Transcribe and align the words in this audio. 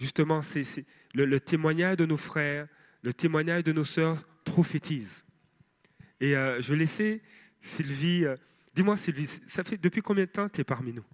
justement, 0.00 0.42
c'est 0.42 0.64
le, 1.14 1.26
le, 1.26 1.38
témoignage 1.38 1.98
de 1.98 2.06
nos 2.06 2.16
frères, 2.16 2.66
le 3.02 3.12
témoignage 3.12 3.62
de 3.62 3.72
nos 3.72 3.84
sœurs 3.84 4.24
prophétise. 4.44 5.24
Et 6.20 6.34
euh, 6.36 6.60
je 6.60 6.72
vais 6.72 6.78
laisser 6.78 7.22
Sylvie. 7.60 8.24
Euh, 8.24 8.36
dis-moi, 8.74 8.96
Sylvie, 8.96 9.26
ça 9.26 9.62
fait 9.62 9.76
depuis 9.76 10.02
combien 10.02 10.24
de 10.24 10.30
temps 10.30 10.48
tu 10.48 10.62
es 10.62 10.64
parmi 10.64 10.92
nous? 10.92 11.04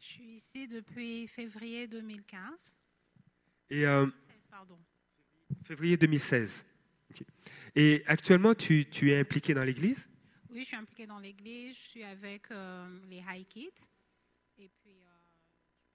Je 0.00 0.06
suis 0.06 0.24
ici 0.34 0.66
depuis 0.66 1.28
février 1.28 1.86
2015. 1.86 2.72
Et, 3.70 3.86
euh, 3.86 4.06
Février 5.64 5.96
2016. 5.96 6.66
Et 7.74 8.02
actuellement, 8.06 8.54
tu, 8.54 8.86
tu, 8.86 9.10
es 9.10 9.18
impliqué 9.18 9.54
dans 9.54 9.64
l'Église? 9.64 10.08
Oui, 10.50 10.60
je 10.60 10.66
suis 10.66 10.76
impliqué 10.76 11.06
dans 11.06 11.18
l'Église. 11.18 11.74
Je 11.76 11.80
suis 11.80 12.04
avec 12.04 12.48
les 13.08 13.22
High 13.26 13.46
Kids. 13.46 13.88
Et 14.58 14.68
puis, 14.68 15.00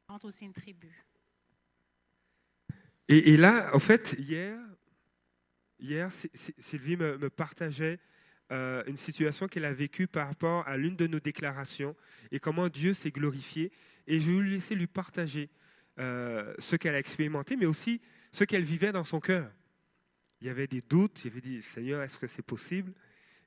je 0.08 0.12
rentre 0.12 0.26
aussi 0.26 0.46
une 0.46 0.54
tribu. 0.54 0.90
Et, 3.10 3.38
là, 3.38 3.70
en 3.74 3.80
fait, 3.80 4.16
hier, 4.20 4.60
Sylvie 6.60 6.98
me, 6.98 7.18
me 7.18 7.30
partageait 7.30 8.00
euh, 8.52 8.82
une 8.88 8.96
situation 8.96 9.48
qu'elle 9.48 9.66
a 9.66 9.74
vécue 9.74 10.08
par 10.08 10.28
rapport 10.28 10.66
à 10.68 10.78
l'une 10.78 10.96
de 10.96 11.06
nos 11.06 11.20
déclarations 11.20 11.96
et 12.32 12.40
comment 12.40 12.70
Dieu 12.70 12.94
s'est 12.94 13.12
glorifié. 13.12 13.72
Et 14.08 14.20
je 14.20 14.32
vais 14.32 14.40
lui 14.40 14.52
laisser 14.52 14.74
lui 14.74 14.88
partager 14.88 15.50
euh, 16.00 16.54
ce 16.60 16.78
qu'elle 16.78 16.96
a 16.96 17.00
expérimenté, 17.00 17.58
mais 17.58 17.66
aussi 17.66 18.00
ce 18.32 18.46
qu'elle 18.46 18.64
vivait 18.64 18.94
dans 18.94 19.04
son 19.04 19.20
cœur. 19.20 19.52
Il 20.40 20.48
y 20.48 20.50
avait 20.50 20.68
des 20.68 20.82
doutes, 20.82 21.26
il 21.26 21.28
y 21.28 21.32
avait 21.32 21.42
dit, 21.42 21.62
Seigneur, 21.62 22.02
est-ce 22.04 22.18
que 22.18 22.28
c'est 22.28 22.46
possible? 22.46 22.94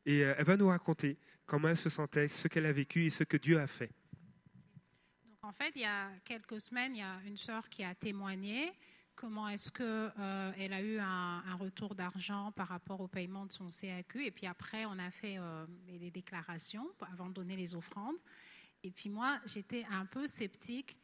Et 0.04 0.22
euh, 0.22 0.34
elle 0.36 0.44
va 0.44 0.56
nous 0.56 0.68
raconter 0.68 1.16
comment 1.46 1.68
elle 1.68 1.78
se 1.78 1.88
sentait, 1.88 2.28
ce 2.28 2.48
qu'elle 2.48 2.66
a 2.66 2.72
vécu 2.72 3.06
et 3.06 3.10
ce 3.10 3.24
que 3.24 3.36
Dieu 3.38 3.58
a 3.58 3.66
fait. 3.66 3.90
en 5.42 5.52
fait, 5.52 5.72
il 5.76 5.82
y 5.82 5.86
a 5.86 6.10
quelques 6.24 6.60
semaines, 6.60 6.94
il 6.94 6.98
y 6.98 7.02
a 7.02 7.20
une 7.26 7.38
sœur 7.38 7.68
qui 7.68 7.84
a 7.84 7.94
témoigné 7.94 8.72
comment 9.20 9.48
est-ce 9.48 9.70
qu'elle 9.70 9.86
euh, 9.86 10.52
a 10.76 10.80
eu 10.80 10.98
un, 10.98 11.54
retour 11.56 11.94
d'argent 11.94 12.52
par 12.52 12.68
rapport 12.68 13.02
au 13.02 13.06
paiement 13.06 13.44
de 13.44 13.52
son 13.52 13.68
CAQ. 13.68 14.24
Et 14.24 14.30
puis 14.30 14.46
après, 14.46 14.86
on 14.86 14.98
a 14.98 15.10
fait 15.10 15.36
euh, 15.36 15.66
les 15.86 16.10
déclarations 16.10 16.88
avant 17.12 17.28
de 17.28 17.34
donner 17.34 17.54
les 17.54 17.74
offrandes. 17.74 18.16
Et 18.82 18.90
puis 18.90 19.10
moi, 19.10 19.38
j'étais 19.44 19.84
un 19.90 20.06
peu 20.06 20.26
sceptique 20.26 20.96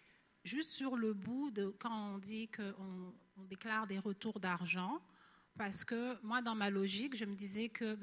juste 0.45 0.71
sur 0.71 0.97
le 0.97 1.13
bout 1.13 1.51
de 1.51 1.75
quand 1.79 2.15
on 2.15 2.19
dit 2.19 2.49
qu'on 2.49 3.13
on 3.37 3.45
déclare 3.45 3.87
des 3.87 3.99
retours 3.99 4.41
d'argent. 4.41 4.99
Parce 5.59 5.85
que 5.85 6.19
moi, 6.23 6.41
dans 6.41 6.55
ma 6.55 6.71
logique, 6.71 7.15
je 7.17 7.27
me 7.27 7.35
disais 7.35 7.69
que 7.69 7.99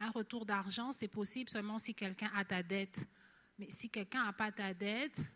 un 0.00 0.10
retour 0.10 0.46
d'argent, 0.46 0.92
c'est 0.92 1.08
possible 1.08 1.50
seulement 1.50 1.78
si 1.78 1.94
quelqu'un 1.94 2.30
a 2.34 2.42
ta 2.46 2.62
dette. 2.62 3.06
Mais 3.58 3.68
si 3.68 3.90
quelqu'un 3.90 4.24
n'a 4.24 4.32
pas 4.32 4.50
ta 4.50 4.72
dette, 4.72 5.30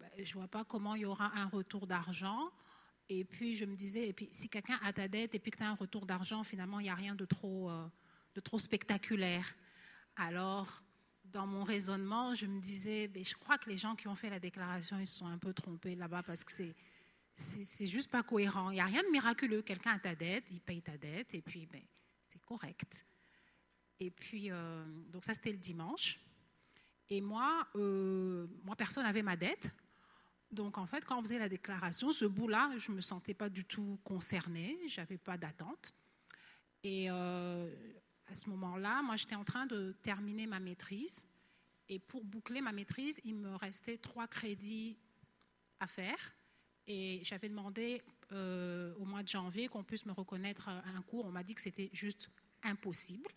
ben, 0.00 0.08
je 0.16 0.22
ne 0.22 0.38
vois 0.40 0.48
pas 0.48 0.64
comment 0.64 0.94
il 0.94 1.02
y 1.02 1.04
aura 1.04 1.32
un 1.34 1.46
retour 1.48 1.86
d'argent. 1.86 2.50
Et 3.08 3.24
puis, 3.24 3.56
je 3.56 3.64
me 3.64 3.76
disais, 3.76 4.08
et 4.08 4.12
puis, 4.12 4.28
si 4.30 4.48
quelqu'un 4.48 4.78
a 4.82 4.92
ta 4.92 5.08
dette 5.08 5.34
et 5.34 5.38
puis 5.38 5.50
que 5.50 5.58
tu 5.58 5.62
as 5.62 5.68
un 5.68 5.74
retour 5.74 6.06
d'argent, 6.06 6.42
finalement, 6.42 6.80
il 6.80 6.84
n'y 6.84 6.90
a 6.90 6.94
rien 6.94 7.14
de 7.14 7.24
trop, 7.24 7.70
euh, 7.70 7.86
de 8.34 8.40
trop 8.40 8.58
spectaculaire. 8.58 9.54
Alors, 10.16 10.82
dans 11.24 11.46
mon 11.46 11.64
raisonnement, 11.64 12.34
je 12.34 12.46
me 12.46 12.60
disais, 12.60 13.08
ben, 13.08 13.24
je 13.24 13.34
crois 13.34 13.58
que 13.58 13.68
les 13.68 13.76
gens 13.76 13.94
qui 13.94 14.08
ont 14.08 14.14
fait 14.14 14.30
la 14.30 14.40
déclaration, 14.40 14.98
ils 14.98 15.06
se 15.06 15.18
sont 15.18 15.26
un 15.26 15.38
peu 15.38 15.52
trompés 15.52 15.96
là-bas 15.96 16.22
parce 16.22 16.44
que 16.44 16.52
c'est, 16.52 16.74
c'est, 17.34 17.86
juste 17.86 18.10
pas 18.10 18.22
cohérent. 18.22 18.70
Il 18.70 18.74
n'y 18.74 18.80
a 18.80 18.86
rien 18.86 19.02
de 19.02 19.10
miraculeux. 19.10 19.62
Quelqu'un 19.62 19.92
a 19.92 19.98
ta 19.98 20.14
dette, 20.14 20.44
il 20.50 20.60
paye 20.60 20.80
ta 20.80 20.96
dette, 20.96 21.34
et 21.34 21.42
puis 21.42 21.66
ben, 21.66 21.82
c'est 22.22 22.42
correct. 22.44 23.04
Et 24.00 24.10
puis, 24.10 24.50
euh, 24.50 24.84
donc 25.10 25.24
ça, 25.24 25.34
c'était 25.34 25.52
le 25.52 25.58
dimanche. 25.58 26.18
Et 27.10 27.20
moi, 27.20 27.66
euh, 27.76 28.46
moi 28.62 28.76
personne 28.76 29.04
n'avait 29.04 29.22
ma 29.22 29.36
dette. 29.36 29.72
Donc, 30.54 30.78
en 30.78 30.86
fait, 30.86 31.04
quand 31.04 31.18
on 31.18 31.22
faisait 31.22 31.38
la 31.38 31.48
déclaration, 31.48 32.12
ce 32.12 32.24
bout-là, 32.24 32.70
je 32.78 32.90
ne 32.90 32.96
me 32.96 33.00
sentais 33.00 33.34
pas 33.34 33.48
du 33.48 33.64
tout 33.64 33.98
concernée, 34.04 34.78
je 34.88 35.00
n'avais 35.00 35.18
pas 35.18 35.36
d'attente. 35.36 35.92
Et 36.82 37.10
euh, 37.10 37.68
à 38.26 38.36
ce 38.36 38.48
moment-là, 38.50 39.02
moi, 39.02 39.16
j'étais 39.16 39.34
en 39.34 39.44
train 39.44 39.66
de 39.66 39.96
terminer 40.02 40.46
ma 40.46 40.60
maîtrise. 40.60 41.26
Et 41.88 41.98
pour 41.98 42.24
boucler 42.24 42.60
ma 42.60 42.72
maîtrise, 42.72 43.20
il 43.24 43.34
me 43.34 43.54
restait 43.56 43.98
trois 43.98 44.26
crédits 44.26 44.96
à 45.80 45.86
faire. 45.86 46.34
Et 46.86 47.20
j'avais 47.24 47.48
demandé 47.48 48.02
euh, 48.32 48.94
au 48.98 49.04
mois 49.04 49.22
de 49.22 49.28
janvier 49.28 49.68
qu'on 49.68 49.84
puisse 49.84 50.06
me 50.06 50.12
reconnaître 50.12 50.68
un 50.68 51.02
cours. 51.02 51.24
On 51.24 51.30
m'a 51.30 51.42
dit 51.42 51.54
que 51.54 51.62
c'était 51.62 51.90
juste 51.92 52.30
impossible 52.62 53.30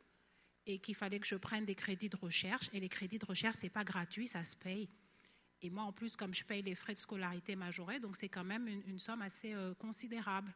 et 0.66 0.80
qu'il 0.80 0.96
fallait 0.96 1.20
que 1.20 1.28
je 1.28 1.36
prenne 1.36 1.66
des 1.66 1.76
crédits 1.76 2.10
de 2.10 2.18
recherche. 2.18 2.70
Et 2.74 2.80
les 2.80 2.90
crédits 2.90 3.20
de 3.20 3.26
recherche, 3.26 3.58
ce 3.58 3.64
n'est 3.64 3.70
pas 3.70 3.84
gratuit, 3.84 4.28
ça 4.28 4.44
se 4.44 4.56
paye. 4.56 4.90
Et 5.62 5.70
moi, 5.70 5.84
en 5.84 5.92
plus, 5.92 6.16
comme 6.16 6.34
je 6.34 6.44
paye 6.44 6.62
les 6.62 6.76
frais 6.76 6.94
de 6.94 7.00
scolarité 7.00 7.56
majorés, 7.56 8.00
donc 8.00 8.16
c'est 8.16 8.30
quand 8.30 8.44
même 8.44 8.68
une, 8.68 9.00
somme 9.00 9.22
assez 9.22 9.54
euh, 9.54 9.74
considérable. 9.74 10.54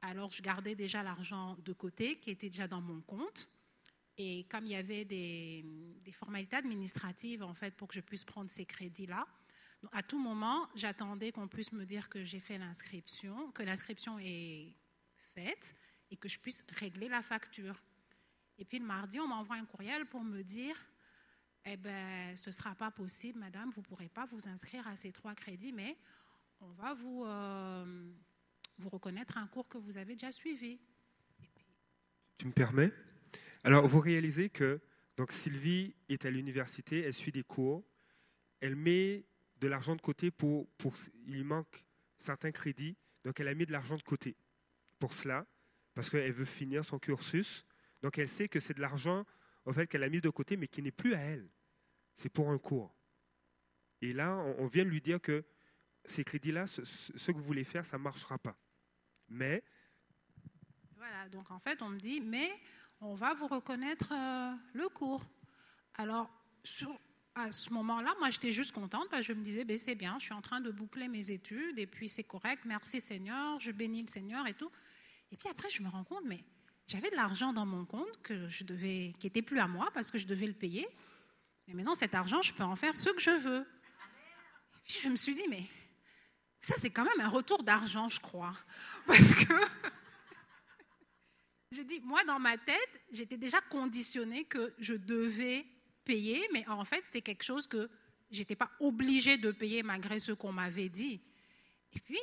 Alors, 0.00 0.30
je 0.30 0.42
gardais 0.42 0.74
déjà 0.74 1.02
l'argent 1.02 1.56
de 1.64 1.72
côté, 1.72 2.18
qui 2.20 2.30
était 2.30 2.48
déjà 2.48 2.68
dans 2.68 2.80
mon 2.80 3.00
compte. 3.00 3.48
Et 4.18 4.46
comme 4.50 4.66
il 4.66 4.72
y 4.72 4.76
avait 4.76 5.04
des, 5.04 5.64
formalités 6.12 6.56
administratives, 6.56 7.42
en 7.42 7.54
fait, 7.54 7.74
pour 7.74 7.88
que 7.88 7.94
je 7.94 8.00
puisse 8.00 8.24
prendre 8.24 8.50
ces 8.50 8.64
crédits-là, 8.64 9.26
à 9.90 10.02
tout 10.02 10.18
moment, 10.18 10.68
j'attendais 10.76 11.32
qu'on 11.32 11.48
puisse 11.48 11.72
me 11.72 11.84
dire 11.84 12.08
que 12.08 12.24
j'ai 12.24 12.38
fait 12.38 12.58
l'inscription, 12.58 13.50
que 13.50 13.64
l'inscription 13.64 14.18
est 14.20 14.76
faite 15.34 15.74
et 16.10 16.16
que 16.16 16.28
je 16.28 16.38
puisse 16.38 16.64
régler 16.78 17.08
la 17.08 17.22
facture. 17.22 17.82
Et 18.58 18.64
puis 18.64 18.78
le 18.78 18.84
mardi, 18.84 19.18
on 19.18 19.26
m'envoie 19.26 19.56
un 19.56 19.64
courriel 19.64 20.06
pour 20.06 20.22
me 20.22 20.42
dire 20.42 20.76
eh 21.64 21.76
bien, 21.76 22.34
ce 22.36 22.50
ne 22.50 22.52
sera 22.52 22.74
pas 22.74 22.90
possible, 22.90 23.38
madame, 23.38 23.70
vous 23.70 23.80
ne 23.80 23.86
pourrez 23.86 24.08
pas 24.08 24.26
vous 24.26 24.48
inscrire 24.48 24.86
à 24.88 24.96
ces 24.96 25.12
trois 25.12 25.34
crédits, 25.34 25.72
mais 25.72 25.96
on 26.60 26.72
va 26.72 26.94
vous, 26.94 27.24
euh, 27.24 28.10
vous 28.78 28.88
reconnaître 28.88 29.38
un 29.38 29.46
cours 29.46 29.68
que 29.68 29.78
vous 29.78 29.96
avez 29.98 30.14
déjà 30.14 30.32
suivi. 30.32 30.80
Tu 32.38 32.46
me 32.46 32.52
permets? 32.52 32.92
Alors, 33.64 33.86
vous 33.86 34.00
réalisez 34.00 34.48
que 34.48 34.80
donc 35.16 35.32
Sylvie 35.32 35.94
est 36.08 36.24
à 36.24 36.30
l'université, 36.30 37.02
elle 37.02 37.14
suit 37.14 37.32
des 37.32 37.44
cours, 37.44 37.84
elle 38.60 38.76
met 38.76 39.24
de 39.60 39.68
l'argent 39.68 39.94
de 39.94 40.00
côté 40.00 40.30
pour, 40.30 40.68
pour... 40.78 40.94
Il 41.26 41.44
manque 41.44 41.84
certains 42.18 42.50
crédits, 42.50 42.96
donc 43.24 43.38
elle 43.38 43.48
a 43.48 43.54
mis 43.54 43.66
de 43.66 43.72
l'argent 43.72 43.96
de 43.96 44.02
côté 44.02 44.36
pour 44.98 45.14
cela, 45.14 45.46
parce 45.94 46.10
qu'elle 46.10 46.32
veut 46.32 46.44
finir 46.44 46.84
son 46.84 46.98
cursus. 46.98 47.64
Donc 48.02 48.18
elle 48.18 48.28
sait 48.28 48.48
que 48.48 48.58
c'est 48.58 48.74
de 48.74 48.80
l'argent 48.80 49.24
en 49.64 49.72
fait, 49.72 49.86
qu'elle 49.86 50.02
a 50.02 50.08
mis 50.08 50.20
de 50.20 50.30
côté, 50.30 50.56
mais 50.56 50.68
qui 50.68 50.82
n'est 50.82 50.90
plus 50.90 51.14
à 51.14 51.20
elle. 51.20 51.48
C'est 52.16 52.28
pour 52.28 52.50
un 52.50 52.58
cours. 52.58 52.94
Et 54.00 54.12
là, 54.12 54.36
on, 54.58 54.66
vient 54.66 54.84
de 54.84 54.90
lui 54.90 55.00
dire 55.00 55.20
que 55.20 55.44
ces 56.04 56.24
crédits-là, 56.24 56.66
ce, 56.66 56.80
que 57.30 57.36
vous 57.36 57.44
voulez 57.44 57.64
faire, 57.64 57.86
ça 57.86 57.98
ne 57.98 58.02
marchera 58.02 58.38
pas. 58.38 58.56
Mais. 59.28 59.62
Voilà, 60.96 61.28
donc 61.28 61.50
en 61.50 61.60
fait, 61.60 61.80
on 61.82 61.88
me 61.88 61.98
dit, 61.98 62.20
mais 62.20 62.50
on 63.00 63.14
va 63.14 63.34
vous 63.34 63.46
reconnaître 63.46 64.12
euh, 64.12 64.54
le 64.74 64.88
cours. 64.88 65.24
Alors, 65.94 66.30
à 67.34 67.50
ce 67.50 67.72
moment-là, 67.72 68.14
moi, 68.18 68.30
j'étais 68.30 68.52
juste 68.52 68.72
contente 68.72 69.08
parce 69.10 69.26
que 69.26 69.32
je 69.32 69.38
me 69.38 69.44
disais, 69.44 69.64
ben, 69.64 69.78
c'est 69.78 69.94
bien, 69.94 70.16
je 70.18 70.24
suis 70.24 70.34
en 70.34 70.42
train 70.42 70.60
de 70.60 70.70
boucler 70.70 71.08
mes 71.08 71.30
études 71.30 71.78
et 71.78 71.86
puis 71.86 72.08
c'est 72.08 72.24
correct, 72.24 72.64
merci 72.64 73.00
Seigneur, 73.00 73.58
je 73.60 73.70
bénis 73.70 74.02
le 74.02 74.08
Seigneur 74.08 74.46
et 74.46 74.54
tout. 74.54 74.70
Et 75.30 75.36
puis 75.36 75.48
après, 75.48 75.70
je 75.70 75.82
me 75.82 75.88
rends 75.88 76.04
compte, 76.04 76.24
mais 76.26 76.44
j'avais 76.86 77.10
de 77.10 77.16
l'argent 77.16 77.52
dans 77.52 77.66
mon 77.66 77.84
compte 77.84 78.20
que 78.22 78.48
je 78.48 78.64
devais, 78.64 79.14
qui 79.18 79.26
n'était 79.26 79.42
plus 79.42 79.58
à 79.58 79.66
moi 79.66 79.90
parce 79.94 80.10
que 80.10 80.18
je 80.18 80.26
devais 80.26 80.46
le 80.46 80.52
payer. 80.52 80.86
Et 81.68 81.74
maintenant, 81.74 81.94
cet 81.94 82.14
argent, 82.14 82.42
je 82.42 82.52
peux 82.52 82.64
en 82.64 82.76
faire 82.76 82.96
ce 82.96 83.10
que 83.10 83.20
je 83.20 83.30
veux. 83.30 83.66
puis 84.84 84.98
je 85.02 85.08
me 85.08 85.16
suis 85.16 85.34
dit, 85.34 85.44
mais 85.48 85.64
ça, 86.60 86.74
c'est 86.76 86.90
quand 86.90 87.04
même 87.04 87.20
un 87.20 87.28
retour 87.28 87.62
d'argent, 87.62 88.08
je 88.08 88.20
crois. 88.20 88.56
Parce 89.06 89.34
que 89.34 89.54
j'ai 91.70 91.84
dit, 91.84 92.00
moi, 92.00 92.24
dans 92.24 92.38
ma 92.38 92.58
tête, 92.58 93.00
j'étais 93.10 93.36
déjà 93.36 93.60
conditionnée 93.60 94.44
que 94.44 94.74
je 94.78 94.94
devais 94.94 95.66
payer, 96.04 96.46
mais 96.52 96.66
en 96.68 96.84
fait, 96.84 97.04
c'était 97.04 97.22
quelque 97.22 97.44
chose 97.44 97.66
que 97.66 97.88
j'étais 98.30 98.56
pas 98.56 98.70
obligée 98.80 99.38
de 99.38 99.50
payer 99.50 99.82
malgré 99.82 100.18
ce 100.18 100.32
qu'on 100.32 100.52
m'avait 100.52 100.88
dit. 100.88 101.22
Et 101.92 102.00
puis, 102.00 102.20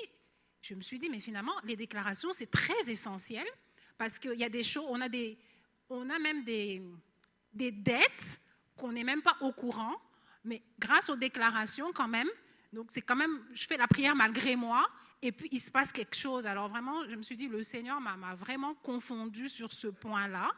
je 0.61 0.75
me 0.75 0.81
suis 0.81 0.99
dit, 0.99 1.09
mais 1.09 1.19
finalement, 1.19 1.53
les 1.63 1.75
déclarations, 1.75 2.33
c'est 2.33 2.51
très 2.51 2.89
essentiel 2.89 3.47
parce 3.99 4.17
qu'il 4.17 4.35
y 4.35 4.45
a 4.45 4.49
des 4.49 4.63
choses, 4.63 4.85
on 4.87 5.01
a, 5.01 5.09
des, 5.09 5.37
on 5.89 6.09
a 6.09 6.17
même 6.17 6.45
des, 6.45 6.81
des 7.53 7.69
dettes 7.71 8.39
qu'on 8.77 8.93
n'est 8.93 9.03
même 9.03 9.21
pas 9.21 9.35
au 9.41 9.51
courant, 9.51 10.01
mais 10.45 10.63
grâce 10.79 11.09
aux 11.09 11.17
déclarations 11.17 11.91
quand 11.91 12.07
même, 12.07 12.29
donc 12.71 12.91
c'est 12.91 13.01
quand 13.01 13.17
même, 13.17 13.43
je 13.53 13.67
fais 13.67 13.75
la 13.75 13.87
prière 13.87 14.15
malgré 14.15 14.55
moi, 14.55 14.89
et 15.21 15.33
puis 15.33 15.49
il 15.51 15.59
se 15.59 15.69
passe 15.69 15.91
quelque 15.91 16.15
chose. 16.15 16.47
Alors 16.47 16.69
vraiment, 16.69 17.05
je 17.09 17.15
me 17.15 17.23
suis 17.23 17.35
dit, 17.35 17.49
le 17.49 17.61
Seigneur 17.61 17.99
m'a 17.99 18.35
vraiment 18.35 18.73
confondu 18.73 19.49
sur 19.49 19.73
ce 19.73 19.87
point-là, 19.87 20.49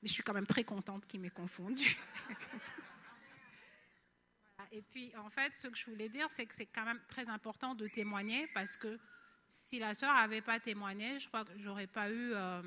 mais 0.00 0.08
je 0.08 0.12
suis 0.12 0.22
quand 0.22 0.34
même 0.34 0.46
très 0.46 0.62
contente 0.62 1.04
qu'il 1.08 1.20
m'ait 1.20 1.30
confondu. 1.30 1.96
Et 4.70 4.82
puis 4.82 5.14
en 5.16 5.30
fait, 5.30 5.54
ce 5.54 5.68
que 5.68 5.76
je 5.76 5.90
voulais 5.90 6.08
dire, 6.08 6.26
c'est 6.30 6.46
que 6.46 6.54
c'est 6.54 6.66
quand 6.66 6.84
même 6.84 7.00
très 7.08 7.28
important 7.28 7.74
de 7.74 7.86
témoigner 7.88 8.48
parce 8.54 8.76
que 8.76 8.98
si 9.46 9.78
la 9.78 9.94
sœur 9.94 10.14
n'avait 10.14 10.40
pas 10.40 10.60
témoigné, 10.60 11.18
je 11.18 11.28
crois 11.28 11.44
que 11.44 11.52
j'aurais 11.58 11.86
pas 11.86 12.10
eu 12.10 12.32
euh, 12.34 12.62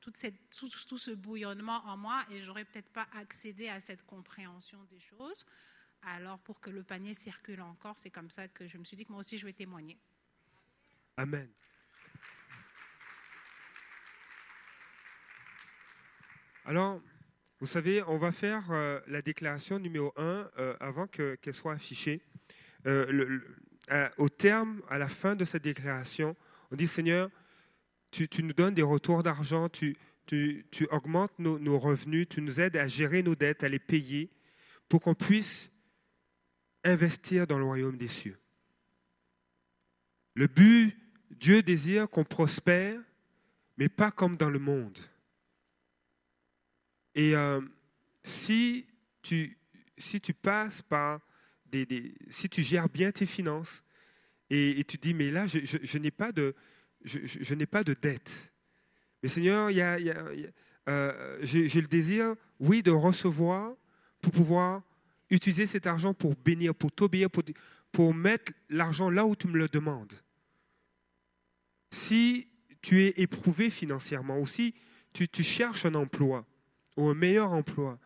tout, 0.00 0.12
ce 0.12 1.10
bouillonnement 1.12 1.84
en 1.86 1.96
moi 1.96 2.24
et 2.30 2.42
j'aurais 2.42 2.64
peut-être 2.64 2.90
pas 2.90 3.08
accédé 3.14 3.68
à 3.68 3.80
cette 3.80 4.04
compréhension 4.04 4.82
des 4.84 5.00
choses. 5.00 5.44
Alors 6.02 6.38
pour 6.38 6.60
que 6.60 6.70
le 6.70 6.82
panier 6.82 7.14
circule 7.14 7.60
encore, 7.60 7.98
c'est 7.98 8.10
comme 8.10 8.30
ça 8.30 8.48
que 8.48 8.66
je 8.66 8.78
me 8.78 8.84
suis 8.84 8.96
dit 8.96 9.04
que 9.04 9.12
moi 9.12 9.20
aussi 9.20 9.38
je 9.38 9.46
vais 9.46 9.52
témoigner. 9.52 9.98
Amen. 11.16 11.50
Alors, 16.64 17.00
vous 17.58 17.66
savez, 17.66 18.02
on 18.04 18.16
va 18.16 18.32
faire 18.32 18.70
euh, 18.70 19.00
la 19.06 19.22
déclaration 19.22 19.78
numéro 19.78 20.12
1 20.16 20.50
euh, 20.58 20.76
avant 20.80 21.06
qu'elle 21.06 21.54
soit 21.54 21.72
affichée. 21.72 22.22
Euh, 22.86 23.40
au 24.18 24.28
terme, 24.28 24.82
à 24.88 24.98
la 24.98 25.08
fin 25.08 25.34
de 25.34 25.44
cette 25.44 25.64
déclaration, 25.64 26.36
on 26.70 26.76
dit 26.76 26.86
Seigneur, 26.86 27.30
tu, 28.10 28.28
nous 28.42 28.52
donnes 28.52 28.74
des 28.74 28.82
retours 28.82 29.22
d'argent, 29.22 29.68
tu, 29.68 29.96
augmentes 30.90 31.38
nos, 31.38 31.78
revenus, 31.78 32.28
tu 32.28 32.40
nous 32.40 32.60
aides 32.60 32.76
à 32.76 32.86
gérer 32.86 33.22
nos 33.22 33.34
dettes, 33.34 33.64
à 33.64 33.68
les 33.68 33.78
payer, 33.78 34.30
pour 34.88 35.00
qu'on 35.00 35.14
puisse 35.14 35.70
investir 36.84 37.46
dans 37.46 37.58
le 37.58 37.64
royaume 37.64 37.96
des 37.96 38.08
cieux. 38.08 38.38
Le 40.34 40.46
but, 40.46 40.96
Dieu 41.30 41.62
désire 41.62 42.08
qu'on 42.08 42.24
prospère, 42.24 43.00
mais 43.76 43.88
pas 43.88 44.10
comme 44.10 44.36
dans 44.36 44.50
le 44.50 44.58
monde. 44.58 44.98
Et 47.14 47.34
euh, 47.34 47.60
si 48.22 48.86
tu 49.22 50.34
passes 50.40 50.82
par 50.82 51.20
Si 52.30 52.48
tu 52.48 52.62
gères 52.62 52.88
bien 52.88 53.12
tes 53.12 53.26
finances 53.26 53.82
et, 54.48 54.82
tu 54.84 54.96
dis, 54.96 55.14
mais 55.14 55.30
là, 55.30 55.46
je, 55.46 55.98
n'ai 55.98 56.10
pas 56.10 56.32
de, 56.32 56.54
je, 57.04 57.54
n'ai 57.54 57.66
pas 57.66 57.84
de 57.84 57.94
dette. 57.94 58.50
Mais 59.22 59.28
Seigneur, 59.28 59.70
y 59.70 59.80
a- 59.80 59.98
euh, 60.88 61.38
j'ai 61.42 61.80
le 61.80 61.86
désir, 61.86 62.34
oui, 62.58 62.82
de 62.82 62.90
recevoir 62.90 63.74
pour 64.20 64.32
pouvoir 64.32 64.82
utiliser 65.30 65.66
cet 65.66 65.86
argent 65.86 66.14
pour 66.14 66.34
bénir, 66.34 66.74
pour 66.74 66.90
t'obéir, 66.90 67.30
pour, 67.30 67.44
pour 67.92 68.14
mettre 68.14 68.52
l'argent 68.68 69.10
là 69.10 69.24
où 69.24 69.36
tu 69.36 69.46
me 69.46 69.58
le 69.58 69.68
demandes. 69.68 70.12
Si 71.90 72.48
tu 72.82 73.02
es 73.02 73.14
éprouvé 73.16 73.70
financièrement 73.70 74.38
ou 74.40 74.46
si 74.46 74.74
tu, 75.12 75.28
tu 75.28 75.42
cherches 75.42 75.86
un 75.86 75.94
emploi 75.94 76.46
ou 76.96 77.08
un 77.08 77.14
meilleur 77.14 77.52
emploi, 77.52 77.98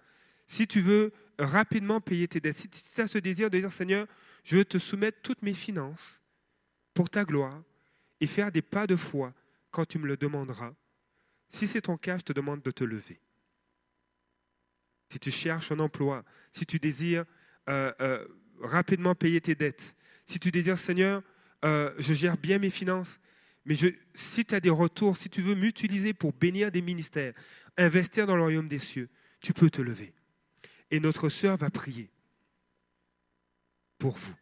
si 0.47 0.67
tu 0.67 0.81
veux 0.81 1.13
rapidement 1.39 2.01
payer 2.01 2.29
tes 2.29 2.41
dettes, 2.41 2.57
si 2.57 2.69
tu 2.69 3.01
as 3.01 3.07
ce 3.07 3.19
désir 3.19 3.51
de 3.51 3.59
dire 3.59 3.73
Seigneur, 3.73 4.07
je 4.45 4.57
veux 4.57 4.65
te 4.65 4.79
soumettre 4.79 5.19
toutes 5.23 5.43
mes 5.43 5.55
finances 5.55 6.21
pour 6.93 7.11
ta 7.11 7.25
gloire 7.25 7.63
et 8.21 8.27
faire 8.27 8.53
des 8.53 8.63
pas 8.63 8.87
de 8.87 8.97
foi 8.97 9.35
quand 9.71 9.85
tu 9.85 9.99
me 9.99 10.07
le 10.07 10.17
demanderas, 10.17 10.73
si 11.51 11.67
c'est 11.67 11.83
ton 11.83 11.97
cas, 11.97 12.19
je 12.19 12.25
te 12.25 12.33
demande 12.33 12.63
de 12.63 12.71
te 12.71 12.85
lever. 12.85 13.21
Si 15.09 15.19
tu 15.19 15.31
cherches 15.31 15.71
un 15.73 15.79
emploi, 15.79 16.25
si 16.51 16.67
tu 16.67 16.79
désires 16.79 17.25
euh, 17.69 17.93
euh, 18.01 18.27
rapidement 18.61 19.15
payer 19.15 19.41
tes 19.41 19.55
dettes, 19.55 19.95
si 20.27 20.39
tu 20.39 20.51
désires 20.51 20.79
Seigneur, 20.79 21.23
euh, 21.65 21.93
je 21.99 22.15
gère 22.15 22.37
bien 22.37 22.59
mes 22.59 22.71
finances, 22.71 23.21
mais 23.65 23.75
je, 23.75 23.89
si 24.15 24.45
tu 24.45 24.55
as 24.55 24.61
des 24.61 24.71
retours, 24.71 25.17
si 25.17 25.29
tu 25.29 25.43
veux 25.43 25.55
m'utiliser 25.55 26.13
pour 26.13 26.33
bénir 26.33 26.71
des 26.71 26.83
ministères, 26.83 27.35
investir 27.77 28.27
dans 28.27 28.37
le 28.37 28.43
royaume 28.43 28.69
des 28.69 28.79
cieux, 28.79 29.09
tu 29.41 29.53
peux 29.53 29.71
te 29.71 29.81
lever. 29.83 30.13
Et 30.91 31.01
notre 31.01 31.29
sœur 31.29 31.57
va 31.57 31.71
prier 31.71 32.11
pour 33.99 34.17
vous. 34.17 34.35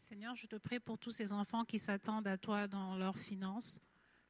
Seigneur, 0.00 0.34
je 0.34 0.46
te 0.46 0.56
prie 0.56 0.80
pour 0.80 0.98
tous 0.98 1.12
ces 1.12 1.32
enfants 1.32 1.64
qui 1.64 1.78
s'attendent 1.78 2.26
à 2.26 2.36
toi 2.36 2.66
dans 2.66 2.96
leurs 2.96 3.18
finances. 3.18 3.80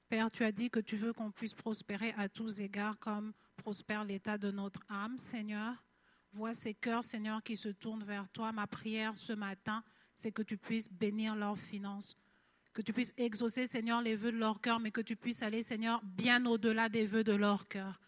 Père, 0.09 0.31
tu 0.31 0.45
as 0.45 0.53
dit 0.53 0.71
que 0.71 0.81
tu 0.81 0.97
veux 0.97 1.13
qu'on 1.13 1.31
puisse 1.31 1.55
prospérer 1.55 2.13
à 2.17 2.29
tous 2.29 2.61
égards 2.61 2.99
comme 2.99 3.33
prospère 3.57 4.05
l'état 4.05 4.39
de 4.39 4.51
notre 4.51 4.81
âme, 4.89 5.19
Seigneur. 5.19 5.85
Vois 6.33 6.53
ces 6.53 6.75
cœurs, 6.75 7.05
Seigneur, 7.05 7.43
qui 7.43 7.57
se 7.57 7.69
tournent 7.69 8.05
vers 8.05 8.29
toi. 8.29 8.53
Ma 8.53 8.67
prière 8.67 9.17
ce 9.17 9.33
matin, 9.33 9.83
c'est 10.15 10.33
que 10.33 10.43
tu 10.43 10.57
puisses 10.57 10.91
bénir 10.91 11.35
leurs 11.35 11.59
finances, 11.59 12.17
que 12.73 12.83
tu 12.83 12.93
puisses 12.93 13.15
exaucer, 13.17 13.67
Seigneur, 13.67 14.03
les 14.03 14.17
vœux 14.17 14.33
de 14.33 14.39
leur 14.39 14.61
cœur, 14.61 14.81
mais 14.81 14.91
que 14.91 15.01
tu 15.01 15.17
puisses 15.17 15.43
aller, 15.43 15.63
Seigneur, 15.63 16.03
bien 16.05 16.45
au-delà 16.47 16.89
des 16.89 17.07
vœux 17.07 17.25
de 17.25 17.33
leur 17.33 17.69
cœur. 17.69 18.01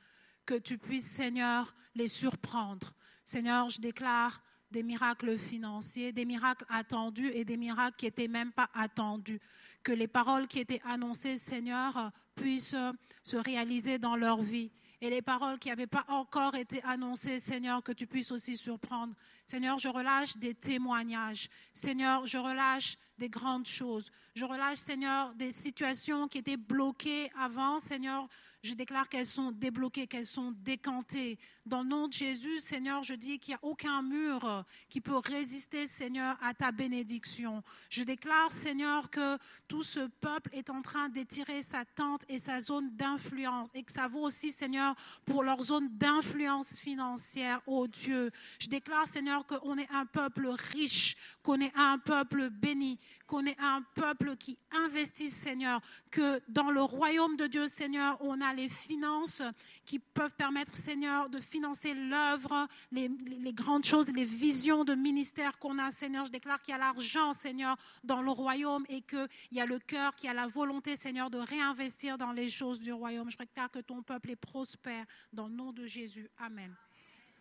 Que 0.46 0.54
tu 0.58 0.78
puisses, 0.78 1.10
Seigneur, 1.10 1.74
les 1.94 2.08
surprendre. 2.08 2.92
Seigneur, 3.24 3.70
je 3.70 3.80
déclare 3.80 4.42
des 4.70 4.82
miracles 4.82 5.38
financiers, 5.38 6.12
des 6.12 6.24
miracles 6.24 6.64
attendus 6.68 7.30
et 7.32 7.44
des 7.44 7.56
miracles 7.56 7.96
qui 7.96 8.06
n'étaient 8.06 8.28
même 8.28 8.52
pas 8.52 8.70
attendus. 8.74 9.40
Que 9.82 9.92
les 9.92 10.08
paroles 10.08 10.48
qui 10.48 10.58
étaient 10.58 10.80
annoncées, 10.84 11.36
Seigneur, 11.36 12.10
puissent 12.34 12.76
se 13.22 13.36
réaliser 13.36 13.98
dans 13.98 14.16
leur 14.16 14.42
vie. 14.42 14.70
Et 15.00 15.10
les 15.10 15.20
paroles 15.20 15.58
qui 15.58 15.68
n'avaient 15.68 15.88
pas 15.88 16.04
encore 16.06 16.54
été 16.54 16.80
annoncées, 16.84 17.40
Seigneur, 17.40 17.82
que 17.82 17.90
tu 17.90 18.06
puisses 18.06 18.30
aussi 18.30 18.56
surprendre. 18.56 19.14
Seigneur, 19.44 19.80
je 19.80 19.88
relâche 19.88 20.36
des 20.36 20.54
témoignages. 20.54 21.48
Seigneur, 21.74 22.24
je 22.24 22.38
relâche 22.38 22.96
des 23.18 23.28
grandes 23.28 23.66
choses. 23.66 24.10
Je 24.36 24.44
relâche, 24.44 24.78
Seigneur, 24.78 25.34
des 25.34 25.50
situations 25.50 26.28
qui 26.28 26.38
étaient 26.38 26.56
bloquées 26.56 27.32
avant. 27.36 27.80
Seigneur, 27.80 28.28
je 28.62 28.74
déclare 28.74 29.08
qu'elles 29.08 29.26
sont 29.26 29.50
débloquées, 29.50 30.06
qu'elles 30.06 30.24
sont 30.24 30.52
décantées. 30.52 31.38
Dans 31.66 31.82
le 31.82 31.88
nom 31.88 32.06
de 32.06 32.12
Jésus, 32.12 32.60
Seigneur, 32.60 33.02
je 33.02 33.14
dis 33.14 33.40
qu'il 33.40 33.52
n'y 33.52 33.56
a 33.56 33.60
aucun 33.62 34.02
mur 34.02 34.64
qui 34.88 35.00
peut 35.00 35.16
résister, 35.16 35.86
Seigneur, 35.86 36.36
à 36.40 36.54
ta 36.54 36.70
bénédiction. 36.70 37.62
Je 37.90 38.04
déclare, 38.04 38.52
Seigneur, 38.52 39.10
que 39.10 39.36
tout 39.66 39.82
ce 39.82 40.06
peuple 40.20 40.50
est 40.52 40.70
en 40.70 40.80
train 40.80 41.08
d'étirer 41.08 41.60
sa 41.62 41.84
tente 41.84 42.22
et 42.28 42.38
sa 42.38 42.60
zone 42.60 42.94
d'influence 42.94 43.70
et 43.74 43.82
que 43.82 43.90
ça 43.90 44.06
vaut 44.06 44.22
aussi, 44.22 44.52
Seigneur, 44.52 44.94
pour 45.24 45.42
leur 45.42 45.62
zone 45.62 45.88
d'influence 45.90 46.76
financière, 46.76 47.60
oh 47.66 47.88
Dieu. 47.88 48.30
Je 48.60 48.68
déclare, 48.68 49.08
Seigneur, 49.08 49.44
qu'on 49.44 49.76
est 49.76 49.90
un 49.90 50.06
peuple 50.06 50.46
riche, 50.72 51.16
qu'on 51.42 51.60
est 51.60 51.72
un 51.74 51.98
peuple 51.98 52.48
béni, 52.50 53.00
qu'on 53.32 53.46
est 53.46 53.58
un 53.58 53.81
peuple 53.94 54.37
qui 54.37 54.58
investit, 54.73 55.31
Seigneur, 55.31 55.81
que 56.11 56.43
dans 56.49 56.70
le 56.70 56.82
royaume 56.82 57.38
de 57.38 57.46
Dieu, 57.46 57.67
Seigneur, 57.67 58.19
on 58.20 58.43
a 58.43 58.52
les 58.52 58.69
finances 58.69 59.43
qui 59.87 59.99
peuvent 59.99 60.34
permettre, 60.34 60.76
Seigneur, 60.76 61.31
de 61.31 61.40
financer 61.40 61.94
l'œuvre, 61.94 62.69
les, 62.90 63.08
grandes 63.55 63.87
choses, 63.87 64.11
les 64.11 64.26
visions 64.26 64.84
de 64.84 64.94
ministère 64.94 65.58
qu'on 65.58 65.79
a, 65.79 65.90
Seigneur. 65.90 66.26
Je 66.26 66.31
déclare 66.31 66.61
qu'il 66.61 66.73
y 66.73 66.75
a 66.75 66.79
l'argent, 66.79 67.32
Seigneur, 67.32 67.79
dans 68.05 68.20
le 68.20 68.31
royaume 68.31 68.84
et 68.90 69.00
qu'il 69.00 69.26
y 69.52 69.61
a 69.61 69.64
le 69.64 69.79
cœur 69.79 70.14
qui 70.14 70.29
a 70.29 70.34
la 70.34 70.46
volonté, 70.46 70.94
Seigneur, 70.94 71.31
de 71.31 71.38
réinvestir 71.38 72.19
dans 72.19 72.32
les 72.32 72.50
choses 72.50 72.81
du 72.81 72.93
royaume. 72.93 73.31
Je 73.31 73.38
déclare 73.38 73.70
que 73.70 73.79
ton 73.79 74.02
peuple 74.02 74.32
est 74.32 74.37
prospère 74.37 75.06
dans 75.32 75.49
le 75.49 75.55
nom 75.55 75.73
de 75.73 75.87
Jésus. 75.87 76.29
Amen. 76.37 76.75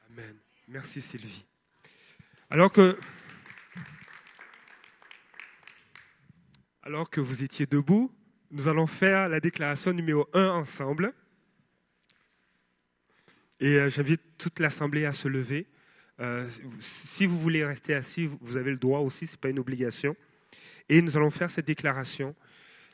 Amen. 0.09 0.37
Merci 0.69 1.01
Sylvie. 1.01 1.43
Alors 2.49 2.71
que, 2.71 2.97
alors 6.83 7.09
que 7.09 7.21
vous 7.21 7.43
étiez 7.43 7.65
debout, 7.65 8.11
nous 8.49 8.67
allons 8.67 8.87
faire 8.87 9.29
la 9.29 9.39
déclaration 9.39 9.93
numéro 9.93 10.27
1 10.33 10.49
ensemble. 10.49 11.13
Et 13.59 13.75
euh, 13.75 13.89
j'invite 13.89 14.21
toute 14.37 14.59
l'Assemblée 14.59 15.05
à 15.05 15.13
se 15.13 15.27
lever. 15.27 15.67
Euh, 16.19 16.47
si 16.79 17.25
vous 17.25 17.39
voulez 17.39 17.63
rester 17.63 17.93
assis, 17.93 18.27
vous 18.41 18.57
avez 18.57 18.71
le 18.71 18.77
droit 18.77 18.99
aussi, 18.99 19.27
ce 19.27 19.33
n'est 19.33 19.37
pas 19.37 19.49
une 19.49 19.59
obligation. 19.59 20.15
Et 20.89 21.01
nous 21.01 21.15
allons 21.15 21.29
faire 21.29 21.51
cette 21.51 21.67
déclaration. 21.67 22.35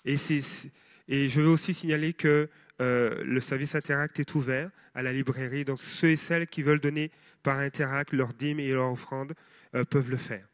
Et, 0.06 0.17
je 0.17 1.41
veux 1.41 1.48
aussi 1.48 1.74
signaler 1.74 2.13
que 2.13 2.50
euh, 2.79 3.24
le 3.24 3.39
service 3.39 3.74
Interact 3.74 4.20
est 4.20 4.36
ouvert 4.36 4.70
à 4.94 5.01
la 5.01 5.13
librairie. 5.13 5.63
Donc 5.63 5.82
ceux 5.82 6.12
et 6.12 6.15
celles 6.15 6.48
qui 6.48 6.62
veulent 6.62 6.82
donner 6.82 7.12
par 7.41 7.60
Interact 7.60 8.12
leur 8.13 8.34
dîme 8.34 8.60
et 8.60 8.70
leur 8.70 8.91
offrande 8.91 9.34
peuvent 9.89 10.10
le 10.10 10.17
faire. 10.17 10.48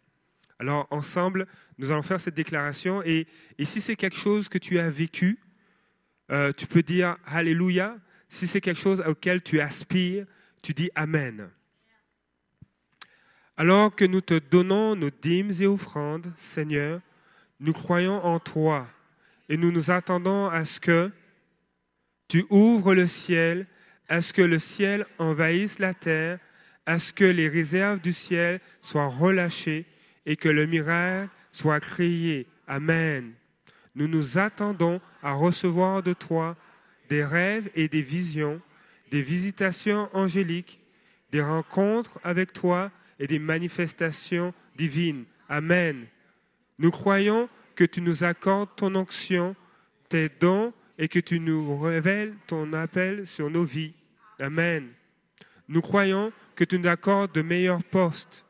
Alors 0.63 0.88
ensemble, 0.91 1.46
nous 1.77 1.91
allons 1.91 2.03
faire 2.03 2.22
cette 2.22 2.36
déclaration. 2.36 3.03
Et, 3.03 3.27
si 3.65 3.82
c'est 3.82 3.98
quelque 3.98 4.15
chose 4.15 4.48
que 4.48 4.58
tu 4.58 4.79
as 4.79 4.89
vécu, 4.89 5.38
euh, 6.32 6.53
tu 6.53 6.67
peux 6.67 6.82
dire 6.82 7.17
Alléluia. 7.25 7.98
Si 8.29 8.48
c'est 8.48 8.62
quelque 8.62 8.79
chose 8.79 9.03
auquel 9.05 9.41
tu 9.41 9.60
aspires, 9.60 10.25
tu 10.62 10.74
dis 10.74 10.89
Amen. 10.96 11.50
Alors 13.58 13.93
que 13.93 14.05
nous 14.05 14.22
te 14.22 14.39
donnons 14.39 14.96
nos 14.96 15.10
dîmes 15.10 15.51
et 15.60 15.67
offrandes, 15.67 16.32
Seigneur, 16.38 17.01
nous 17.60 17.74
croyons 17.74 18.24
en 18.24 18.39
toi 18.39 18.88
et 19.50 19.58
nous 19.58 19.70
nous 19.70 19.91
attendons 19.91 20.48
à 20.48 20.63
ce 20.63 20.79
que 20.79 21.12
tu 22.29 22.46
ouvres 22.50 22.96
le 22.96 23.08
ciel, 23.08 23.67
à 24.08 24.22
ce 24.22 24.32
que 24.32 24.41
le 24.41 24.60
ciel 24.60 25.05
envahisse 25.17 25.79
la 25.79 25.93
terre, 25.93 26.39
à 26.86 27.00
ce 27.00 27.12
que 27.12 27.25
les 27.25 27.50
réserves 27.50 28.00
du 28.00 28.13
ciel 28.13 28.62
soient 28.82 29.10
relâchées 29.10 29.86
et 30.25 30.36
que 30.36 30.50
le 30.50 30.65
miracle 30.65 31.30
soit 31.51 31.80
créé. 31.80 32.48
Amen. 32.68 33.34
Nous 33.96 34.08
nous 34.08 34.38
attendons 34.38 35.00
à 35.22 35.34
recevoir 35.34 36.01
de 36.03 36.13
toi 36.13 36.56
des 37.10 37.24
rêves 37.24 37.70
et 37.75 37.88
des 37.88 38.01
visions, 38.01 38.62
des 39.12 39.22
visitations 39.22 40.10
angéliques, 40.13 40.80
des 41.32 41.42
rencontres 41.42 42.20
avec 42.24 42.53
toi 42.53 42.92
et 43.20 43.27
des 43.27 43.39
manifestations 43.39 44.53
divines. 44.75 45.25
Amen. 45.50 46.08
Nous 46.80 46.92
croyons 46.92 47.50
que 47.75 47.84
tu 47.84 48.01
nous 48.01 48.24
accordes 48.24 48.70
ton 48.75 48.96
onction, 48.96 49.56
tes 50.10 50.30
dons 50.30 50.74
et 50.98 51.08
que 51.08 51.20
tu 51.20 51.39
nous 51.39 51.80
révèles 51.80 52.36
ton 52.48 52.74
appel 52.74 53.27
sur 53.27 53.50
nos 53.50 53.63
vies. 53.63 53.94
Amen. 54.39 54.89
Nous 55.68 55.82
croyons 55.82 56.32
que 56.56 56.63
tu 56.63 56.80
nous 56.80 56.88
accordes 56.88 57.34
de 57.34 57.42
meilleurs 57.42 57.84
postes, 57.84 58.46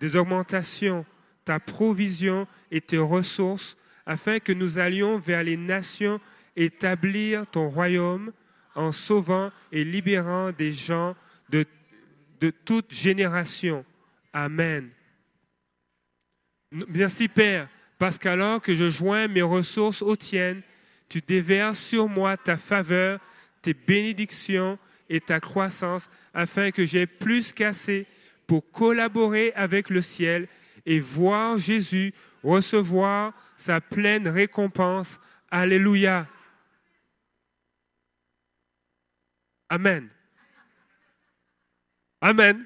des 0.00 0.16
augmentations, 0.16 1.04
ta 1.44 1.60
provision 1.60 2.46
et 2.70 2.80
tes 2.80 2.98
ressources, 2.98 3.76
afin 4.06 4.38
que 4.38 4.52
nous 4.52 4.78
allions 4.78 5.18
vers 5.18 5.42
les 5.42 5.56
nations 5.56 6.20
établir 6.56 7.46
ton 7.46 7.68
royaume 7.68 8.32
en 8.74 8.92
sauvant 8.92 9.50
et 9.72 9.84
libérant 9.84 10.52
des 10.52 10.72
gens 10.72 11.14
de, 11.48 11.64
de 12.40 12.50
toute 12.50 12.92
génération. 12.92 13.84
Amen. 14.32 14.90
Merci 16.88 17.28
Père, 17.28 17.68
parce 17.98 18.18
qu'alors 18.18 18.60
que 18.60 18.74
je 18.74 18.90
joins 18.90 19.28
mes 19.28 19.42
ressources 19.42 20.02
aux 20.02 20.16
tiennes, 20.16 20.62
tu 21.08 21.20
déverses 21.20 21.78
sur 21.78 22.08
moi 22.08 22.36
ta 22.36 22.56
faveur, 22.56 23.20
tes 23.62 23.74
bénédictions 23.74 24.78
et 25.08 25.20
ta 25.20 25.38
croissance, 25.38 26.10
afin 26.32 26.70
que 26.70 26.84
j'ai 26.84 27.06
plus 27.06 27.52
qu'assez 27.52 28.06
pour 28.46 28.68
collaborer 28.72 29.52
avec 29.54 29.90
le 29.90 30.02
ciel 30.02 30.48
et 30.86 31.00
voir 31.00 31.58
Jésus 31.58 32.14
recevoir 32.42 33.32
sa 33.56 33.80
pleine 33.80 34.28
récompense. 34.28 35.20
Alléluia. 35.50 36.26
Amen. 39.68 40.08
Amen. 42.20 42.64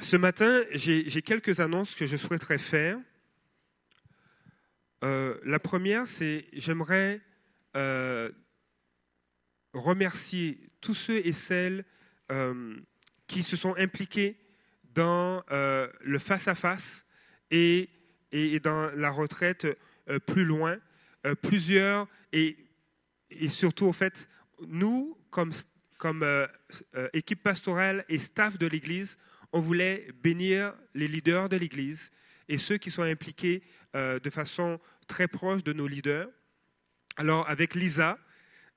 Ce 0.00 0.16
matin, 0.16 0.64
j'ai 0.72 1.22
quelques 1.22 1.60
annonces 1.60 1.94
que 1.94 2.06
je 2.06 2.16
souhaiterais 2.16 2.58
faire. 2.58 2.98
Euh, 5.04 5.38
la 5.44 5.58
première, 5.58 6.06
c'est 6.06 6.46
j'aimerais 6.52 7.20
euh, 7.76 8.30
remercier 9.72 10.60
tous 10.80 10.94
ceux 10.94 11.24
et 11.26 11.32
celles 11.32 11.84
euh, 12.30 12.76
qui 13.26 13.42
se 13.42 13.56
sont 13.56 13.74
impliqués 13.76 14.36
dans 14.94 15.42
le 15.48 16.18
face-à-face 16.18 17.06
et, 17.50 17.88
et, 18.30 18.60
dans 18.60 18.90
la 18.94 19.10
retraite 19.10 19.66
plus 20.26 20.44
loin. 20.44 20.76
plusieurs, 21.40 22.06
et, 22.34 22.58
et, 23.30 23.48
surtout, 23.48 23.86
au 23.86 23.94
fait, 23.94 24.28
nous, 24.68 25.16
comme, 25.30 25.52
comme 25.96 26.26
équipe 27.14 27.42
pastorale 27.42 28.04
et 28.10 28.18
staff 28.18 28.58
de 28.58 28.66
l'Église, 28.66 29.16
on 29.52 29.60
voulait 29.60 30.08
bénir 30.22 30.74
les 30.94 31.08
leaders 31.08 31.48
de 31.48 31.56
l'Église 31.56 32.10
et 32.48 32.58
ceux 32.58 32.78
qui 32.78 32.90
sont 32.90 33.02
impliqués 33.02 33.62
euh, 33.94 34.18
de 34.18 34.30
façon 34.30 34.80
très 35.06 35.28
proche 35.28 35.62
de 35.62 35.72
nos 35.72 35.86
leaders. 35.86 36.28
Alors 37.16 37.48
avec 37.48 37.74
Lisa, 37.74 38.18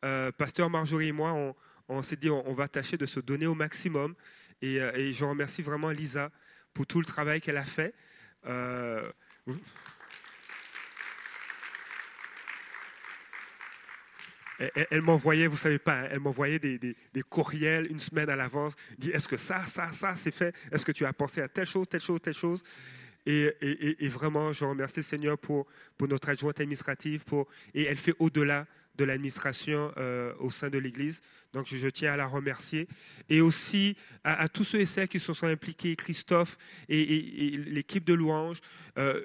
euh, 0.06 0.32
pasteur 0.32 0.70
Marjorie 0.70 1.08
et 1.08 1.12
moi, 1.12 1.56
on, 1.90 2.02
s'est 2.04 2.16
dit 2.16 2.30
on, 2.30 2.54
va 2.54 2.68
tâcher 2.68 2.98
de 2.98 3.06
se 3.06 3.20
donner 3.20 3.48
au 3.48 3.56
maximum. 3.56 4.16
Euh, 4.64 4.92
et, 4.94 5.14
je 5.14 5.26
remercie 5.26 5.62
vraiment 5.62 5.90
Lisa 5.90 6.32
pour 6.74 6.86
tout 6.86 7.00
le 7.00 7.06
travail 7.06 7.42
qu'elle 7.42 7.58
a 7.58 7.66
fait. 7.66 7.94
elle, 8.46 9.12
m'envoyait, 15.02 15.48
vous 15.48 15.58
savez 15.58 15.80
pas, 15.80 16.02
hein, 16.02 16.08
elle 16.12 16.20
m'envoyait 16.20 16.60
des, 16.60 16.96
courriels 17.28 17.92
une 17.92 18.00
semaine 18.00 18.30
à 18.30 18.36
l'avance, 18.36 18.76
dit 18.98 19.10
est-ce 19.10 19.28
que 19.28 19.38
ça, 19.38 19.66
ça, 19.66 19.92
ça, 19.92 20.16
c'est 20.16 20.32
fait? 20.32 20.56
Est-ce 20.72 20.86
que 20.86 20.92
tu 20.92 21.06
as 21.06 21.14
pensé 21.14 21.42
à 21.42 21.48
telle 21.48 21.66
chose, 21.66 21.88
telle 21.90 22.02
chose, 22.02 22.22
telle 22.22 22.34
chose? 22.34 22.64
Et, 23.26 24.08
vraiment, 24.08 24.52
je 24.52 24.66
remercie 24.66 24.98
le 24.98 25.04
Seigneur 25.04 25.38
pour, 25.38 25.68
notre 26.00 26.30
adjointe 26.30 26.60
administrative, 26.60 27.24
et 27.74 27.84
elle 27.84 27.98
fait 27.98 28.14
au-delà 28.20 28.68
de 28.98 29.04
l'administration 29.04 29.92
euh, 29.98 30.34
au 30.40 30.52
sein 30.52 30.70
de 30.70 30.78
l'Église. 30.78 31.22
Donc, 31.54 31.68
je, 31.68 31.88
tiens 31.88 32.14
à 32.14 32.18
la 32.18 32.28
remercier. 32.28 32.88
Et 33.30 33.42
aussi 33.42 33.96
à, 34.24 34.48
tous 34.50 34.64
ceux 34.64 34.80
et 34.80 34.86
celles 34.86 35.08
qui 35.08 35.20
se 35.20 35.34
sont 35.34 35.48
impliqués, 35.48 35.96
Christophe 35.96 36.58
et, 36.90 37.58
l'équipe 37.58 38.06
de 38.06 38.14
louanges. 38.14 38.60
Euh, 38.98 39.24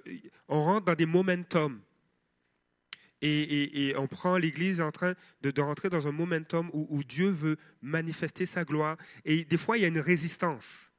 on 0.49 0.63
rentre 0.63 0.87
dans 0.87 0.95
des 0.95 1.07
momentum 1.07 1.81
et, 3.23 3.93
on 3.97 4.07
prend 4.07 4.39
l'Église 4.39 4.81
en 4.81 4.91
train 4.91 5.15
de, 5.43 5.61
rentrer 5.61 5.91
dans 5.91 6.07
un 6.07 6.13
momentum 6.13 6.71
où, 6.73 7.05
Dieu 7.05 7.29
veut 7.29 7.59
manifester 7.83 8.47
sa 8.47 8.65
gloire. 8.65 8.97
Et 9.25 9.45
des 9.45 9.59
fois, 9.59 9.77
il 9.77 9.83
y 9.83 9.85
a 9.85 9.89
une 9.89 10.01
résistance, 10.01 10.91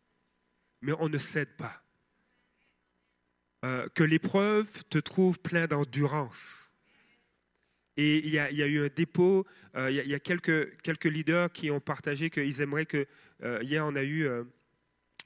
mais 0.81 0.93
on 0.99 1.09
ne 1.09 1.17
cède 1.17 1.55
pas. 1.57 1.81
Euh, 3.63 3.87
que 3.93 4.03
l'épreuve 4.03 4.83
te 4.89 4.97
trouve 4.97 5.39
plein 5.39 5.67
d'endurance. 5.67 6.60
Et 7.97 8.19
il 8.19 8.29
y, 8.29 8.39
a, 8.39 8.49
eu 8.49 8.85
un 8.85 8.89
dépôt, 8.93 9.45
euh, 9.75 9.91
il, 9.91 10.09
y 10.09 10.13
a, 10.13 10.19
quelques, 10.19 10.81
quelques 10.81 11.05
leaders 11.05 11.51
qui 11.51 11.69
ont 11.71 11.81
partagé 11.81 12.29
qu'ils 12.29 12.61
aimeraient 12.61 12.85
que, 12.85 13.05
euh, 13.43 13.59
hier 13.63 13.85
on 13.85 13.95
a 13.95 14.03
eu 14.03 14.27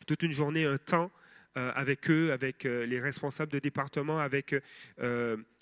toute 0.07 0.24
une 0.24 0.31
journée, 0.31 0.65
un 0.65 0.77
temps 0.77 1.12
avec 1.55 2.10
eux, 2.10 2.34
avec 2.34 2.63
les 2.63 3.00
responsables 3.00 3.51
de 3.51 3.60
département, 3.60 4.19
avec 4.19 4.55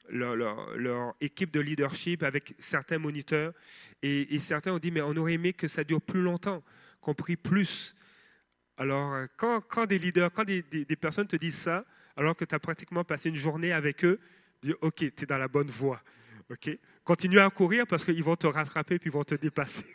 leur, 0.09 1.15
équipe 1.21 1.51
de 1.51 1.59
leadership 1.59 2.23
avec 2.23 2.55
certains 2.59 2.97
moniteurs. 2.97 3.53
Et, 4.01 4.39
certains 4.39 4.73
ont 4.73 4.79
dit, 4.79 4.91
mais 4.91 5.01
on 5.01 5.15
aurait 5.15 5.33
aimé 5.33 5.53
que 5.53 5.67
ça 5.67 5.83
dure 5.83 6.01
plus 6.01 6.21
longtemps, 6.21 6.63
qu'on 7.01 7.13
prie 7.13 7.35
plus. 7.35 7.95
Alors, 8.77 9.13
euh, 9.13 9.25
quand, 9.37 9.85
des 9.85 9.99
leaders, 9.99 10.31
quand 10.31 10.45
des, 10.45 10.63
personnes 10.99 11.27
te 11.27 11.35
disent 11.35 11.57
ça, 11.57 11.85
alors 12.15 12.35
que 12.35 12.45
tu 12.45 12.55
as 12.55 12.59
pratiquement 12.59 13.03
passé 13.03 13.29
une 13.29 13.35
journée 13.35 13.71
avec 13.71 14.03
eux, 14.03 14.19
dis, 14.61 14.73
OK, 14.81 14.97
tu 14.97 15.23
es 15.23 15.25
dans 15.25 15.37
la 15.37 15.47
bonne 15.47 15.69
voie. 15.69 16.01
OK? 16.49 16.77
Continue 17.03 17.39
à 17.39 17.49
courir 17.49 17.85
parce 17.85 18.05
qu'ils 18.05 18.23
vont 18.23 18.35
te 18.35 18.47
rattraper 18.47 18.97
puis 18.97 19.09
ils 19.09 19.13
vont 19.13 19.23
te 19.23 19.35
dépasser. 19.35 19.85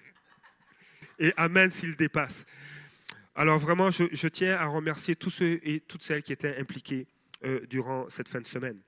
Et 1.19 1.33
Amen 1.37 1.71
s'ils 1.71 1.97
dépassent. 1.97 2.45
Alors 3.35 3.59
vraiment, 3.59 3.91
je, 3.91 4.29
tiens 4.29 4.57
à 4.57 4.67
remercier 4.67 5.15
tous 5.15 5.31
ceux 5.31 5.61
et 5.63 5.79
toutes 5.79 6.03
celles 6.03 6.25
qui 6.25 6.33
étaient 6.33 6.59
impliqués 6.59 7.07
euh, 7.45 7.65
durant 7.67 8.11
cette 8.11 8.29
fin 8.29 8.41
de 8.41 8.47
semaine. 8.47 8.81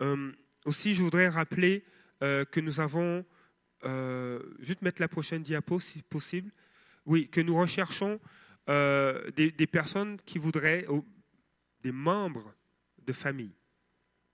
Euh, 0.00 0.32
aussi, 0.64 0.94
je 0.94 1.02
voudrais 1.02 1.28
rappeler 1.28 1.84
euh, 2.22 2.46
que 2.46 2.60
nous 2.60 2.80
avons, 2.80 3.24
juste 4.60 4.80
mettre 4.80 5.02
la 5.02 5.08
prochaine 5.08 5.42
diapo 5.42 5.78
si 5.78 6.02
possible, 6.02 6.50
oui, 7.04 7.28
que 7.28 7.42
nous 7.42 7.54
recherchons 7.54 8.18
des, 8.66 9.68
personnes 9.70 10.16
qui 10.24 10.38
voudraient, 10.38 10.86
des 11.82 11.92
membres 11.92 12.54
de 13.02 13.12
famille, 13.12 13.52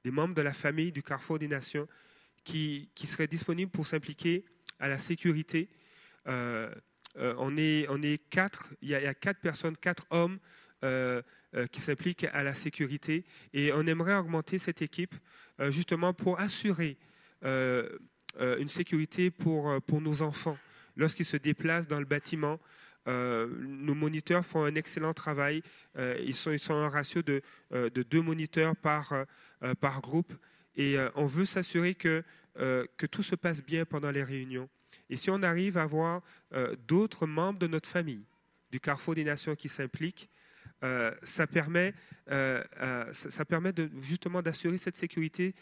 des 0.05 0.13
membres 0.13 0.37
de 0.37 0.43
la 0.43 0.53
famille 0.53 0.93
du 0.93 1.03
Carrefour 1.03 1.41
des 1.41 1.49
Nations 1.49 1.89
qui, 2.45 2.91
qui 2.95 3.07
seraient 3.07 3.27
disponibles 3.27 3.71
pour 3.71 3.87
s'impliquer 3.87 4.45
à 4.79 4.89
la 4.89 4.99
sécurité. 4.99 5.69
on, 6.27 7.57
est, 7.57 7.87
on 7.89 8.03
est 8.03 8.19
quatre, 8.31 8.69
il 8.83 8.89
y, 8.89 8.95
a, 8.95 9.15
quatre 9.15 9.41
personnes, 9.41 9.77
quatre 9.77 10.07
hommes 10.11 10.39
euh, 11.57 11.67
qui 11.67 11.81
s'impliquent 11.81 12.29
à 12.33 12.45
la 12.45 12.55
sécurité. 12.55 13.25
Et 13.53 13.73
on 13.73 13.85
aimerait 13.85 14.15
augmenter 14.15 14.57
cette 14.57 14.83
équipe 14.83 15.17
euh, 15.59 15.73
justement 15.73 16.15
pour 16.15 16.39
assurer 16.39 16.97
euh, 17.45 17.99
une 18.39 18.69
sécurité 18.69 19.33
pour, 19.33 19.83
pour 19.83 20.01
nos 20.01 20.23
enfants 20.23 20.57
lorsqu'ils 20.95 21.25
se 21.25 21.37
déplacent 21.37 21.89
dans 21.89 21.99
le 21.99 22.05
bâtiment. 22.05 22.61
nos 23.07 23.95
moniteurs 23.97 24.47
font 24.47 24.63
un 24.63 24.77
excellent 24.77 25.13
travail. 25.13 25.65
ils, 25.99 26.37
sont, 26.37 26.53
ils 26.53 26.61
sont 26.61 26.75
un 26.75 26.89
ratio 26.89 27.23
de, 27.23 27.43
de 27.73 28.03
deux 28.05 28.23
moniteurs 28.23 28.77
par, 28.77 29.13
par 29.81 30.01
groupe. 30.01 30.33
Et 30.77 30.97
on 31.15 31.27
veut 31.27 31.45
s'assurer 31.45 31.95
que, 31.95 32.23
que 32.55 33.07
tout 33.07 33.23
se 33.23 33.35
passe 33.35 33.63
bien 33.63 33.85
pendant 33.85 34.11
les 34.11 34.23
réunions. 34.23 34.69
Et 35.09 35.17
si 35.17 35.31
on 35.31 35.43
arrive 35.43 35.77
à 35.77 35.83
avoir 35.83 36.23
d'autres 36.87 37.27
membres 37.27 37.59
de 37.59 37.67
notre 37.67 37.89
famille, 37.89 38.25
du 38.71 38.81
Carrefour 38.81 39.15
des 39.15 39.25
Nations 39.25 39.57
qui 39.57 39.69
s'impliquent, 39.69 40.31
euh, 40.83 41.13
ça 41.23 41.47
permet, 41.47 41.95
euh, 42.31 42.65
euh, 42.81 43.73
de, 43.73 43.91
justement 44.01 44.41
d'assurer 44.41 44.79
cette 44.79 44.97
sécurité, 44.97 45.55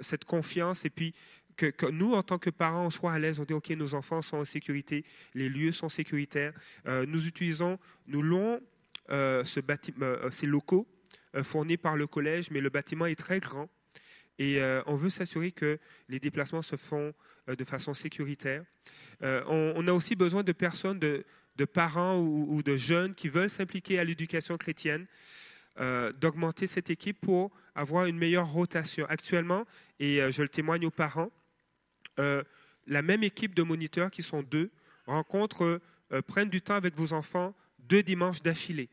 cette 0.00 0.24
confiance, 0.24 0.84
et 0.84 0.90
puis 0.90 1.14
que, 1.56 1.90
nous, 1.90 2.12
en 2.12 2.22
tant 2.22 2.38
que 2.38 2.50
parents, 2.50 2.86
on 2.86 2.90
soit 2.90 3.12
à 3.12 3.18
l'aise, 3.18 3.40
on 3.40 3.44
dit, 3.44 3.54
OK, 3.54 3.70
nos 3.70 3.94
enfants 3.94 4.22
sont 4.22 4.38
en 4.38 4.44
sécurité, 4.44 5.04
les 5.34 5.48
lieux 5.48 5.72
sont 5.72 5.88
sécuritaires. 5.88 6.52
nous 6.86 7.26
utilisons, 7.26 7.78
nous 8.06 8.22
louons 8.22 8.60
ce 9.08 9.60
ces 10.30 10.46
locaux 10.46 10.86
fournis 11.42 11.76
par 11.76 11.96
le 11.96 12.06
collège, 12.06 12.50
mais 12.50 12.60
le 12.60 12.70
bâtiment 12.70 13.06
est 13.06 13.18
très 13.18 13.40
grand. 13.40 13.68
Et 14.38 14.60
on 14.86 14.96
veut 14.96 15.08
s'assurer 15.08 15.50
que 15.50 15.78
les 16.08 16.20
déplacements 16.20 16.62
se 16.62 16.76
font 16.76 17.14
de 17.48 17.64
façon 17.64 17.94
sécuritaire. 17.94 18.64
On, 19.22 19.72
on, 19.76 19.88
a 19.88 19.92
aussi 19.92 20.14
besoin 20.14 20.42
de 20.42 20.52
personnes 20.52 20.98
de, 20.98 21.24
parents 21.64 22.18
ou, 22.18 22.62
de 22.62 22.76
jeunes 22.76 23.14
qui 23.14 23.28
veulent 23.28 23.50
s'impliquer 23.50 23.98
à 23.98 24.04
l'éducation 24.04 24.56
chrétienne, 24.56 25.06
euh, 25.78 26.12
d'augmenter 26.12 26.66
cette 26.66 26.90
équipe 26.90 27.20
pour 27.20 27.50
avoir 27.74 28.06
une 28.06 28.16
meilleure 28.16 28.48
rotation. 28.48 29.06
Actuellement, 29.08 29.66
et 29.98 30.22
euh, 30.22 30.30
je 30.30 30.42
le 30.42 30.48
témoigne 30.48 30.86
aux 30.86 30.90
parents, 30.90 31.30
euh, 32.18 32.42
la 32.86 33.02
même 33.02 33.22
équipe 33.22 33.54
de 33.54 33.62
moniteurs 33.62 34.10
qui 34.10 34.22
sont 34.22 34.42
deux 34.42 34.70
rencontrent, 35.06 35.80
prennent 36.28 36.48
du 36.48 36.62
temps 36.62 36.76
avec 36.76 36.94
vos 36.94 37.12
enfants 37.12 37.54
deux 37.80 38.02
dimanches 38.02 38.42
d'affilée 38.42 38.88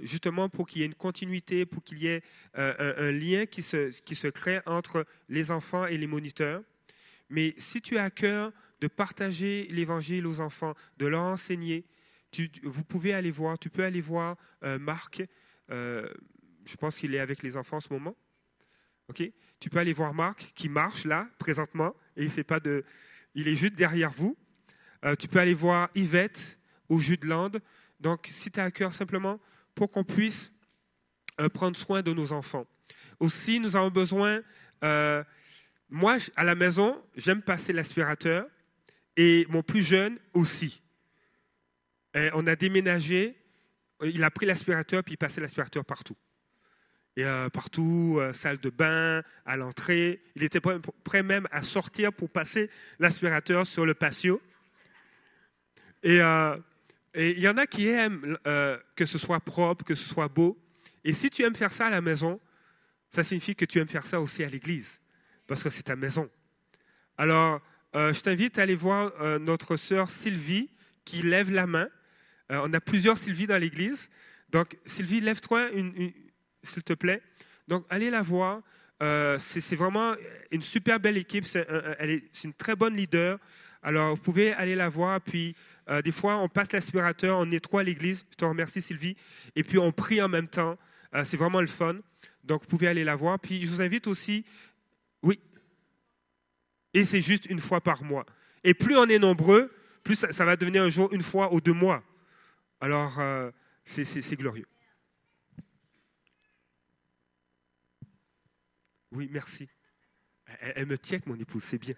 justement 0.00 0.48
pour 0.48 0.66
qu'il 0.66 0.80
y 0.80 0.84
ait 0.84 0.86
une 0.86 0.94
continuité, 0.94 1.66
pour 1.66 1.82
qu'il 1.82 1.98
y 1.98 2.06
ait 2.06 2.22
un, 2.54 3.10
lien 3.10 3.46
qui 3.46 3.62
se, 3.62 4.28
crée 4.28 4.60
entre 4.66 5.06
les 5.28 5.50
enfants 5.50 5.86
et 5.86 5.98
les 5.98 6.06
moniteurs. 6.06 6.62
Mais 7.30 7.54
si 7.58 7.80
tu 7.80 7.98
as 7.98 8.04
à 8.04 8.10
cœur 8.10 8.52
de 8.80 8.86
partager 8.86 9.66
l'évangile 9.70 10.26
aux 10.26 10.40
enfants, 10.40 10.74
de 10.98 11.06
leur 11.06 11.22
enseigner. 11.22 11.84
vous 12.62 12.84
pouvez 12.84 13.12
aller 13.12 13.30
voir, 13.30 13.58
tu 13.58 13.70
peux 13.70 13.84
aller 13.84 14.00
voir 14.00 14.36
euh, 14.62 14.78
Marc. 14.78 15.22
Euh, 15.70 16.08
je 16.64 16.76
pense 16.76 16.98
qu'il 16.98 17.14
est 17.14 17.18
avec 17.18 17.42
les 17.42 17.56
enfants 17.56 17.78
en 17.78 17.80
ce 17.80 17.92
moment. 17.92 18.16
Ok? 19.08 19.22
Tu 19.60 19.70
peux 19.70 19.78
aller 19.78 19.92
voir 19.92 20.14
Marc 20.14 20.52
qui 20.54 20.68
marche 20.68 21.04
là, 21.04 21.28
présentement, 21.38 21.94
et 22.16 22.24
il, 22.24 22.44
pas 22.44 22.60
de, 22.60 22.84
il 23.34 23.48
est 23.48 23.54
juste 23.54 23.74
derrière 23.74 24.12
vous. 24.12 24.36
Euh, 25.04 25.14
tu 25.14 25.28
peux 25.28 25.38
aller 25.38 25.54
voir 25.54 25.88
Yvette 25.94 26.58
au 26.88 26.98
Judeland. 26.98 27.52
Donc, 28.00 28.28
si 28.30 28.50
tu 28.50 28.60
as 28.60 28.64
à 28.64 28.70
cœur 28.70 28.94
simplement 28.94 29.40
pour 29.78 29.92
qu'on 29.92 30.02
puisse 30.02 30.50
euh, 31.40 31.48
prendre 31.48 31.76
soin 31.76 32.02
de 32.02 32.12
nos 32.12 32.32
enfants. 32.32 32.66
Aussi, 33.20 33.60
nous 33.60 33.76
avons 33.76 33.92
besoin, 33.92 34.42
euh, 34.82 35.22
moi, 35.88 36.16
à 36.34 36.42
la 36.42 36.56
maison, 36.56 37.00
j'aime 37.14 37.42
passer 37.42 37.72
l'aspirateur, 37.72 38.48
et 39.16 39.46
mon 39.48 39.62
plus 39.62 39.82
jeune 39.82 40.18
aussi. 40.34 40.82
on 42.14 42.46
a 42.48 42.56
déménagé, 42.56 43.36
il 44.02 44.24
a 44.24 44.30
pris 44.30 44.46
l'aspirateur, 44.46 45.04
puis 45.04 45.14
il 45.14 45.16
passait 45.16 45.40
l'aspirateur 45.40 45.84
partout. 45.84 46.16
Et 47.16 47.24
partout, 47.52 48.20
salle 48.32 48.58
de 48.58 48.70
bain, 48.70 49.22
à 49.44 49.56
l'entrée. 49.56 50.22
Il 50.36 50.44
était 50.44 50.60
prêt 50.60 51.22
même 51.24 51.48
à 51.50 51.62
sortir 51.62 52.12
pour 52.12 52.30
passer 52.30 52.70
l'aspirateur 53.00 53.66
sur 53.66 53.86
le 53.86 53.94
patio. 53.94 54.40
Et 56.04 56.20
il 57.18 57.40
y 57.40 57.48
en 57.48 57.56
a 57.56 57.66
qui 57.66 57.88
aiment 57.88 58.38
que 58.94 59.06
ce 59.06 59.18
soit 59.18 59.40
propre, 59.40 59.84
que 59.84 59.94
ce 59.94 60.08
soit 60.08 60.28
beau. 60.28 60.58
Et 61.04 61.12
si 61.12 61.30
tu 61.30 61.42
aimes 61.42 61.54
faire 61.54 61.72
ça 61.72 61.86
à 61.86 61.90
la 61.90 62.00
maison, 62.00 62.40
ça 63.10 63.24
signifie 63.24 63.54
que 63.54 63.64
tu 63.64 63.78
aimes 63.78 63.88
faire 63.88 64.06
ça 64.06 64.20
aussi 64.20 64.44
à 64.44 64.48
l'église, 64.48 65.00
parce 65.46 65.62
que 65.62 65.70
c'est 65.70 65.84
ta 65.84 65.96
maison. 65.96 66.28
Alors, 67.16 67.60
je 67.94 68.20
t'invite 68.20 68.58
à 68.58 68.62
aller 68.62 68.74
voir 68.74 69.12
notre 69.40 69.76
sœur 69.76 70.10
Sylvie 70.10 70.70
qui 71.04 71.22
lève 71.22 71.50
la 71.50 71.66
main. 71.66 71.88
on 72.50 72.72
a 72.72 72.80
plusieurs 72.80 73.18
Sylvie 73.18 73.46
dans 73.46 73.58
l'église. 73.58 74.10
Donc, 74.50 74.78
Sylvie, 74.86 75.20
lève-toi 75.20 75.68
s'il 76.62 76.82
te 76.82 76.94
plaît. 76.94 77.22
Donc, 77.66 77.84
allez 77.90 78.10
la 78.10 78.22
voir. 78.22 78.62
Euh, 79.02 79.38
c'est 79.38 79.76
vraiment 79.76 80.14
une 80.50 80.62
super 80.62 80.98
belle 80.98 81.16
équipe. 81.16 81.46
C'est 81.46 81.66
elle 81.98 82.10
est, 82.10 82.44
une 82.44 82.54
très 82.54 82.74
bonne 82.74 82.96
leader. 82.96 83.38
Alors, 83.82 84.16
vous 84.16 84.22
pouvez 84.22 84.52
aller 84.54 84.74
la 84.74 84.88
voir. 84.88 85.20
Puis, 85.20 85.54
euh, 85.88 86.02
des 86.02 86.12
fois, 86.12 86.36
on 86.38 86.48
passe 86.48 86.72
l'aspirateur, 86.72 87.38
on 87.38 87.46
nettoie 87.46 87.82
l'église. 87.82 88.24
Je 88.30 88.36
te 88.36 88.44
remercie, 88.44 88.82
Sylvie. 88.82 89.16
Et 89.56 89.62
puis, 89.62 89.78
on 89.78 89.92
prie 89.92 90.20
en 90.20 90.28
même 90.28 90.48
temps. 90.48 90.78
Euh, 91.14 91.24
c'est 91.24 91.36
vraiment 91.36 91.60
le 91.60 91.66
fun. 91.66 91.96
Donc, 92.44 92.62
vous 92.62 92.68
pouvez 92.68 92.88
aller 92.88 93.04
la 93.04 93.16
voir. 93.16 93.38
Puis, 93.38 93.64
je 93.64 93.70
vous 93.70 93.80
invite 93.80 94.06
aussi. 94.06 94.44
Oui. 95.22 95.40
Et 96.94 97.04
c'est 97.04 97.20
juste 97.20 97.46
une 97.46 97.60
fois 97.60 97.80
par 97.80 98.04
mois. 98.04 98.26
Et 98.64 98.74
plus 98.74 98.96
on 98.96 99.06
est 99.06 99.18
nombreux, 99.18 99.72
plus 100.02 100.16
ça, 100.16 100.32
ça 100.32 100.44
va 100.44 100.56
devenir 100.56 100.82
un 100.82 100.88
jour 100.88 101.12
une 101.12 101.22
fois 101.22 101.52
ou 101.52 101.60
deux 101.60 101.72
mois. 101.72 102.02
Alors, 102.80 103.20
c'est 103.84 104.36
glorieux. 104.36 104.66
Oui, 109.12 109.28
merci. 109.30 109.68
Elle, 110.60 110.86
me 110.86 110.98
tient 110.98 111.18
mon 111.26 111.38
épouse, 111.38 111.64
c'est 111.64 111.78
bien. 111.78 111.94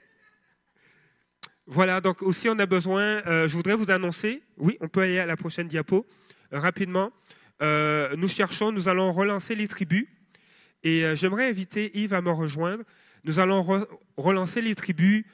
Voilà, 1.72 2.00
donc 2.00 2.20
aussi 2.22 2.48
on 2.48 2.58
a 2.58 2.66
besoin, 2.66 3.22
euh, 3.28 3.46
je 3.46 3.54
voudrais 3.54 3.76
vous 3.76 3.92
annoncer, 3.92 4.42
oui, 4.56 4.76
on 4.80 4.88
peut 4.88 5.02
aller 5.02 5.20
à 5.20 5.26
la 5.26 5.36
prochaine 5.36 5.68
diapo, 5.68 6.04
euh, 6.52 6.58
rapidement. 6.58 7.12
Euh, 7.62 8.16
nous 8.16 8.26
cherchons, 8.26 8.72
nous 8.72 8.88
allons 8.88 9.12
relancer 9.12 9.54
les 9.54 9.68
tribus. 9.68 10.08
Et 10.82 11.04
j'aimerais 11.14 11.48
inviter 11.48 11.96
Yves 11.96 12.14
à 12.14 12.22
me 12.22 12.30
rejoindre. 12.32 12.82
Nous 13.22 13.38
allons 13.38 13.86
relancer 14.16 14.62
les 14.62 14.74
tribus 14.74 15.24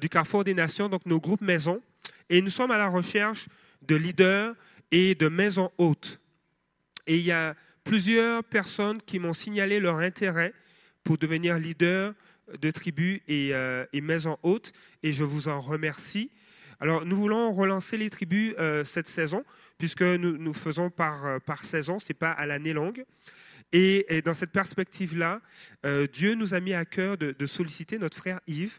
du 0.00 0.08
Carrefour 0.10 0.44
des 0.44 0.52
Nations, 0.52 0.90
donc 0.90 1.06
nos 1.06 1.18
groupes 1.18 1.40
maisons. 1.40 1.80
Et 2.28 2.42
nous 2.42 2.50
sommes 2.50 2.70
à 2.70 2.76
la 2.76 2.88
recherche 2.88 3.48
de 3.80 3.96
leaders 3.96 4.54
et 4.90 5.14
de 5.14 5.28
maisons 5.28 5.72
hautes. 5.78 6.20
Et 7.06 7.16
il 7.16 7.24
y 7.24 7.32
a 7.32 7.56
plusieurs 7.84 8.44
personnes 8.44 9.00
qui 9.00 9.18
m'ont 9.18 9.32
signalé 9.32 9.80
leur 9.80 9.96
intérêt 9.96 10.52
pour 11.04 11.16
devenir 11.16 11.58
leader 11.58 12.12
de 12.58 12.70
tribus 12.70 13.20
et, 13.28 13.54
euh, 13.54 13.84
maisons 13.94 14.38
hautes, 14.42 14.72
et 15.02 15.12
je 15.12 15.24
vous 15.24 15.48
en 15.48 15.60
remercie. 15.60 16.30
Alors, 16.80 17.04
nous 17.04 17.16
voulons 17.16 17.52
relancer 17.52 17.96
les 17.96 18.10
tribus 18.10 18.54
euh, 18.58 18.84
cette 18.84 19.08
saison, 19.08 19.44
puisque 19.78 20.02
nous, 20.02 20.36
nous 20.36 20.54
faisons 20.54 20.90
par, 20.90 21.24
euh, 21.24 21.38
par 21.38 21.64
saison, 21.64 21.98
ce 22.00 22.08
n'est 22.08 22.18
pas 22.18 22.32
à 22.32 22.46
l'année 22.46 22.72
longue. 22.72 23.04
Et, 23.72 24.20
dans 24.22 24.34
cette 24.34 24.50
perspective-là, 24.50 25.40
Dieu 26.12 26.34
nous 26.34 26.52
a 26.52 26.60
mis 26.60 26.74
à 26.74 26.84
cœur 26.84 27.16
de, 27.16 27.46
solliciter 27.46 27.96
notre 27.96 28.18
frère 28.18 28.38
Yves. 28.46 28.78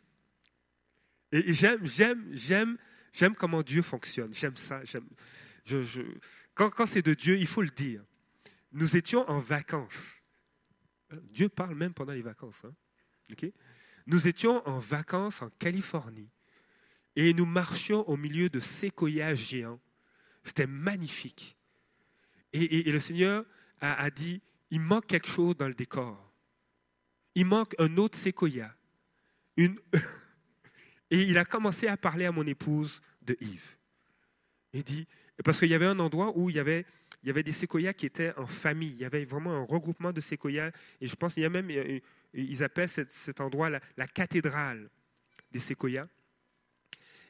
Et, 1.31 1.51
j'aime, 1.51 1.79
j'aime, 1.83 2.27
j'aime, 2.31 2.77
j'aime 3.11 3.33
comment 3.33 3.63
Dieu 3.63 3.81
fonctionne. 3.81 4.31
J'aime 4.35 4.55
ça. 4.55 4.81
J'aime, 4.83 5.07
quand, 6.53 6.69
quand 6.69 6.85
c'est 6.85 7.01
de 7.01 7.15
Dieu, 7.15 7.39
il 7.39 7.47
faut 7.47 7.63
le 7.63 7.71
dire. 7.71 8.03
Nous 8.71 8.95
étions 8.95 9.27
en 9.27 9.39
vacances. 9.39 10.21
Dieu 11.31 11.49
parle 11.49 11.73
même 11.73 11.93
pendant 11.95 12.13
les 12.13 12.21
vacances. 12.21 12.63
Hein. 12.63 12.73
Nous 14.05 14.27
étions 14.27 14.67
en 14.67 14.79
vacances 14.79 15.41
en 15.41 15.49
Californie 15.59 16.29
et 17.15 17.33
nous 17.33 17.45
marchions 17.45 18.07
au 18.09 18.17
milieu 18.17 18.49
de 18.49 18.59
séquoias 18.59 19.35
géants. 19.35 19.79
C'était 20.43 20.67
magnifique. 20.67 21.57
Et, 22.51 22.91
le 22.91 22.99
Seigneur 22.99 23.45
a, 23.81 24.09
dit, 24.11 24.41
il 24.69 24.79
manque 24.79 25.07
quelque 25.07 25.27
chose 25.27 25.57
dans 25.57 25.67
le 25.67 25.73
décor. 25.73 26.31
Il 27.35 27.45
manque 27.45 27.73
un 27.79 27.97
autre 27.97 28.17
séquoia. 28.17 28.75
Et 29.57 31.21
il 31.21 31.37
a 31.37 31.45
commencé 31.45 31.87
à 31.87 31.97
parler 31.97 32.25
à 32.25 32.31
mon 32.31 32.45
épouse 32.45 33.01
de 33.21 33.37
Yves. 33.39 33.77
Il 34.73 34.83
dit, 34.83 35.07
parce 35.43 35.59
qu'il 35.59 35.69
y 35.69 35.73
avait 35.75 35.85
un 35.85 35.99
endroit 35.99 36.35
où 36.35 36.49
il 36.49 36.55
y 36.55 36.59
avait 36.59 36.85
il 37.23 37.27
y 37.27 37.29
avait 37.29 37.43
des 37.43 37.53
séquoias 37.53 37.93
qui 37.93 38.05
étaient 38.05 38.33
en 38.37 38.45
famille. 38.45 38.91
Il 38.91 38.97
y 38.97 39.05
avait 39.05 39.23
vraiment 39.23 39.53
un 39.53 39.63
regroupement 39.63 40.11
de 40.11 40.19
séquoias. 40.19 40.71
Et 40.99 41.07
je 41.07 41.15
pense 41.15 41.33
qu'il 41.33 41.43
y 41.43 41.45
a 41.45 41.49
même, 41.49 41.69
euh, 41.71 41.99
ils 42.33 42.63
appellent 42.63 42.89
cet, 42.89 43.39
endroit 43.39 43.69
la, 43.69 44.07
cathédrale 44.07 44.89
des 45.49 45.59
séquoias. 45.59 46.07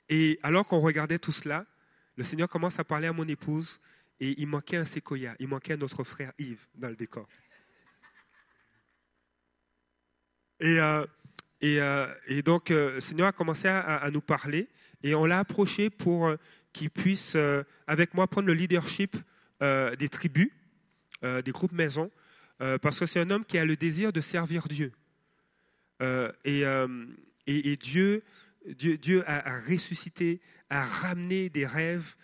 Et 0.10 0.40
alors 0.42 0.66
qu'on 0.66 0.80
regardait 0.80 1.20
tout 1.20 1.32
cela, 1.32 1.68
le 2.16 2.24
Seigneur 2.24 2.50
commence 2.50 2.80
à 2.80 2.84
parler 2.84 3.06
à 3.06 3.14
mon 3.14 3.28
épouse 3.28 3.80
et 4.20 4.42
il 4.42 4.48
manquait 4.48 4.78
un 4.78 4.86
séquoia. 4.86 5.36
Il 5.38 5.48
manquait 5.48 5.78
notre 5.78 6.04
frère 6.04 6.34
Yves 6.40 6.66
dans 6.74 6.90
le 6.90 6.96
décor. 6.96 7.28
Et, 10.60 10.80
euh, 10.80 11.06
euh, 11.64 12.16
et, 12.26 12.42
donc, 12.42 12.70
le 12.70 13.00
Seigneur 13.00 13.28
a 13.28 13.32
commencé 13.32 13.68
à, 13.68 14.10
nous 14.12 14.22
parler 14.22 14.70
et 15.04 15.14
on 15.14 15.26
l'a 15.26 15.40
approché 15.40 15.92
pour 15.92 16.34
qu'il 16.72 16.90
puisse, 16.90 17.38
avec 17.86 18.16
moi, 18.16 18.26
prendre 18.26 18.48
le 18.48 18.54
leadership 18.54 19.16
euh, 19.62 19.96
des 19.96 20.10
tribus, 20.10 20.50
euh, 21.24 21.42
des 21.42 21.52
groupes 21.52 21.72
maisons, 21.72 22.12
euh, 22.62 22.78
parce 22.80 23.00
que 23.00 23.06
c'est 23.06 23.20
un 23.20 23.30
homme 23.30 23.46
qui 23.46 23.58
a 23.58 23.66
le 23.66 23.76
désir 23.76 24.12
de 24.12 24.20
servir 24.20 24.68
Dieu. 24.68 24.92
Et, 26.44 26.64
et, 27.48 27.78
Dieu, 27.78 28.24
Dieu, 28.68 28.98
Dieu 28.98 29.24
a, 29.26 29.62
ressuscité, 29.62 30.42
a 30.70 30.84
ramené 30.84 31.48
des 31.48 31.66
rêves 31.66 32.16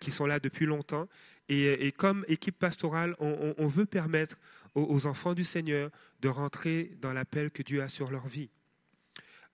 qui 0.00 0.10
sont 0.10 0.26
là 0.26 0.40
depuis 0.40 0.66
longtemps. 0.66 1.08
Et, 1.48 1.92
comme 1.92 2.24
équipe 2.26 2.58
pastorale, 2.58 3.14
on, 3.20 3.68
veut 3.68 3.86
permettre 3.86 4.38
aux, 4.74 5.06
enfants 5.06 5.34
du 5.34 5.44
Seigneur 5.44 5.90
de 6.20 6.28
rentrer 6.28 6.96
dans 7.00 7.12
l'appel 7.12 7.52
que 7.52 7.62
Dieu 7.62 7.80
a 7.80 7.88
sur 7.88 8.10
leur 8.10 8.26
vie. 8.26 8.50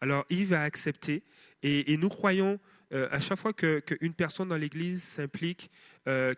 Alors 0.01 0.25
Yves 0.31 0.55
a 0.55 0.63
accepté 0.63 1.23
et, 1.63 1.99
nous 1.99 2.09
croyons 2.09 2.59
à 2.91 3.21
chaque 3.21 3.39
fois 3.39 3.53
qu'une 3.53 4.15
personne 4.15 4.49
dans 4.49 4.57
l'Église 4.57 5.03
s'implique, 5.03 5.71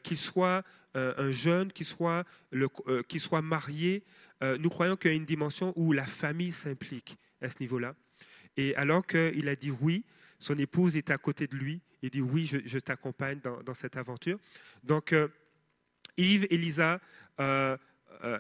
qu'il 0.03 0.19
soit 0.19 0.65
euh, 0.97 1.13
un 1.19 1.31
jeune 1.31 1.73
qui 1.73 1.85
soit, 1.85 2.25
euh, 2.55 3.03
qui 3.07 3.21
soit 3.21 3.43
marié, 3.43 4.03
euh, 4.43 4.57
nous 4.57 4.71
croyons 4.71 4.97
qu'il 4.97 5.11
y 5.11 5.15
a 5.15 5.17
une 5.17 5.27
dimension 5.27 5.75
où 5.77 5.93
la 5.93 6.07
famille 6.07 6.53
s'implique 6.53 7.19
à 7.43 7.51
ce 7.51 7.57
niveau-là. 7.61 7.95
Et 8.57 8.75
alors 8.77 9.07
qu'il 9.07 9.47
a 9.51 9.57
dit 9.57 9.71
oui, 9.71 10.05
son 10.39 10.59
épouse 10.59 10.97
est 10.97 11.11
à 11.11 11.19
côté 11.19 11.47
de 11.49 11.55
lui 11.55 11.83
et 12.03 12.09
dit 12.09 12.23
oui, 12.23 12.47
je, 12.47 12.79
t'accompagne 12.79 13.41
dans, 13.41 13.75
cette 13.75 13.99
aventure. 13.99 14.39
Donc, 14.85 15.15
Yves 16.17 16.47
et 16.49 16.57
Lisa, 16.57 17.01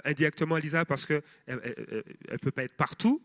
indirectement 0.04 0.56
Lisa 0.56 0.86
parce 0.86 1.04
qu'elle 1.04 1.22
ne 1.46 2.36
peut 2.38 2.50
pas 2.50 2.64
être 2.64 2.76
partout, 2.76 3.22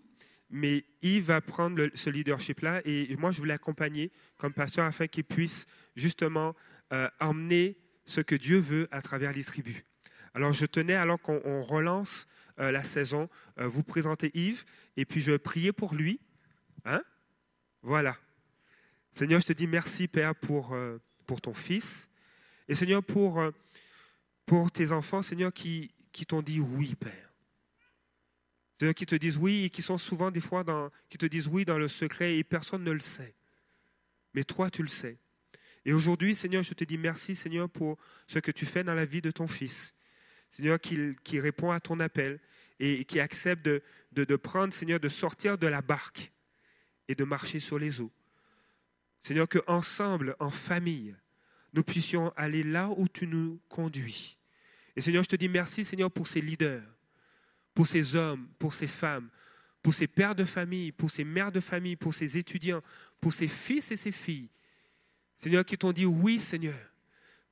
mais 0.50 0.84
Yves 1.02 1.26
va 1.26 1.40
prendre 1.40 1.90
ce 1.94 2.10
leadership-là 2.10 2.82
et 2.84 3.16
moi, 3.16 3.32
je 3.32 3.38
voulais 3.38 3.54
l'accompagner 3.54 4.12
comme 4.38 4.52
pasteur 4.54 4.86
afin 4.86 5.08
qu'il 5.08 5.24
puisse 5.24 5.66
justement 5.96 6.54
emmener 7.20 7.78
ce 8.06 8.22
que 8.22 8.36
Dieu 8.36 8.60
veut 8.60 8.88
à 8.92 9.02
travers 9.02 9.34
les 9.34 9.44
tribus. 9.44 9.84
Alors 10.34 10.54
je 10.54 10.66
tenais, 10.66 10.94
alors 10.94 11.20
qu'on 11.20 11.62
relance 11.64 12.28
euh, 12.60 12.72
la 12.72 12.84
saison, 12.84 13.30
euh, 13.60 13.68
vous 13.68 13.84
présenter 13.84 14.32
Yves, 14.34 14.66
et 14.98 15.06
puis 15.06 15.22
je 15.22 15.36
prier 15.36 15.72
pour 15.72 15.94
lui. 15.94 16.20
Hein? 16.86 17.04
Voilà. 17.82 18.18
Seigneur, 19.14 19.42
je 19.42 19.48
te 19.48 19.54
dis 19.54 19.68
merci, 19.68 20.08
Père, 20.08 20.36
pour, 20.36 20.74
euh, 20.74 21.00
pour 21.26 21.42
ton 21.42 21.54
fils. 21.54 22.08
Et 22.68 22.76
Seigneur, 22.76 23.04
pour, 23.04 23.44
pour 24.46 24.72
tes 24.72 24.92
enfants, 24.92 25.22
Seigneur, 25.22 25.52
qui, 25.52 25.92
qui 26.12 26.26
t'ont 26.26 26.42
dit 26.42 26.60
oui, 26.60 26.96
Père. 26.96 27.34
Seigneur, 28.80 28.96
qui 28.96 29.06
te 29.06 29.16
disent 29.16 29.38
oui 29.38 29.66
et 29.66 29.70
qui 29.70 29.82
sont 29.82 29.98
souvent 29.98 30.32
des 30.32 30.40
fois 30.40 30.64
dans, 30.64 30.90
qui 31.10 31.18
te 31.18 31.26
disent 31.26 31.48
oui 31.48 31.66
dans 31.66 31.78
le 31.78 31.88
secret 31.88 32.38
et 32.38 32.44
personne 32.44 32.84
ne 32.84 32.92
le 32.92 33.00
sait. 33.00 33.36
Mais 34.34 34.44
toi, 34.44 34.70
tu 34.70 34.82
le 34.82 34.88
sais. 34.88 35.18
Et 35.86 35.94
aujourd'hui, 35.94 36.36
Seigneur, 36.36 36.64
je 36.64 36.74
te 36.74 36.84
dis 36.84 36.98
merci, 36.98 37.34
Seigneur, 37.34 37.70
pour 37.70 37.98
ce 38.28 38.40
que 38.40 38.52
tu 38.52 38.66
fais 38.66 38.84
dans 38.84 38.94
la 38.94 39.06
vie 39.06 39.22
de 39.22 39.32
ton 39.32 39.48
Fils. 39.48 39.94
Seigneur, 40.52 40.80
qui, 40.80 41.40
répond 41.40 41.72
à 41.72 41.80
ton 41.80 42.00
appel 42.00 42.40
et, 42.80 43.06
qui 43.06 43.20
accepte 43.20 43.64
de, 43.64 44.36
prendre, 44.36 44.74
Seigneur, 44.74 45.00
de 45.00 45.10
sortir 45.10 45.58
de 45.58 45.68
la 45.68 45.82
barque 45.82 46.32
et 47.08 47.16
de 47.16 47.24
marcher 47.24 47.60
sur 47.60 47.80
les 47.80 48.02
eaux. 48.02 48.12
Seigneur, 49.24 49.48
que 49.48 49.60
ensemble, 49.68 50.36
en 50.40 50.50
famille, 50.50 51.16
nous 51.74 51.84
puissions 51.84 52.34
aller 52.36 52.64
là 52.64 52.90
où 52.90 53.08
tu 53.08 53.28
nous 53.28 53.60
conduis. 53.70 54.38
Et 54.96 55.02
Seigneur, 55.02 55.24
je 55.24 55.30
te 55.30 55.36
dis 55.36 55.48
merci, 55.48 55.86
Seigneur, 55.86 56.12
pour 56.12 56.28
ces 56.28 56.42
leaders, 56.42 56.84
pour 57.74 57.88
ces 57.88 58.16
hommes, 58.16 58.50
pour 58.60 58.74
ces 58.74 58.88
femmes, 58.88 59.30
pour 59.82 59.94
ces 59.94 60.08
pères 60.08 60.36
de 60.36 60.44
famille, 60.44 60.92
pour 60.92 61.10
ces 61.10 61.24
mères 61.24 61.52
de 61.52 61.60
famille, 61.60 61.96
pour 61.96 62.14
ces 62.14 62.38
étudiants, 62.38 62.84
pour 63.20 63.34
ces 63.34 63.48
fils 63.48 63.92
et 63.92 63.98
ces 63.98 64.12
filles. 64.12 64.50
Seigneur, 65.42 65.66
qui 65.66 65.78
t'ont 65.78 65.92
dit 65.92 66.06
oui, 66.06 66.40
Seigneur, 66.40 66.78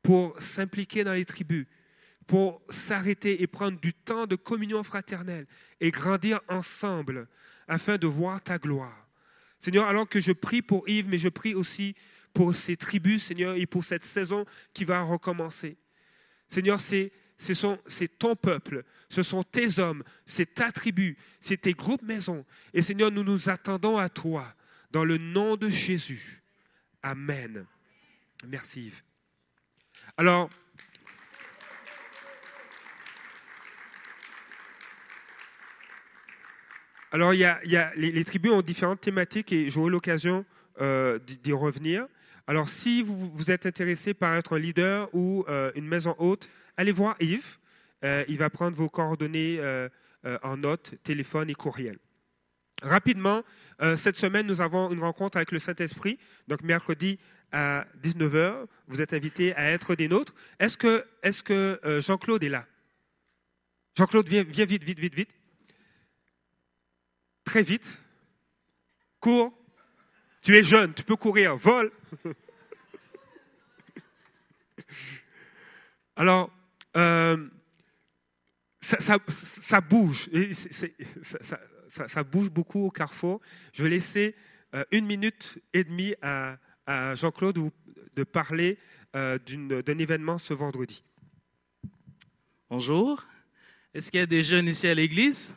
pour 0.04 0.40
s'impliquer 0.42 1.04
dans 1.04 1.14
les 1.14 1.26
tribus, 1.26 1.68
pour 2.28 2.62
s'arrêter 2.70 3.42
et 3.42 3.48
prendre 3.48 3.80
du 3.80 3.94
temps 3.94 4.28
de 4.28 4.36
communion 4.36 4.84
fraternelle 4.84 5.48
et 5.82 5.90
grandir 5.90 6.40
ensemble 6.48 7.28
afin 7.68 7.98
de 7.98 8.08
voir 8.08 8.42
ta 8.42 8.60
gloire. 8.60 9.08
Seigneur, 9.60 9.88
alors 9.88 10.08
que 10.08 10.20
je 10.20 10.32
prie 10.32 10.62
pour 10.62 10.88
Yves, 10.88 11.08
mais 11.10 11.18
je 11.18 11.30
prie 11.30 11.56
aussi 11.56 11.96
pour 12.34 12.56
ces 12.56 12.78
tribus, 12.78 13.24
Seigneur, 13.24 13.56
et 13.56 13.66
pour 13.66 13.84
cette 13.84 14.06
saison 14.06 14.46
qui 14.74 14.86
va 14.86 15.02
recommencer. 15.02 15.76
Seigneur, 16.48 16.80
c'est 16.80 17.12
ton 18.20 18.36
peuple, 18.36 18.84
ce 19.10 19.24
sont 19.24 19.44
tes 19.44 19.80
hommes, 19.80 20.04
c'est 20.28 20.54
ta 20.54 20.72
tribu, 20.72 21.18
c'est 21.40 21.62
tes 21.62 21.74
groupes 21.74 22.04
maisons. 22.04 22.46
Et 22.74 22.84
Seigneur, 22.84 23.12
nous 23.12 23.24
nous 23.24 23.50
attendons 23.50 23.98
à 23.98 24.08
toi 24.08 24.54
dans 24.92 25.04
le 25.04 25.18
nom 25.18 25.58
de 25.58 25.70
Jésus. 25.70 26.42
Amen. 27.02 27.66
Merci 28.48 28.88
Yves. 28.88 29.04
Alors, 30.18 30.50
les, 37.96 38.24
tribus 38.24 38.52
ont 38.52 38.62
différentes 38.62 39.02
thématiques 39.02 39.52
et 39.52 39.70
j'aurai 39.70 39.92
l'occasion 39.92 40.46
euh, 40.82 41.20
d'y 41.20 41.54
revenir. 41.54 42.08
Alors, 42.48 42.70
si 42.70 43.04
vous, 43.04 43.52
êtes 43.52 43.66
intéressé 43.66 44.14
par 44.14 44.36
être 44.36 44.56
un 44.56 44.60
leader 44.60 45.10
ou 45.14 45.46
euh, 45.48 45.72
une 45.76 45.88
maison 45.88 46.16
haute, 46.18 46.50
allez 46.78 46.92
voir 46.92 47.16
Yves. 47.20 47.58
Euh, 48.04 48.24
il 48.28 48.38
va 48.38 48.50
prendre 48.50 48.76
vos 48.76 48.90
coordonnées 48.90 49.60
en 50.44 50.58
note, 50.58 50.96
téléphone 51.04 51.50
et 51.50 51.56
courriel. 51.56 51.98
Rapidement, 52.82 53.44
cette 53.96 54.16
semaine, 54.16 54.48
nous 54.48 54.62
avons 54.62 54.90
une 54.90 55.02
rencontre 55.02 55.38
avec 55.38 55.52
le 55.52 55.60
Saint-Esprit. 55.60 56.18
Donc, 56.48 56.62
mercredi 56.62 57.20
à 57.52 57.86
19h, 58.04 58.66
vous 58.88 59.02
êtes 59.02 59.14
invités 59.14 59.56
à 59.56 59.72
être 59.72 59.96
des 59.96 60.08
nôtres. 60.08 60.34
Est-ce 60.60 60.78
que, 60.78 61.06
est 61.24 61.42
que 61.42 61.80
Jean-Claude 62.06 62.44
est 62.44 62.50
là? 62.50 62.66
Jean-Claude, 63.98 64.30
viens, 64.30 64.44
vite, 64.44 64.84
vite, 64.84 65.00
vite, 65.00 65.14
vite. 65.14 65.36
Très 67.44 67.64
vite. 67.64 68.00
Cours. 69.20 69.54
Tu 70.42 70.56
es 70.56 70.64
jeune, 70.64 70.94
tu 70.94 71.04
peux 71.04 71.18
courir, 71.18 71.58
vole. 71.58 71.92
Alors, 76.16 76.50
euh, 76.96 77.50
ça, 78.80 79.18
bouge. 79.82 80.30
ça, 81.90 82.24
bouge 82.24 82.50
beaucoup 82.50 82.86
au 82.86 82.92
carrefour. 82.92 83.42
Je 83.74 83.84
vais 83.84 83.90
laisser 83.90 84.36
euh, 84.74 84.86
une 84.92 85.06
minute 85.06 85.60
et 85.74 85.84
demie 85.84 86.16
à, 86.22 86.58
Jean-Claude 87.16 87.72
de 88.16 88.24
parler 88.24 88.78
euh, 89.16 89.38
d'un 89.40 89.98
événement 89.98 90.38
ce 90.38 90.54
vendredi. 90.54 91.04
Bonjour. 92.70 93.24
Est-ce 93.94 94.12
qu'il 94.12 94.20
y 94.20 94.24
a 94.24 94.28
des 94.28 94.44
jeunes 94.44 94.68
ici 94.68 94.88
à 94.88 94.94
l'église? 94.94 95.56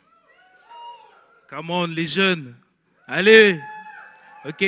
Comment 1.49 1.85
les 1.85 2.05
jeunes 2.05 2.55
Allez 3.07 3.59
Ok. 4.45 4.63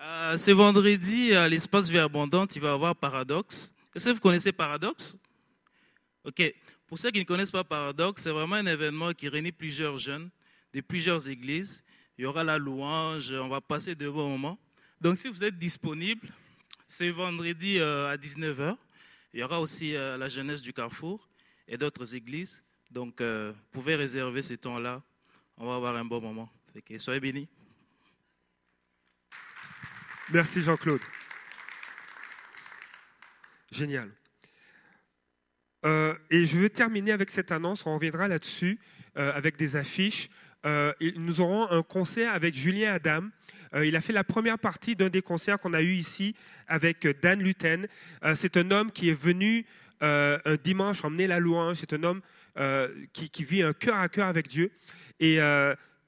Euh, 0.00 0.36
ce 0.36 0.50
vendredi, 0.50 1.34
à 1.34 1.48
l'espace 1.48 1.88
Vie 1.88 1.98
Abondante, 1.98 2.54
il 2.56 2.62
va 2.62 2.68
y 2.68 2.72
avoir 2.72 2.94
Paradoxe. 2.94 3.74
Est-ce 3.94 4.06
que 4.06 4.14
vous 4.14 4.20
connaissez 4.20 4.52
Paradoxe 4.52 5.16
Ok. 6.24 6.54
Pour 6.86 6.98
ceux 6.98 7.10
qui 7.10 7.18
ne 7.20 7.24
connaissent 7.24 7.50
pas 7.50 7.64
Paradoxe, 7.64 8.22
c'est 8.22 8.30
vraiment 8.30 8.56
un 8.56 8.66
événement 8.66 9.12
qui 9.12 9.28
réunit 9.28 9.52
plusieurs 9.52 9.96
jeunes 9.96 10.30
de 10.72 10.80
plusieurs 10.80 11.28
églises. 11.28 11.82
Il 12.18 12.22
y 12.22 12.26
aura 12.26 12.44
la 12.44 12.58
louange, 12.58 13.32
on 13.32 13.48
va 13.48 13.60
passer 13.60 13.94
de 13.94 14.08
bons 14.08 14.28
moments. 14.28 14.58
Donc, 15.02 15.18
si 15.18 15.26
vous 15.26 15.42
êtes 15.42 15.58
disponible, 15.58 16.28
c'est 16.86 17.10
vendredi 17.10 17.80
euh, 17.80 18.08
à 18.08 18.16
19h. 18.16 18.76
Il 19.34 19.40
y 19.40 19.42
aura 19.42 19.60
aussi 19.60 19.96
euh, 19.96 20.16
la 20.16 20.28
jeunesse 20.28 20.62
du 20.62 20.72
Carrefour 20.72 21.28
et 21.66 21.76
d'autres 21.76 22.14
églises. 22.14 22.62
Donc, 22.88 23.20
vous 23.20 23.52
pouvez 23.72 23.96
réserver 23.96 24.42
ce 24.42 24.54
temps-là. 24.54 25.02
On 25.56 25.66
va 25.66 25.74
avoir 25.74 25.96
un 25.96 26.04
bon 26.04 26.20
moment. 26.20 26.52
soyez 26.98 27.18
bénis. 27.18 27.48
Merci 30.30 30.62
Jean-Claude. 30.62 31.00
Génial. 33.72 34.12
Euh, 35.84 36.14
et 36.30 36.46
je 36.46 36.56
veux 36.58 36.70
terminer 36.70 37.10
avec 37.10 37.30
cette 37.30 37.50
annonce, 37.50 37.86
on 37.86 37.94
reviendra 37.94 38.28
là-dessus 38.28 38.78
euh, 39.16 39.32
avec 39.34 39.56
des 39.56 39.74
affiches. 39.74 40.28
Euh, 40.64 40.92
nous 41.16 41.40
aurons 41.40 41.70
un 41.70 41.82
concert 41.82 42.32
avec 42.32 42.54
Julien 42.54 42.94
Adam. 42.94 43.24
il 43.82 43.96
a 43.96 44.00
fait 44.00 44.12
la 44.12 44.24
première 44.24 44.58
partie 44.58 44.94
d'un 44.94 45.08
des 45.08 45.22
concerts 45.22 45.58
qu'on 45.58 45.72
a 45.72 45.82
eu 45.82 45.92
ici 45.92 46.34
avec 46.68 47.06
Dan 47.22 47.40
Luten. 47.40 47.86
c'est 48.34 48.56
un 48.56 48.70
homme 48.70 48.92
qui 48.92 49.08
est 49.08 49.18
venu 49.18 49.66
un 50.00 50.38
dimanche 50.62 51.04
emmener 51.04 51.26
la 51.26 51.40
louange. 51.40 51.78
C'est 51.80 51.92
un 51.94 52.02
homme 52.02 52.20
qui, 53.12 53.44
vit 53.44 53.62
un 53.62 53.72
cœur 53.72 53.96
à 53.96 54.08
cœur 54.08 54.28
avec 54.28 54.48
Dieu. 54.48 54.70
Et 55.20 55.40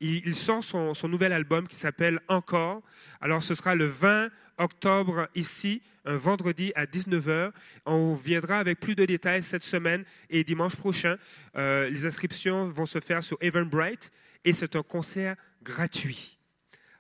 il, 0.01 0.35
sort 0.35 0.63
son, 0.63 1.09
nouvel 1.09 1.33
album 1.33 1.67
qui 1.67 1.77
s'appelle 1.77 2.21
Encore. 2.29 2.83
Alors 3.21 3.43
ce 3.43 3.55
sera 3.55 3.75
le 3.75 3.87
20 3.87 4.29
octobre 4.59 5.29
ici, 5.35 5.83
un 6.05 6.17
vendredi 6.17 6.73
à 6.75 6.87
19h. 6.87 7.53
On 7.87 8.15
viendra 8.15 8.59
avec 8.59 8.81
plus 8.81 8.95
de 8.95 9.05
détails 9.05 9.43
cette 9.43 9.65
semaine 9.65 10.05
et 10.31 10.45
dimanche 10.45 10.77
prochain. 10.77 11.17
Euh, 11.57 11.89
les 11.89 12.07
inscriptions 12.07 12.69
vont 12.69 12.87
se 12.87 13.01
faire 13.01 13.23
sur 13.23 13.39
Eventbrite 13.41 14.13
et 14.45 14.53
c'est 14.53 14.77
un 14.77 14.83
concert 14.83 15.37
gratuit. 15.63 16.39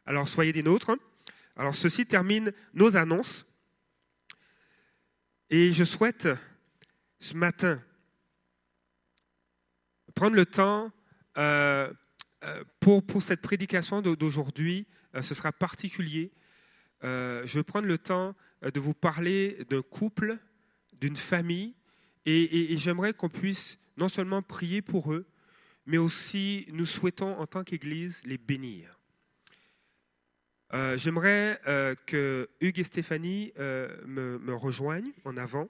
Alors 0.06 0.28
soyez 0.28 0.52
des 0.52 0.62
nôtres. 0.62 0.96
Alors 1.56 1.74
ceci 1.74 2.06
termine 2.06 2.52
nos 2.72 2.96
annonces. 2.96 3.46
Et 5.50 5.72
je 5.72 5.84
souhaite 5.84 6.28
ce 7.20 7.34
matin 7.34 7.80
prendre 10.14 10.36
le 10.36 10.46
temps 10.46 10.92
euh, 11.38 11.92
euh, 12.44 12.64
pour, 12.80 13.04
pour, 13.04 13.22
cette 13.22 13.42
prédication 13.42 14.00
d'aujourd'hui, 14.02 14.86
euh, 15.14 15.22
ce 15.22 15.34
sera 15.34 15.52
particulier. 15.52 16.32
Je 17.02 17.52
vais 17.52 17.62
prendre 17.62 17.86
le 17.86 17.98
temps 17.98 18.34
de 18.62 18.80
vous 18.80 18.94
parler 18.94 19.58
d'un 19.68 19.82
couple, 19.82 20.38
d'une 20.94 21.16
famille, 21.16 21.74
et, 22.24 22.74
j'aimerais 22.78 23.12
qu'on 23.12 23.28
puisse 23.28 23.78
non 23.98 24.08
seulement 24.08 24.40
prier 24.40 24.80
pour 24.80 25.12
eux, 25.12 25.26
mais 25.86 25.98
aussi 25.98 26.66
nous 26.72 26.86
souhaitons 26.86 27.38
en 27.38 27.46
tant 27.46 27.64
qu'Église 27.64 28.22
les 28.24 28.38
bénir. 28.38 28.98
j'aimerais 30.96 31.60
que 32.06 32.48
Hugues 32.60 32.80
et 32.80 32.84
Stéphanie 32.84 33.52
me, 33.56 34.38
me 34.38 34.54
rejoignent 34.54 35.12
en 35.24 35.36
avant. 35.36 35.68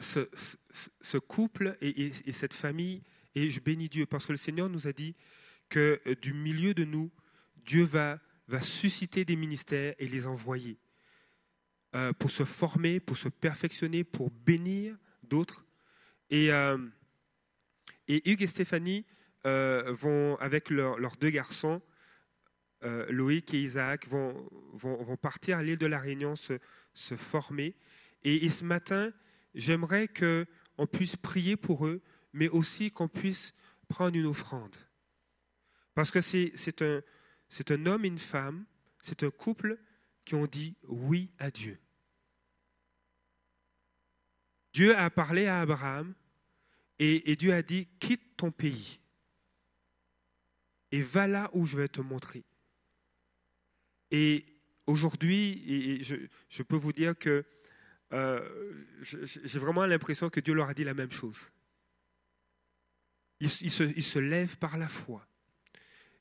ce, 0.00 1.18
couple 1.18 1.76
et, 1.80 2.32
cette 2.32 2.54
famille, 2.54 3.02
et 3.34 3.50
je 3.50 3.60
bénis 3.60 3.88
Dieu 3.88 4.06
parce 4.06 4.26
que 4.26 4.32
le 4.32 4.38
Seigneur 4.38 4.68
nous 4.68 4.86
a 4.86 4.92
dit 4.92 5.14
que 5.74 6.00
euh, 6.06 6.14
du 6.14 6.32
milieu 6.32 6.72
de 6.72 6.84
nous, 6.84 7.10
Dieu 7.66 7.82
va, 7.82 8.20
va 8.46 8.62
susciter 8.62 9.24
des 9.24 9.34
ministères 9.34 9.96
et 9.98 10.06
les 10.06 10.28
envoyer 10.28 10.78
euh, 11.96 12.12
pour 12.12 12.30
se 12.30 12.44
former, 12.44 13.00
pour 13.00 13.16
se 13.16 13.28
perfectionner, 13.28 14.04
pour 14.04 14.30
bénir 14.30 14.96
d'autres. 15.24 15.66
Et, 16.30 16.52
euh, 16.52 16.78
et, 18.06 18.30
Hugues 18.30 18.42
et 18.42 18.46
Stéphanie 18.46 19.04
vont, 19.44 20.36
avec 20.36 20.70
leurs 20.70 21.16
deux 21.16 21.28
garçons, 21.28 21.82
Loïc 23.10 23.52
et 23.52 23.60
Isaac, 23.60 24.08
vont, 24.08 24.48
vont, 24.72 25.16
partir 25.18 25.58
à 25.58 25.62
l'île 25.62 25.76
de 25.76 25.86
la 25.86 25.98
Réunion 25.98 26.34
se, 26.34 26.54
se 26.94 27.14
former. 27.14 27.74
Et, 28.22 28.46
et, 28.46 28.50
ce 28.50 28.64
matin, 28.64 29.12
j'aimerais 29.54 30.08
qu'on 30.08 30.86
puisse 30.86 31.16
prier 31.16 31.56
pour 31.56 31.86
eux, 31.86 32.00
mais 32.32 32.48
aussi 32.48 32.90
qu'on 32.90 33.08
puisse 33.08 33.54
prendre 33.88 34.16
une 34.16 34.26
offrande. 34.26 34.76
Parce 35.94 36.10
que 36.10 36.20
c'est 36.20 36.82
un, 36.82 37.86
homme 37.86 38.04
et 38.04 38.08
une 38.08 38.18
femme, 38.18 38.64
c'est 39.00 39.22
un 39.22 39.30
couple 39.30 39.78
qui 40.24 40.34
ont 40.34 40.46
dit 40.46 40.76
oui 40.88 41.30
à 41.38 41.50
Dieu. 41.50 41.78
Dieu 44.72 44.96
a 44.96 45.08
parlé 45.08 45.46
à 45.46 45.60
Abraham 45.60 46.14
et, 46.98 47.36
Dieu 47.36 47.52
a 47.52 47.62
dit 47.62 47.86
quitte 48.00 48.36
ton 48.36 48.50
pays, 48.50 48.98
et 50.90 51.02
va 51.02 51.26
là 51.26 51.50
où 51.52 51.64
je 51.64 51.76
vais 51.76 51.88
te 51.88 52.00
montrer. 52.00 52.44
Et 54.10 54.46
aujourd'hui, 54.86 56.02
je, 56.02 56.62
peux 56.62 56.76
vous 56.76 56.92
dire 56.92 57.16
que 57.18 57.44
euh, 58.12 58.86
j'ai 59.02 59.58
vraiment 59.58 59.86
l'impression 59.86 60.30
que 60.30 60.40
Dieu 60.40 60.54
leur 60.54 60.68
a 60.68 60.74
dit 60.74 60.84
la 60.84 60.94
même 60.94 61.10
chose. 61.10 61.52
Se, 63.40 63.84
ils 63.84 64.04
se, 64.04 64.18
lèvent 64.18 64.56
par 64.56 64.78
la 64.78 64.88
foi. 64.88 65.26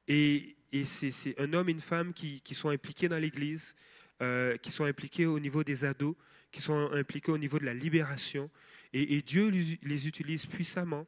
Et, 0.08 0.56
c'est 0.86 1.40
un 1.40 1.54
homme 1.54 1.70
et 1.70 1.72
une 1.72 1.82
femme 1.82 2.14
qui, 2.14 2.42
sont 2.54 2.70
impliqués 2.70 3.08
dans 3.08 3.18
l'Église, 3.18 3.76
euh, 4.22 4.58
qui 4.58 4.72
sont 4.72 4.86
impliqués 4.86 5.26
au 5.26 5.40
niveau 5.40 5.64
des 5.64 5.86
ados, 5.86 6.16
qui 6.52 6.62
sont 6.62 6.92
impliqués 6.92 7.32
au 7.32 7.38
niveau 7.38 7.60
de 7.60 7.66
la 7.66 7.74
libération. 7.74 8.50
Et, 8.92 9.16
et 9.18 9.22
Dieu 9.22 9.50
les 9.50 10.08
utilise 10.08 10.46
puissamment. 10.46 11.06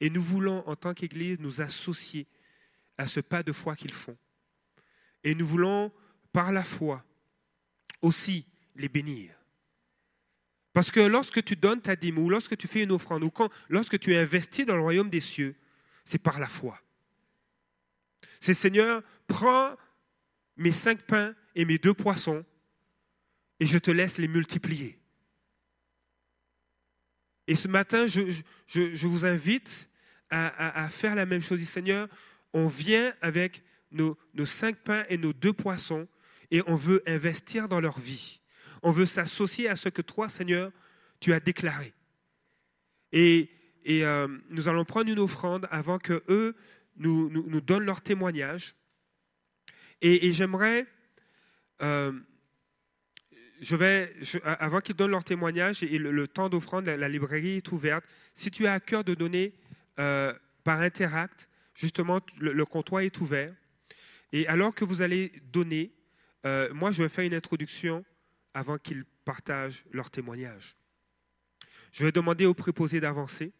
Et 0.00 0.10
nous 0.10 0.22
voulons, 0.22 0.62
en 0.68 0.76
tant 0.76 0.94
qu'Église, 0.94 1.40
nous 1.40 1.60
associer 1.60 2.26
à 2.96 3.08
ce 3.08 3.20
pas 3.20 3.42
de 3.42 3.52
foi 3.52 3.74
qu'ils 3.76 3.92
font. 3.92 4.16
Et 5.24 5.34
nous 5.34 5.46
voulons, 5.46 5.92
par 6.32 6.52
la 6.52 6.62
foi, 6.62 7.04
aussi 8.02 8.46
les 8.76 8.88
bénir. 8.88 9.34
Parce 10.72 10.90
que 10.90 11.00
lorsque 11.00 11.42
tu 11.42 11.56
donnes 11.56 11.80
ta 11.80 11.96
dîme 11.96 12.18
ou 12.18 12.30
lorsque 12.30 12.56
tu 12.56 12.68
fais 12.68 12.84
une 12.84 12.92
offrande 12.92 13.24
ou 13.24 13.30
quand, 13.30 13.50
lorsque 13.68 13.98
tu 13.98 14.14
investis 14.14 14.64
dans 14.64 14.76
le 14.76 14.82
royaume 14.82 15.10
des 15.10 15.20
cieux, 15.20 15.56
c'est 16.04 16.18
par 16.18 16.38
la 16.38 16.46
foi. 16.46 16.80
C'est 18.40 18.54
Seigneur, 18.54 19.02
prends 19.26 19.76
mes 20.56 20.72
cinq 20.72 21.02
pains 21.02 21.34
et 21.54 21.64
mes 21.64 21.78
deux 21.78 21.94
poissons 21.94 22.44
et 23.60 23.66
je 23.66 23.78
te 23.78 23.90
laisse 23.90 24.18
les 24.18 24.28
multiplier. 24.28 24.98
Et 27.46 27.56
ce 27.56 27.66
matin, 27.66 28.06
je, 28.06 29.06
vous 29.06 29.24
invite 29.24 29.88
à, 30.30 30.88
faire 30.90 31.14
la 31.14 31.24
même 31.24 31.40
chose. 31.40 31.62
Seigneur, 31.62 32.08
on 32.52 32.68
vient 32.68 33.14
avec 33.22 33.62
nos, 33.90 34.16
cinq 34.44 34.76
pains 34.76 35.04
et 35.08 35.16
nos 35.16 35.32
deux 35.32 35.54
poissons 35.54 36.06
et 36.50 36.62
on 36.66 36.76
veut 36.76 37.02
investir 37.06 37.68
dans 37.68 37.80
leur 37.80 37.98
vie. 37.98 38.40
On 38.82 38.90
veut 38.90 39.06
s'associer 39.06 39.68
à 39.68 39.76
ce 39.76 39.88
que 39.88 40.02
toi, 40.02 40.28
Seigneur, 40.28 40.70
tu 41.20 41.32
as 41.32 41.40
déclaré. 41.40 41.94
Et, 43.12 43.50
et 43.84 44.04
euh, 44.04 44.28
nous 44.50 44.68
allons 44.68 44.84
prendre 44.84 45.10
une 45.10 45.18
offrande 45.18 45.66
avant 45.70 45.98
que 45.98 46.22
eux 46.28 46.54
nous, 46.98 47.30
nous, 47.30 47.60
donnent 47.60 47.84
leur 47.84 48.02
témoignage. 48.02 48.74
Et, 50.00 50.32
j'aimerais, 50.32 50.86
euh, 51.82 52.12
je 53.60 54.38
avant 54.44 54.80
qu'ils 54.80 54.94
donnent 54.94 55.10
leur 55.10 55.24
témoignage 55.24 55.82
et 55.82 55.98
le, 55.98 56.28
temps 56.28 56.48
d'offrande, 56.48 56.86
la, 56.86 57.08
librairie 57.08 57.56
est 57.56 57.72
ouverte. 57.72 58.04
Si 58.34 58.50
tu 58.50 58.66
as 58.66 58.74
à 58.74 58.80
cœur 58.80 59.02
de 59.02 59.14
donner 59.14 59.54
euh, 59.98 60.32
par 60.62 60.80
Interact, 60.80 61.48
justement, 61.74 62.20
le, 62.38 62.64
comptoir 62.64 63.02
est 63.02 63.18
ouvert. 63.20 63.52
Et 64.32 64.46
alors 64.46 64.74
que 64.74 64.84
vous 64.84 65.02
allez 65.02 65.32
donner, 65.52 65.92
moi, 66.72 66.90
je 66.90 67.02
vais 67.02 67.08
faire 67.08 67.24
une 67.24 67.34
introduction 67.34 68.04
avant 68.54 68.78
qu'ils 68.78 69.04
partagent 69.24 69.84
leur 69.92 70.10
témoignage. 70.10 70.76
Je 71.92 72.04
vais 72.04 72.12
demander 72.12 72.46
aux 72.46 72.54
préposés 72.54 73.00
d'avancer. 73.00 73.52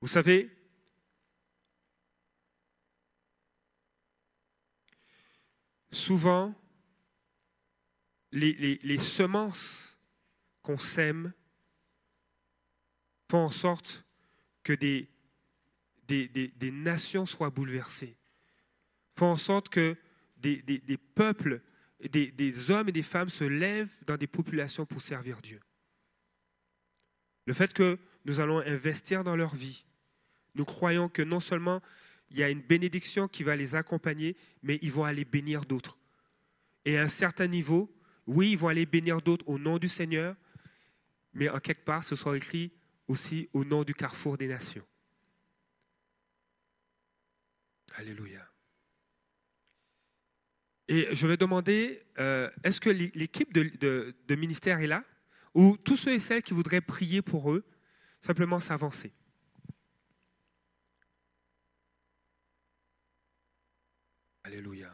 Vous 0.00 0.08
savez, 0.08 0.50
souvent, 5.90 6.54
les, 8.32 8.98
semences 8.98 9.96
qu'on 10.62 10.78
sème 10.78 11.32
font 13.30 13.44
en 13.44 13.50
sorte 13.50 14.04
que 14.62 14.72
des, 14.72 15.08
des 16.06 16.70
nations 16.70 17.26
soient 17.26 17.50
bouleversées 17.50 18.18
font 19.18 19.32
en 19.32 19.36
sorte 19.36 19.68
que 19.68 19.96
des, 20.36 20.62
peuples, 21.14 21.60
des, 22.08 22.30
des, 22.30 22.70
hommes 22.70 22.88
et 22.88 22.92
des 22.92 23.02
femmes 23.02 23.28
se 23.28 23.44
lèvent 23.44 23.92
dans 24.06 24.16
des 24.16 24.28
populations 24.28 24.86
pour 24.86 25.02
servir 25.02 25.42
Dieu. 25.42 25.60
Le 27.46 27.52
fait 27.52 27.72
que 27.72 27.98
nous 28.24 28.40
allons 28.40 28.60
investir 28.60 29.24
dans 29.24 29.34
leur 29.34 29.54
vie, 29.54 29.84
nous 30.54 30.64
croyons 30.64 31.08
que 31.08 31.22
non 31.22 31.40
seulement 31.40 31.82
il 32.30 32.38
y 32.38 32.42
a 32.42 32.50
une 32.50 32.60
bénédiction 32.60 33.28
qui 33.28 33.42
va 33.42 33.56
les 33.56 33.74
accompagner, 33.74 34.36
mais 34.62 34.78
ils 34.82 34.92
vont 34.92 35.04
aller 35.04 35.24
bénir 35.24 35.64
d'autres. 35.64 35.98
Et 36.84 36.98
à 36.98 37.02
un 37.02 37.08
certain 37.08 37.46
niveau, 37.46 37.94
oui, 38.26 38.52
ils 38.52 38.58
vont 38.58 38.68
aller 38.68 38.86
bénir 38.86 39.22
d'autres 39.22 39.48
au 39.48 39.58
nom 39.58 39.78
du 39.78 39.88
Seigneur, 39.88 40.36
mais 41.32 41.48
en 41.48 41.58
quelque 41.60 41.84
part, 41.84 42.04
ce 42.04 42.16
sera 42.16 42.36
écrit 42.36 42.72
aussi 43.06 43.48
au 43.52 43.64
nom 43.64 43.84
du 43.84 43.94
carrefour 43.94 44.36
des 44.36 44.48
nations. 44.48 44.84
Alléluia. 47.94 48.46
Et 50.88 51.08
je 51.14 51.26
vais 51.26 51.36
demander, 51.36 52.02
euh, 52.18 52.50
est-ce 52.64 52.80
que 52.80 52.90
l'équipe 52.90 53.52
de, 53.52 54.14
ministère 54.30 54.80
est 54.80 54.86
là? 54.86 55.04
Ou 55.54 55.76
tous 55.76 55.96
ceux 55.96 56.12
et 56.12 56.20
celles 56.20 56.42
qui 56.42 56.54
voudraient 56.54 56.80
prier 56.80 57.20
pour 57.22 57.52
eux, 57.52 57.64
simplement 58.20 58.60
s'avancer? 58.60 59.12
Alléluia. 64.48 64.90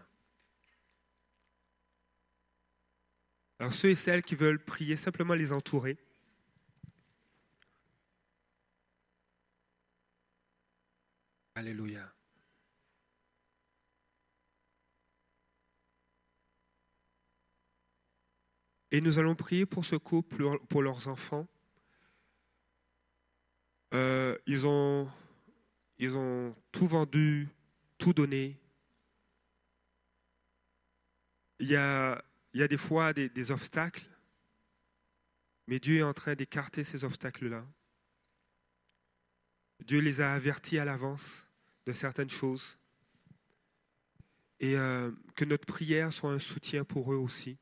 Alors 3.60 3.72
ceux 3.72 3.90
et 3.90 3.94
celles 3.94 4.24
qui 4.24 4.34
veulent 4.34 4.58
prier, 4.58 4.96
simplement 4.96 5.34
les 5.34 5.52
entourer. 5.52 5.96
Alléluia. 11.54 12.12
Et 18.90 19.00
nous 19.00 19.20
allons 19.20 19.36
prier 19.36 19.66
pour 19.66 19.84
ce 19.84 19.94
couple, 19.94 20.58
pour 20.66 20.82
leurs 20.82 21.06
enfants. 21.06 21.46
Euh, 23.92 24.36
ils, 24.48 24.66
ont, 24.66 25.08
ils 25.98 26.16
ont 26.16 26.56
tout 26.72 26.88
vendu, 26.88 27.48
tout 27.98 28.12
donné. 28.12 28.58
Il 31.60 31.68
y 31.68 31.76
a, 31.76 32.22
des 32.52 32.76
fois 32.76 33.12
des, 33.12 33.28
des 33.28 33.50
obstacles, 33.50 34.06
mais 35.66 35.78
Dieu 35.78 35.98
est 35.98 36.02
en 36.02 36.12
train 36.12 36.34
d'écarter 36.34 36.84
ces 36.84 37.04
obstacles-là. 37.04 37.64
Dieu 39.86 40.00
les 40.00 40.20
a 40.20 40.34
avertis 40.34 40.78
à 40.78 40.84
l'avance 40.84 41.46
de 41.86 41.92
certaines 41.92 42.30
choses. 42.30 42.78
Et 44.60 44.76
euh, 44.76 45.10
que 45.34 45.44
notre 45.44 45.66
prière 45.66 46.12
soit 46.12 46.32
un 46.32 46.38
soutien 46.38 46.84
pour 46.84 47.12
eux 47.12 47.16
aussi. 47.16 47.58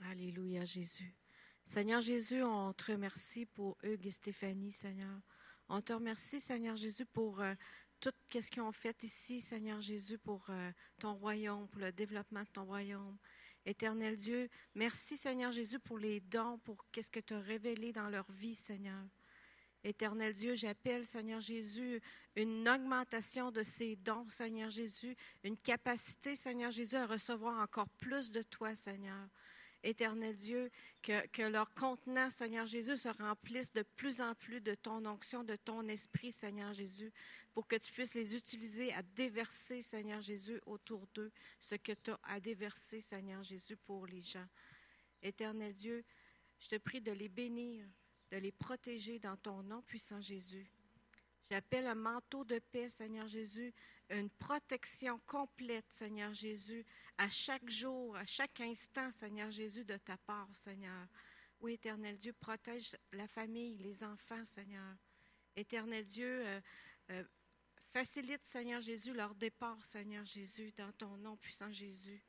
Alléluia, 0.00 0.64
Jésus. 0.64 1.14
Seigneur 1.66 2.00
Jésus, 2.00 2.42
on 2.44 2.72
te 2.72 2.92
remercie 2.92 3.44
pour 3.44 3.76
Hugues 3.82 4.06
et 4.06 4.12
Stéphanie, 4.12 4.70
Seigneur. 4.70 5.20
On 5.68 5.82
te 5.82 5.92
remercie, 5.92 6.40
Seigneur 6.40 6.76
Jésus, 6.76 7.04
pour 7.04 7.40
euh, 7.40 7.54
tout 7.98 8.12
ce 8.32 8.50
qu'ils 8.50 8.62
ont 8.62 8.70
fait 8.70 9.02
ici, 9.02 9.40
Seigneur 9.40 9.80
Jésus, 9.80 10.16
pour 10.16 10.46
euh, 10.48 10.70
ton 11.00 11.14
royaume, 11.14 11.66
pour 11.68 11.80
le 11.80 11.90
développement 11.90 12.42
de 12.42 12.48
ton 12.52 12.64
royaume. 12.64 13.18
Éternel 13.64 14.14
Dieu, 14.14 14.48
merci, 14.76 15.16
Seigneur 15.16 15.50
Jésus, 15.50 15.80
pour 15.80 15.98
les 15.98 16.20
dons, 16.20 16.58
pour 16.58 16.86
qu'est-ce 16.92 17.10
que 17.10 17.18
tu 17.18 17.34
as 17.34 17.40
révélé 17.40 17.92
dans 17.92 18.08
leur 18.08 18.30
vie, 18.30 18.54
Seigneur. 18.54 19.04
Éternel 19.82 20.34
Dieu, 20.34 20.54
j'appelle, 20.54 21.04
Seigneur 21.04 21.40
Jésus, 21.40 22.00
une 22.36 22.68
augmentation 22.68 23.50
de 23.50 23.64
ces 23.64 23.96
dons, 23.96 24.28
Seigneur 24.28 24.70
Jésus, 24.70 25.16
une 25.42 25.56
capacité, 25.56 26.36
Seigneur 26.36 26.70
Jésus, 26.70 26.94
à 26.94 27.06
recevoir 27.06 27.60
encore 27.60 27.88
plus 27.98 28.30
de 28.30 28.42
toi, 28.42 28.76
Seigneur. 28.76 29.28
Éternel 29.86 30.34
Dieu, 30.34 30.68
que, 31.00 31.48
leur 31.48 31.72
contenant, 31.74 32.28
Seigneur 32.28 32.66
Jésus, 32.66 32.96
se 32.96 33.08
remplisse 33.08 33.72
de 33.72 33.82
plus 33.82 34.20
en 34.20 34.34
plus 34.34 34.60
de 34.60 34.74
ton 34.74 35.06
onction, 35.06 35.44
de 35.44 35.54
ton 35.54 35.86
esprit, 35.86 36.32
Seigneur 36.32 36.72
Jésus, 36.72 37.12
pour 37.54 37.68
que 37.68 37.76
tu 37.76 37.92
puisses 37.92 38.14
les 38.14 38.34
utiliser 38.34 38.92
à 38.92 39.02
déverser, 39.02 39.82
Seigneur 39.82 40.20
Jésus, 40.20 40.60
autour 40.66 41.06
d'eux 41.14 41.30
ce 41.60 41.76
que 41.76 41.92
tu 41.92 42.10
as 42.10 42.18
à 42.24 42.40
déverser, 42.40 43.00
Seigneur 43.00 43.44
Jésus, 43.44 43.76
pour 43.76 44.06
les 44.06 44.22
gens. 44.22 44.48
Éternel 45.22 45.72
Dieu, 45.72 46.04
je 46.58 46.66
te 46.66 46.76
prie 46.78 47.00
de 47.00 47.12
les 47.12 47.28
bénir, 47.28 47.86
de 48.32 48.38
les 48.38 48.52
protéger 48.52 49.20
dans 49.20 49.36
ton 49.36 49.62
nom, 49.62 49.82
puissant 49.82 50.20
Jésus. 50.20 50.66
J'appelle 51.48 51.86
un 51.86 51.94
manteau 51.94 52.44
de 52.44 52.58
paix, 52.58 52.88
Seigneur 52.88 53.28
Jésus, 53.28 53.72
une 54.10 54.30
protection 54.30 55.18
complète, 55.26 55.86
Seigneur 55.90 56.32
Jésus, 56.32 56.84
à 57.18 57.28
chaque 57.28 57.68
jour, 57.68 58.16
à 58.16 58.26
chaque 58.26 58.60
instant, 58.60 59.10
Seigneur 59.10 59.50
Jésus, 59.50 59.84
de 59.84 59.96
ta 59.96 60.16
part, 60.18 60.48
Seigneur. 60.54 61.06
Oui, 61.60 61.74
éternel 61.74 62.16
Dieu, 62.16 62.32
protège 62.34 62.96
la 63.12 63.26
famille, 63.26 63.78
les 63.78 64.04
enfants, 64.04 64.44
Seigneur. 64.44 64.96
Éternel 65.56 66.04
Dieu, 66.04 66.46
euh, 66.46 66.60
euh, 67.10 67.24
Facilite, 67.92 68.46
Seigneur 68.46 68.80
Jésus, 68.80 69.14
leur 69.14 69.34
départ, 69.34 69.82
Seigneur 69.84 70.24
Jésus, 70.24 70.72
dans 70.76 70.92
ton 70.92 71.16
nom 71.16 71.36
puissant 71.38 71.72
Jésus. 71.72 72.22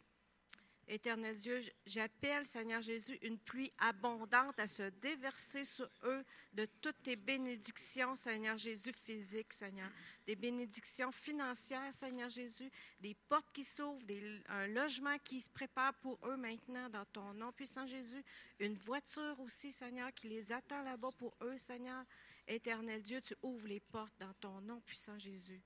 Éternel 0.89 1.36
Dieu, 1.36 1.60
j'appelle, 1.86 2.45
Seigneur 2.45 2.82
Jésus, 2.82 3.17
une 3.21 3.38
pluie 3.38 3.73
abondante 3.78 4.58
à 4.58 4.67
se 4.67 4.84
déverser 4.84 5.65
sur 5.65 5.89
eux 6.04 6.23
de 6.54 6.65
toutes 6.82 7.04
tes 7.04 7.17
bénédictions, 7.17 8.15
Seigneur 8.15 8.58
Jésus, 8.58 8.93
physiques, 8.93 9.52
Seigneur. 9.52 9.89
Des 10.26 10.38
bénédictions 10.38 11.12
financières, 11.12 11.93
Seigneur 11.93 12.30
Jésus, 12.30 12.71
des 13.02 13.13
portes 13.28 13.52
qui 13.52 13.65
s'ouvrent, 13.65 14.02
un 14.47 14.67
logement 14.67 15.17
qui 15.26 15.41
se 15.41 15.50
prépare 15.50 15.93
pour 15.95 16.19
eux 16.26 16.38
maintenant 16.38 16.89
dans 16.89 17.06
ton 17.06 17.34
nom, 17.34 17.52
puissant 17.52 17.86
Jésus. 17.86 18.23
Une 18.60 18.78
voiture 18.78 19.38
aussi, 19.41 19.73
Seigneur, 19.73 20.13
qui 20.13 20.30
les 20.30 20.54
attend 20.54 20.84
là-bas 20.84 21.12
pour 21.17 21.36
eux, 21.41 21.58
Seigneur. 21.58 22.06
Éternel 22.47 23.02
Dieu, 23.02 23.19
tu 23.19 23.36
ouvres 23.41 23.67
les 23.67 23.82
portes 23.82 24.17
dans 24.19 24.34
ton 24.36 24.62
nom, 24.62 24.80
puissant 24.80 25.19
Jésus. 25.19 25.62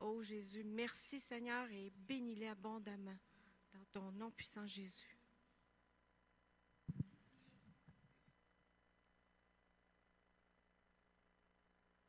Oh 0.00 0.22
Jésus, 0.24 0.64
merci 0.64 1.20
Seigneur 1.20 1.70
et 1.70 1.92
bénis-les 1.94 2.48
abondamment 2.48 3.16
dans 3.74 3.84
ton 3.92 4.12
nom 4.12 4.30
puissant 4.30 4.66
Jésus. 4.66 5.18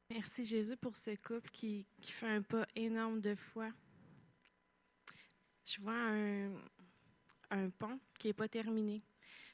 Merci 0.09 0.45
Jésus 0.45 0.77
pour 0.77 0.95
ce 0.95 1.15
couple 1.15 1.49
qui, 1.51 1.85
fait 2.01 2.27
un 2.27 2.41
pas 2.41 2.65
énorme 2.75 3.19
de 3.19 3.35
foi. 3.35 3.71
Je 5.65 5.81
vois 5.81 5.93
un, 7.49 7.69
pont 7.71 7.99
qui 8.19 8.27
n'est 8.27 8.33
pas 8.33 8.47
terminé. 8.47 9.03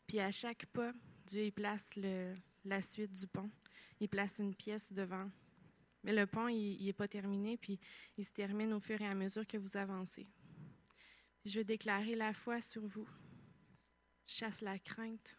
Puis 0.05 0.19
à 0.19 0.29
chaque 0.29 0.65
pas, 0.67 0.91
Dieu 1.25 1.45
y 1.45 1.51
place 1.51 1.95
la 2.65 2.81
suite 2.81 3.11
du 3.13 3.27
pont. 3.27 3.49
Il 3.99 4.09
place 4.09 4.39
une 4.39 4.53
pièce 4.53 4.91
devant. 4.91 5.29
Mais 6.03 6.13
le 6.13 6.27
pont, 6.27 6.47
il 6.47 6.83
n'est 6.83 6.93
pas 6.93 7.07
terminé, 7.07 7.57
puis 7.57 7.79
il 8.17 8.25
se 8.25 8.31
termine 8.31 8.73
au 8.73 8.79
fur 8.79 8.99
et 9.01 9.07
à 9.07 9.15
mesure 9.15 9.47
que 9.47 9.57
vous 9.57 9.77
avancez. 9.77 10.27
Je 11.43 11.57
veux 11.57 11.63
déclarer 11.63 12.15
la 12.15 12.33
foi 12.33 12.61
sur 12.61 12.85
vous. 12.85 13.07
Je 14.27 14.33
chasse 14.33 14.61
la 14.61 14.77
crainte, 14.77 15.37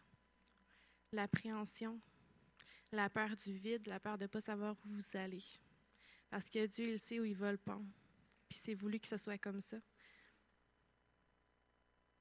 l'appréhension, 1.13 2.01
la 2.91 3.09
peur 3.09 3.37
du 3.37 3.53
vide, 3.53 3.87
la 3.87 4.01
peur 4.01 4.17
de 4.17 4.23
ne 4.23 4.27
pas 4.27 4.41
savoir 4.41 4.75
où 4.85 4.89
vous 4.89 5.17
allez. 5.17 5.43
Parce 6.29 6.49
que 6.49 6.65
Dieu, 6.65 6.93
il 6.93 6.99
sait 6.99 7.19
où 7.19 7.25
il 7.25 7.35
va 7.35 7.51
le 7.53 7.57
pont. 7.57 7.85
Puis 8.49 8.59
c'est 8.61 8.73
voulu 8.73 8.99
que 8.99 9.07
ce 9.07 9.17
soit 9.17 9.37
comme 9.37 9.61
ça. 9.61 9.77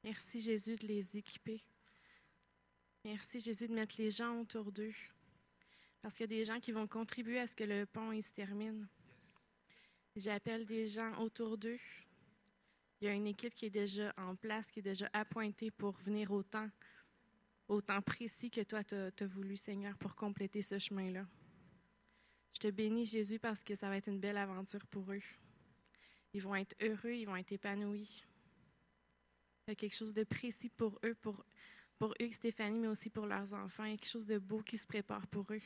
Merci 0.04 0.40
Jésus 0.40 0.76
de 0.76 0.86
les 0.86 1.16
équiper. 1.16 1.64
Merci 3.04 3.40
Jésus 3.40 3.66
de 3.66 3.74
mettre 3.74 3.96
les 3.98 4.10
gens 4.10 4.40
autour 4.40 4.70
d'eux. 4.70 4.94
Parce 6.00 6.14
qu'il 6.14 6.30
y 6.30 6.34
a 6.34 6.38
des 6.38 6.44
gens 6.44 6.60
qui 6.60 6.70
vont 6.70 6.86
contribuer 6.86 7.40
à 7.40 7.48
ce 7.48 7.56
que 7.56 7.64
le 7.64 7.84
pont 7.84 8.12
il 8.12 8.22
se 8.22 8.32
termine. 8.32 8.88
J'appelle 10.14 10.66
des 10.66 10.86
gens 10.86 11.20
autour 11.20 11.58
d'eux 11.58 11.80
il 13.02 13.06
y 13.06 13.08
a 13.08 13.14
une 13.14 13.26
équipe 13.26 13.52
qui 13.52 13.66
est 13.66 13.70
déjà 13.70 14.14
en 14.16 14.36
place, 14.36 14.70
qui 14.70 14.78
est 14.78 14.82
déjà 14.82 15.10
appointée 15.12 15.72
pour 15.72 15.90
venir 16.04 16.30
au 16.30 16.44
temps, 16.44 16.70
précis 18.06 18.48
que 18.48 18.60
toi, 18.60 18.84
tu 18.84 18.94
as, 18.94 19.26
voulu, 19.26 19.56
Seigneur, 19.56 19.98
pour 19.98 20.14
compléter 20.14 20.62
ce 20.62 20.78
chemin-là. 20.78 21.26
Je 22.54 22.60
te 22.60 22.70
bénis, 22.70 23.04
Jésus, 23.04 23.40
parce 23.40 23.64
que 23.64 23.74
ça 23.74 23.88
va 23.88 23.96
être 23.96 24.06
une 24.06 24.20
belle 24.20 24.36
aventure 24.36 24.86
pour 24.86 25.12
eux. 25.12 25.22
Ils 26.32 26.42
vont 26.42 26.54
être 26.54 26.76
heureux, 26.80 27.14
ils 27.14 27.24
vont 27.24 27.34
être 27.34 27.50
épanouis. 27.50 28.24
Il 29.66 29.70
y 29.70 29.72
a 29.72 29.74
quelque 29.74 29.96
chose 29.96 30.14
de 30.14 30.22
précis 30.22 30.68
pour 30.68 31.00
eux, 31.04 31.16
pour, 31.16 31.44
pour 31.98 32.14
eux, 32.22 32.30
Stéphanie, 32.30 32.78
mais 32.78 32.86
aussi 32.86 33.10
pour 33.10 33.26
leurs 33.26 33.52
enfants. 33.52 33.82
Il 33.82 33.90
y 33.90 33.94
a 33.94 33.96
quelque 33.96 34.10
chose 34.10 34.26
de 34.26 34.38
beau 34.38 34.62
qui 34.62 34.78
se 34.78 34.86
prépare 34.86 35.26
pour 35.26 35.52
eux. 35.52 35.62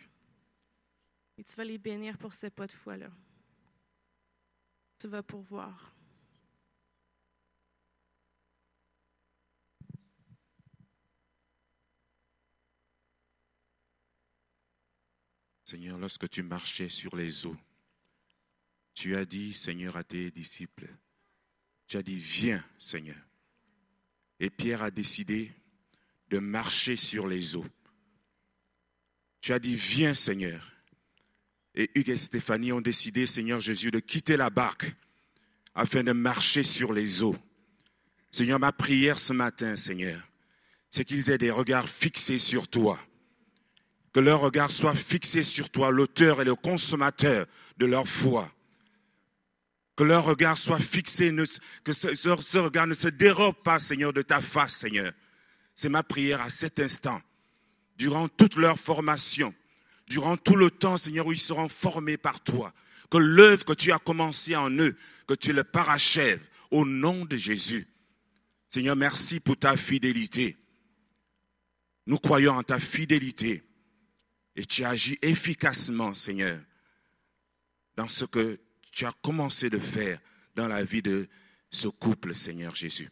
Et 1.36 1.44
tu 1.44 1.54
vas 1.54 1.64
les 1.64 1.76
bénir 1.76 2.16
pour 2.16 2.32
ce 2.32 2.46
pas 2.46 2.66
de 2.66 2.72
foi-là. 2.72 3.10
Tu 4.98 5.06
vas 5.08 5.22
pourvoir. 5.22 5.95
Seigneur, 15.66 15.98
lorsque 15.98 16.28
tu 16.28 16.44
marchais 16.44 16.88
sur 16.88 17.16
les 17.16 17.44
eaux, 17.44 17.56
tu 18.94 19.16
as 19.16 19.24
dit, 19.24 19.52
Seigneur, 19.52 19.96
à 19.96 20.04
tes 20.04 20.30
disciples, 20.30 20.86
tu 21.88 21.96
as 21.96 22.04
dit, 22.04 22.14
viens, 22.14 22.64
Seigneur. 22.78 23.16
Et 24.38 24.48
Pierre 24.48 24.84
a 24.84 24.92
décidé 24.92 25.50
de 26.30 26.38
marcher 26.38 26.94
sur 26.94 27.26
les 27.26 27.56
eaux. 27.56 27.66
Tu 29.40 29.52
as 29.52 29.58
dit, 29.58 29.74
viens, 29.74 30.14
Seigneur. 30.14 30.72
Et 31.74 31.90
Hugues 31.96 32.10
et 32.10 32.16
Stéphanie 32.16 32.70
ont 32.70 32.80
décidé, 32.80 33.26
Seigneur 33.26 33.60
Jésus, 33.60 33.90
de 33.90 33.98
quitter 33.98 34.36
la 34.36 34.50
barque 34.50 34.94
afin 35.74 36.04
de 36.04 36.12
marcher 36.12 36.62
sur 36.62 36.92
les 36.92 37.24
eaux. 37.24 37.36
Seigneur, 38.30 38.60
ma 38.60 38.70
prière 38.70 39.18
ce 39.18 39.32
matin, 39.32 39.74
Seigneur, 39.74 40.30
c'est 40.92 41.04
qu'ils 41.04 41.28
aient 41.28 41.38
des 41.38 41.50
regards 41.50 41.88
fixés 41.88 42.38
sur 42.38 42.68
toi 42.68 43.00
que 44.16 44.20
leur 44.22 44.40
regard 44.40 44.70
soit 44.70 44.94
fixé 44.94 45.42
sur 45.42 45.68
toi, 45.68 45.90
l'auteur 45.90 46.40
et 46.40 46.46
le 46.46 46.54
consommateur 46.54 47.44
de 47.76 47.84
leur 47.84 48.08
foi. 48.08 48.50
Que 49.94 50.04
leur 50.04 50.24
regard 50.24 50.56
soit 50.56 50.78
fixé, 50.78 51.36
que 51.84 51.92
ce, 51.92 52.58
regard 52.58 52.86
ne 52.86 52.94
se 52.94 53.08
dérobe 53.08 53.56
pas, 53.56 53.78
Seigneur, 53.78 54.14
de 54.14 54.22
ta 54.22 54.40
face, 54.40 54.76
Seigneur. 54.76 55.12
C'est 55.74 55.90
ma 55.90 56.02
prière 56.02 56.40
à 56.40 56.48
cet 56.48 56.80
instant, 56.80 57.20
durant 57.98 58.26
toute 58.26 58.56
leur 58.56 58.78
formation, 58.78 59.54
durant 60.08 60.38
tout 60.38 60.56
le 60.56 60.70
temps, 60.70 60.96
Seigneur, 60.96 61.26
où 61.26 61.32
ils 61.32 61.38
seront 61.38 61.68
formés 61.68 62.16
par 62.16 62.42
toi. 62.42 62.72
Que 63.10 63.18
l'œuvre 63.18 63.66
que 63.66 63.74
tu 63.74 63.92
as 63.92 63.98
commencée 63.98 64.56
en 64.56 64.70
eux, 64.70 64.96
que 65.28 65.34
tu 65.34 65.52
le 65.52 65.62
parachèves 65.62 66.48
au 66.70 66.86
nom 66.86 67.26
de 67.26 67.36
Jésus. 67.36 67.86
Seigneur, 68.70 68.96
merci 68.96 69.40
pour 69.40 69.58
ta 69.58 69.76
fidélité. 69.76 70.56
Nous 72.06 72.16
croyons 72.16 72.54
en 72.54 72.62
ta 72.62 72.78
fidélité. 72.78 73.65
Et 74.56 74.64
tu 74.64 74.84
agis 74.84 75.18
efficacement, 75.22 76.14
Seigneur, 76.14 76.58
dans 77.94 78.08
ce 78.08 78.24
que 78.24 78.58
tu 78.90 79.04
as 79.04 79.12
commencé 79.22 79.70
de 79.70 79.78
faire 79.78 80.18
dans 80.54 80.66
la 80.66 80.82
vie 80.82 81.02
de 81.02 81.28
ce 81.70 81.88
couple, 81.88 82.34
Seigneur 82.34 82.74
Jésus. 82.74 83.10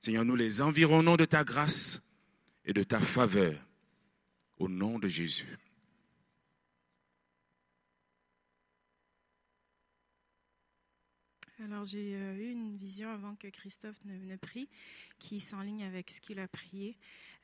Seigneur, 0.00 0.24
nous 0.24 0.34
les 0.34 0.60
environnons 0.60 1.16
de 1.16 1.24
ta 1.24 1.44
grâce 1.44 2.02
et 2.64 2.72
de 2.72 2.82
ta 2.82 2.98
faveur. 2.98 3.54
Au 4.58 4.68
nom 4.68 4.98
de 4.98 5.08
Jésus. 5.08 5.58
Alors 11.64 11.84
j'ai 11.84 12.16
euh, 12.16 12.34
eu 12.34 12.50
une 12.50 12.76
vision 12.76 13.08
avant 13.10 13.36
que 13.36 13.46
Christophe 13.46 14.04
ne, 14.04 14.36
prie, 14.36 14.68
qui 15.18 15.38
s'enligne 15.38 15.84
avec 15.84 16.10
ce 16.10 16.20
qu'il 16.20 16.40
a 16.40 16.48
prié. 16.48 16.96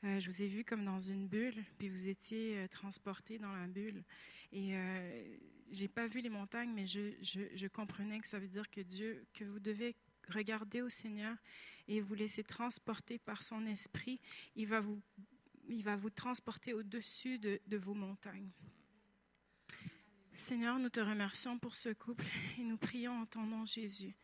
Euh, 0.03 0.19
je 0.19 0.29
vous 0.29 0.43
ai 0.43 0.47
vu 0.47 0.65
comme 0.65 0.83
dans 0.83 0.99
une 0.99 1.27
bulle, 1.27 1.63
puis 1.77 1.87
vous 1.87 2.07
étiez 2.09 2.57
euh, 2.57 2.67
transporté 2.67 3.37
dans 3.37 3.53
la 3.53 3.67
bulle. 3.67 4.03
Et 4.51 4.73
j'ai 5.69 5.87
pas 5.87 6.07
vu 6.07 6.21
les 6.21 6.29
montagnes, 6.29 6.71
mais 6.73 6.87
je, 6.87 7.67
comprenais 7.67 8.19
que 8.19 8.27
ça 8.27 8.39
veut 8.39 8.47
dire 8.47 8.67
que 8.71 8.81
Dieu, 8.81 9.23
que 9.35 9.43
vous 9.43 9.59
devez 9.59 9.95
regarder 10.27 10.81
au 10.81 10.89
Seigneur 10.89 11.37
et 11.87 12.01
vous 12.01 12.15
laisser 12.15 12.43
transporter 12.43 13.19
par 13.19 13.43
son 13.43 13.67
esprit. 13.67 14.19
Il 14.55 14.65
va 14.65 14.81
vous, 14.81 16.09
transporter 16.09 16.73
au-dessus 16.73 17.37
de, 17.37 17.61
de 17.67 17.77
vos 17.77 17.93
montagnes. 17.93 18.49
Seigneur, 20.39 20.79
nous 20.79 20.89
te 20.89 21.01
remercions 21.01 21.59
pour 21.59 21.75
ce 21.75 21.89
couple 21.89 22.25
et 22.57 22.63
nous 22.63 22.77
prions 22.77 23.11
en 23.11 23.25
ton 23.25 23.43
nom, 23.43 23.65
Jésus, 23.65 24.15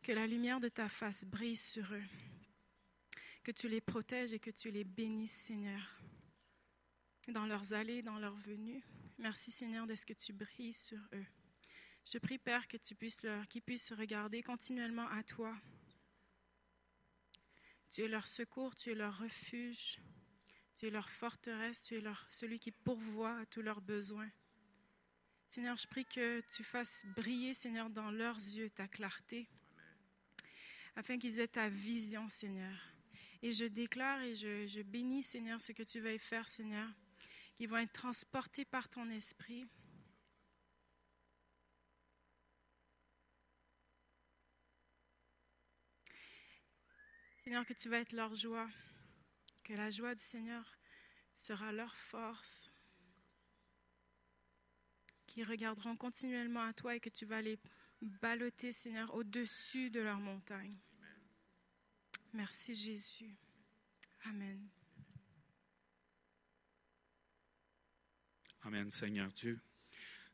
que 0.00 0.12
la 0.12 0.28
lumière 0.28 0.60
de 0.60 0.68
ta 0.68 0.88
face 0.88 1.24
brille 1.24 1.56
sur 1.56 1.92
eux, 1.92 2.04
que 3.42 3.50
tu 3.50 3.68
les 3.68 3.80
protèges 3.80 4.32
et 4.32 4.38
que 4.38 4.50
tu 4.50 4.70
les 4.70 4.84
bénisses, 4.84 5.32
Seigneur, 5.32 6.00
dans 7.26 7.46
leurs 7.46 7.72
allées, 7.72 8.00
dans 8.00 8.20
leurs 8.20 8.36
venues. 8.36 8.84
Merci, 9.18 9.50
Seigneur, 9.50 9.88
de 9.88 9.96
ce 9.96 10.06
que 10.06 10.12
tu 10.12 10.32
brilles 10.32 10.72
sur 10.72 11.00
eux. 11.12 11.26
Je 12.12 12.18
prie, 12.18 12.38
Père, 12.38 12.68
que 12.68 12.76
tu 12.76 12.94
puisses 12.94 13.24
leur, 13.24 13.48
qu'ils 13.48 13.62
puissent 13.62 13.92
regarder 13.92 14.44
continuellement 14.44 15.08
à 15.08 15.24
toi. 15.24 15.52
Tu 17.90 18.02
es 18.02 18.08
leur 18.08 18.28
secours, 18.28 18.76
tu 18.76 18.92
es 18.92 18.94
leur 18.94 19.18
refuge, 19.18 19.98
tu 20.76 20.86
es 20.86 20.90
leur 20.90 21.10
forteresse, 21.10 21.82
tu 21.82 21.96
es 21.96 22.00
leur, 22.00 22.24
celui 22.30 22.60
qui 22.60 22.70
pourvoit 22.70 23.36
à 23.40 23.46
tous 23.46 23.62
leurs 23.62 23.80
besoins. 23.80 24.30
Seigneur, 25.48 25.76
je 25.76 25.86
prie 25.86 26.04
que 26.04 26.42
tu 26.52 26.64
fasses 26.64 27.06
briller, 27.16 27.54
Seigneur, 27.54 27.88
dans 27.88 28.10
leurs 28.10 28.36
yeux 28.36 28.68
ta 28.70 28.88
clarté, 28.88 29.48
afin 30.96 31.18
qu'ils 31.18 31.40
aient 31.40 31.48
ta 31.48 31.68
vision, 31.68 32.28
Seigneur. 32.28 32.76
Et 33.42 33.52
je 33.52 33.64
déclare 33.64 34.22
et 34.22 34.34
je, 34.34 34.82
bénis, 34.82 35.22
Seigneur, 35.22 35.60
ce 35.60 35.72
que 35.72 35.82
tu 35.82 36.00
vas 36.00 36.18
faire, 36.18 36.48
Seigneur, 36.48 36.88
qu'ils 37.54 37.68
vont 37.68 37.78
être 37.78 37.92
transportés 37.92 38.64
par 38.64 38.88
ton 38.88 39.08
esprit. 39.10 39.66
Seigneur, 47.44 47.64
que 47.64 47.74
tu 47.74 47.88
vas 47.88 48.00
être 48.00 48.12
leur 48.12 48.34
joie, 48.34 48.68
que 49.62 49.72
la 49.72 49.88
joie 49.90 50.14
du 50.14 50.22
Seigneur 50.22 50.76
sera 51.34 51.70
leur 51.70 51.94
force 51.96 52.75
qui 55.36 55.44
regarderont 55.44 55.96
continuellement 55.96 56.62
à 56.62 56.72
toi 56.72 56.96
et 56.96 57.00
que 57.00 57.10
tu 57.10 57.26
vas 57.26 57.42
les 57.42 57.58
balloter, 58.00 58.72
Seigneur, 58.72 59.14
au-dessus 59.14 59.90
de 59.90 60.00
leurs 60.00 60.18
montagnes. 60.18 60.78
Merci 62.32 62.74
Jésus. 62.74 63.36
Amen. 64.24 64.66
Amen, 68.62 68.90
Seigneur 68.90 69.30
Dieu. 69.32 69.60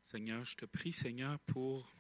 Seigneur, 0.01 0.45
je 0.45 0.57
te 0.57 0.67
prie, 0.67 0.93
Seigneur, 0.93 1.41
pour 1.41 1.93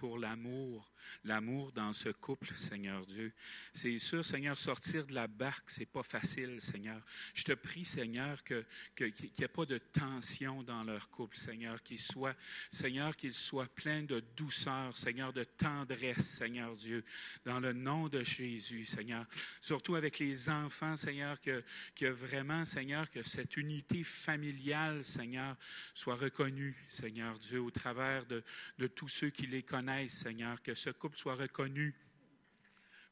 pour 0.00 0.18
l'amour, 0.18 0.90
l'amour 1.24 1.72
dans 1.72 1.92
ce 1.92 2.08
couple, 2.08 2.54
Seigneur 2.56 3.04
Dieu. 3.04 3.34
C'est 3.74 3.98
sûr, 3.98 4.24
Seigneur, 4.24 4.58
sortir 4.58 5.04
de 5.04 5.14
la 5.14 5.26
barque, 5.26 5.68
c'est 5.68 5.84
pas 5.84 6.02
facile, 6.02 6.58
Seigneur. 6.62 7.02
Je 7.34 7.44
te 7.44 7.52
prie, 7.52 7.84
Seigneur, 7.84 8.42
que, 8.42 8.64
qu'il 8.96 9.12
n'y 9.38 9.44
ait 9.44 9.48
pas 9.48 9.66
de 9.66 9.76
tension 9.76 10.62
dans 10.62 10.84
leur 10.84 11.10
couple, 11.10 11.36
Seigneur, 11.36 11.82
qu'il 11.82 11.98
soit, 11.98 12.34
Seigneur, 12.72 13.14
qu'il 13.14 13.34
soit 13.34 13.66
plein 13.74 14.02
de 14.02 14.20
douceur, 14.38 14.96
Seigneur, 14.96 15.34
de 15.34 15.44
tendresse, 15.44 16.26
Seigneur 16.26 16.74
Dieu, 16.76 17.04
dans 17.44 17.60
le 17.60 17.74
nom 17.74 18.08
de 18.08 18.22
Jésus, 18.22 18.86
Seigneur. 18.86 19.26
Surtout 19.60 19.96
avec 19.96 20.18
les 20.18 20.48
enfants, 20.48 20.96
Seigneur, 20.96 21.38
que, 21.42 21.62
que 21.94 22.06
vraiment, 22.06 22.64
Seigneur, 22.64 23.10
que 23.10 23.22
cette 23.22 23.58
unité 23.58 24.02
familiale, 24.02 25.04
Seigneur, 25.04 25.58
soit 25.92 26.14
reconnue, 26.14 26.74
Seigneur 26.88 27.38
Dieu, 27.38 27.60
au 27.60 27.70
travers 27.70 28.24
de, 28.24 28.42
de 28.78 28.86
tous 28.86 29.08
ceux 29.08 29.28
qui 29.28 29.46
les 29.46 29.62
connaissent 29.62 29.89
Seigneur, 30.08 30.62
que 30.62 30.74
ce 30.74 30.90
couple 30.90 31.18
soit 31.18 31.34
reconnu 31.34 31.94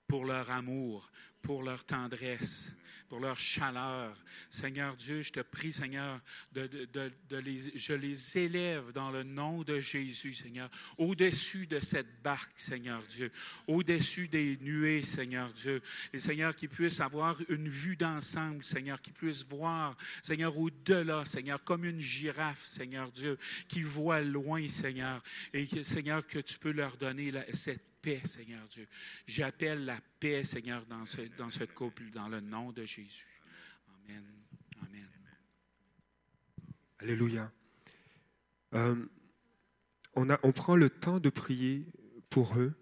pour 0.08 0.24
leur 0.24 0.50
amour, 0.50 1.10
pour 1.42 1.62
leur 1.62 1.84
tendresse, 1.84 2.72
pour 3.08 3.20
leur 3.20 3.38
chaleur. 3.38 4.16
Seigneur 4.50 4.96
Dieu, 4.96 5.22
je 5.22 5.32
te 5.32 5.40
prie, 5.40 5.72
Seigneur, 5.72 6.20
de, 6.52 6.68
les, 7.38 7.78
je 7.78 7.92
les 7.94 8.38
élève 8.38 8.92
dans 8.92 9.10
le 9.10 9.22
nom 9.22 9.62
de 9.62 9.80
Jésus, 9.80 10.32
Seigneur, 10.32 10.70
au-dessus 10.96 11.66
de 11.66 11.78
cette 11.80 12.22
barque, 12.22 12.58
Seigneur 12.58 13.02
Dieu, 13.04 13.30
au-dessus 13.66 14.28
des 14.28 14.58
nuées, 14.60 15.02
Seigneur 15.02 15.52
Dieu. 15.52 15.80
Et 16.12 16.18
Seigneur, 16.18 16.56
qu'ils 16.56 16.68
puissent 16.68 17.00
avoir 17.00 17.38
une 17.48 17.68
vue 17.68 17.96
d'ensemble, 17.96 18.64
Seigneur, 18.64 19.00
qu'ils 19.00 19.14
puissent 19.14 19.44
voir, 19.44 19.96
Seigneur, 20.22 20.56
au-delà, 20.56 21.24
Seigneur, 21.24 21.62
comme 21.64 21.84
une 21.84 22.00
girafe, 22.00 22.64
Seigneur 22.64 23.12
Dieu, 23.12 23.38
qui 23.68 23.82
voit 23.82 24.22
loin, 24.22 24.68
Seigneur, 24.68 25.22
et 25.52 25.66
Seigneur, 25.82 26.26
que 26.26 26.38
tu 26.38 26.58
peux 26.58 26.72
leur 26.72 26.96
donner 26.96 27.32
cette 27.52 27.82
Seigneur 28.24 28.66
Dieu. 28.68 28.86
J'appelle 29.26 29.84
la 29.84 30.00
paix, 30.20 30.44
Seigneur, 30.44 30.84
dans 30.86 31.06
ce, 31.06 31.22
dans 31.36 31.48
couple, 31.74 32.10
dans 32.10 32.28
le 32.28 32.40
nom 32.40 32.72
de 32.72 32.84
Jésus. 32.84 33.42
Amen. 33.88 34.24
Amen. 34.82 35.08
Alléluia. 36.98 37.52
Euh, 38.74 39.06
on, 40.14 40.30
a, 40.30 40.38
on 40.42 40.52
prend 40.52 40.76
le 40.76 40.90
temps 40.90 41.20
de 41.20 41.30
prier 41.30 41.86
pour 42.30 42.58
eux. 42.58 42.74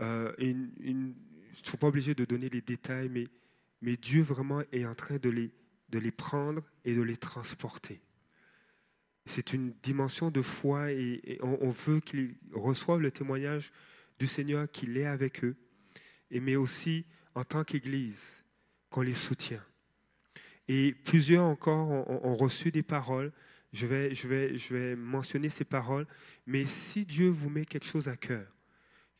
Euh, 0.00 0.32
ne 0.38 1.12
suis 1.54 1.76
pas 1.76 1.88
obligé 1.88 2.14
de 2.14 2.24
donner 2.24 2.48
les 2.48 2.60
détails, 2.60 3.08
mais, 3.08 3.24
mais 3.80 3.96
Dieu 3.96 4.22
vraiment 4.22 4.62
est 4.72 4.84
en 4.84 4.94
train 4.94 5.16
de 5.16 5.28
les, 5.28 5.50
de 5.88 5.98
les 5.98 6.10
prendre 6.10 6.62
et 6.84 6.94
de 6.94 7.02
les 7.02 7.16
transporter. 7.16 8.00
C'est 9.26 9.52
une 9.52 9.72
dimension 9.82 10.30
de 10.30 10.40
foi 10.40 10.90
et, 10.92 11.38
on, 11.42 11.70
veut 11.70 12.00
qu'ils 12.00 12.36
reçoivent 12.52 13.00
le 13.00 13.10
témoignage 13.10 13.72
du 14.18 14.26
Seigneur 14.26 14.70
qu'il 14.70 14.96
est 14.96 15.06
avec 15.06 15.44
eux, 15.44 15.56
et 16.30 16.40
mais 16.40 16.56
aussi 16.56 17.04
en 17.34 17.44
tant 17.44 17.64
qu'Église, 17.64 18.42
qu'on 18.90 19.02
les 19.02 19.14
soutient. 19.14 19.62
Et 20.68 20.92
plusieurs 20.92 21.44
encore 21.44 21.88
ont, 21.88 22.36
reçu 22.36 22.70
des 22.70 22.82
paroles. 22.82 23.32
Je 23.72 23.86
vais, 23.86 24.96
mentionner 24.96 25.48
ces 25.48 25.64
paroles. 25.64 26.06
Mais 26.46 26.66
si 26.66 27.06
Dieu 27.06 27.28
vous 27.28 27.48
met 27.48 27.64
quelque 27.64 27.86
chose 27.86 28.08
à 28.08 28.16
cœur 28.16 28.46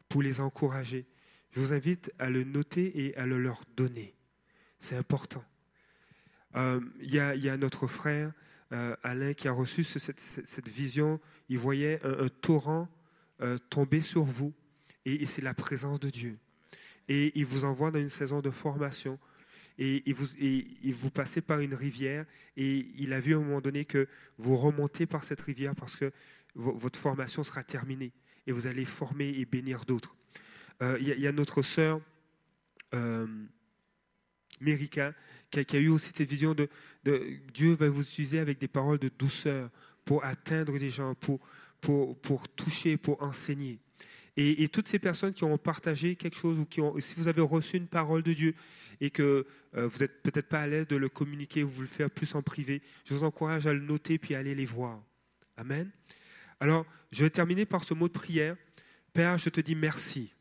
pour 0.08 0.22
les 0.22 0.40
encourager, 0.40 1.06
je 1.50 1.60
vous 1.60 1.72
invite 1.72 2.12
à 2.18 2.28
le 2.28 2.44
noter 2.44 3.06
et 3.06 3.16
à 3.16 3.24
le 3.24 3.38
leur 3.38 3.62
donner. 3.76 4.14
C'est 4.78 4.96
important. 4.96 5.44
Euh, 6.56 6.80
il 7.00 7.14
y, 7.14 7.18
a 7.20 7.56
notre 7.56 7.86
frère 7.86 8.32
euh, 8.72 8.94
Alain 9.02 9.32
qui 9.32 9.48
a 9.48 9.52
reçu 9.52 9.84
cette, 9.84 10.20
cette, 10.20 10.68
vision. 10.68 11.20
Il 11.48 11.58
voyait 11.58 12.04
un, 12.04 12.28
torrent 12.28 12.88
euh, 13.40 13.56
tomber 13.70 14.02
sur 14.02 14.24
vous 14.24 14.52
et, 15.04 15.26
c'est 15.26 15.42
la 15.42 15.54
présence 15.54 16.00
de 16.00 16.10
Dieu. 16.10 16.38
Et 17.08 17.32
il 17.34 17.46
vous 17.46 17.64
envoie 17.64 17.90
dans 17.90 17.98
une 17.98 18.08
saison 18.08 18.40
de 18.40 18.50
formation. 18.50 19.18
Et, 19.78 20.02
vous, 20.12 21.10
passez 21.10 21.40
par 21.40 21.60
une 21.60 21.74
rivière. 21.74 22.26
Et 22.56 22.88
il 22.96 23.12
a 23.12 23.20
vu 23.20 23.34
à 23.34 23.36
un 23.36 23.40
moment 23.40 23.60
donné 23.60 23.84
que 23.84 24.08
vous 24.36 24.56
remontez 24.56 25.06
par 25.06 25.24
cette 25.24 25.40
rivière 25.40 25.74
parce 25.74 25.96
que 25.96 26.12
votre 26.54 26.98
formation 26.98 27.42
sera 27.42 27.62
terminée. 27.62 28.12
Et 28.46 28.52
vous 28.52 28.66
allez 28.66 28.84
former 28.84 29.28
et 29.28 29.44
bénir 29.44 29.84
d'autres. 29.84 30.16
Euh, 30.82 30.96
il 31.00 31.08
y, 31.08 31.26
a 31.26 31.32
notre 31.32 31.62
sœur 31.62 32.00
euh, 32.94 33.26
Mérika 34.60 35.12
qui 35.50 35.76
a, 35.76 35.78
eu 35.78 35.88
aussi 35.88 36.12
cette 36.14 36.28
vision 36.28 36.54
de, 36.54 36.68
de, 37.04 37.38
Dieu 37.52 37.74
va 37.74 37.88
vous 37.88 38.02
utiliser 38.02 38.38
avec 38.38 38.58
des 38.58 38.68
paroles 38.68 38.98
de 38.98 39.10
douceur 39.18 39.70
pour 40.04 40.24
atteindre 40.24 40.78
des 40.78 40.90
gens, 40.90 41.14
pour, 41.14 41.40
pour, 41.80 42.18
pour 42.20 42.48
toucher, 42.48 42.96
pour 42.96 43.22
enseigner. 43.22 43.78
Et, 44.40 44.68
toutes 44.68 44.86
ces 44.86 45.00
personnes 45.00 45.34
qui 45.34 45.42
ont 45.42 45.58
partagé 45.58 46.14
quelque 46.14 46.36
chose 46.36 46.60
ou 46.60 46.64
qui 46.64 46.80
ont, 46.80 46.98
si 47.00 47.16
vous 47.16 47.26
avez 47.26 47.40
reçu 47.40 47.76
une 47.76 47.88
parole 47.88 48.22
de 48.22 48.32
Dieu 48.32 48.54
et 49.00 49.10
que 49.10 49.44
euh, 49.74 49.88
vous 49.88 49.98
n'êtes 49.98 50.22
peut-être 50.22 50.48
pas 50.48 50.60
à 50.60 50.66
l'aise 50.68 50.86
de 50.86 50.94
le 50.94 51.08
communiquer, 51.08 51.64
vous 51.64 51.80
le 51.80 51.88
faire 51.88 52.08
plus 52.08 52.36
en 52.36 52.42
privé, 52.42 52.80
je 53.04 53.14
vous 53.14 53.24
encourage 53.24 53.66
à 53.66 53.72
le 53.72 53.80
noter 53.80 54.16
puis 54.16 54.36
à 54.36 54.38
aller 54.38 54.54
les 54.54 54.64
voir. 54.64 55.02
Amen. 55.56 55.90
Alors, 56.60 56.86
je 57.10 57.24
vais 57.24 57.30
terminer 57.30 57.66
par 57.66 57.82
ce 57.82 57.94
mot 57.94 58.06
de 58.06 58.12
prière. 58.12 58.56
Père, 59.12 59.38
je 59.38 59.50
te 59.50 59.60
dis 59.60 59.74
merci. 59.74 60.32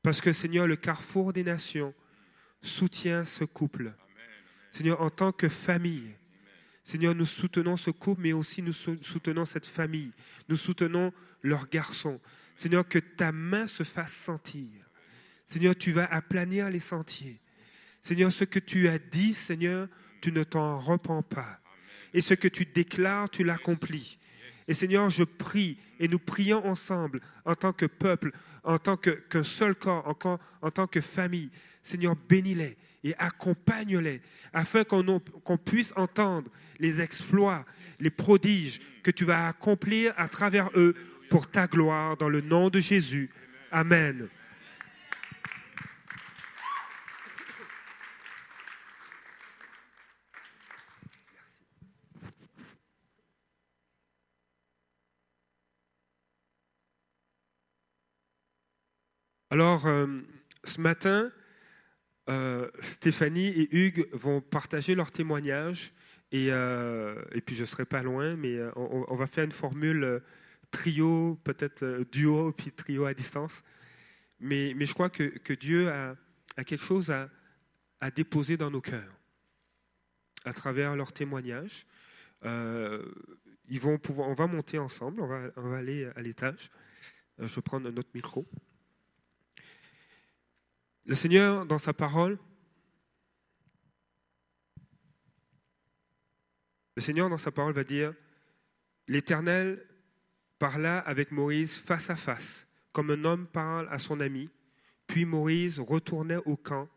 Parce 0.00 0.20
que 0.20 0.32
Seigneur, 0.32 0.68
le 0.68 0.76
carrefour 0.76 1.32
des 1.32 1.42
nations 1.42 1.92
soutient 2.62 3.24
ce 3.24 3.42
couple. 3.42 3.94
Seigneur, 4.70 5.00
en 5.00 5.10
tant 5.10 5.32
que 5.32 5.48
famille, 5.48 6.14
Seigneur, 6.84 7.16
nous 7.16 7.26
soutenons 7.26 7.76
ce 7.76 7.90
couple, 7.90 8.22
mais 8.22 8.32
aussi 8.32 8.62
nous 8.62 8.72
soutenons 8.72 9.44
cette 9.44 9.66
famille. 9.66 10.12
Nous 10.48 10.54
soutenons 10.54 11.12
leurs 11.42 11.68
garçons. 11.68 12.20
Seigneur, 12.56 12.88
que 12.88 12.98
ta 12.98 13.32
main 13.32 13.66
se 13.66 13.82
fasse 13.82 14.14
sentir. 14.14 14.70
Seigneur, 15.46 15.76
tu 15.76 15.92
vas 15.92 16.06
aplanir 16.06 16.70
les 16.70 16.80
sentiers. 16.80 17.38
Seigneur, 18.02 18.32
ce 18.32 18.44
que 18.44 18.58
tu 18.58 18.88
as 18.88 18.98
dit, 18.98 19.34
Seigneur, 19.34 19.88
tu 20.20 20.32
ne 20.32 20.42
t'en 20.42 20.78
repens 20.78 21.22
pas. 21.22 21.60
Et 22.14 22.20
ce 22.20 22.34
que 22.34 22.48
tu 22.48 22.64
déclares, 22.64 23.30
tu 23.30 23.44
l'accomplis. 23.44 24.18
Et 24.68 24.74
Seigneur, 24.74 25.10
je 25.10 25.22
prie 25.22 25.78
et 26.00 26.08
nous 26.08 26.18
prions 26.18 26.66
ensemble 26.66 27.20
en 27.44 27.54
tant 27.54 27.72
que 27.72 27.86
peuple, 27.86 28.32
en 28.64 28.78
tant 28.78 28.96
qu'un 28.96 29.42
seul 29.42 29.74
corps, 29.74 30.06
en, 30.06 30.38
en, 30.62 30.70
tant 30.70 30.86
que 30.86 31.00
famille. 31.00 31.50
Seigneur, 31.82 32.16
bénis-les 32.28 32.76
et 33.04 33.14
accompagne-les 33.18 34.20
afin 34.52 34.82
qu'on 34.82 35.58
puisse 35.58 35.92
entendre 35.94 36.50
les 36.80 37.00
exploits, 37.00 37.64
les 38.00 38.10
prodiges 38.10 38.80
que 39.04 39.12
tu 39.12 39.24
vas 39.24 39.46
accomplir 39.46 40.12
à 40.16 40.26
travers 40.26 40.70
eux 40.74 40.96
pour 41.28 41.50
ta 41.50 41.66
gloire 41.66 42.16
dans 42.16 42.28
le 42.28 42.40
nom 42.40 42.70
de 42.70 42.80
Jésus. 42.80 43.30
Amen. 43.70 44.28
Alors, 59.56 59.86
euh, 59.86 60.06
ce 60.64 60.80
matin, 60.82 61.32
euh, 62.28 62.68
Stéphanie 62.80 63.48
et 63.48 63.74
Hugues 63.74 64.06
vont 64.12 64.42
partager 64.42 64.94
leur 64.94 65.10
témoignage 65.12 65.94
et, 66.30 66.48
euh, 66.50 67.22
et 67.32 67.40
puis 67.40 67.54
je 67.54 67.62
ne 67.62 67.66
serai 67.66 67.86
pas 67.86 68.02
loin, 68.02 68.36
mais 68.36 68.58
on, 68.74 69.14
va 69.14 69.26
faire 69.26 69.44
une 69.44 69.52
formule 69.52 70.20
trio, 70.76 71.40
peut-être 71.42 71.82
euh, 71.84 72.04
duo, 72.12 72.52
puis 72.52 72.70
trio 72.70 73.06
à 73.06 73.14
distance. 73.14 73.62
Mais, 74.40 74.74
mais 74.76 74.84
je 74.84 74.92
crois 74.92 75.08
que, 75.08 75.52
Dieu 75.54 75.90
a, 75.90 76.14
quelque 76.66 76.84
chose 76.84 77.10
à, 77.10 77.30
à, 78.00 78.10
déposer 78.10 78.58
dans 78.58 78.70
nos 78.70 78.82
cœurs 78.82 79.10
à 80.44 80.52
travers 80.52 80.94
leurs 80.94 81.14
témoignages. 81.14 81.86
Euh, 82.44 83.10
ils 83.68 83.80
vont 83.80 83.96
pouvoir, 83.98 84.28
on 84.28 84.34
va 84.34 84.46
monter 84.46 84.78
ensemble, 84.78 85.22
on 85.22 85.26
va, 85.26 85.50
on 85.56 85.70
va 85.70 85.78
aller 85.78 86.04
à 86.14 86.20
l'étage. 86.20 86.70
Euh, 87.40 87.46
je 87.46 87.54
vais 87.54 87.62
prendre 87.62 87.88
un 87.88 87.96
autre 87.96 88.10
micro. 88.12 88.46
Le 91.06 91.14
Seigneur, 91.14 91.64
dans 91.64 91.78
sa 91.78 91.94
parole, 91.94 92.38
le 96.96 97.02
Seigneur, 97.02 97.30
dans 97.30 97.38
sa 97.38 97.50
parole, 97.50 97.72
va 97.72 97.84
dire, 97.84 98.12
l'Éternel 99.08 99.85
parla 100.58 100.98
avec 101.00 101.30
Moïse 101.30 101.76
face 101.78 102.10
à 102.10 102.16
face, 102.16 102.66
comme 102.92 103.10
un 103.10 103.24
homme 103.24 103.46
parle 103.46 103.88
à 103.90 103.98
son 103.98 104.20
ami. 104.20 104.50
Puis 105.06 105.24
Moïse 105.24 105.78
retournait 105.78 106.42
au 106.46 106.56
camp, 106.56 106.88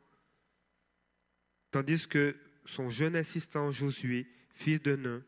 tandis 1.72 2.08
que 2.08 2.36
son 2.66 2.90
jeune 2.90 3.16
assistant 3.16 3.72
Josué, 3.72 4.28
fils 4.54 4.82
de 4.82 4.96
Nun, 4.96 5.24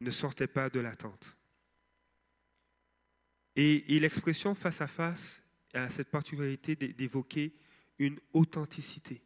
ne 0.00 0.10
sortait 0.10 0.46
pas 0.46 0.70
de 0.70 0.80
la 0.80 0.96
tente. 0.96 1.36
Et, 3.54 3.94
et 3.94 4.00
l'expression 4.00 4.54
face 4.54 4.80
à 4.80 4.86
face 4.86 5.42
a 5.74 5.90
cette 5.90 6.10
particularité 6.10 6.74
d'é- 6.74 6.92
d'évoquer 6.92 7.52
une 7.98 8.18
authenticité, 8.32 9.22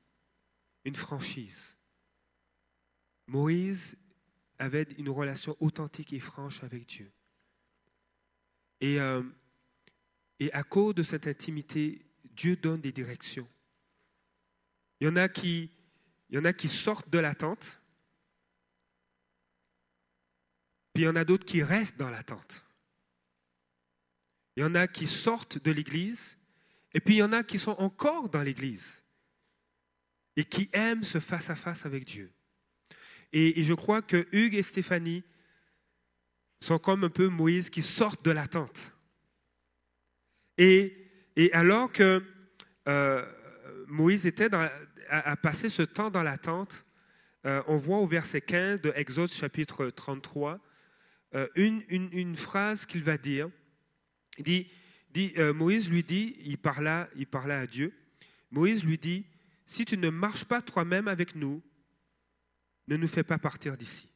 une 0.84 0.96
franchise. 0.96 1.76
Moïse 3.28 3.96
avait 4.58 4.82
une 4.98 5.08
relation 5.08 5.56
authentique 5.60 6.12
et 6.12 6.20
franche 6.20 6.62
avec 6.62 6.86
Dieu. 6.86 7.10
Et, 8.80 9.00
euh, 9.00 9.22
et 10.38 10.52
à 10.52 10.62
cause 10.62 10.94
de 10.94 11.02
cette 11.02 11.26
intimité, 11.26 12.04
Dieu 12.24 12.56
donne 12.56 12.80
des 12.80 12.92
directions. 12.92 13.48
Il 15.00 15.06
y 15.06 15.10
en 15.10 15.16
a 15.16 15.28
qui, 15.28 15.70
il 16.30 16.36
y 16.36 16.38
en 16.38 16.44
a 16.44 16.52
qui 16.52 16.68
sortent 16.68 17.08
de 17.10 17.18
l'attente, 17.18 17.80
puis 20.92 21.02
il 21.02 21.06
y 21.06 21.08
en 21.08 21.16
a 21.16 21.24
d'autres 21.24 21.46
qui 21.46 21.62
restent 21.62 21.98
dans 21.98 22.10
l'attente. 22.10 22.64
Il 24.56 24.62
y 24.62 24.64
en 24.64 24.74
a 24.74 24.86
qui 24.86 25.06
sortent 25.06 25.62
de 25.62 25.70
l'Église, 25.70 26.38
et 26.94 27.00
puis 27.00 27.16
il 27.16 27.18
y 27.18 27.22
en 27.22 27.32
a 27.32 27.42
qui 27.42 27.58
sont 27.58 27.76
encore 27.78 28.28
dans 28.30 28.42
l'Église 28.42 29.02
et 30.36 30.44
qui 30.44 30.68
aiment 30.72 31.04
ce 31.04 31.18
face-à-face 31.18 31.86
avec 31.86 32.04
Dieu. 32.04 32.32
Et, 33.32 33.60
et 33.60 33.64
je 33.64 33.74
crois 33.74 34.02
que 34.02 34.28
Hugues 34.32 34.54
et 34.54 34.62
Stéphanie 34.62 35.24
sont 36.60 36.78
comme 36.78 37.04
un 37.04 37.10
peu 37.10 37.28
Moïse 37.28 37.70
qui 37.70 37.82
sortent 37.82 38.24
de 38.24 38.30
l'attente. 38.30 38.92
Et, 40.58 40.96
et 41.36 41.52
alors 41.52 41.92
que 41.92 42.22
euh, 42.88 43.24
Moïse 43.88 44.26
était 44.26 44.48
dans, 44.48 44.68
a, 45.08 45.30
a 45.30 45.36
passé 45.36 45.68
ce 45.68 45.82
temps 45.82 46.10
dans 46.10 46.22
l'attente, 46.22 46.84
euh, 47.46 47.62
on 47.68 47.76
voit 47.76 47.98
au 47.98 48.06
verset 48.06 48.40
15 48.40 48.80
de 48.80 48.92
Exode 48.96 49.30
chapitre 49.30 49.88
33 49.90 50.60
euh, 51.34 51.48
une, 51.54 52.36
phrase 52.36 52.86
qu'il 52.86 53.04
va 53.04 53.18
dire. 53.18 53.50
Il 54.38 54.66
Moïse 55.54 55.88
lui 55.88 56.02
dit, 56.02 56.36
il 56.40 56.58
parla, 56.58 57.08
il 57.14 57.26
parla 57.26 57.60
à 57.60 57.66
Dieu, 57.66 57.92
Moïse 58.50 58.84
lui 58.84 58.98
dit, 58.98 59.26
si 59.66 59.84
tu 59.84 59.96
ne 59.96 60.08
marches 60.08 60.44
pas 60.44 60.60
toi-même 60.60 61.08
avec 61.08 61.34
nous, 61.34 61.62
ne 62.88 62.96
nous 62.96 63.08
fais 63.08 63.24
pas 63.24 63.38
partir 63.38 63.76
d'ici. 63.76 64.08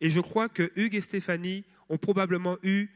Et 0.00 0.10
je 0.10 0.20
crois 0.20 0.48
que 0.48 0.72
Hugues 0.76 0.94
et 0.94 1.00
Stéphanie 1.00 1.64
ont 1.88 1.98
probablement 1.98 2.58
eu 2.62 2.88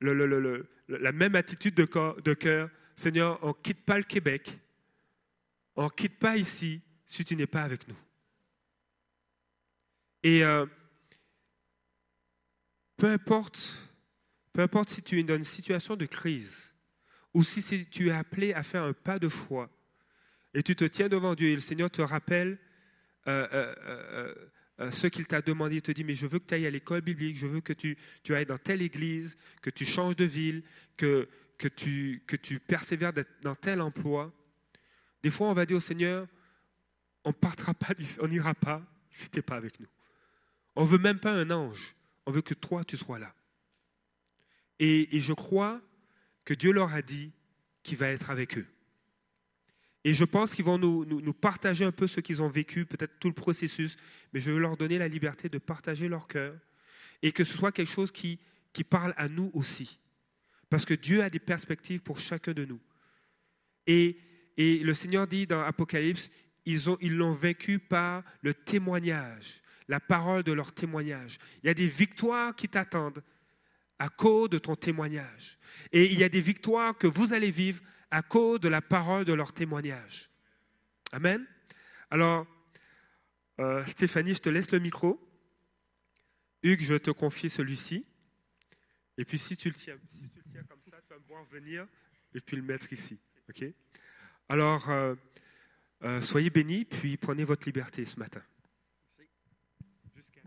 la 0.00 1.12
même 1.12 1.34
attitude 1.34 1.74
de 1.74 2.34
cœur. 2.34 2.70
Seigneur, 2.96 3.38
on 3.42 3.48
ne 3.48 3.52
quitte 3.52 3.84
pas 3.84 3.98
le 3.98 4.04
Québec, 4.04 4.58
on 5.74 5.84
ne 5.84 5.90
quitte 5.90 6.18
pas 6.18 6.36
ici 6.36 6.80
si 7.04 7.24
tu 7.24 7.36
n'es 7.36 7.46
pas 7.46 7.62
avec 7.62 7.86
nous. 7.86 7.96
Et 10.22 10.42
euh, 10.42 10.66
peu 12.96 13.06
importe, 13.06 13.78
peu 14.52 14.62
importe 14.62 14.88
si 14.88 15.02
tu 15.02 15.20
es 15.20 15.22
dans 15.22 15.36
une 15.36 15.44
situation 15.44 15.94
de 15.94 16.06
crise 16.06 16.74
ou 17.34 17.44
si 17.44 17.86
tu 17.86 18.08
es 18.08 18.12
appelé 18.12 18.54
à 18.54 18.62
faire 18.62 18.82
un 18.82 18.94
pas 18.94 19.18
de 19.18 19.28
foi 19.28 19.70
et 20.54 20.62
tu 20.62 20.74
te 20.74 20.84
tiens 20.84 21.08
devant 21.08 21.34
Dieu 21.34 21.50
et 21.50 21.54
le 21.54 21.60
Seigneur 21.60 21.90
te 21.90 22.00
rappelle 22.00 22.58
euh, 23.26 23.46
euh, 23.52 24.34
euh, 24.80 24.90
ce 24.90 25.06
qu'il 25.06 25.26
t'a 25.26 25.40
demandé, 25.40 25.76
il 25.76 25.82
te 25.82 25.92
dit, 25.92 26.04
mais 26.04 26.14
je 26.14 26.26
veux 26.26 26.38
que 26.38 26.46
tu 26.46 26.54
ailles 26.54 26.66
à 26.66 26.70
l'école 26.70 27.00
biblique, 27.00 27.36
je 27.36 27.46
veux 27.46 27.60
que 27.60 27.72
tu, 27.72 27.96
ailles 28.30 28.46
dans 28.46 28.58
telle 28.58 28.82
église, 28.82 29.36
que 29.62 29.70
tu 29.70 29.86
changes 29.86 30.16
de 30.16 30.24
ville, 30.24 30.62
que, 30.96 31.28
tu, 31.76 32.22
que 32.26 32.36
tu 32.36 32.58
persévères 32.58 33.12
dans 33.42 33.54
tel 33.54 33.80
emploi. 33.80 34.32
Des 35.22 35.30
fois, 35.30 35.48
on 35.48 35.54
va 35.54 35.64
dire 35.64 35.78
au 35.78 35.80
Seigneur, 35.80 36.26
on 37.24 37.32
partira 37.32 37.74
pas, 37.74 37.94
on 38.20 38.28
n'ira 38.28 38.54
pas 38.54 38.82
si 39.10 39.30
tu 39.30 39.38
n'es 39.38 39.42
pas 39.42 39.56
avec 39.56 39.80
nous. 39.80 39.88
On 40.76 40.84
veut 40.84 40.98
même 40.98 41.18
pas 41.18 41.32
un 41.32 41.50
ange, 41.50 41.94
on 42.26 42.30
veut 42.30 42.42
que 42.42 42.54
toi, 42.54 42.84
tu 42.84 42.96
sois 42.96 43.18
là. 43.18 43.34
Et 44.78 45.08
je 45.20 45.32
crois 45.32 45.80
que 46.44 46.52
Dieu 46.52 46.70
leur 46.70 46.92
a 46.92 47.00
dit 47.00 47.32
qu'il 47.82 47.96
va 47.96 48.08
être 48.08 48.30
avec 48.30 48.58
eux. 48.58 48.66
Et 50.06 50.14
je 50.14 50.24
pense 50.24 50.54
qu'ils 50.54 50.64
vont 50.64 50.78
nous, 50.78 51.04
nous- 51.04 51.32
partager 51.32 51.84
un 51.84 51.90
peu 51.90 52.06
ce 52.06 52.20
qu'ils 52.20 52.40
ont 52.40 52.48
vécu, 52.48 52.86
peut-être 52.86 53.18
tout 53.18 53.26
le 53.26 53.34
processus, 53.34 53.96
mais 54.32 54.38
je 54.38 54.52
veux 54.52 54.58
leur 54.60 54.76
donner 54.76 54.98
la 54.98 55.08
liberté 55.08 55.48
de 55.48 55.58
partager 55.58 56.06
leur 56.08 56.28
cœur 56.28 56.54
et 57.22 57.32
que 57.32 57.42
ce 57.42 57.52
soit 57.52 57.72
quelque 57.72 57.90
chose 57.90 58.12
qui, 58.12 58.38
qui 58.72 58.84
parle 58.84 59.14
à 59.16 59.28
nous 59.28 59.50
aussi. 59.52 59.98
Parce 60.70 60.84
que 60.84 60.94
Dieu 60.94 61.24
a 61.24 61.28
des 61.28 61.40
perspectives 61.40 62.02
pour 62.02 62.20
chacun 62.20 62.52
de 62.52 62.64
nous. 62.64 62.78
Et, 63.88 64.16
et 64.56 64.78
le 64.78 64.94
Seigneur 64.94 65.26
dit 65.26 65.44
dans 65.44 65.62
Apocalypse, 65.62 66.30
ils 66.66 66.88
ont- 66.88 66.98
ils 67.00 67.16
l'ont 67.16 67.34
vaincu 67.34 67.80
par 67.80 68.22
le 68.42 68.54
témoignage, 68.54 69.60
la 69.88 69.98
parole 69.98 70.44
de 70.44 70.52
leur 70.52 70.72
témoignage. 70.72 71.40
Il 71.64 71.66
y 71.66 71.70
a 71.70 71.74
des 71.74 71.88
victoires 71.88 72.54
qui 72.54 72.68
t'attendent 72.68 73.24
à 73.98 74.08
cause 74.08 74.50
de 74.50 74.58
ton 74.58 74.76
témoignage. 74.76 75.58
Et 75.90 76.04
il 76.12 76.16
y 76.16 76.22
a 76.22 76.28
des 76.28 76.40
victoires 76.40 76.96
que 76.96 77.08
vous 77.08 77.32
allez 77.32 77.50
vivre 77.50 77.82
à 78.10 78.22
cause 78.22 78.60
de 78.60 78.68
la 78.68 78.80
parole 78.82 79.24
de 79.24 79.32
leur 79.32 79.52
témoignage. 79.52 80.30
Amen. 81.12 81.46
Alors, 82.10 82.46
euh, 83.60 83.84
Stéphanie, 83.86 84.34
je 84.34 84.40
te 84.40 84.48
laisse 84.48 84.70
le 84.70 84.78
micro. 84.78 85.20
Hugues, 86.62 86.82
je 86.82 86.94
vais 86.94 87.00
te 87.00 87.10
confier 87.10 87.48
celui-ci. 87.48 88.04
Et 89.18 89.24
puis, 89.24 89.38
si 89.38 89.56
tu 89.56 89.68
le 89.68 89.74
tiens, 89.74 89.96
si 90.08 90.28
tu 90.28 90.38
le 90.38 90.50
tiens 90.50 90.64
comme 90.64 90.80
ça, 90.90 91.00
tu 91.02 91.08
vas 91.08 91.18
me 91.18 91.24
voir 91.26 91.44
venir 91.44 91.86
et 92.34 92.40
puis 92.40 92.56
le 92.56 92.62
mettre 92.62 92.92
ici. 92.92 93.18
Alors, 94.48 94.90
euh, 94.90 95.14
euh, 96.02 96.20
soyez 96.22 96.50
bénis, 96.50 96.84
puis 96.84 97.16
prenez 97.16 97.44
votre 97.44 97.66
liberté 97.66 98.04
ce 98.04 98.18
matin. 98.18 98.42
Jusqu'à- 100.14 100.40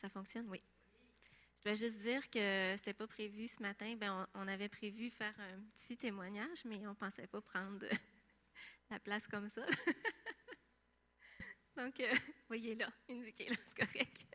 Ça 0.00 0.05
fonctionne, 0.16 0.48
oui. 0.48 0.62
Je 1.58 1.64
dois 1.64 1.74
juste 1.74 1.98
dire 1.98 2.30
que 2.30 2.74
c'était 2.78 2.94
pas 2.94 3.06
prévu 3.06 3.48
ce 3.48 3.60
matin. 3.60 3.94
Ben, 3.96 4.26
on, 4.32 4.48
avait 4.48 4.70
prévu 4.70 5.10
faire 5.10 5.38
un 5.38 5.60
petit 5.78 5.98
témoignage, 5.98 6.64
mais 6.64 6.86
on 6.86 6.94
pensait 6.94 7.26
pas 7.26 7.42
prendre 7.42 7.84
la 8.90 8.98
place 8.98 9.28
comme 9.28 9.50
ça. 9.50 9.66
Donc, 11.76 12.00
euh, 12.00 12.14
voyez 12.48 12.74
là, 12.74 12.90
indiqué 13.10 13.50
là, 13.50 13.56
c'est 13.68 13.86
correct. 13.86 14.26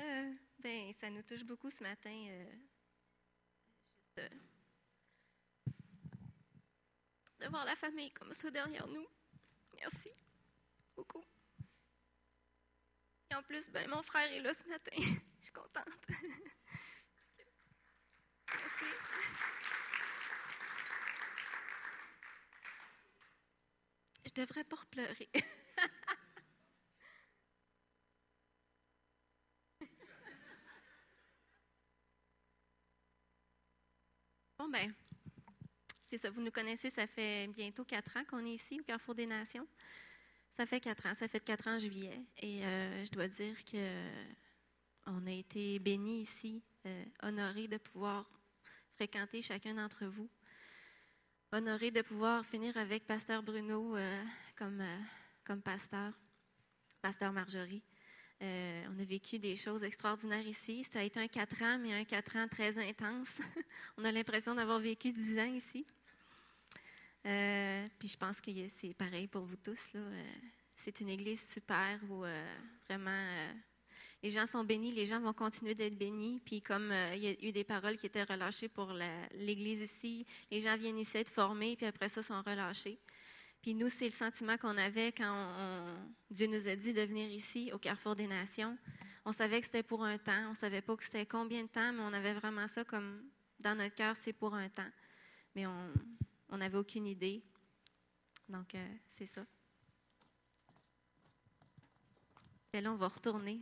Euh, 0.00 0.32
ben, 0.58 0.92
ça 1.00 1.08
nous 1.10 1.22
touche 1.22 1.44
beaucoup 1.44 1.70
ce 1.70 1.84
matin. 1.84 2.10
euh, 2.10 2.50
juste, 4.16 4.18
euh, 4.18 4.28
de 7.38 7.48
voir 7.48 7.64
la 7.64 7.76
famille 7.76 8.10
comme 8.10 8.32
ça 8.32 8.50
derrière 8.50 8.88
nous. 8.88 9.06
Merci 9.80 10.10
beaucoup. 10.96 11.24
Et 13.30 13.34
en 13.34 13.42
plus, 13.42 13.70
ben, 13.70 13.88
mon 13.88 14.02
frère 14.02 14.32
est 14.32 14.40
là 14.40 14.52
ce 14.52 14.64
matin. 14.68 14.90
Je 14.96 15.02
suis 15.44 15.52
contente. 15.52 15.84
Merci. 18.52 18.84
Je 24.26 24.32
devrais 24.34 24.64
pas 24.64 24.76
pleurer. 24.90 25.28
bon, 34.58 34.68
ben, 34.68 34.92
c'est 36.10 36.18
ça. 36.18 36.30
Vous 36.30 36.40
nous 36.40 36.50
connaissez, 36.50 36.90
ça 36.90 37.06
fait 37.06 37.46
bientôt 37.48 37.84
quatre 37.84 38.16
ans 38.16 38.24
qu'on 38.24 38.44
est 38.44 38.54
ici 38.54 38.80
au 38.80 38.84
Carrefour 38.84 39.14
des 39.14 39.26
Nations. 39.26 39.68
Ça 40.60 40.66
fait 40.66 40.80
quatre 40.80 41.06
ans. 41.06 41.14
Ça 41.14 41.26
fait 41.26 41.40
quatre 41.40 41.68
ans 41.68 41.76
en 41.76 41.78
juillet. 41.78 42.20
Et 42.36 42.62
euh, 42.66 43.02
je 43.06 43.10
dois 43.12 43.28
dire 43.28 43.64
que 43.64 43.78
on 45.06 45.26
a 45.26 45.30
été 45.30 45.78
bénis 45.78 46.20
ici, 46.20 46.62
euh, 46.84 47.04
honorés 47.22 47.66
de 47.66 47.78
pouvoir 47.78 48.30
fréquenter 48.94 49.40
chacun 49.40 49.72
d'entre 49.72 50.04
vous. 50.04 50.28
Honorés 51.50 51.90
de 51.90 52.02
pouvoir 52.02 52.44
finir 52.44 52.76
avec 52.76 53.06
Pasteur 53.06 53.42
Bruno 53.42 53.96
euh, 53.96 54.22
comme, 54.54 54.82
euh, 54.82 54.98
comme 55.46 55.62
pasteur, 55.62 56.12
Pasteur 57.00 57.32
Marjorie. 57.32 57.82
Euh, 58.42 58.84
on 58.94 59.00
a 59.00 59.04
vécu 59.04 59.38
des 59.38 59.56
choses 59.56 59.82
extraordinaires 59.82 60.46
ici. 60.46 60.84
Ça 60.84 60.98
a 60.98 61.04
été 61.04 61.20
un 61.20 61.28
quatre 61.28 61.62
ans, 61.62 61.78
mais 61.78 61.94
un 61.94 62.04
quatre 62.04 62.36
ans 62.36 62.48
très 62.48 62.76
intense. 62.76 63.38
on 63.96 64.04
a 64.04 64.12
l'impression 64.12 64.54
d'avoir 64.54 64.78
vécu 64.78 65.10
dix 65.10 65.38
ans 65.38 65.54
ici. 65.54 65.86
Euh, 67.26 67.86
puis 67.98 68.08
je 68.08 68.16
pense 68.16 68.40
que 68.40 68.50
c'est 68.68 68.94
pareil 68.94 69.26
pour 69.26 69.42
vous 69.42 69.56
tous. 69.56 69.92
Euh, 69.94 70.24
c'est 70.76 71.00
une 71.00 71.10
église 71.10 71.46
super 71.46 72.00
où 72.08 72.24
euh, 72.24 72.54
vraiment 72.88 73.26
les 74.22 74.30
gens 74.30 74.46
sont 74.46 74.64
bénis, 74.64 74.92
les 74.92 75.06
gens 75.06 75.20
vont 75.20 75.32
continuer 75.32 75.74
d'être 75.74 75.96
bénis. 75.96 76.40
Puis 76.44 76.62
comme 76.62 76.92
il 77.14 77.22
y 77.22 77.28
a 77.28 77.48
eu 77.48 77.52
des 77.52 77.64
paroles 77.64 77.96
qui 77.96 78.06
étaient 78.06 78.24
relâchées 78.24 78.68
pour 78.68 78.92
l'église 79.34 79.80
ici, 79.80 80.26
les 80.50 80.60
gens 80.60 80.76
viennent 80.76 80.98
ici 80.98 81.18
être 81.18 81.30
formés, 81.30 81.76
puis 81.76 81.86
après 81.86 82.08
ça 82.08 82.22
sont 82.22 82.40
relâchés. 82.42 82.98
Puis 83.62 83.74
nous, 83.74 83.90
c'est 83.90 84.06
le 84.06 84.10
sentiment 84.10 84.56
qu'on 84.56 84.78
avait 84.78 85.12
quand 85.12 85.98
Dieu 86.30 86.46
nous 86.46 86.66
a 86.66 86.76
dit 86.76 86.94
de 86.94 87.02
venir 87.02 87.30
ici, 87.30 87.70
au 87.74 87.78
Carrefour 87.78 88.16
des 88.16 88.26
Nations. 88.26 88.76
On 89.26 89.32
savait 89.32 89.60
que 89.60 89.66
c'était 89.66 89.82
pour 89.82 90.02
un 90.02 90.16
temps. 90.16 90.46
On 90.46 90.50
ne 90.50 90.56
savait 90.56 90.80
pas 90.80 90.96
que 90.96 91.04
c'était 91.04 91.26
combien 91.26 91.62
de 91.62 91.68
temps, 91.68 91.92
mais 91.92 92.02
on 92.02 92.12
avait 92.14 92.32
vraiment 92.32 92.66
ça 92.68 92.84
comme 92.84 93.22
dans 93.58 93.76
notre 93.76 93.94
cœur, 93.94 94.16
c'est 94.16 94.32
pour 94.32 94.54
un 94.54 94.68
temps. 94.70 94.90
Mais 95.54 95.66
on 95.66 95.92
n'avait 96.58 96.78
aucune 96.78 97.06
idée. 97.06 97.42
Donc, 98.48 98.74
euh, 98.74 98.88
c'est 99.16 99.26
ça. 99.26 99.42
Et 102.72 102.80
là, 102.80 102.92
on 102.92 102.96
va 102.96 103.08
retourner. 103.08 103.60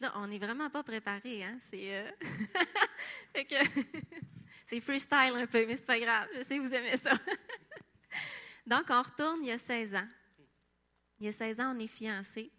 Là, 0.00 0.12
on 0.16 0.28
n'est 0.28 0.38
vraiment 0.38 0.70
pas 0.70 0.82
préparé. 0.82 1.42
Hein? 1.42 1.58
C'est 1.70 1.96
euh, 1.96 2.10
c'est 4.66 4.80
freestyle 4.80 5.34
un 5.34 5.46
peu, 5.46 5.66
mais 5.66 5.76
c'est 5.76 5.86
pas 5.86 5.98
grave. 5.98 6.28
Je 6.34 6.42
sais 6.42 6.58
que 6.58 6.62
vous 6.62 6.74
aimez 6.74 6.96
ça. 6.98 7.12
Donc, 8.66 8.84
on 8.90 9.02
retourne 9.02 9.40
il 9.42 9.48
y 9.48 9.52
a 9.52 9.58
16 9.58 9.94
ans. 9.94 10.08
Il 11.18 11.26
y 11.26 11.28
a 11.28 11.32
16 11.32 11.60
ans, 11.60 11.74
on 11.74 11.78
est 11.78 11.86
fiancés. 11.86 12.52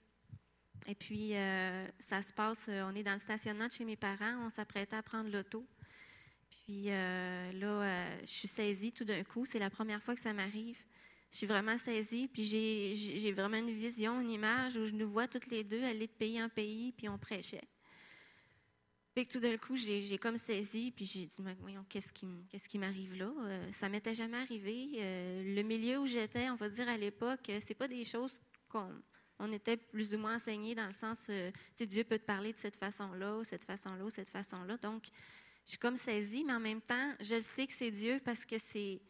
Et 0.88 0.95
puis, 0.95 1.36
euh, 1.36 1.88
ça 1.99 2.22
se 2.22 2.34
passe, 2.34 2.70
on 2.70 2.95
est 2.95 3.03
dans 3.03 3.14
le 3.14 3.20
stationnement 3.20 3.68
de 3.68 3.72
chez 3.72 3.86
mes 3.86 3.95
parents, 3.95 4.45
on 4.45 4.49
s'apprêtait 4.49 4.95
à 4.95 5.03
prendre 5.03 5.30
l'auto. 5.30 5.66
Puis 6.72 6.86
euh, 6.88 7.51
là, 7.51 7.67
euh, 7.67 8.17
je 8.22 8.32
suis 8.32 8.47
saisie 8.47 8.93
tout 8.93 9.03
d'un 9.03 9.26
coup. 9.26 9.45
C'est 9.45 9.59
la 9.59 9.69
première 9.69 10.01
fois 10.01 10.15
que 10.15 10.22
ça 10.22 10.32
m'arrive. 10.32 10.80
Je 11.30 11.38
suis 11.38 11.47
vraiment 11.47 11.78
saisie, 11.78 12.30
puis 12.30 12.45
j'ai- 12.45 13.32
vraiment 13.34 13.57
une 13.57 13.72
vision, 13.72 14.22
une 14.22 14.32
image 14.32 14.78
où 14.78 14.86
je 14.86 14.93
nous 14.93 15.09
vois 15.09 15.28
toutes 15.28 15.47
les 15.47 15.65
deux 15.65 15.84
aller 15.84 16.07
de 16.07 16.11
pays 16.11 16.41
en 16.41 16.47
pays, 16.47 16.93
puis 16.93 17.09
on 17.09 17.17
prêchait. 17.17 17.67
Puis 19.13 19.28
tout 19.28 19.41
d'un 19.41 19.57
coup, 19.57 19.76
j'ai 19.76 20.17
comme 20.17 20.38
saisi, 20.38 20.91
puis 20.91 21.03
j'ai 21.03 21.26
dit, 21.26 21.41
Mais 21.41 21.55
voyons, 21.59 21.86
qu'est-ce 21.89 22.13
qui, 22.13 22.78
m'arrive 22.80 23.15
là? 23.15 23.34
Euh, 23.41 23.72
ça 23.74 23.89
m'était 23.89 24.15
jamais 24.15 24.38
arrivé. 24.38 24.91
Euh, 24.95 25.55
le 25.55 25.63
milieu 25.63 25.99
où 25.99 26.07
j'étais, 26.07 26.49
on 26.49 26.55
va 26.55 26.69
dire 26.69 26.88
à 26.88 26.95
l'époque, 26.97 27.51
c'est 27.59 27.76
pas 27.76 27.89
des 27.89 28.05
choses 28.05 28.39
qu'on 28.69 28.89
on 29.39 29.51
était 29.51 29.76
plus 29.76 30.13
ou 30.13 30.19
moins 30.19 30.36
enseignés 30.36 30.76
dans 30.76 30.86
le 30.86 30.93
sens, 30.93 31.28
euh, 31.30 31.51
tu 31.51 31.84
sais, 31.84 31.86
Dieu 31.88 32.03
peut 32.03 32.19
te 32.19 32.26
parler 32.26 32.53
de 32.53 32.57
cette 32.59 32.78
façon-là, 32.78 33.38
ou 33.38 33.43
cette 33.43 33.65
façon-là, 33.65 34.05
ou 34.05 34.09
cette 34.09 34.30
façon-là. 34.30 34.78
Donc, 34.78 35.07
je 35.66 35.72
suis 35.72 35.78
comme 35.80 35.97
saisie, 35.97 36.43
mais 36.43 36.53
en 36.53 36.59
même 36.59 36.82
temps, 36.82 37.14
je 37.22 37.36
le 37.36 37.41
sais 37.41 37.68
que 37.68 37.74
c'est 37.74 37.91
Dieu 37.91 38.22
parce 38.24 38.45
que 38.45 38.57
c'est 38.57 39.01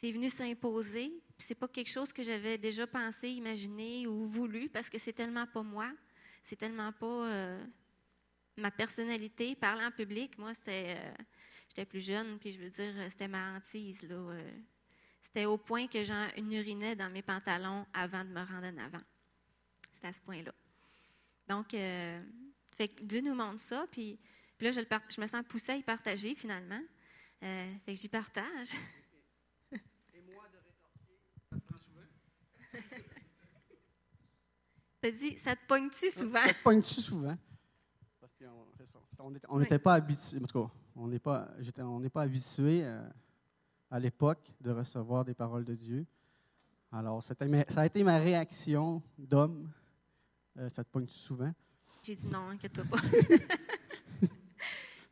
c'est 0.00 0.12
venu 0.12 0.30
s'imposer. 0.30 1.12
C'est 1.38 1.54
pas 1.54 1.68
quelque 1.68 1.90
chose 1.90 2.10
que 2.12 2.22
j'avais 2.22 2.56
déjà 2.56 2.86
pensé, 2.86 3.28
imaginé 3.28 4.06
ou 4.06 4.26
voulu 4.26 4.68
parce 4.70 4.88
que 4.88 4.98
c'est 4.98 5.12
tellement 5.12 5.46
pas 5.46 5.62
moi. 5.62 5.90
C'est 6.42 6.56
tellement 6.56 6.90
pas 6.92 7.26
euh, 7.28 7.62
ma 8.56 8.70
personnalité. 8.70 9.54
Parler 9.54 9.84
en 9.84 9.90
public, 9.90 10.38
moi, 10.38 10.54
c'était. 10.54 10.96
euh, 10.98 11.12
J'étais 11.68 11.84
plus 11.84 12.04
jeune, 12.04 12.38
puis 12.40 12.50
je 12.50 12.58
veux 12.58 12.70
dire, 12.70 12.92
euh, 12.96 13.08
c'était 13.10 13.28
ma 13.28 13.54
hantise. 13.56 14.02
Là, 14.02 14.34
c'était 15.22 15.44
au 15.44 15.56
point 15.56 15.86
que 15.86 16.02
j'en 16.02 16.26
urinais 16.36 16.96
dans 16.96 17.08
mes 17.10 17.22
pantalons 17.22 17.86
avant 17.92 18.24
de 18.24 18.30
me 18.30 18.40
rendre 18.40 18.66
en 18.66 18.78
avant. 18.78 19.04
C'était 19.94 20.08
à 20.08 20.12
ce 20.12 20.20
point-là. 20.22 20.52
Donc, 21.46 21.68
Dieu 23.02 23.20
nous 23.20 23.34
montre 23.34 23.60
ça, 23.60 23.86
puis, 23.92 24.18
puis 24.60 24.66
là, 24.66 24.72
je, 24.72 24.80
le 24.80 24.84
part- 24.84 25.00
je 25.08 25.18
me 25.18 25.26
sens 25.26 25.42
poussée 25.48 25.72
à 25.72 25.76
y 25.76 25.82
partager 25.82 26.34
finalement. 26.34 26.82
Euh, 27.42 27.72
fait 27.86 27.94
que 27.94 27.98
j'y 27.98 28.10
partage. 28.10 28.72
T'as 35.00 35.10
dit, 35.12 35.38
ça 35.38 35.56
te 35.56 35.66
pogne-tu 35.66 36.10
souvent? 36.10 36.42
Ça 36.42 36.52
te 36.52 36.62
pogne-tu 36.62 37.00
souvent? 37.00 37.38
Parce 38.20 38.34
qu'on 38.34 38.66
ça. 38.84 38.98
On 39.48 39.58
n'était 39.60 39.78
pas 39.78 39.94
habitué, 39.94 40.36
en 40.36 40.40
tout 40.46 40.66
cas, 40.66 40.70
on 40.94 41.08
n'est 41.08 41.18
pas, 41.18 41.48
j'étais- 41.60 41.80
on 41.80 41.98
n'est 41.98 42.10
pas 42.10 42.20
habitué 42.20 42.84
euh, 42.84 43.02
à 43.90 43.98
l'époque 43.98 44.46
de 44.60 44.72
recevoir 44.72 45.24
des 45.24 45.32
paroles 45.32 45.64
de 45.64 45.74
Dieu. 45.74 46.04
Alors, 46.92 47.24
ça 47.24 47.34
a 47.40 47.86
été 47.86 48.04
ma 48.04 48.18
réaction 48.18 49.02
d'homme. 49.16 49.72
Euh, 50.58 50.68
ça 50.68 50.84
te 50.84 50.90
pogne-tu 50.90 51.14
souvent? 51.14 51.54
J'ai 52.02 52.14
dit 52.14 52.26
non, 52.26 52.50
inquiète-toi 52.50 52.84
pas. 52.84 52.98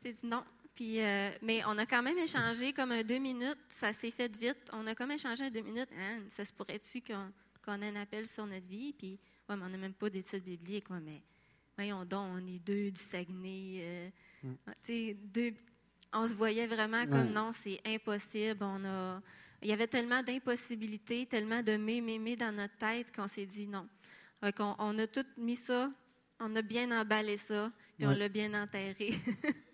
J'ai 0.09 0.13
dit 0.13 0.27
non. 0.27 0.43
Puis, 0.73 1.01
euh, 1.01 1.29
mais 1.43 1.61
on 1.67 1.77
a 1.77 1.85
quand 1.85 2.01
même 2.01 2.17
échangé 2.17 2.73
comme 2.73 2.91
un 2.91 3.03
deux 3.03 3.19
minutes. 3.19 3.59
Ça 3.67 3.93
s'est 3.93 4.09
fait 4.11 4.35
vite. 4.37 4.57
On 4.73 4.87
a 4.87 4.95
comme 4.95 5.11
échangé 5.11 5.43
un 5.45 5.51
deux 5.51 5.61
minutes. 5.61 5.89
Hein, 5.95 6.21
ça 6.29 6.43
se 6.45 6.51
pourrait-tu 6.53 7.01
qu'on 7.01 7.81
ait 7.81 7.89
un 7.89 7.95
appel 7.97 8.25
sur 8.25 8.47
notre 8.47 8.65
vie? 8.65 8.93
Puis, 8.93 9.19
ouais, 9.47 9.55
mais 9.55 9.63
on 9.65 9.69
n'a 9.69 9.77
même 9.77 9.93
pas 9.93 10.09
d'études 10.09 10.43
bibliques. 10.43 10.89
Ouais, 10.89 10.99
mais 10.99 11.21
voyons 11.77 12.05
donc, 12.05 12.31
on 12.33 12.47
est 12.47 12.59
deux 12.59 12.89
du 12.91 12.99
Saguenay. 12.99 13.81
euh, 13.81 14.09
Mm. 14.41 14.53
tu 14.85 14.93
sais, 14.93 15.17
deux. 15.21 15.53
On 16.13 16.25
se 16.25 16.33
voyait 16.33 16.65
vraiment 16.65 17.05
comme 17.05 17.29
non, 17.33 17.51
c'est 17.51 17.79
impossible. 17.85 18.63
On 18.63 18.83
a, 18.85 19.21
il 19.61 19.67
y 19.67 19.73
avait 19.73 19.85
tellement 19.87 20.23
d'impossibilités, 20.23 21.25
tellement 21.25 21.61
de 21.61 21.75
mais, 21.75 21.99
mais, 22.01 22.17
mais 22.17 22.37
dans 22.37 22.55
notre 22.55 22.77
tête 22.77 23.13
qu'on 23.13 23.27
s'est 23.27 23.45
dit 23.45 23.67
non. 23.67 23.85
On 24.41 24.97
a 24.97 25.07
tout 25.07 25.25
mis 25.37 25.57
ça, 25.57 25.91
on 26.39 26.55
a 26.55 26.61
bien 26.61 26.89
emballé 26.99 27.35
ça, 27.35 27.69
puis 27.97 28.07
on 28.07 28.11
l'a 28.11 28.29
bien 28.29 28.53
enterré. 28.63 29.13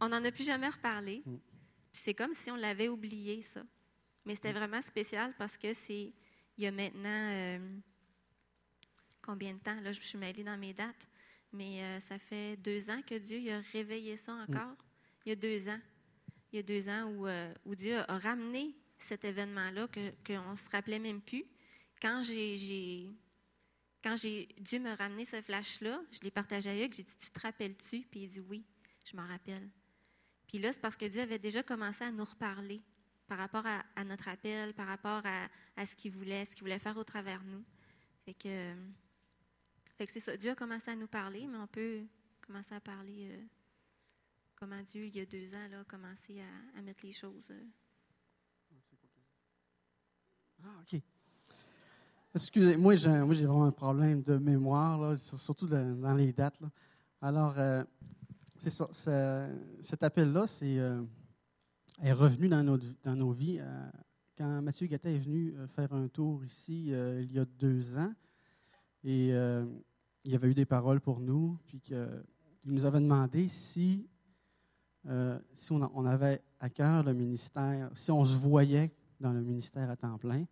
on 0.00 0.08
n'en 0.08 0.24
a 0.24 0.32
plus 0.32 0.44
jamais 0.44 0.68
reparlé. 0.68 1.22
Mm. 1.26 1.36
C'est 1.92 2.14
comme 2.14 2.34
si 2.34 2.50
on 2.50 2.56
l'avait 2.56 2.88
oublié, 2.88 3.42
ça. 3.42 3.62
Mais 4.24 4.34
c'était 4.34 4.52
vraiment 4.52 4.82
spécial 4.82 5.34
parce 5.38 5.56
que 5.56 5.74
c'est 5.74 6.12
il 6.58 6.64
y 6.64 6.66
a 6.66 6.70
maintenant 6.70 7.30
euh, 7.32 7.78
combien 9.22 9.54
de 9.54 9.58
temps? 9.58 9.80
Là, 9.80 9.92
je 9.92 10.00
suis 10.00 10.18
mêlée 10.18 10.44
dans 10.44 10.58
mes 10.58 10.74
dates, 10.74 11.08
mais 11.52 11.82
euh, 11.82 12.00
ça 12.00 12.18
fait 12.18 12.56
deux 12.58 12.90
ans 12.90 13.00
que 13.02 13.14
Dieu 13.16 13.38
il 13.38 13.50
a 13.50 13.60
réveillé 13.72 14.16
ça 14.16 14.32
encore. 14.34 14.76
Il 15.24 15.30
y 15.30 15.32
a 15.32 15.36
deux 15.36 15.68
ans. 15.68 15.80
Il 16.52 16.56
y 16.56 16.58
a 16.58 16.62
deux 16.62 16.88
ans 16.88 17.04
où, 17.04 17.26
euh, 17.26 17.52
où 17.64 17.74
Dieu 17.74 17.98
a 17.98 18.18
ramené 18.18 18.74
cet 18.98 19.24
événement-là 19.24 19.88
que- 19.88 20.12
qu'on 20.26 20.50
ne 20.52 20.56
se 20.56 20.68
rappelait 20.68 20.98
même 20.98 21.20
plus. 21.22 21.44
Quand 22.02 22.22
j'ai, 22.22 23.08
quand 24.02 24.16
j'ai, 24.16 24.48
Dieu 24.58 24.80
m'a 24.80 24.94
ramené 24.94 25.24
ce 25.24 25.40
flash-là, 25.40 26.02
je 26.10 26.20
l'ai 26.20 26.30
partagé 26.30 26.70
avec, 26.70 26.94
j'ai 26.94 27.02
dit, 27.04 27.16
tu 27.18 27.30
te 27.30 27.40
rappelles-tu? 27.40 28.00
Puis 28.10 28.20
il 28.20 28.28
dit, 28.28 28.40
oui, 28.40 28.64
je 29.06 29.16
m'en 29.16 29.26
rappelle. 29.26 29.68
Puis 30.50 30.58
là, 30.58 30.72
c'est 30.72 30.80
parce 30.80 30.96
que 30.96 31.04
Dieu 31.04 31.22
avait 31.22 31.38
déjà 31.38 31.62
commencé 31.62 32.02
à 32.02 32.10
nous 32.10 32.24
reparler 32.24 32.82
par 33.28 33.38
rapport 33.38 33.62
à, 33.64 34.04
notre 34.04 34.26
appel, 34.26 34.74
par 34.74 34.88
rapport 34.88 35.22
à, 35.24 35.86
ce 35.86 35.94
qu'il 35.94 36.10
voulait, 36.10 36.44
ce 36.44 36.56
qu'il 36.56 36.64
voulait 36.64 36.80
faire 36.80 36.96
au 36.96 37.04
travers 37.04 37.40
de 37.40 37.50
nous. 37.50 37.64
Fait 38.24 38.34
que, 38.34 38.74
fait 39.96 40.08
que 40.08 40.12
c'est 40.12 40.18
ça. 40.18 40.36
Dieu 40.36 40.50
a 40.50 40.54
commencé 40.56 40.90
à 40.90 40.96
nous 40.96 41.06
parler, 41.06 41.46
mais 41.46 41.56
on 41.56 41.68
peut 41.68 42.02
commencer 42.44 42.74
à 42.74 42.80
parler 42.80 43.28
euh, 43.30 43.40
comment 44.56 44.82
Dieu, 44.82 45.04
il 45.04 45.14
y 45.14 45.20
a 45.20 45.24
deux 45.24 45.54
ans, 45.54 45.68
là, 45.70 45.82
a 45.82 45.84
commencé 45.84 46.40
à, 46.76 46.82
mettre 46.82 47.06
les 47.06 47.12
choses. 47.12 47.46
euh. 47.52 47.64
Ah, 50.64 50.80
OK. 50.80 51.00
Excusez, 52.34 52.76
moi, 52.76 52.96
j'ai 52.96 53.08
moi, 53.08 53.34
j'ai 53.34 53.46
vraiment 53.46 53.66
un 53.66 53.70
problème 53.70 54.24
de 54.24 54.36
mémoire, 54.36 54.98
là, 54.98 55.16
sur- 55.16 55.38
surtout 55.38 55.68
dans, 55.68 56.14
les 56.14 56.32
dates. 56.32 56.58
Alors, 57.22 57.56
euh, 57.56 57.84
c'est 58.60 58.70
ça. 58.70 58.88
cet 59.80 60.02
appel-là, 60.02 60.46
c'est 60.46 60.78
euh, 60.78 61.02
est 62.02 62.12
revenu 62.12 62.48
dans 62.48 62.62
nos, 62.62 62.78
dans 63.02 63.16
nos 63.16 63.32
vies 63.32 63.58
euh, 63.58 63.90
quand 64.36 64.60
Mathieu 64.60 64.86
Gattet 64.86 65.14
est 65.14 65.18
venu 65.18 65.54
euh, 65.56 65.66
faire 65.68 65.92
un 65.94 66.08
tour 66.08 66.44
ici 66.44 66.88
il 66.88 67.32
y 67.32 67.38
a 67.38 67.44
deux 67.44 67.96
ans. 67.96 68.12
Et 69.02 69.28
il 69.28 70.30
y 70.30 70.34
avait 70.34 70.48
eu 70.48 70.54
des 70.54 70.66
paroles 70.66 71.00
pour 71.00 71.20
nous, 71.20 71.58
puis 71.64 71.80
que, 71.80 72.22
il 72.66 72.74
nous 72.74 72.84
avait 72.84 73.00
demandé 73.00 73.48
si, 73.48 74.06
si 75.54 75.72
on, 75.72 75.90
on 75.94 76.04
avait 76.04 76.42
à 76.58 76.68
cœur 76.68 77.02
le 77.02 77.14
ministère, 77.14 77.90
si 77.94 78.10
on 78.10 78.26
se 78.26 78.36
voyait 78.36 78.92
dans 79.18 79.32
le 79.32 79.40
ministère 79.40 79.88
à 79.88 79.96
temps 79.96 80.18
plein. 80.18 80.44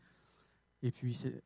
Et 0.82 0.90
puis, 0.90 1.12
c'est 1.12 1.42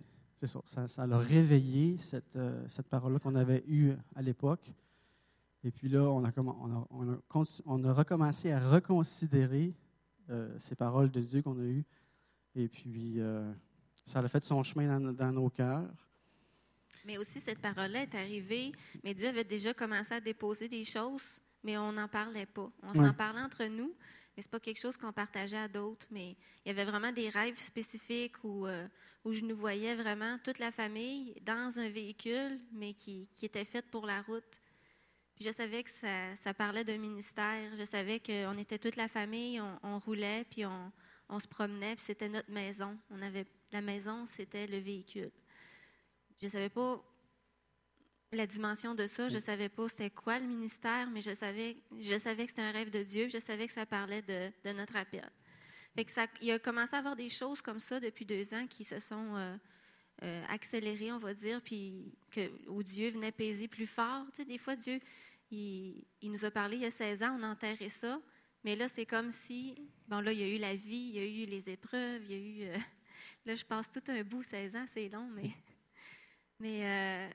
ça, 0.46 0.86
ça, 0.86 1.06
l'a 1.08 1.18
réveillé, 1.18 1.98
cette, 1.98 2.38
cette 2.68 2.86
parole-là 2.86 3.18
qu'on 3.18 3.34
avait 3.34 3.64
eue 3.66 3.94
à 4.14 4.22
l'époque. 4.22 4.72
Et 5.64 5.70
puis 5.70 5.88
là, 5.88 6.02
on 6.02 6.24
a, 6.24 6.30
commen- 6.30 6.56
on 6.60 6.72
a, 6.72 6.86
on 6.90 7.12
a 7.12 7.16
conti- 7.28 7.62
on 7.66 7.84
a 7.84 7.92
recommencé 7.92 8.50
à 8.50 8.68
reconsidérer 8.70 9.74
euh, 10.30 10.56
ces 10.58 10.74
paroles 10.74 11.10
de 11.10 11.20
Dieu 11.20 11.42
qu'on 11.42 11.58
a 11.58 11.64
eues. 11.64 11.84
Et 12.54 12.68
puis, 12.68 13.20
euh, 13.20 13.52
ça 14.04 14.18
a 14.20 14.28
fait 14.28 14.42
son 14.42 14.62
chemin 14.64 14.88
dans, 14.88 15.00
nos- 15.00 15.12
dans 15.12 15.32
nos 15.32 15.48
cœurs. 15.50 16.08
Mais 17.04 17.18
aussi, 17.18 17.40
cette 17.40 17.58
parole-là 17.60 18.02
est 18.02 18.14
arrivée, 18.14 18.72
mais 19.02 19.14
Dieu 19.14 19.28
avait 19.28 19.44
déjà 19.44 19.74
commencé 19.74 20.12
à 20.14 20.20
déposer 20.20 20.68
des 20.68 20.84
choses, 20.84 21.40
mais 21.64 21.76
on 21.76 21.92
n'en 21.92 22.08
parlait 22.08 22.46
pas. 22.46 22.70
On 22.82 22.90
Ouais. 22.90 23.06
s'en 23.06 23.12
parlait 23.14 23.40
entre 23.40 23.64
nous, 23.64 23.92
mais 24.36 24.42
ce 24.42 24.48
n'est 24.48 24.50
pas 24.52 24.60
quelque 24.60 24.78
chose 24.80 24.96
qu'on 24.96 25.12
partageait 25.12 25.56
à 25.58 25.68
d'autres. 25.68 26.06
Mais 26.10 26.36
il 26.64 26.68
y 26.68 26.70
avait 26.70 26.84
vraiment 26.84 27.12
des 27.12 27.28
rêves 27.28 27.58
spécifiques 27.58 28.42
où, 28.44 28.66
euh, 28.66 28.86
où 29.24 29.32
je 29.32 29.44
nous 29.44 29.56
voyais 29.56 29.94
vraiment, 29.96 30.38
toute 30.44 30.58
la 30.60 30.70
famille, 30.72 31.34
dans 31.44 31.78
un 31.78 31.88
véhicule, 31.88 32.60
mais 32.72 32.94
qui, 32.94 33.28
qui 33.34 33.46
était 33.46 33.64
fait 33.64 33.84
pour 33.90 34.06
la 34.06 34.22
route. 34.22 34.60
Je 35.42 35.50
savais 35.50 35.82
que 35.82 35.90
ça, 35.90 36.36
ça 36.36 36.54
parlait 36.54 36.84
d'un 36.84 36.98
ministère. 36.98 37.74
Je 37.76 37.84
savais 37.84 38.20
qu'on 38.20 38.56
était 38.58 38.78
toute 38.78 38.96
la 38.96 39.08
famille, 39.08 39.60
on, 39.60 39.78
on 39.82 39.98
roulait, 39.98 40.44
puis 40.50 40.64
on, 40.64 40.92
on 41.28 41.38
se 41.38 41.48
promenait, 41.48 41.96
puis 41.96 42.04
c'était 42.06 42.28
notre 42.28 42.50
maison. 42.50 42.96
On 43.10 43.20
avait, 43.22 43.46
la 43.72 43.80
maison, 43.80 44.24
c'était 44.26 44.66
le 44.66 44.78
véhicule. 44.78 45.30
Je 46.40 46.46
ne 46.46 46.50
savais 46.50 46.68
pas 46.68 47.02
la 48.32 48.46
dimension 48.46 48.94
de 48.94 49.06
ça. 49.06 49.28
Je 49.28 49.34
ne 49.34 49.40
savais 49.40 49.68
pas 49.68 49.88
c'était 49.88 50.10
quoi 50.10 50.38
le 50.38 50.46
ministère, 50.46 51.08
mais 51.10 51.20
je 51.20 51.34
savais, 51.34 51.76
je 51.98 52.18
savais 52.18 52.44
que 52.44 52.50
c'était 52.50 52.62
un 52.62 52.72
rêve 52.72 52.90
de 52.90 53.02
Dieu. 53.02 53.28
Je 53.28 53.38
savais 53.38 53.66
que 53.66 53.72
ça 53.72 53.86
parlait 53.86 54.22
de, 54.22 54.50
de 54.64 54.72
notre 54.72 54.96
appel. 54.96 55.28
Fait 55.94 56.04
que 56.04 56.12
ça, 56.12 56.26
il 56.40 56.50
a 56.50 56.58
commencé 56.58 56.94
à 56.94 56.98
avoir 56.98 57.16
des 57.16 57.28
choses 57.28 57.60
comme 57.60 57.78
ça 57.78 58.00
depuis 58.00 58.24
deux 58.24 58.54
ans 58.54 58.66
qui 58.66 58.84
se 58.84 58.98
sont 58.98 59.36
euh, 59.36 59.56
euh, 60.22 60.44
accélérées, 60.48 61.12
on 61.12 61.18
va 61.18 61.34
dire, 61.34 61.60
puis 61.60 62.14
que, 62.30 62.50
où 62.68 62.82
Dieu 62.82 63.10
venait 63.10 63.32
peser 63.32 63.68
plus 63.68 63.86
fort. 63.86 64.24
Tu 64.30 64.36
sais, 64.36 64.44
des 64.46 64.56
fois, 64.56 64.74
Dieu, 64.74 65.00
il, 65.52 66.04
il 66.20 66.30
nous 66.30 66.44
a 66.44 66.50
parlé 66.50 66.76
il 66.76 66.82
y 66.82 66.86
a 66.86 66.90
16 66.90 67.22
ans, 67.22 67.36
on 67.38 67.42
enterrait 67.42 67.88
ça, 67.88 68.20
mais 68.64 68.76
là, 68.76 68.88
c'est 68.88 69.06
comme 69.06 69.30
si, 69.30 69.76
bon, 70.08 70.20
là, 70.20 70.32
il 70.32 70.40
y 70.40 70.42
a 70.42 70.48
eu 70.48 70.58
la 70.58 70.74
vie, 70.74 71.10
il 71.12 71.14
y 71.14 71.18
a 71.18 71.24
eu 71.24 71.46
les 71.46 71.68
épreuves, 71.68 72.22
il 72.24 72.30
y 72.30 72.34
a 72.34 72.38
eu, 72.38 72.70
euh, 72.70 72.78
là, 73.46 73.54
je 73.54 73.64
passe 73.64 73.90
tout 73.90 74.02
un 74.08 74.22
bout, 74.22 74.42
16 74.42 74.76
ans, 74.76 74.86
c'est 74.92 75.08
long, 75.08 75.28
mais, 75.34 75.50
mais 76.60 76.86
euh, 76.86 77.30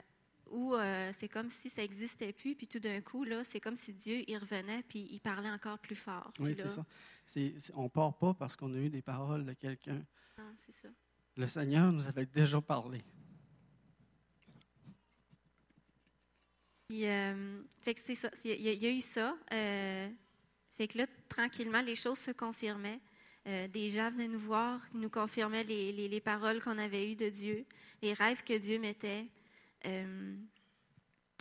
où 0.50 0.74
euh, 0.74 1.12
c'est 1.20 1.28
comme 1.28 1.50
si 1.50 1.70
ça 1.70 1.82
n'existait 1.82 2.34
plus, 2.34 2.56
puis 2.56 2.68
tout 2.68 2.80
d'un 2.80 3.02
coup, 3.02 3.24
là, 3.24 3.44
c'est 3.44 3.60
comme 3.60 3.76
si 3.76 3.94
Dieu, 3.94 4.24
il 4.28 4.38
revenait, 4.38 4.84
puis 4.84 5.08
il 5.12 5.20
parlait 5.20 5.50
encore 5.50 5.80
plus 5.80 5.96
fort. 5.96 6.32
Oui, 6.40 6.56
c'est 6.56 6.70
ça. 6.70 6.86
On 7.76 7.84
ne 7.84 7.90
part 7.90 8.18
pas 8.18 8.34
parce 8.34 8.56
qu'on 8.56 8.74
a 8.74 8.78
eu 8.78 8.90
des 8.90 9.02
paroles 9.02 9.46
de 9.46 9.54
quelqu'un. 9.54 10.02
Non, 10.38 10.54
c'est 10.60 10.72
ça. 10.72 10.88
Le 11.36 11.46
Seigneur 11.46 11.92
nous 11.92 12.08
avait 12.08 12.26
déjà 12.26 12.60
parlé. 12.62 13.04
Puis, 16.88 17.06
euh, 17.06 17.62
fait 17.82 17.94
que 17.96 18.02
c'est 18.06 18.16
ça. 18.16 18.30
Il 18.46 18.62
y, 18.62 18.86
a- 18.88 18.92
eu 18.92 19.02
ça. 19.02 19.36
euh, 19.52 20.10
fait 20.78 20.88
que 20.88 21.00
là, 21.00 21.08
tranquillement, 21.28 21.82
les 21.82 21.96
choses 21.96 22.20
se 22.20 22.32
confirmaient. 22.32 23.00
Euh, 23.48 23.68
des 23.68 23.90
gens 23.90 24.10
venaient 24.12 24.28
nous 24.28 24.40
voir, 24.40 24.80
nous 24.94 25.10
confirmaient 25.10 25.64
les, 25.64 25.92
les- 25.92 26.08
les 26.08 26.22
paroles 26.22 26.62
qu'on 26.62 26.78
avait 26.78 27.12
eues 27.12 27.16
de 27.16 27.30
Dieu, 27.30 27.66
les 28.02 28.14
rêves 28.14 28.44
que 28.44 28.58
Dieu 28.58 28.80
mettait. 28.80 29.26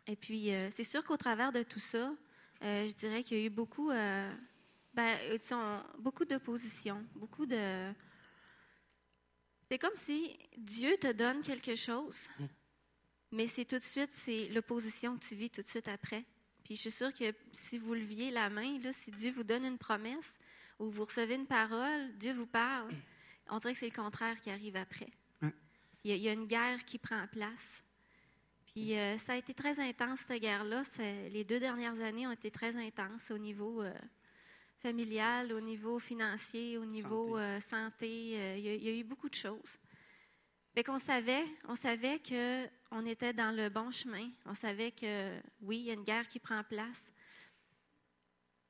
Et 0.09 0.15
puis, 0.17 0.51
c'est 0.71 0.85
sûr 0.85 1.03
qu'au 1.05 1.17
travers 1.17 1.53
de 1.53 1.63
tout 1.65 1.81
ça, 1.81 2.13
je 2.61 2.93
dirais 2.95 3.23
qu'il 3.25 3.39
y 3.39 3.43
a 3.43 3.47
eu 3.47 3.51
beaucoup, 3.51 3.89
ben, 3.89 5.19
beaucoup 5.99 6.25
d'opposition, 6.25 7.05
beaucoup 7.17 7.45
de... 7.47 7.93
C'est 9.69 9.79
comme 9.79 9.97
si 9.97 10.37
Dieu 10.57 10.97
te 10.97 11.11
donne 11.13 11.43
quelque 11.43 11.75
chose, 11.75 12.29
mais 13.33 13.47
c'est 13.47 13.65
tout 13.65 13.77
de 13.79 13.83
suite, 13.83 14.11
c'est 14.13 14.49
l'opposition 14.49 15.17
que 15.19 15.25
tu 15.25 15.35
vis 15.35 15.51
tout 15.51 15.63
de 15.63 15.67
suite 15.69 15.89
après. 15.89 16.25
Puis 16.65 16.77
je 16.77 16.83
suis 16.83 16.91
sûre 16.91 17.13
que 17.15 17.33
si 17.53 17.79
vous 17.79 17.95
leviez 17.95 18.31
la 18.31 18.51
main, 18.51 18.79
là, 18.81 18.93
si 18.93 19.11
Dieu 19.11 19.33
vous 19.33 19.45
donne 19.45 19.65
une 19.65 19.79
promesse 19.79 20.35
ou 20.79 20.91
vous 20.91 21.05
recevez 21.05 21.35
une 21.37 21.47
parole, 21.47 22.13
Dieu 22.19 22.33
vous 22.33 22.47
parle, 22.47 22.91
on 23.49 23.59
dirait 23.59 23.75
que 23.75 23.81
c'est 23.81 23.89
le 23.91 23.95
contraire 24.03 24.41
qui 24.41 24.51
arrive 24.51 24.77
après. 24.77 25.09
Il 26.05 26.11
y, 26.11 26.13
a, 26.13 26.17
il 26.17 26.23
y 26.23 26.29
a 26.29 26.33
une 26.33 26.47
guerre 26.47 26.85
qui 26.85 26.99
prend 26.99 27.27
place. 27.27 27.83
Puis 28.67 28.97
euh, 28.97 29.17
ça 29.19 29.33
a 29.33 29.37
été 29.37 29.55
très 29.55 29.79
intense, 29.81 30.21
cette 30.27 30.41
guerre-là. 30.41 30.83
Les 31.31 31.45
deux 31.45 31.59
dernières 31.59 32.01
années 32.01 32.27
ont 32.27 32.33
été 32.33 32.51
très 32.51 32.77
intenses 32.77 33.31
au 33.33 33.39
niveau 33.39 33.83
euh, 33.83 33.93
familial, 34.79 35.53
au 35.53 35.61
niveau 35.61 35.99
financier, 35.99 36.79
au 36.79 36.85
niveau 36.85 37.31
Santé. 37.31 37.41
euh, 37.41 37.61
santé. 37.61 38.09
Il, 38.59 38.65
y 38.65 38.69
a, 38.69 38.75
il 38.75 38.85
y 38.85 38.89
a 38.89 38.93
eu 38.93 39.05
beaucoup 39.05 39.29
de 39.29 39.35
choses. 39.35 39.79
Fait 40.77 40.85
qu'on 40.85 40.99
savait, 40.99 41.47
on 41.69 41.75
savait 41.75 42.19
que 42.19 42.67
on 42.91 43.07
était 43.07 43.33
dans 43.33 43.51
le 43.57 43.71
bon 43.71 43.91
chemin. 43.91 44.29
On 44.45 44.53
savait 44.53 44.91
que 44.91 45.41
oui, 45.63 45.79
il 45.79 45.85
y 45.85 45.91
a 45.91 45.95
une 45.95 46.05
guerre 46.05 46.29
qui 46.29 46.39
prend 46.39 46.63
place. 46.65 47.11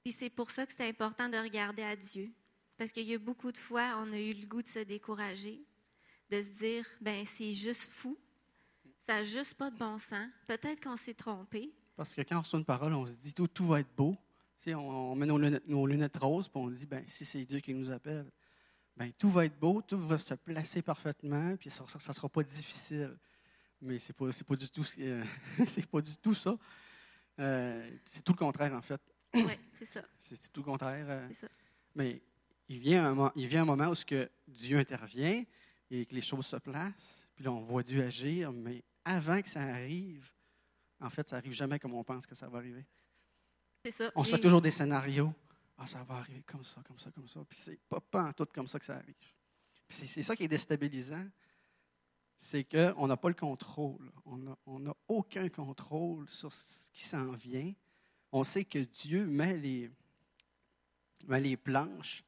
Puis 0.04 0.12
c'est 0.12 0.30
pour 0.30 0.52
ça 0.52 0.64
que 0.66 0.72
c'est 0.76 0.88
important 0.88 1.28
de 1.28 1.36
regarder 1.36 1.82
à 1.82 1.96
Dieu. 1.96 2.30
Parce 2.78 2.92
qu'il 2.92 3.08
y 3.08 3.14
a 3.14 3.18
beaucoup 3.18 3.50
de 3.50 3.58
fois, 3.58 3.96
on 3.98 4.12
a 4.12 4.18
eu 4.18 4.34
le 4.34 4.46
goût 4.46 4.62
de 4.62 4.68
se 4.68 4.78
décourager, 4.78 5.60
de 6.30 6.42
se 6.42 6.50
dire, 6.50 6.86
ben 7.00 7.26
c'est 7.26 7.54
juste 7.54 7.90
fou, 7.90 8.16
ça 9.04 9.14
n'a 9.14 9.24
juste 9.24 9.54
pas 9.54 9.72
de 9.72 9.76
bon 9.76 9.98
sens. 9.98 10.28
Peut-être 10.46 10.84
qu'on 10.84 10.96
s'est 10.96 11.14
trompé. 11.14 11.74
Parce 11.96 12.14
que 12.14 12.22
quand 12.22 12.36
on 12.36 12.42
reçoit 12.42 12.60
une 12.60 12.64
parole, 12.64 12.94
on 12.94 13.06
se 13.06 13.14
dit 13.14 13.34
tout, 13.34 13.66
va 13.66 13.80
être 13.80 13.96
beau. 13.96 14.16
On, 14.68 15.16
met 15.16 15.26
nos 15.26 15.38
lunettes, 15.38 15.66
nos 15.66 15.84
lunettes 15.88 16.18
roses, 16.18 16.46
puis 16.46 16.60
on 16.60 16.70
se 16.70 16.76
dit, 16.76 16.86
ben, 16.86 17.04
si 17.08 17.24
c'est 17.24 17.44
Dieu 17.44 17.58
qui 17.58 17.74
nous 17.74 17.90
appelle, 17.90 18.30
ben, 18.96 19.12
tout 19.12 19.28
va 19.28 19.44
être 19.44 19.58
beau, 19.58 19.82
tout 19.82 19.98
va 19.98 20.16
se 20.18 20.34
placer 20.34 20.80
parfaitement, 20.82 21.56
puis 21.56 21.70
ça 21.70 21.84
ne 21.84 22.14
sera 22.14 22.28
pas 22.28 22.42
difficile. 22.42 23.16
Mais 23.82 23.98
ce 23.98 24.08
n'est 24.08 24.14
pas, 24.14 24.32
c'est 24.32 24.46
pas, 24.46 24.56
du 24.56 24.68
tout, 24.70 24.86
euh, 24.98 25.24
pas 25.92 26.00
du 26.00 26.16
tout 26.16 26.34
ça. 26.34 26.56
Euh, 27.38 27.90
c'est 28.06 28.24
tout 28.24 28.32
le 28.32 28.38
contraire, 28.38 28.72
en 28.72 28.80
fait. 28.80 29.00
Oui, 29.34 29.58
c'est 29.78 29.86
ça. 29.86 30.02
C'est 30.22 30.50
tout 30.52 30.60
le 30.60 30.64
contraire. 30.64 31.06
euh. 31.08 31.28
C'est 31.28 31.46
ça. 31.46 31.48
Mais 31.94 32.20
il 32.68 32.78
vient, 32.80 33.12
un, 33.12 33.32
il 33.36 33.46
vient 33.46 33.62
un 33.62 33.66
moment 33.66 33.88
où 33.88 33.94
ce 33.94 34.04
que 34.04 34.28
Dieu 34.48 34.78
intervient 34.78 35.44
et 35.90 36.06
que 36.06 36.14
les 36.14 36.20
choses 36.22 36.46
se 36.46 36.56
placent, 36.56 37.28
puis 37.34 37.44
là, 37.44 37.52
on 37.52 37.60
voit 37.60 37.82
Dieu 37.82 38.02
agir, 38.02 38.52
mais 38.52 38.82
avant 39.04 39.40
que 39.40 39.48
ça 39.48 39.60
arrive, 39.60 40.28
en 41.00 41.10
fait, 41.10 41.28
ça 41.28 41.36
n'arrive 41.36 41.52
jamais 41.52 41.78
comme 41.78 41.94
on 41.94 42.02
pense 42.02 42.26
que 42.26 42.34
ça 42.34 42.48
va 42.48 42.58
arriver. 42.58 42.84
C'est 43.84 43.92
ça. 43.92 44.10
On 44.16 44.24
se 44.24 44.30
fait 44.30 44.40
toujours 44.40 44.62
des 44.62 44.70
scénarios. 44.72 45.32
Ah, 45.78 45.86
ça 45.86 46.02
va 46.04 46.16
arriver 46.16 46.42
comme 46.42 46.64
ça, 46.64 46.82
comme 46.82 46.98
ça, 46.98 47.10
comme 47.10 47.28
ça. 47.28 47.44
Puis 47.48 47.58
c'est 47.58 47.78
pas, 47.88 48.00
pas 48.00 48.32
tout 48.32 48.46
comme 48.46 48.68
ça 48.68 48.78
que 48.78 48.84
ça 48.84 48.96
arrive. 48.96 49.14
Puis 49.86 50.06
c'est, 50.06 50.22
ça 50.22 50.34
qui 50.34 50.44
est 50.44 50.48
déstabilisant. 50.48 51.26
C'est 52.38 52.64
qu'on 52.64 53.06
n'a 53.06 53.16
pas 53.16 53.28
le 53.28 53.34
contrôle. 53.34 54.10
On 54.24 54.78
n'a 54.78 54.96
aucun 55.08 55.48
contrôle 55.48 56.28
sur 56.28 56.52
ce 56.52 56.90
qui 56.92 57.04
s'en 57.04 57.32
vient. 57.32 57.72
On 58.32 58.44
sait 58.44 58.64
que 58.64 58.78
Dieu 58.78 59.26
met 59.26 59.56
les, 59.56 59.90
met 61.24 61.40
les 61.40 61.56
planches 61.56 62.24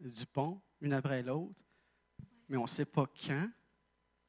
du 0.00 0.26
pont, 0.26 0.60
une 0.80 0.92
après 0.92 1.22
l'autre, 1.22 1.54
mais 2.48 2.56
on 2.56 2.62
ne 2.62 2.68
sait 2.68 2.84
pas 2.84 3.06
quand. 3.06 3.50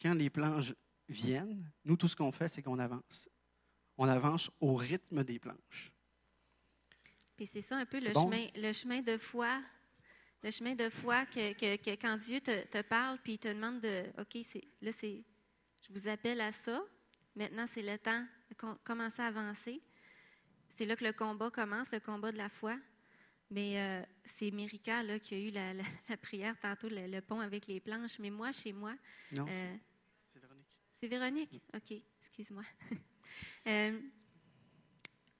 Quand 0.01 0.13
les 0.13 0.29
planches 0.29 0.73
viennent, 1.07 1.69
nous, 1.83 1.97
tout 1.97 2.07
ce 2.07 2.15
qu'on 2.15 2.31
fait, 2.31 2.47
c'est 2.47 2.61
qu'on 2.61 2.79
avance. 2.79 3.29
On 3.97 4.07
avance 4.07 4.49
au 4.59 4.75
rythme 4.75 5.23
des 5.23 5.39
planches. 5.39 5.91
Puis 7.39 7.47
c'est 7.53 7.61
ça 7.61 7.77
un 7.77 7.85
peu 7.85 7.99
le, 8.01 8.11
bon? 8.11 8.25
chemin, 8.25 8.47
le 8.53 8.73
chemin 8.73 9.01
de 9.01 9.17
foi. 9.17 9.63
Le 10.43 10.51
chemin 10.51 10.75
de 10.75 10.89
foi 10.89 11.25
que, 11.25 11.53
que- 11.53 11.77
que 11.77 11.91
quand 11.91 12.17
Dieu 12.17 12.41
te, 12.41 12.65
te 12.67 12.81
parle, 12.81 13.17
puis 13.23 13.33
il 13.35 13.39
te 13.39 13.47
demande 13.47 13.79
de, 13.79 14.03
OK, 14.19 14.37
c'est, 14.43 14.61
là, 14.81 14.91
c'est, 14.91 15.23
je 15.87 15.93
vous 15.93 16.09
appelle 16.09 16.41
à 16.41 16.51
ça. 16.51 16.83
Maintenant, 17.37 17.65
c'est 17.73 17.81
le 17.81 17.97
temps 17.97 18.25
de 18.49 18.55
com- 18.55 18.77
commencer 18.83 19.21
à 19.21 19.27
avancer. 19.27 19.81
C'est 20.75 20.85
là 20.85 20.97
que 20.97 21.05
le 21.05 21.13
combat 21.13 21.49
commence, 21.49 21.93
le 21.93 22.01
combat 22.01 22.33
de 22.33 22.37
la 22.37 22.49
foi. 22.49 22.77
Mais 23.51 23.79
euh, 23.79 24.03
c'est 24.25 24.51
Mérica 24.51 25.01
là, 25.01 25.17
qui 25.17 25.35
a 25.35 25.37
eu 25.39 25.49
la, 25.51 25.73
la- 25.73 25.83
la 26.09 26.17
prière 26.17 26.59
tantôt, 26.59 26.89
le, 26.89 27.07
le 27.07 27.21
pont 27.21 27.39
avec 27.39 27.67
les 27.67 27.79
planches. 27.79 28.19
Mais 28.19 28.29
moi, 28.31 28.51
chez 28.51 28.73
moi, 28.73 28.95
Non, 29.31 29.45
euh, 29.47 29.75
c'est 30.33 30.39
Véronique. 30.41 30.67
c'est 30.99 31.07
Véronique? 31.07 31.61
OK, 31.73 31.93
excuse-moi. 32.19 32.63
Euh, 33.67 33.99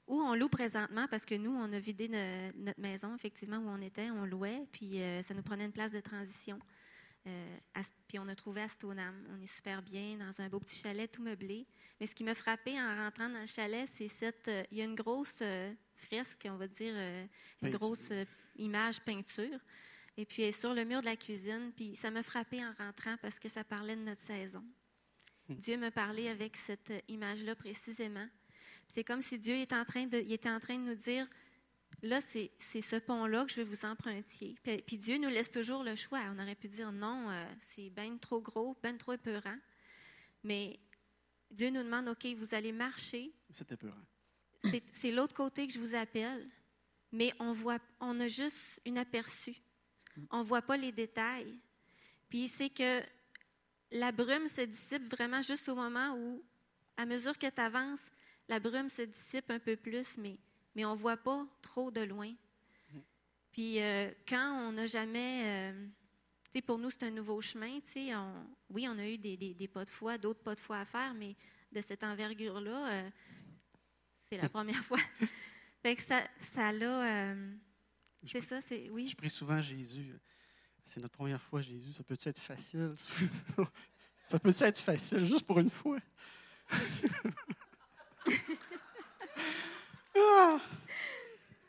où 0.10 0.20
on 0.22 0.36
loue 0.36 0.50
présentement, 0.50 1.08
parce 1.08 1.24
que 1.26 1.36
nous, 1.36 1.52
on 1.56 1.72
a 1.72 1.80
vidé 1.80 2.08
notre 2.56 2.80
maison, 2.82 3.16
effectivement, 3.16 3.58
où 3.60 3.70
on 3.70 3.82
était, 3.82 4.10
on 4.12 4.26
louait, 4.26 4.66
puis 4.72 5.02
euh, 5.02 5.22
ça 5.22 5.34
nous 5.34 5.44
prenait 5.44 5.66
une 5.66 5.72
place 5.72 5.92
de 5.92 6.02
transition. 6.02 6.60
Euh, 7.28 7.58
à- 7.76 7.82
puis 8.08 8.18
on 8.18 8.28
a 8.28 8.34
trouvé 8.36 8.62
à 8.62 8.68
Stoneham. 8.68 9.16
On 9.38 9.42
est 9.42 9.46
super 9.54 9.82
bien, 9.82 10.18
dans 10.18 10.42
un 10.42 10.50
beau 10.50 10.60
petit 10.60 10.78
chalet 10.80 11.12
tout 11.12 11.22
meublé. 11.22 11.68
Mais 12.00 12.08
ce 12.08 12.16
qui 12.16 12.24
m'a 12.24 12.34
frappé 12.34 12.80
en 12.82 12.96
rentrant 12.96 13.30
dans 13.30 13.40
le 13.42 13.46
chalet, 13.46 13.88
c'est 13.94 14.08
cette. 14.08 14.48
euh, 14.48 14.64
il 14.72 14.78
y 14.78 14.82
a 14.82 14.86
une 14.86 14.96
grosse 14.96 15.44
fresque, 15.96 16.48
on 16.50 16.56
va 16.58 16.68
dire, 16.68 16.94
une 16.96 17.28
Peinture. 17.62 17.80
grosse 17.80 18.12
image 18.58 19.02
peinture. 19.02 19.60
Et 20.18 20.26
puis 20.26 20.42
elle 20.44 20.50
est 20.50 20.52
sur 20.60 20.74
le 20.74 20.86
mur 20.86 21.02
de 21.02 21.06
la 21.06 21.16
cuisine. 21.18 21.72
Puis 21.76 21.96
ça 21.96 22.10
m'a 22.10 22.24
frappé 22.24 22.64
en 22.66 22.74
rentrant 22.78 23.16
parce 23.22 23.38
que 23.38 23.48
ça 23.50 23.64
parlait 23.64 23.96
de 23.96 24.02
notre 24.02 24.22
saison. 24.24 24.64
Dieu 25.50 25.78
me 25.78 25.90
parlait 25.92 26.30
avec 26.30 26.56
cette 26.58 26.92
image-là 27.10 27.56
précisément. 27.56 28.28
C'est 28.90 29.04
comme 29.04 29.22
si 29.22 29.38
Dieu 29.40 29.56
est 29.56 29.72
en 29.72 29.86
train 29.86 30.06
de, 30.08 30.18
il 30.18 30.34
était 30.34 30.50
en 30.50 30.60
train 30.60 30.78
de 30.78 30.84
nous 30.84 30.96
dire, 30.96 31.26
là, 32.02 32.20
c'est 32.22 32.52
ce 32.82 32.96
pont-là 32.98 33.46
que 33.46 33.52
je 33.52 33.58
vais 33.58 33.64
vous 33.64 33.86
emprunter. 33.86 34.56
Puis, 34.64 34.82
puis 34.82 34.98
Dieu 34.98 35.18
nous 35.18 35.30
laisse 35.30 35.52
toujours 35.52 35.84
le 35.84 35.96
choix. 35.96 36.22
On 36.36 36.40
aurait 36.40 36.56
pu 36.56 36.68
dire 36.68 36.92
non, 36.92 37.30
euh, 37.30 37.46
c'est 37.60 37.90
bien 37.92 38.18
trop 38.18 38.42
gros, 38.42 38.76
bien 38.84 38.98
trop 38.98 39.14
épeurant. 39.14 39.58
Mais 40.44 40.80
Dieu 41.52 41.70
nous 41.70 41.84
demande, 41.84 42.10
OK, 42.10 42.26
vous 42.36 42.54
allez 42.54 42.72
marcher. 42.72 43.32
C'est- 44.64 44.84
C'est 44.94 45.12
l'autre 45.12 45.34
côté 45.36 45.66
que 45.68 45.74
je 45.74 45.80
vous 45.80 45.96
appelle. 45.96 46.50
Mais 47.12 47.34
on 47.40 47.54
voit, 47.54 47.80
on 48.00 48.20
a 48.20 48.28
juste 48.28 48.82
une 48.86 48.98
aperçu. 48.98 49.56
On 50.32 50.40
ne 50.40 50.44
voit 50.44 50.62
pas 50.62 50.78
les 50.78 50.92
détails. 50.92 51.58
Puis 52.30 52.48
c'est 52.48 52.70
que 52.70 53.02
la 53.92 54.12
brume 54.12 54.48
se 54.48 54.62
dissipe 54.62 55.10
vraiment 55.10 55.42
juste 55.42 55.68
au 55.70 55.76
moment 55.76 56.16
où, 56.16 56.44
à 56.98 57.06
mesure 57.08 57.38
que 57.38 57.48
tu 57.50 57.62
avances, 57.62 58.00
la 58.50 58.60
brume 58.60 58.90
se 58.90 59.04
dissipe 59.04 59.50
un 59.52 59.60
peu 59.60 59.76
plus, 59.78 60.18
mais, 60.18 60.38
mais 60.76 60.84
on 60.84 60.96
ne 60.96 61.00
voit 61.00 61.18
pas 61.18 61.46
trop 61.62 61.92
de 61.92 62.02
loin. 62.02 62.34
Puis 63.52 63.80
euh, 63.82 64.12
quand 64.28 64.68
on 64.68 64.72
n'a 64.74 64.86
jamais... 64.86 65.72
euh, 65.72 65.88
tu 66.46 66.52
sais, 66.56 66.62
pour 66.62 66.78
nous, 66.80 66.90
c'est 66.90 67.04
un 67.04 67.12
nouveau 67.12 67.40
chemin. 67.42 67.80
tu 67.82 67.92
sais, 67.92 68.16
on- 68.16 68.48
oui, 68.70 68.88
on 68.90 68.98
a 68.98 69.08
eu 69.08 69.18
des, 69.18 69.38
des- 69.38 69.54
des 69.54 69.68
pas 69.68 69.86
de 69.86 69.90
foi, 69.90 70.18
d'autres 70.18 70.42
pas 70.42 70.56
de 70.56 70.60
foi 70.60 70.80
à 70.80 70.86
faire, 70.86 71.14
mais 71.14 71.36
de 71.72 71.80
cette 71.82 72.04
envergure-là, 72.04 72.92
euh, 72.92 73.10
c'est 74.32 74.38
la 74.42 74.50
première 74.50 74.84
fois. 74.84 75.00
fait 75.84 75.96
que 75.96 76.02
ça, 76.02 76.24
ça 76.54 76.72
l'a... 76.72 77.36
c'est 78.26 78.42
ça, 78.42 78.62
c'est... 78.62 78.90
Oui, 78.90 79.08
Je 79.10 79.16
prie 79.16 79.30
souvent 79.30 79.62
Jésus. 79.62 80.16
C'est 80.86 81.02
notre 81.02 81.16
première 81.16 81.42
fois, 81.42 81.62
Jésus. 81.62 81.94
Ça 81.94 82.04
peut-tu 82.04 82.30
être 82.30 82.40
facile? 82.42 82.94
ça 84.30 84.40
peut-tu 84.40 84.64
être 84.64 84.80
facile 84.80 85.24
juste 85.24 85.46
pour 85.46 85.60
une 85.60 85.70
fois? 85.70 86.00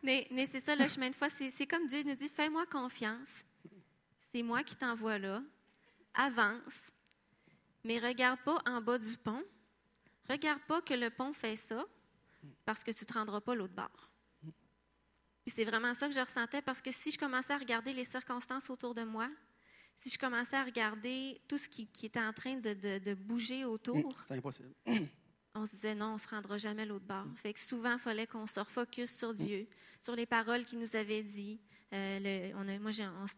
Mais, 0.03 0.27
c'est 0.51 0.65
ça, 0.65 0.75
le 0.75 0.89
chemin 0.89 1.11
de 1.11 1.15
foi, 1.15 1.29
c'est 1.31 1.67
comme 1.67 1.87
Dieu 1.87 2.03
nous 2.03 2.15
dit, 2.15 2.29
fais-moi 2.29 2.67
confiance. 2.67 3.29
c'est 4.33 4.43
moi 4.43 4.63
qui 4.63 4.77
t'envoie 4.77 5.19
là. 5.19 5.43
Avance, 6.15 6.91
mais 7.85 7.99
regarde 7.99 8.41
pas 8.45 8.59
en 8.67 8.81
bas 8.81 8.99
du 8.99 9.17
pont. 9.19 9.43
Regarde 10.29 10.61
pas 10.67 10.81
que 10.81 10.95
le 10.95 11.11
pont 11.11 11.33
fait 11.33 11.57
ça, 11.57 11.85
parce 12.65 12.83
que 12.83 12.91
tu 12.93 13.05
ne 13.05 13.07
te 13.07 13.13
rendras 13.13 13.41
pas 13.41 13.55
l'autre 13.55 13.75
bord. 13.75 14.11
C'est 15.47 15.65
vraiment 15.65 15.95
ça 15.95 16.07
que 16.09 16.15
je 16.15 16.21
ressentais, 16.21 16.63
parce 16.63 16.81
que 16.81 16.93
si 16.93 17.11
je 17.11 17.19
commençais 17.19 17.53
à 17.53 17.59
regarder 17.59 17.93
les 17.93 18.05
circonstances 18.05 18.71
autour 18.71 18.95
de 18.95 19.03
moi, 19.03 19.29
si 19.99 20.11
je 20.11 20.19
commençais 20.19 20.57
à 20.57 20.65
regarder 20.65 21.41
tout 21.49 21.59
ce 21.59 21.69
qui, 21.69 21.87
qui 21.89 22.07
était 22.07 22.21
en 22.21 22.33
train 22.33 22.55
de, 22.57 22.73
de- 22.75 22.99
de 22.99 23.15
bouger 23.15 23.65
autour, 23.65 23.97
C'est 24.27 24.35
impossible. 24.35 24.73
On 25.55 25.67
se 25.67 25.73
disait 25.73 25.95
non, 25.95 26.07
on 26.11 26.13
ne 26.15 26.19
se 26.19 26.29
rendra 26.29 26.57
jamais 26.59 26.87
l'autre 26.87 27.05
bord. 27.07 27.27
Fait 27.37 27.53
que 27.53 27.61
souvent, 27.61 27.95
il 27.95 27.99
fallait 27.99 28.27
qu'on 28.27 28.47
se 28.47 28.61
refocus 28.61 29.11
sur 29.11 29.35
Dieu, 29.35 29.67
sur 30.03 30.15
les 30.15 30.27
paroles 30.27 30.65
qu'il 30.65 30.79
nous 30.79 30.95
avait 30.97 31.23
dit. 31.23 31.61
Euh, 31.93 32.19
le- 32.21 32.55
on 32.57 32.69
a- 32.69 32.79
moi, 32.79 32.93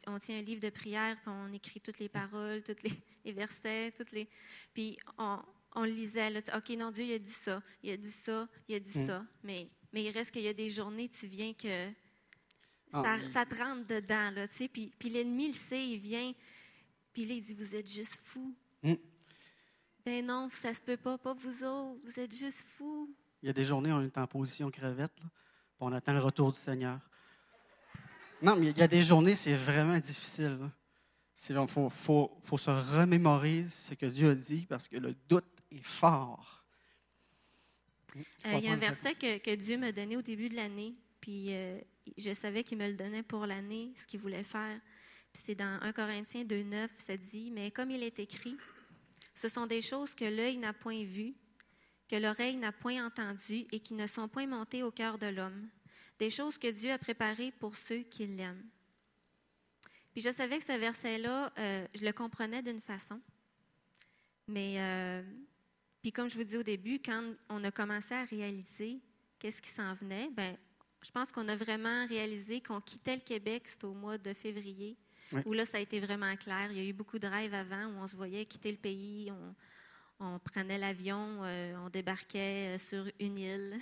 on, 0.06 0.14
on 0.14 0.18
tient 0.18 0.38
un 0.38 0.42
livre 0.42 0.60
de 0.60 0.68
prière, 0.70 1.16
puis 1.22 1.30
on 1.30 1.52
écrit 1.52 1.80
toutes 1.80 1.98
les 1.98 2.08
paroles, 2.10 2.62
tous 2.62 2.76
les, 2.82 2.92
les 3.24 3.32
versets, 3.32 3.92
toutes 3.96 4.12
les. 4.12 4.28
Puis 4.74 4.98
on, 5.16 5.38
on 5.74 5.84
lisait, 5.84 6.28
là, 6.28 6.40
OK, 6.54 6.68
non, 6.76 6.90
Dieu, 6.90 7.04
il 7.04 7.12
a 7.14 7.18
dit 7.18 7.30
ça, 7.32 7.62
il 7.82 7.90
a 7.92 7.96
dit 7.96 8.10
ça, 8.12 8.46
il 8.68 8.74
a 8.74 8.80
dit 8.80 8.98
Mm. 8.98 9.06
ça. 9.06 9.26
Mais, 9.42 9.68
mais 9.92 10.04
il 10.04 10.10
reste 10.10 10.30
qu'il 10.32 10.42
y 10.42 10.48
a 10.48 10.52
des 10.52 10.68
journées, 10.68 11.08
tu 11.08 11.26
viens 11.26 11.54
que 11.54 11.88
Ah, 12.92 13.16
ça 13.32 13.46
te 13.46 13.54
rentre 13.54 13.88
dedans, 13.88 14.30
là, 14.32 14.46
tu 14.48 14.56
sais. 14.56 14.68
Puis, 14.68 14.92
puis 14.98 15.08
l'ennemi, 15.08 15.46
il 15.48 15.54
sait, 15.54 15.88
il 15.88 15.98
vient, 15.98 16.30
puis 17.14 17.24
là, 17.24 17.32
il 17.34 17.42
dit, 17.42 17.54
vous 17.54 17.74
êtes 17.74 17.90
juste 17.90 18.16
fous. 18.22 18.54
Mm. 18.82 18.94
Ben 20.04 20.26
non, 20.26 20.48
ça 20.52 20.74
se 20.74 20.80
peut 20.80 20.96
pas, 20.96 21.16
pas 21.16 21.32
vous 21.32 21.64
autres, 21.64 22.00
vous 22.04 22.18
êtes 22.18 22.34
juste 22.34 22.66
fous. 22.76 23.14
Il 23.42 23.46
y 23.46 23.50
a 23.50 23.52
des 23.52 23.64
journées 23.64 23.92
où 23.92 23.96
on 23.96 24.02
est 24.02 24.18
en 24.18 24.26
position 24.26 24.70
crevette, 24.70 25.12
là, 25.20 25.26
puis 25.26 25.78
on 25.80 25.92
attend 25.92 26.12
le 26.12 26.20
retour 26.20 26.50
du 26.50 26.58
Seigneur. 26.58 26.98
Non, 28.40 28.56
mais 28.56 28.70
il 28.70 28.78
y 28.78 28.82
a 28.82 28.88
des 28.88 29.02
journées, 29.02 29.36
c'est 29.36 29.54
vraiment 29.54 29.98
difficile. 29.98 30.58
Il 31.48 31.66
faut, 31.68 31.88
faut, 31.88 32.38
faut 32.42 32.58
se 32.58 32.70
remémorer 32.70 33.66
ce 33.68 33.94
que 33.94 34.06
Dieu 34.06 34.30
a 34.30 34.34
dit 34.34 34.66
parce 34.68 34.88
que 34.88 34.96
le 34.96 35.14
doute 35.28 35.44
est 35.70 35.84
fort. 35.84 36.64
Euh, 38.16 38.20
il 38.58 38.64
y 38.64 38.68
a 38.68 38.72
un 38.72 38.76
verset 38.76 39.14
que, 39.14 39.38
que 39.38 39.54
Dieu 39.54 39.78
m'a 39.78 39.92
donné 39.92 40.16
au 40.16 40.22
début 40.22 40.48
de 40.48 40.56
l'année, 40.56 40.94
puis 41.20 41.54
euh, 41.54 41.78
je 42.18 42.32
savais 42.34 42.62
qu'il 42.62 42.78
me 42.78 42.88
le 42.88 42.94
donnait 42.94 43.22
pour 43.22 43.46
l'année, 43.46 43.92
ce 43.96 44.06
qu'il 44.06 44.20
voulait 44.20 44.44
faire. 44.44 44.78
Puis 45.32 45.42
c'est 45.46 45.54
dans 45.54 45.78
1 45.80 45.92
Corinthiens 45.92 46.44
2,9, 46.44 46.88
ça 47.06 47.16
dit 47.16 47.50
Mais 47.50 47.70
comme 47.70 47.90
il 47.90 48.02
est 48.02 48.18
écrit, 48.18 48.56
ce 49.34 49.48
sont 49.48 49.66
des 49.66 49.82
choses 49.82 50.14
que 50.14 50.24
l'œil 50.24 50.58
n'a 50.58 50.72
point 50.72 51.04
vues, 51.04 51.34
que 52.08 52.16
l'oreille 52.16 52.56
n'a 52.56 52.72
point 52.72 53.04
entendues 53.04 53.66
et 53.72 53.80
qui 53.80 53.94
ne 53.94 54.06
sont 54.06 54.28
point 54.28 54.46
montées 54.46 54.82
au 54.82 54.90
cœur 54.90 55.18
de 55.18 55.26
l'homme. 55.26 55.68
Des 56.18 56.30
choses 56.30 56.58
que 56.58 56.70
Dieu 56.70 56.90
a 56.90 56.98
préparées 56.98 57.52
pour 57.52 57.76
ceux 57.76 58.00
qui 58.02 58.26
l'aiment. 58.26 58.68
Puis 60.12 60.20
je 60.20 60.30
savais 60.30 60.58
que 60.58 60.64
ce 60.64 60.78
verset-là, 60.78 61.52
euh, 61.58 61.86
je 61.94 62.04
le 62.04 62.12
comprenais 62.12 62.62
d'une 62.62 62.80
façon. 62.80 63.20
Mais, 64.46 64.74
euh, 64.76 65.22
puis 66.02 66.12
comme 66.12 66.28
je 66.28 66.36
vous 66.36 66.44
dis 66.44 66.58
au 66.58 66.62
début, 66.62 67.00
quand 67.02 67.22
on 67.48 67.64
a 67.64 67.70
commencé 67.70 68.14
à 68.14 68.24
réaliser 68.24 69.00
qu'est-ce 69.38 69.62
qui 69.62 69.70
s'en 69.70 69.94
venait, 69.94 70.28
ben, 70.32 70.56
je 71.02 71.10
pense 71.10 71.32
qu'on 71.32 71.48
a 71.48 71.56
vraiment 71.56 72.06
réalisé 72.06 72.60
qu'on 72.60 72.80
quittait 72.80 73.16
le 73.16 73.22
Québec, 73.22 73.64
c'était 73.66 73.86
au 73.86 73.94
mois 73.94 74.18
de 74.18 74.34
février, 74.34 74.96
Oui. 75.32 75.42
où 75.46 75.52
là, 75.52 75.64
ça 75.64 75.78
a 75.78 75.80
été 75.80 76.00
vraiment 76.00 76.34
clair. 76.36 76.70
Il 76.70 76.76
y 76.76 76.80
a 76.80 76.84
eu 76.84 76.92
beaucoup 76.92 77.18
de 77.18 77.26
rêves 77.26 77.54
avant 77.54 77.86
où 77.86 77.96
on 77.98 78.06
se 78.06 78.16
voyait 78.16 78.44
quitter 78.46 78.70
le 78.70 78.78
pays, 78.78 79.30
on, 79.30 79.54
on 80.24 80.38
prenait 80.38 80.78
l'avion, 80.78 81.40
euh, 81.42 81.74
on 81.84 81.88
débarquait 81.88 82.74
euh, 82.74 82.78
sur 82.78 83.06
une 83.18 83.38
île 83.38 83.80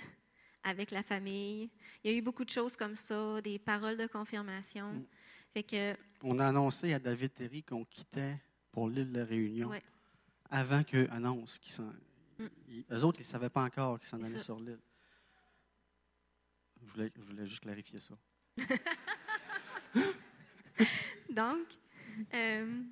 avec 0.63 0.91
la 0.91 1.03
famille. 1.03 1.69
Il 2.03 2.11
y 2.11 2.13
a 2.13 2.17
eu 2.17 2.21
beaucoup 2.21 2.45
de 2.45 2.49
choses 2.49 2.75
comme 2.75 2.95
ça, 2.95 3.41
des 3.41 3.59
paroles 3.59 3.97
de 3.97 4.07
confirmation. 4.07 4.93
Mm. 4.93 5.05
Fait 5.53 5.63
que, 5.63 5.95
On 6.23 6.39
a 6.39 6.47
annoncé 6.47 6.93
à 6.93 6.99
David 6.99 7.33
Terry 7.33 7.63
qu'on 7.63 7.85
quittait 7.85 8.37
pour 8.71 8.89
l'île 8.89 9.11
de 9.11 9.19
la 9.19 9.25
Réunion 9.25 9.69
Ouais. 9.69 9.83
avant 10.49 10.83
qu'eux 10.83 11.07
annoncent 11.11 11.59
qu'ils 11.61 11.73
s'en. 11.73 11.91
Mm. 12.39 12.47
eux 12.91 13.03
autres, 13.03 13.19
ils 13.19 13.23
ne 13.23 13.27
savaient 13.27 13.49
pas 13.49 13.63
encore 13.63 13.99
qu'ils 13.99 14.09
s'en 14.09 14.21
allaient 14.23 14.39
sur 14.39 14.59
l'île. 14.59 14.79
Je 16.83 16.91
voulais, 16.91 17.11
je 17.15 17.21
voulais 17.21 17.45
juste 17.45 17.61
clarifier 17.61 17.99
ça. 17.99 18.15
Donc, 21.31 21.67
euh, 22.33 22.83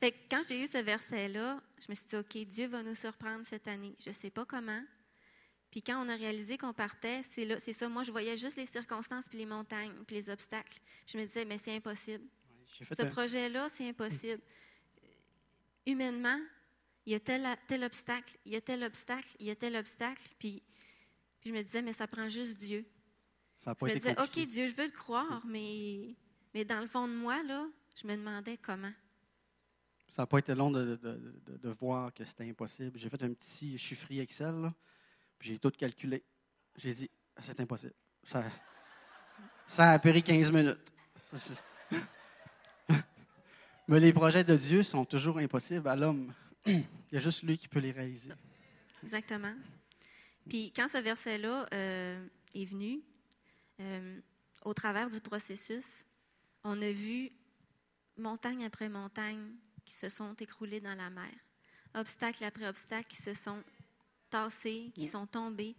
fait 0.00 0.12
que 0.12 0.16
quand 0.30 0.42
j'ai 0.46 0.62
eu 0.62 0.66
ce 0.66 0.78
verset-là, 0.78 1.60
je 1.80 1.86
me 1.88 1.94
suis 1.94 2.06
dit, 2.06 2.16
OK, 2.16 2.36
Dieu 2.48 2.66
va 2.66 2.82
nous 2.82 2.94
surprendre 2.94 3.46
cette 3.46 3.66
année. 3.68 3.94
Je 4.00 4.10
ne 4.10 4.14
sais 4.14 4.30
pas 4.30 4.44
comment. 4.44 4.82
Puis 5.70 5.82
quand 5.82 6.02
on 6.04 6.08
a 6.08 6.16
réalisé 6.16 6.56
qu'on 6.56 6.72
partait, 6.72 7.22
c'est 7.30 7.44
là, 7.44 7.58
c'est 7.58 7.72
ça. 7.72 7.88
Moi, 7.88 8.02
je 8.02 8.10
voyais 8.10 8.36
juste 8.36 8.56
les 8.56 8.66
circonstances, 8.66 9.28
puis 9.28 9.38
les 9.38 9.46
montagnes, 9.46 9.92
puis 10.06 10.16
les 10.16 10.30
obstacles. 10.30 10.78
Je 11.06 11.18
me 11.18 11.24
disais, 11.26 11.44
mais 11.44 11.58
c'est 11.58 11.74
impossible. 11.74 12.24
Ce 12.96 13.02
un- 13.02 13.06
projet-là, 13.06 13.68
c'est 13.68 13.88
impossible. 13.88 14.40
Humainement, 15.86 16.38
il 17.06 17.12
y 17.12 17.14
a 17.14 17.20
tel, 17.20 17.46
tel 17.66 17.84
obstacle, 17.84 18.36
il 18.44 18.52
y 18.52 18.56
a 18.56 18.60
tel 18.60 18.82
obstacle, 18.84 19.34
il 19.40 19.46
y 19.46 19.50
a 19.50 19.56
tel 19.56 19.76
obstacle. 19.76 20.22
Puis, 20.38 20.62
puis 21.40 21.50
je 21.50 21.54
me 21.54 21.62
disais, 21.62 21.82
mais 21.82 21.92
ça 21.92 22.06
prend 22.06 22.28
juste 22.28 22.56
Dieu. 22.56 22.84
ça 23.58 23.74
Je 23.80 23.86
me 23.86 23.94
disais, 23.94 24.14
compliqué. 24.14 24.42
OK, 24.42 24.48
Dieu, 24.48 24.66
je 24.66 24.74
veux 24.74 24.88
te 24.88 24.96
croire, 24.96 25.44
mais, 25.46 26.14
mais 26.58 26.64
dans 26.64 26.80
le 26.80 26.88
fond 26.88 27.06
de 27.06 27.12
moi, 27.12 27.40
là, 27.44 27.68
je 27.96 28.04
me 28.04 28.16
demandais 28.16 28.56
comment. 28.56 28.90
Ça 30.08 30.22
n'a 30.22 30.26
pas 30.26 30.38
été 30.38 30.56
long 30.56 30.72
de, 30.72 30.96
de- 30.96 31.40
de- 31.46 31.56
de 31.56 31.68
voir 31.68 32.12
que 32.12 32.24
c'était 32.24 32.48
impossible. 32.50 32.98
J'ai 32.98 33.08
fait 33.08 33.22
un 33.22 33.32
petit 33.32 33.78
chiffrier 33.78 34.22
Excel, 34.22 34.56
là, 34.62 34.74
puis 35.38 35.50
j'ai 35.50 35.58
tout 35.60 35.70
calculé. 35.70 36.24
J'ai 36.76 36.92
dit, 36.92 37.08
Ah, 37.36 37.42
c'est 37.44 37.60
impossible. 37.60 37.92
Ça, 38.24 38.42
ça 39.68 39.90
a 39.92 39.98
pris 40.00 40.20
15 40.20 40.50
minutes. 40.50 40.80
Mais 43.86 44.00
les 44.00 44.12
projets 44.12 44.42
de 44.42 44.56
Dieu 44.56 44.82
sont 44.82 45.04
toujours 45.04 45.38
impossibles 45.38 45.86
à 45.86 45.94
l'homme. 45.94 46.34
Il 46.66 46.84
y 47.12 47.16
a 47.16 47.20
juste 47.20 47.44
lui 47.44 47.56
qui 47.56 47.68
peut 47.68 47.78
les 47.78 47.92
réaliser. 47.92 48.32
Exactement. 49.04 49.54
Puis 50.48 50.72
quand 50.74 50.88
ce 50.88 50.98
verset-là 50.98 51.66
euh, 51.72 52.26
est 52.52 52.64
venu, 52.64 53.00
euh, 53.78 54.20
au 54.64 54.74
travers 54.74 55.08
du 55.08 55.20
processus, 55.20 56.04
on 56.64 56.80
a 56.82 56.90
vu 56.92 57.30
montagne 58.16 58.64
après 58.64 58.88
montagne 58.88 59.52
qui 59.84 59.94
se 59.94 60.08
sont 60.08 60.34
écroulées 60.34 60.80
dans 60.80 60.94
la 60.94 61.10
mer. 61.10 61.30
Obstacle 61.94 62.44
après 62.44 62.68
obstacle 62.68 63.08
qui 63.08 63.16
se 63.16 63.34
sont 63.34 63.62
tassés, 64.30 64.90
qui 64.94 65.06
sont 65.06 65.26
tombés. 65.26 65.74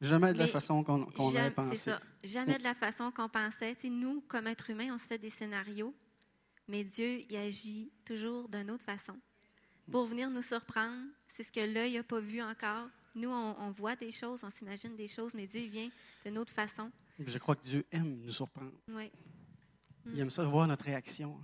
Jamais 0.00 0.32
de 0.32 0.38
la 0.38 0.46
Mais 0.46 0.50
façon 0.50 0.82
qu'on 0.82 1.08
Jamais- 1.16 1.38
avait 1.38 1.50
pensé. 1.52 1.76
C'est 1.76 1.90
ça. 1.90 2.00
Jamais 2.24 2.58
de 2.58 2.64
la 2.64 2.74
façon 2.74 3.12
qu'on 3.12 3.28
pensait. 3.28 3.76
Nous, 3.84 4.20
comme 4.22 4.48
êtres 4.48 4.70
humains, 4.70 4.92
on 4.92 4.98
se 4.98 5.06
fait 5.06 5.18
des 5.18 5.30
scénarios, 5.30 5.94
mais 6.66 6.82
Dieu, 6.82 7.20
il 7.30 7.36
agit 7.36 7.92
toujours 8.04 8.48
d'une 8.48 8.70
autre 8.72 8.84
façon. 8.84 9.16
Pour 9.90 10.06
venir 10.06 10.28
nous 10.28 10.42
surprendre, 10.42 11.06
c'est 11.28 11.44
ce 11.44 11.52
que 11.52 11.60
l'œil 11.60 11.94
n'a 11.94 12.02
pas 12.02 12.18
vu 12.18 12.42
encore. 12.42 12.88
Nous, 13.14 13.28
on, 13.30 13.56
on 13.60 13.70
voit 13.70 13.94
des 13.94 14.10
choses, 14.10 14.42
on 14.42 14.50
s'imagine 14.50 14.96
des 14.96 15.06
choses, 15.06 15.34
mais 15.34 15.46
Dieu, 15.46 15.60
il 15.60 15.68
vient 15.70 15.90
d'une 16.24 16.38
autre 16.38 16.52
façon. 16.52 16.90
Je 17.20 17.38
crois 17.38 17.54
que 17.54 17.62
Dieu 17.62 17.86
aime 17.92 18.18
nous 18.24 18.32
surprendre. 18.32 18.72
Oui. 18.88 19.10
Il 20.06 20.18
aime 20.18 20.30
ça 20.30 20.44
voir 20.44 20.66
notre 20.66 20.84
réaction. 20.84 21.40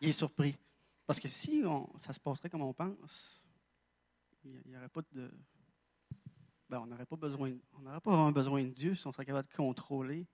Il 0.00 0.08
est 0.08 0.12
surpris. 0.12 0.56
Parce 1.06 1.18
que 1.18 1.28
si 1.28 1.62
on- 1.64 1.90
ça 2.00 2.12
se 2.12 2.20
passerait 2.20 2.50
comme 2.50 2.62
on 2.62 2.72
pense, 2.74 3.42
il 4.44 4.62
n'y 4.66 4.76
aurait 4.76 4.88
pas 4.88 5.02
de. 5.12 5.30
ben, 6.68 6.80
on 6.80 6.86
n'aurait 6.86 7.06
pas 7.06 7.16
besoin. 7.16 7.56
On 7.72 7.80
n'aurait 7.80 8.00
pas 8.00 8.10
vraiment 8.10 8.32
besoin 8.32 8.62
de 8.62 8.68
Dieu 8.68 8.94
si 8.94 9.06
on 9.06 9.12
serait 9.12 9.24
capable 9.24 9.48
de 9.48 9.54
contrôler 9.54 10.26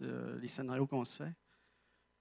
les 0.00 0.48
scénarios 0.48 0.86
qu'on 0.86 1.04
se 1.04 1.16
fait. 1.16 1.34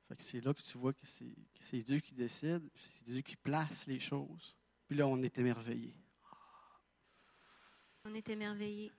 Fait 0.08 0.22
c'est 0.22 0.42
là 0.42 0.54
que 0.54 0.62
tu 0.62 0.78
vois 0.78 0.94
que 0.94 1.06
c'est, 1.06 1.82
Dieu 1.82 2.00
qui 2.00 2.14
décide, 2.14 2.70
c'est 2.76 3.04
Dieu 3.06 3.22
qui 3.22 3.36
place 3.36 3.86
les 3.88 4.00
choses. 4.00 4.56
Puis 4.88 4.96
là, 4.98 5.06
on 5.06 5.22
est 5.22 5.38
émerveillé. 5.38 5.94
On 8.06 8.14
est 8.14 8.30
émerveillés. 8.30 8.92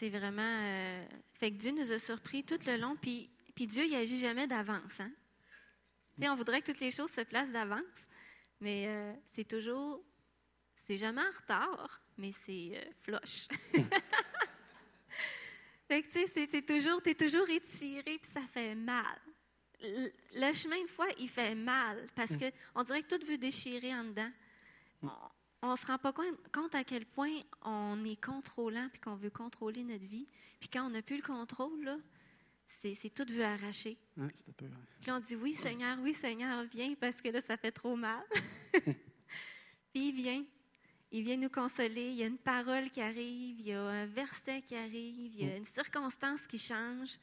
C'est 0.00 0.08
vraiment. 0.08 0.40
euh, 0.42 1.04
Fait 1.34 1.50
que 1.52 1.56
Dieu 1.58 1.72
nous 1.72 1.92
a 1.92 1.98
surpris 1.98 2.42
tout 2.42 2.58
le 2.66 2.78
long, 2.78 2.96
puis, 2.96 3.28
puis 3.54 3.66
Dieu, 3.66 3.84
il 3.84 3.94
agit 3.94 4.18
jamais 4.18 4.46
d'avance. 4.46 4.98
Hein? 4.98 5.10
On 6.22 6.34
voudrait 6.36 6.62
que 6.62 6.72
toutes 6.72 6.80
les 6.80 6.90
choses 6.90 7.10
se 7.10 7.20
placent 7.20 7.50
d'avance, 7.50 7.82
mais 8.62 8.86
euh, 8.88 9.12
c'est 9.34 9.46
toujours. 9.46 10.02
C'est 10.86 10.96
jamais 10.96 11.20
en 11.20 11.30
retard, 11.38 12.00
mais 12.16 12.32
c'est 12.46 12.70
euh, 12.76 12.84
flush. 13.02 13.46
fait 15.86 16.02
que 16.02 16.06
tu 16.06 16.12
sais, 16.20 16.26
c'est- 16.28 16.50
c'est 16.50 16.62
toujours, 16.62 17.02
t'es 17.02 17.14
toujours 17.14 17.48
étiré, 17.50 18.18
puis 18.18 18.32
ça 18.32 18.40
fait 18.52 18.74
mal. 18.74 19.20
Le 19.82 20.10
le 20.34 20.52
chemin 20.54 20.80
de 20.82 20.88
foi, 20.88 21.08
il 21.18 21.28
fait 21.28 21.54
mal, 21.54 22.06
parce 22.14 22.34
que 22.36 22.50
on 22.74 22.82
dirait 22.84 23.02
que 23.02 23.16
tout 23.16 23.26
veut 23.26 23.36
déchirer 23.38 23.94
en 23.94 24.04
dedans. 24.04 24.30
On 25.62 25.72
ne 25.72 25.76
se 25.76 25.86
rend 25.86 25.98
pas 25.98 26.12
compte, 26.12 26.74
à 26.74 26.84
quel 26.84 27.04
point 27.04 27.34
on 27.62 28.02
est 28.04 28.20
contrôlant 28.20 28.88
puis 28.90 29.00
qu'on 29.00 29.16
veut 29.16 29.30
contrôler 29.30 29.84
notre 29.84 30.06
vie. 30.06 30.26
Puis 30.58 30.70
quand 30.70 30.86
on 30.86 30.90
n'a 30.90 31.02
plus 31.02 31.16
le 31.16 31.22
contrôle, 31.22 31.84
là, 31.84 31.96
c'est, 32.82 33.10
tout 33.10 33.26
veut 33.30 33.44
arracher. 33.44 33.98
C'est 34.16 34.22
un 34.22 34.52
peu, 34.56 34.64
hein. 34.64 34.86
Puis 35.02 35.10
on 35.10 35.20
dit 35.20 35.36
oui, 35.36 35.54
Seigneur, 35.54 35.98
oui, 36.00 36.14
Seigneur, 36.14 36.64
viens 36.64 36.94
parce 36.94 37.20
que 37.20 37.28
là, 37.28 37.40
ça 37.42 37.56
fait 37.56 37.72
trop 37.72 37.94
mal. 37.94 38.24
puis 38.72 40.08
il 40.08 40.12
vient. 40.14 40.44
Il 41.12 41.24
vient 41.24 41.36
nous 41.36 41.50
consoler. 41.50 42.10
Il 42.10 42.14
y 42.14 42.22
a 42.22 42.26
une 42.26 42.38
parole 42.38 42.88
qui 42.88 43.00
arrive, 43.00 43.60
il 43.60 43.66
y 43.66 43.72
a 43.72 43.82
un 43.82 44.06
verset 44.06 44.62
qui 44.62 44.76
arrive, 44.76 45.34
il 45.34 45.44
y 45.44 45.50
a 45.50 45.56
une 45.56 45.66
circonstance 45.66 46.46
qui 46.46 46.58
change. 46.58 47.18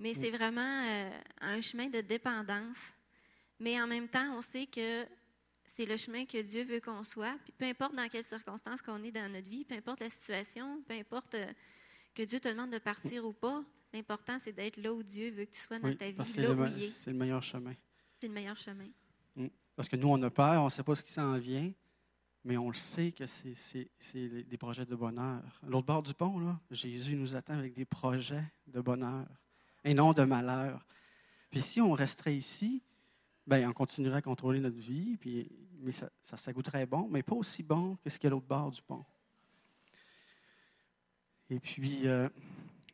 Mais 0.00 0.14
c'est 0.14 0.30
vraiment 0.30 0.82
euh, 0.84 1.10
un 1.40 1.60
chemin 1.60 1.88
de 1.88 2.00
dépendance. 2.00 2.78
Mais 3.60 3.80
en 3.80 3.86
même 3.86 4.08
temps, 4.08 4.36
on 4.36 4.40
sait 4.40 4.66
que 4.66 5.04
c'est 5.78 5.86
le 5.86 5.96
chemin 5.96 6.24
que 6.24 6.42
Dieu 6.42 6.64
veut 6.64 6.80
qu'on 6.80 7.04
soit. 7.04 7.38
Puis 7.44 7.52
peu 7.56 7.64
importe 7.66 7.94
dans 7.94 8.08
quelles 8.08 8.24
circonstances 8.24 8.82
qu'on 8.82 9.00
est 9.04 9.12
dans 9.12 9.30
notre 9.32 9.48
vie, 9.48 9.64
peu 9.64 9.76
importe 9.76 10.00
la 10.00 10.10
situation, 10.10 10.82
peu 10.88 10.94
importe 10.94 11.36
euh, 11.36 11.46
que 12.16 12.24
Dieu 12.24 12.40
te 12.40 12.48
demande 12.48 12.70
de 12.72 12.78
partir 12.78 13.24
ou 13.24 13.32
pas, 13.32 13.62
l'important, 13.94 14.38
c'est 14.42 14.52
d'être 14.52 14.76
là 14.78 14.92
où 14.92 15.04
Dieu 15.04 15.30
veut 15.30 15.44
que 15.44 15.52
tu 15.52 15.60
sois 15.60 15.78
dans 15.78 15.86
Oui, 15.86 15.96
ta 15.96 16.10
vie, 16.10 16.16
c'est 16.24 16.42
là 16.42 16.48
le, 16.48 16.54
où 16.54 16.56
me- 16.58 16.68
il 16.70 16.82
est. 16.82 16.90
c'est 16.90 17.12
le 17.12 17.16
meilleur 17.16 17.44
chemin. 17.44 17.74
C'est 18.20 18.26
le 18.26 18.34
meilleur 18.34 18.56
chemin. 18.56 18.88
Parce 19.76 19.88
que 19.88 19.94
nous, 19.94 20.08
on 20.08 20.20
a 20.24 20.30
peur, 20.30 20.60
on 20.62 20.64
ne 20.64 20.70
sait 20.70 20.82
pas 20.82 20.96
ce 20.96 21.04
qui 21.04 21.12
s'en 21.12 21.38
vient, 21.38 21.72
mais 22.42 22.56
on 22.56 22.70
le 22.70 22.74
sait 22.74 23.12
que 23.12 23.26
c'est- 23.28 23.86
des 24.48 24.56
projets 24.58 24.84
de 24.84 24.96
bonheur. 24.96 25.44
L'autre 25.64 25.86
bord 25.86 26.02
du 26.02 26.12
pont, 26.12 26.40
là, 26.40 26.58
Jésus 26.72 27.14
nous 27.14 27.36
attend 27.36 27.54
avec 27.56 27.74
des 27.74 27.84
projets 27.84 28.42
de 28.66 28.80
bonheur 28.80 29.28
et 29.84 29.94
non 29.94 30.12
de 30.12 30.24
malheur. 30.24 30.84
Puis 31.52 31.62
si 31.62 31.80
on 31.80 31.92
resterait 31.92 32.36
ici, 32.36 32.82
ben, 33.48 33.66
on 33.66 33.72
continuerait 33.72 34.18
à 34.18 34.22
contrôler 34.22 34.60
notre 34.60 34.76
vie, 34.76 35.16
puis, 35.16 35.50
mais 35.80 35.92
ça, 35.92 36.10
ça, 36.22 36.52
goûterait 36.52 36.84
bon, 36.84 37.08
mais 37.08 37.22
pas 37.22 37.34
aussi 37.34 37.62
bon 37.62 37.96
que 37.96 38.10
ce 38.10 38.18
qu'il 38.18 38.26
y 38.26 38.26
a 38.26 38.32
à 38.32 38.34
l'autre 38.34 38.46
bord 38.46 38.70
du 38.70 38.82
pont. 38.82 39.06
Et 41.48 41.58
puis, 41.58 42.06
euh, 42.06 42.28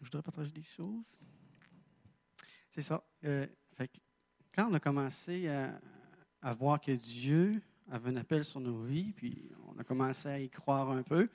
je 0.01 0.05
voudrais 0.05 0.23
partager 0.23 0.53
des 0.53 0.63
choses. 0.63 1.19
C'est 2.71 2.83
ça. 2.83 3.03
Euh, 3.25 3.49
quand 4.55 4.71
on 4.71 4.75
a 4.75 4.79
commencé 4.79 5.49
à, 6.41 6.55
voir 6.55 6.81
que 6.81 6.93
Dieu 6.93 7.61
avait 7.91 8.11
un 8.11 8.17
appel 8.17 8.45
sur 8.45 8.61
nos 8.61 8.81
vies, 8.85 9.13
puis 9.13 9.51
on 9.67 9.77
a 9.81 9.83
commencé 9.83 10.29
à 10.29 10.39
y 10.39 10.49
croire 10.49 10.89
un 10.93 11.03
peu, 11.03 11.29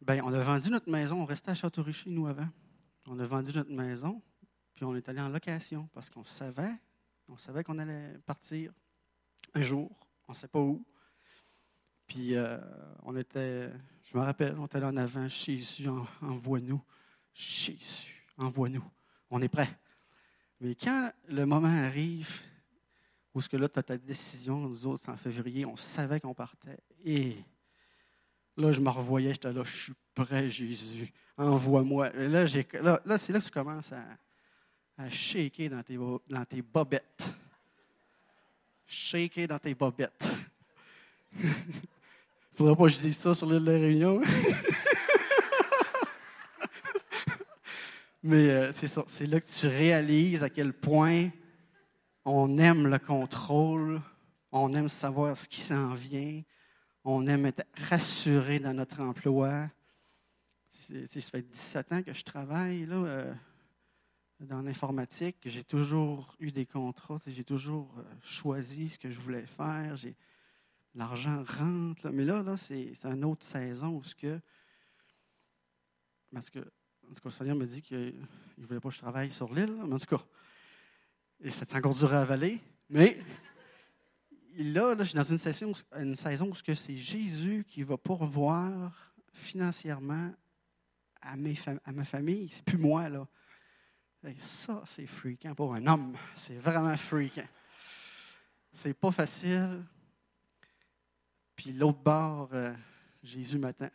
ben, 0.00 0.22
on 0.24 0.32
a 0.32 0.42
vendu 0.44 0.70
notre 0.70 0.88
maison. 0.88 1.22
On 1.22 1.24
restait 1.24 1.50
à 1.50 1.54
Château-Richer, 1.54 2.10
nous, 2.10 2.28
avant. 2.28 2.48
On 3.08 3.18
a 3.18 3.26
vendu 3.26 3.50
notre 3.52 3.72
maison, 3.72 4.22
puis 4.76 4.84
on 4.84 4.94
est 4.94 5.08
allé 5.08 5.20
en 5.20 5.28
location 5.28 5.88
parce 5.92 6.08
qu'on 6.08 6.22
savait, 6.22 6.76
on 7.30 7.36
savait 7.36 7.64
qu'on 7.64 7.78
allait 7.78 8.18
partir 8.26 8.72
un 9.54 9.62
jour. 9.62 9.90
On 10.28 10.32
ne 10.32 10.36
sait 10.36 10.48
pas 10.48 10.60
où. 10.60 10.84
Puis 12.06 12.34
euh, 12.34 12.58
on 13.04 13.16
était, 13.16 13.70
je 14.02 14.18
me 14.18 14.22
rappelle, 14.22 14.56
on 14.58 14.66
était 14.66 14.80
là 14.80 14.88
en 14.88 14.96
avant, 14.96 15.28
Jésus, 15.28 15.88
en- 15.88 16.06
envoie-nous. 16.22 16.82
Jésus, 17.32 18.26
envoie-nous. 18.36 18.84
On 19.30 19.40
est 19.40 19.48
prêt. 19.48 19.78
Mais 20.60 20.74
quand 20.74 21.12
le 21.28 21.46
moment 21.46 21.68
arrive, 21.68 22.40
où 23.32 23.40
ce 23.40 23.48
que 23.48 23.56
là, 23.56 23.68
tu 23.68 23.78
as 23.78 23.82
ta 23.84 23.96
décision, 23.96 24.58
nous 24.58 24.86
autres, 24.86 25.08
en 25.08 25.16
février, 25.16 25.64
on 25.64 25.76
savait 25.76 26.18
qu'on 26.18 26.34
partait. 26.34 26.78
Et 27.04 27.36
là, 28.56 28.72
je 28.72 28.80
me 28.80 28.90
revoyais, 28.90 29.32
j'étais 29.32 29.52
là, 29.52 29.62
je 29.62 29.76
suis 29.76 29.94
prêt, 30.14 30.50
Jésus, 30.50 31.12
envoie-moi. 31.36 32.10
Là, 32.10 32.44
là, 32.44 33.00
là, 33.04 33.18
c'est 33.18 33.32
là 33.32 33.38
que 33.38 33.44
tu 33.44 33.50
commences 33.52 33.92
à, 33.92 34.04
à 35.00 35.08
shaker 35.08 35.70
dans 35.70 35.82
tes, 35.82 35.96
dans 35.96 36.44
tes 36.44 36.60
bobettes. 36.60 37.24
Shaker 38.86 39.48
dans 39.48 39.58
tes 39.58 39.74
bobettes. 39.74 40.28
Faudrait 42.54 42.76
pas 42.76 42.84
que 42.84 42.90
je 42.90 42.98
dise 42.98 43.16
ça 43.16 43.32
sur 43.32 43.48
l'île 43.48 43.64
de 43.64 43.70
la 43.70 43.78
Réunion. 43.78 44.20
Mais 48.22 48.50
euh, 48.50 48.70
c'est 48.72 48.88
ça, 48.88 49.02
c'est 49.06 49.24
là 49.24 49.40
que 49.40 49.46
tu 49.48 49.66
réalises 49.66 50.42
à 50.42 50.50
quel 50.50 50.74
point 50.74 51.30
on 52.26 52.58
aime 52.58 52.86
le 52.86 52.98
contrôle, 52.98 54.02
on 54.52 54.74
aime 54.74 54.90
savoir 54.90 55.34
ce 55.38 55.48
qui 55.48 55.62
s'en 55.62 55.94
vient, 55.94 56.42
on 57.04 57.26
aime 57.26 57.46
être 57.46 57.64
rassuré 57.88 58.58
dans 58.58 58.74
notre 58.74 59.00
emploi. 59.00 59.70
Ça 60.68 60.92
fait 61.30 61.40
17 61.40 61.92
ans 61.92 62.02
que 62.02 62.12
je 62.12 62.22
travaille 62.22 62.84
là, 62.84 62.96
euh, 62.96 63.32
dans 64.40 64.62
l'informatique. 64.62 65.36
J'ai 65.44 65.64
toujours 65.64 66.34
eu 66.40 66.50
des 66.50 66.66
contrats, 66.66 67.18
j'ai 67.26 67.44
toujours 67.44 67.92
euh, 67.98 68.02
choisi 68.22 68.88
ce 68.88 68.98
que 68.98 69.10
je 69.10 69.20
voulais 69.20 69.46
faire. 69.46 69.96
J'ai- 69.96 70.16
L'argent 70.94 71.44
rentre. 71.44 72.10
Mais 72.10 72.24
là, 72.24 72.42
là 72.42 72.56
c'est 72.56 72.92
une 73.04 73.24
autre 73.24 73.44
saison 73.44 73.96
où 73.96 74.02
ce 74.02 74.14
que. 74.14 74.40
Parce 76.32 76.50
que, 76.50 76.58
en 76.58 77.14
tout 77.14 77.22
cas, 77.22 77.26
le 77.26 77.30
Seigneur 77.30 77.56
me 77.56 77.66
dit 77.66 77.82
qu'il 77.82 78.14
ne 78.58 78.66
voulait 78.66 78.80
pas 78.80 78.88
que 78.88 78.94
je 78.94 79.00
travaille 79.00 79.30
sur 79.30 79.52
l'île, 79.52 79.74
mais 79.86 79.94
en 79.94 79.98
tout 79.98 80.16
cas, 80.16 80.24
et 81.40 81.50
c'est 81.50 81.74
encore 81.74 81.94
dur 81.94 82.12
à 82.12 82.22
avaler. 82.22 82.60
Mais 82.88 83.18
là, 84.56 84.94
là, 84.94 85.04
je 85.04 85.10
suis 85.10 85.16
dans 85.16 85.22
une 85.22 85.38
saison, 85.38 85.72
une 85.96 86.16
saison 86.16 86.50
où 86.50 86.74
c'est 86.74 86.96
Jésus 86.96 87.64
qui 87.68 87.82
va 87.82 87.96
pourvoir 87.96 89.14
financièrement 89.32 90.32
à, 91.20 91.36
mes 91.36 91.56
à 91.84 91.92
ma 91.92 92.04
famille. 92.04 92.48
C'est 92.50 92.64
plus 92.64 92.78
moi, 92.78 93.08
là. 93.08 93.26
Et 94.26 94.36
ça, 94.40 94.82
c'est 94.86 95.06
freakant 95.06 95.54
pour 95.54 95.74
un 95.74 95.86
homme. 95.86 96.16
C'est 96.36 96.58
vraiment 96.58 96.96
freakant. 96.96 97.48
C'est 98.72 98.94
pas 98.94 99.10
facile. 99.12 99.82
Puis 101.56 101.72
l'autre 101.72 101.98
bord, 102.00 102.48
euh, 102.52 102.74
Jésus 103.22 103.58
m'attend. 103.58 103.90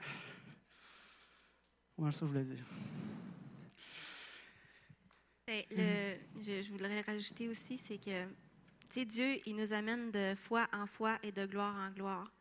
Voilà 1.98 2.12
ça, 2.12 2.26
je 2.26 2.32
voulais 2.32 2.44
dire. 2.44 2.66
Ben, 5.48 5.64
le- 5.72 6.18
je, 6.42 6.62
je 6.62 6.72
voudrais 6.72 7.02
rajouter 7.02 7.48
aussi, 7.48 7.78
c'est 7.78 7.98
que 8.00 8.28
Dieu, 9.06 9.38
il 9.46 9.56
nous 9.56 9.74
amène 9.74 10.10
de 10.12 10.34
foi 10.36 10.68
en 10.74 10.88
foi 10.88 11.20
et 11.22 11.32
de 11.32 11.46
gloire 11.46 11.76
en 11.76 11.92
gloire. 11.92 12.32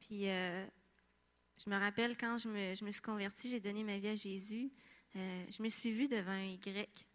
Puis, 0.00 0.28
euh, 0.28 0.66
je 1.64 1.70
me 1.70 1.76
rappelle 1.78 2.16
quand 2.16 2.38
je 2.38 2.48
me, 2.48 2.74
je 2.74 2.84
me 2.84 2.90
suis 2.90 3.00
convertie, 3.02 3.50
j'ai 3.50 3.60
donné 3.60 3.84
ma 3.84 3.98
vie 3.98 4.08
à 4.08 4.14
Jésus. 4.14 4.70
euh, 5.16 5.44
je 5.50 5.62
me 5.62 5.68
suis 5.68 5.92
vue 5.92 6.08
devant 6.08 6.32
un 6.32 6.44
Y. 6.44 7.06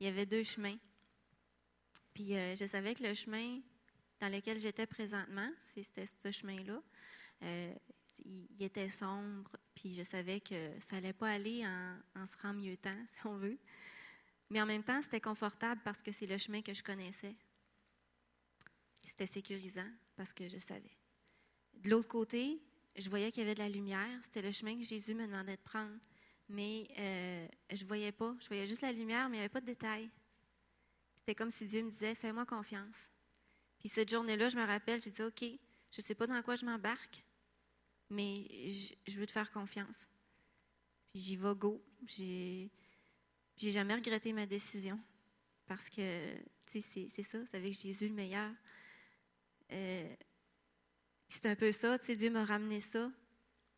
Il 0.00 0.06
y 0.06 0.08
avait 0.08 0.26
deux 0.26 0.42
chemins. 0.42 0.76
Puis, 2.12 2.34
euh, 2.36 2.54
je 2.56 2.66
savais 2.66 2.94
que 2.94 3.02
le 3.02 3.14
chemin 3.14 3.60
dans 4.20 4.28
lequel 4.28 4.58
j'étais 4.58 4.86
présentement, 4.86 5.50
c'était 5.60 6.06
ce 6.06 6.30
chemin-là. 6.30 6.82
Euh, 7.42 7.74
il, 8.24 8.46
il 8.58 8.62
était 8.62 8.90
sombre, 8.90 9.50
puis 9.74 9.94
je 9.94 10.02
savais 10.02 10.40
que 10.40 10.70
ça 10.80 10.96
n'allait 10.96 11.12
pas 11.12 11.30
aller 11.30 11.66
en, 11.66 11.96
en 12.22 12.26
se 12.26 12.36
rend 12.38 12.54
mieux 12.54 12.76
temps, 12.76 12.96
si 13.12 13.26
on 13.26 13.36
veut. 13.36 13.58
Mais 14.50 14.60
en 14.60 14.66
même 14.66 14.84
temps, 14.84 15.02
c'était 15.02 15.20
confortable 15.20 15.80
parce 15.84 16.00
que 16.00 16.12
c'est 16.12 16.26
le 16.26 16.38
chemin 16.38 16.62
que 16.62 16.74
je 16.74 16.82
connaissais. 16.82 17.34
C'était 19.02 19.26
sécurisant 19.26 19.88
parce 20.16 20.32
que 20.32 20.48
je 20.48 20.58
savais. 20.58 20.96
De 21.74 21.90
l'autre 21.90 22.08
côté, 22.08 22.60
je 22.96 23.10
voyais 23.10 23.30
qu'il 23.30 23.42
y 23.42 23.46
avait 23.46 23.54
de 23.54 23.60
la 23.60 23.68
lumière. 23.68 24.18
C'était 24.22 24.42
le 24.42 24.50
chemin 24.50 24.76
que 24.76 24.84
Jésus 24.84 25.14
me 25.14 25.26
demandait 25.26 25.56
de 25.56 25.62
prendre. 25.62 25.96
Mais 26.48 26.86
euh, 26.98 27.48
je 27.70 27.82
ne 27.82 27.88
voyais 27.88 28.12
pas. 28.12 28.34
Je 28.40 28.48
voyais 28.48 28.66
juste 28.66 28.82
la 28.82 28.92
lumière, 28.92 29.28
mais 29.28 29.36
il 29.36 29.40
n'y 29.40 29.44
avait 29.44 29.52
pas 29.52 29.60
de 29.60 29.66
détails. 29.66 30.10
C'était 31.16 31.34
comme 31.34 31.50
si 31.50 31.64
Dieu 31.66 31.82
me 31.82 31.90
disait 31.90 32.14
Fais-moi 32.14 32.44
confiance. 32.44 33.08
Puis 33.78 33.88
cette 33.88 34.10
journée-là, 34.10 34.48
je 34.48 34.56
me 34.56 34.64
rappelle, 34.66 35.00
j'ai 35.02 35.10
dit 35.10 35.22
OK, 35.22 35.42
je 35.42 36.00
ne 36.00 36.02
sais 36.02 36.14
pas 36.14 36.26
dans 36.26 36.42
quoi 36.42 36.56
je 36.56 36.64
m'embarque, 36.64 37.24
mais 38.10 38.46
je, 39.06 39.18
veux 39.18 39.26
te 39.26 39.32
faire 39.32 39.50
confiance. 39.52 40.06
Puis 41.12 41.22
j'y 41.22 41.36
vais 41.36 41.54
go. 41.54 41.82
J'ai 42.06 42.70
j'ai 43.56 43.70
jamais 43.70 43.94
regretté 43.94 44.32
ma 44.32 44.46
décision 44.46 45.00
parce 45.66 45.88
que 45.88 46.34
tu 46.66 46.82
sais, 46.82 47.08
c'est 47.08 47.22
ça, 47.22 47.38
c'est 47.46 47.56
avec 47.56 47.72
Jésus 47.72 48.08
le 48.08 48.14
meilleur. 48.14 48.52
Euh, 49.70 50.14
c'est 51.28 51.46
un 51.46 51.54
peu 51.54 51.72
ça, 51.72 51.98
tu 51.98 52.16
Dieu 52.16 52.30
m'a 52.30 52.44
ramené 52.44 52.80
ça 52.80 53.10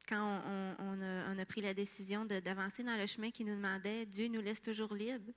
quand 0.08 0.42
on, 0.78 1.02
a, 1.02 1.32
on 1.34 1.38
a 1.38 1.44
pris 1.46 1.60
la 1.60 1.74
décision 1.74 2.24
de- 2.24 2.40
d'avancer 2.40 2.82
dans 2.84 2.96
le 2.96 3.06
chemin 3.06 3.30
qu'il 3.30 3.46
nous 3.46 3.56
demandait. 3.56 4.06
Dieu 4.06 4.28
nous 4.28 4.40
laisse 4.40 4.62
toujours 4.62 4.94
libres, 4.94 5.32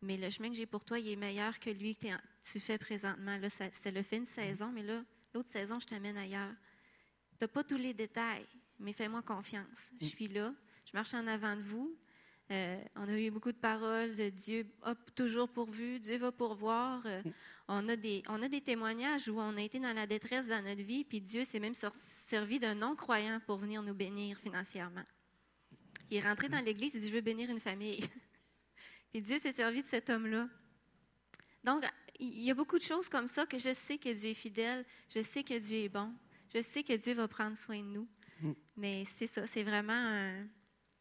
mais 0.00 0.16
le 0.16 0.30
chemin 0.30 0.48
que 0.50 0.54
j'ai 0.56 0.66
pour 0.66 0.84
toi, 0.84 0.98
il 0.98 1.08
est 1.08 1.16
meilleur 1.16 1.58
que 1.58 1.70
lui 1.70 1.96
que 1.96 2.06
tu 2.44 2.60
fais 2.60 2.78
présentement. 2.78 3.36
Là, 3.38 3.50
ça- 3.50 3.70
c'est 3.72 3.90
le 3.90 4.02
fait 4.02 4.16
une 4.18 4.26
saison, 4.26 4.70
mais 4.72 4.82
là, 4.82 5.02
l'autre 5.34 5.48
saison, 5.48 5.78
je 5.80 5.86
t'amène 5.86 6.16
ailleurs. 6.16 6.54
Tu 7.38 7.44
n'as 7.44 7.48
pas 7.48 7.64
tous 7.64 7.76
les 7.76 7.94
détails, 7.94 8.46
mais 8.78 8.92
fais-moi 8.92 9.22
confiance. 9.22 9.90
Je 10.00 10.06
suis 10.06 10.28
là, 10.28 10.54
je 10.84 10.90
marche 10.94 11.14
en 11.14 11.26
avant 11.26 11.56
de 11.56 11.62
vous. 11.62 11.96
Euh, 12.50 12.82
on 12.96 13.08
a 13.08 13.18
eu 13.18 13.30
beaucoup 13.30 13.52
de 13.52 13.56
paroles 13.56 14.14
de 14.14 14.28
Dieu 14.28 14.66
a 14.82 14.94
toujours 15.14 15.48
pourvu, 15.48 16.00
Dieu 16.00 16.18
va 16.18 16.32
pourvoir. 16.32 17.02
Euh, 17.06 17.22
on, 17.68 17.88
a 17.88 17.96
des, 17.96 18.22
on 18.28 18.42
a 18.42 18.48
des 18.48 18.60
témoignages 18.60 19.28
où 19.28 19.38
on 19.40 19.56
a 19.56 19.62
été 19.62 19.78
dans 19.78 19.94
la 19.94 20.06
détresse 20.06 20.46
dans 20.46 20.62
notre 20.62 20.82
vie, 20.82 21.04
puis 21.04 21.20
Dieu 21.20 21.44
s'est 21.44 21.60
même 21.60 21.74
servi 22.26 22.58
d'un 22.58 22.74
non-croyant 22.74 23.40
pour 23.46 23.56
venir 23.56 23.82
nous 23.82 23.94
bénir 23.94 24.38
financièrement. 24.38 25.04
Qui 26.08 26.16
est 26.16 26.20
rentré 26.20 26.48
dans 26.48 26.58
l'Église 26.62 26.94
et 26.94 27.00
dit 27.00 27.08
Je 27.08 27.14
veux 27.14 27.20
bénir 27.22 27.48
une 27.48 27.60
famille. 27.60 28.00
puis 29.12 29.22
Dieu 29.22 29.38
s'est 29.38 29.54
servi 29.54 29.82
de 29.82 29.88
cet 29.88 30.10
homme-là. 30.10 30.48
Donc, 31.64 31.84
il 32.18 32.42
y 32.42 32.50
a 32.50 32.54
beaucoup 32.54 32.78
de 32.78 32.82
choses 32.82 33.08
comme 33.08 33.28
ça 33.28 33.46
que 33.46 33.56
je 33.56 33.72
sais 33.72 33.96
que 33.96 34.12
Dieu 34.12 34.30
est 34.30 34.34
fidèle, 34.34 34.84
je 35.08 35.22
sais 35.22 35.42
que 35.42 35.58
Dieu 35.58 35.78
est 35.78 35.88
bon, 35.88 36.12
je 36.54 36.60
sais 36.60 36.82
que 36.82 36.92
Dieu 36.94 37.14
va 37.14 37.28
prendre 37.28 37.56
soin 37.56 37.78
de 37.78 37.86
nous. 37.86 38.08
Mm. 38.40 38.52
Mais 38.76 39.04
c'est 39.16 39.26
ça, 39.26 39.46
c'est 39.46 39.62
vraiment 39.62 39.92
un- 39.92 40.46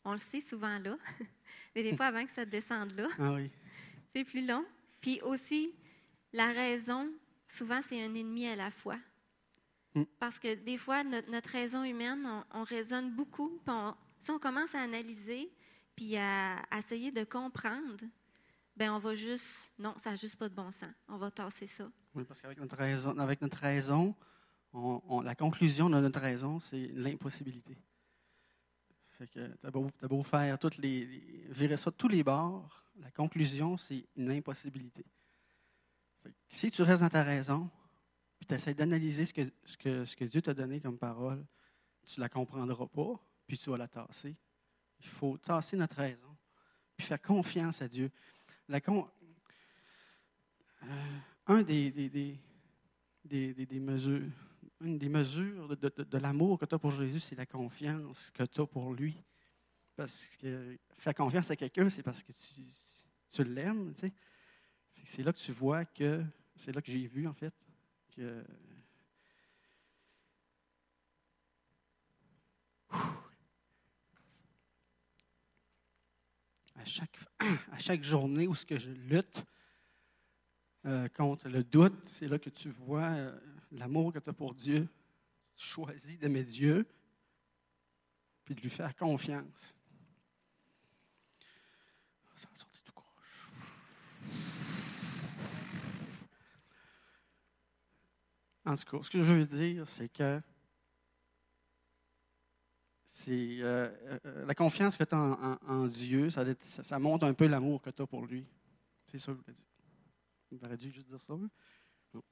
On 0.03 0.13
le 0.13 0.17
sait 0.17 0.41
souvent 0.41 0.79
là, 0.79 0.97
mais 1.75 1.83
des 1.83 1.95
fois 1.95 2.07
avant 2.07 2.25
que 2.25 2.31
ça 2.31 2.45
descende 2.45 2.93
là, 2.93 3.07
Ah 3.19 3.33
oui. 3.33 3.49
c'est 4.15 4.23
plus 4.23 4.45
long. 4.45 4.65
Puis 5.01 5.21
aussi, 5.21 5.73
la 6.33 6.47
raison, 6.47 7.09
souvent, 7.47 7.81
c'est 7.87 8.01
un 8.03 8.13
ennemi 8.13 8.47
à 8.47 8.55
la 8.55 8.71
fois. 8.71 8.97
Mm. 9.95 10.03
Parce 10.19 10.39
que 10.39 10.55
des 10.55 10.77
fois, 10.77 11.03
notre, 11.03 11.29
notre 11.29 11.49
raison 11.49 11.83
humaine, 11.83 12.23
on, 12.25 12.61
on 12.61 12.63
raisonne 12.63 13.11
beaucoup. 13.11 13.49
Puis 13.65 13.73
on, 13.73 13.95
si 14.17 14.31
on 14.31 14.39
commence 14.39 14.73
à 14.75 14.81
analyser, 14.81 15.51
puis 15.95 16.17
à, 16.17 16.57
à 16.71 16.79
essayer 16.79 17.11
de 17.11 17.23
comprendre, 17.23 17.97
ben 18.77 18.91
on 18.93 18.99
va 18.99 19.13
juste, 19.15 19.73
non, 19.77 19.93
ça 19.97 20.11
n'a 20.11 20.15
juste 20.15 20.37
pas 20.37 20.49
de 20.49 20.55
bon 20.55 20.71
sens. 20.71 20.89
On 21.07 21.17
va 21.17 21.29
tasser 21.29 21.67
ça. 21.67 21.91
Oui, 22.15 22.23
parce 22.23 22.41
qu'avec 22.41 22.59
notre 22.59 22.75
raison, 22.77 23.17
avec 23.19 23.41
notre 23.41 23.57
raison 23.57 24.15
on- 24.73 25.01
on- 25.09 25.21
la 25.21 25.35
conclusion 25.35 25.89
de 25.89 25.99
notre 25.99 26.19
raison, 26.21 26.59
c'est 26.59 26.87
l'impossibilité. 26.93 27.77
Fait 29.21 29.27
que 29.27 29.55
t'as 29.61 29.69
beau, 29.69 29.87
beau 30.01 30.23
faire 30.23 30.57
toutes 30.57 30.77
les, 30.77 31.05
virer 31.51 31.77
ça 31.77 31.91
de 31.91 31.95
tous 31.95 32.07
les 32.07 32.23
bords, 32.23 32.83
la 32.99 33.11
conclusion, 33.11 33.77
c'est 33.77 34.03
une 34.15 34.31
impossibilité. 34.31 35.05
Fait 36.23 36.31
que 36.31 36.35
si 36.49 36.71
tu 36.71 36.81
restes 36.81 37.03
dans 37.03 37.09
ta 37.09 37.21
raison, 37.21 37.69
puis 38.39 38.47
tu 38.47 38.55
essaies 38.55 38.73
d'analyser 38.73 39.27
ce 39.27 39.33
que, 39.77 40.23
Dieu 40.23 40.41
t'a 40.41 40.55
donné 40.55 40.81
comme 40.81 40.97
parole, 40.97 41.45
tu 42.03 42.19
ne 42.19 42.23
la 42.23 42.29
comprendras 42.29 42.87
pas, 42.87 43.23
puis 43.45 43.59
tu 43.59 43.69
vas 43.69 43.77
la 43.77 43.87
tasser. 43.87 44.35
Il 44.99 45.05
faut 45.05 45.37
tasser 45.37 45.77
notre 45.77 45.97
raison, 45.97 46.35
puis 46.97 47.05
faire 47.05 47.21
confiance 47.21 47.79
à 47.83 47.87
Dieu. 47.87 48.09
Euh, 48.71 49.03
un 51.45 51.61
des 51.61 52.19
mesures, 53.79 54.31
une 54.81 54.97
des 54.97 55.09
mesures 55.09 55.75
de, 55.75 56.03
de- 56.03 56.17
l'amour 56.17 56.59
que 56.59 56.65
tu 56.65 56.75
as 56.75 56.79
pour 56.79 56.91
Jésus, 56.91 57.19
c'est 57.19 57.35
la 57.35 57.45
confiance 57.45 58.31
que 58.31 58.43
tu 58.43 58.61
as 58.61 58.65
pour 58.65 58.93
lui. 58.93 59.15
Parce 59.95 60.27
que 60.37 60.77
faire 60.97 61.13
confiance 61.15 61.51
à 61.51 61.55
quelqu'un, 61.55 61.89
c'est 61.89 62.03
parce 62.03 62.23
que 62.23 62.31
tu, 62.31 62.61
tu 63.29 63.43
l'aimes. 63.43 63.93
tu 63.95 64.07
sais. 64.07 64.13
C'est 65.05 65.23
là 65.23 65.33
que 65.33 65.39
tu 65.39 65.51
vois 65.51 65.85
que, 65.85 66.23
c'est 66.57 66.73
là 66.73 66.81
que 66.81 66.91
j'ai 66.91 67.07
vu 67.07 67.27
en 67.27 67.33
fait, 67.33 67.53
à 76.75 76.85
chaque, 76.85 77.17
à 77.71 77.79
chaque 77.79 78.03
journée 78.03 78.47
où 78.47 78.55
ce 78.55 78.65
que 78.65 78.77
je 78.77 78.91
lutte 78.91 79.43
euh, 80.85 81.07
contre 81.09 81.47
le 81.47 81.63
doute, 81.63 82.07
c'est 82.07 82.27
là 82.27 82.39
que 82.39 82.49
tu 82.49 82.69
vois 82.69 83.09
euh, 83.09 83.39
l'amour 83.71 84.13
que 84.13 84.19
tu 84.19 84.29
as 84.29 84.33
pour 84.33 84.53
Dieu. 84.53 84.87
Tu 85.55 85.65
choisis 85.67 86.17
d'aimer 86.19 86.43
Dieu, 86.43 86.85
puis 88.45 88.55
de 88.55 88.61
lui 88.61 88.69
faire 88.69 88.95
confiance. 88.95 89.75
Ça 92.35 92.47
a 92.51 92.55
sorti 92.55 92.83
tout 92.83 92.93
croche. 92.93 93.47
En 98.65 98.75
tout 98.75 98.97
cas, 98.97 99.03
ce 99.03 99.09
que 99.09 99.23
je 99.23 99.33
veux 99.33 99.45
dire, 99.45 99.87
c'est 99.87 100.09
que 100.09 100.41
c'est 103.13 103.57
euh, 103.61 103.89
euh, 104.25 104.45
la 104.45 104.55
confiance 104.55 104.97
que 104.97 105.03
tu 105.03 105.13
as 105.13 105.59
en, 105.67 105.87
Dieu, 105.87 106.29
ça, 106.29 106.43
ça- 106.61 106.99
montre 106.99 107.25
un 107.25 107.33
peu 107.33 107.45
l'amour 107.47 107.81
que 107.81 107.89
tu 107.91 108.01
as 108.01 108.07
pour 108.07 108.25
lui. 108.25 108.45
C'est 109.07 109.19
ça 109.19 109.31
que 109.31 109.37
je 109.37 109.41
voulais 109.43 109.53
dire. 109.53 109.65
J'aurais 110.61 110.77
dû 110.77 110.91
juste 110.91 111.07
dire 111.07 111.21
ça. 111.21 111.33
hein? 111.33 111.49
Non. 112.13 112.23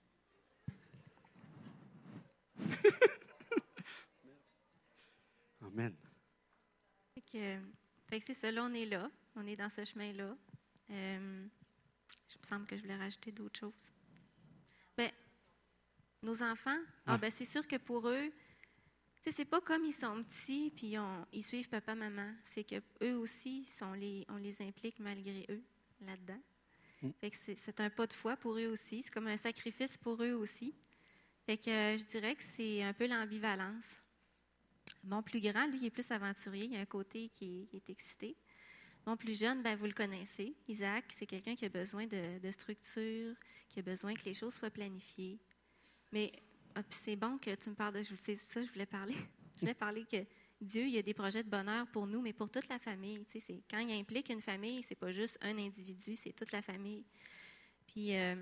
Amen. 5.62 5.96
Fait 7.16 7.22
que, 7.22 7.58
fait 8.08 8.20
que 8.20 8.26
c'est 8.28 8.34
ça, 8.34 8.52
là, 8.52 8.64
on 8.64 8.74
est 8.74 8.86
là. 8.86 9.10
On 9.36 9.46
est 9.46 9.56
dans 9.56 9.70
ce 9.70 9.84
chemin-là. 9.86 10.36
Euh, 10.92 11.48
je 12.30 12.38
me 12.38 12.44
semble 12.46 12.66
que 12.66 12.76
je 12.76 12.82
voulais 12.82 12.96
rajouter 12.98 13.32
d'autres 13.32 13.60
choses. 13.60 13.92
Ben, 14.98 15.12
nos 16.24 16.42
enfants, 16.42 16.80
ah, 17.06 17.18
ben, 17.18 17.32
c'est 17.32 17.46
sûr 17.46 17.68
que 17.68 17.78
pour 17.78 18.08
eux, 18.10 18.32
c'est 19.32 19.46
pas 19.46 19.62
comme 19.62 19.86
ils 19.86 19.94
sont 19.94 20.24
petits 20.24 20.72
puis 20.76 20.98
on- 20.98 21.26
ils 21.32 21.44
suivent 21.44 21.70
papa, 21.70 21.94
maman. 21.94 22.34
C'est 22.44 22.64
que 22.64 22.82
eux 23.04 23.16
aussi, 23.16 23.64
sont 23.66 23.94
les, 23.94 24.26
on 24.30 24.38
les 24.38 24.60
implique 24.62 25.00
malgré 25.00 25.46
eux 25.50 25.62
là-dedans. 26.02 26.42
Mm. 27.04 27.10
Fait 27.22 27.30
que 27.30 27.38
c'est, 27.38 27.56
c'est 27.56 27.80
un 27.80 27.90
pas 27.92 28.08
de 28.08 28.14
foi 28.14 28.36
pour 28.38 28.58
eux 28.58 28.68
aussi. 28.68 29.04
C'est 29.04 29.12
comme 29.12 29.28
un 29.28 29.38
sacrifice 29.38 29.98
pour 29.98 30.24
eux 30.24 30.34
aussi. 30.34 30.74
Fait 31.50 31.58
que 31.58 31.72
euh, 31.72 31.98
je 31.98 32.04
dirais 32.04 32.36
que 32.36 32.44
c'est 32.44 32.84
un 32.84 32.94
peu 32.94 33.08
l'ambivalence. 33.08 34.00
Mon 35.04 35.24
plus 35.24 35.42
grand, 35.42 35.66
lui, 35.66 35.80
il 35.80 35.86
est 35.88 35.90
plus 35.90 36.12
aventurier. 36.12 36.66
Il 36.66 36.74
y 36.74 36.78
a 36.78 36.82
un 36.82 36.86
côté 36.86 37.28
qui 37.30 37.68
est, 37.74 37.90
excité. 37.90 38.38
Mon 39.08 39.18
plus 39.18 39.40
jeune, 39.40 39.64
ben, 39.64 39.76
vous 39.76 39.88
le 39.88 39.94
connaissez. 39.94 40.56
Isaac, 40.68 41.06
c'est 41.18 41.26
quelqu'un 41.26 41.56
qui 41.56 41.66
a 41.66 41.70
besoin 41.70 42.06
de, 42.06 42.52
structure, 42.52 43.34
qui 43.68 43.80
a 43.80 43.82
besoin 43.82 44.14
que 44.14 44.26
les 44.26 44.36
choses 44.36 44.54
soient 44.54 44.70
planifiées. 44.70 45.40
Mais 46.12 46.32
ah, 46.76 46.84
c'est 46.92 47.16
bon 47.16 47.40
que 47.40 47.56
tu 47.56 47.72
me 47.72 47.76
parles 47.76 47.96
de 47.96 48.04
je- 48.04 48.14
c'est 48.14 48.36
ça 48.36 48.62
je 48.62 48.70
voulais 48.70 48.86
parler. 48.86 49.16
Je 49.56 49.62
voulais 49.62 49.74
parler 49.74 50.06
que 50.06 50.24
Dieu, 50.62 50.84
il 50.84 50.92
y 50.92 51.00
a 51.00 51.02
des 51.02 51.16
projets 51.16 51.44
de 51.44 51.50
bonheur 51.50 51.88
pour 51.88 52.06
nous, 52.06 52.22
mais 52.22 52.32
pour 52.32 52.52
toute 52.52 52.70
la 52.70 52.78
famille. 52.78 53.26
Tu 53.26 53.40
sais, 53.42 53.64
quand 53.72 53.80
il 53.80 53.92
implique 54.00 54.30
une 54.30 54.40
famille, 54.40 54.84
c'est 54.84 54.94
pas 54.94 55.12
juste 55.12 55.40
un 55.42 55.58
individu, 55.58 56.16
c'est 56.16 56.32
toute 56.32 56.52
la 56.52 56.62
famille. 56.62 57.04
Puis 57.88 58.16
euh, 58.16 58.36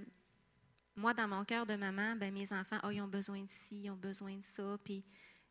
moi, 0.97 1.13
dans 1.13 1.27
mon 1.27 1.45
cœur 1.45 1.65
de 1.67 1.75
maman, 1.75 2.15
ben, 2.15 2.33
mes 2.33 2.51
enfants, 2.51 2.79
oh, 2.83 2.89
ils 2.89 3.01
ont 3.01 3.07
besoin 3.07 3.41
de 3.43 3.51
ci, 3.51 3.83
ils 3.83 3.91
ont 3.91 3.95
besoin 3.95 4.35
de 4.35 4.43
ça. 4.43 4.77
Puis, 4.83 5.05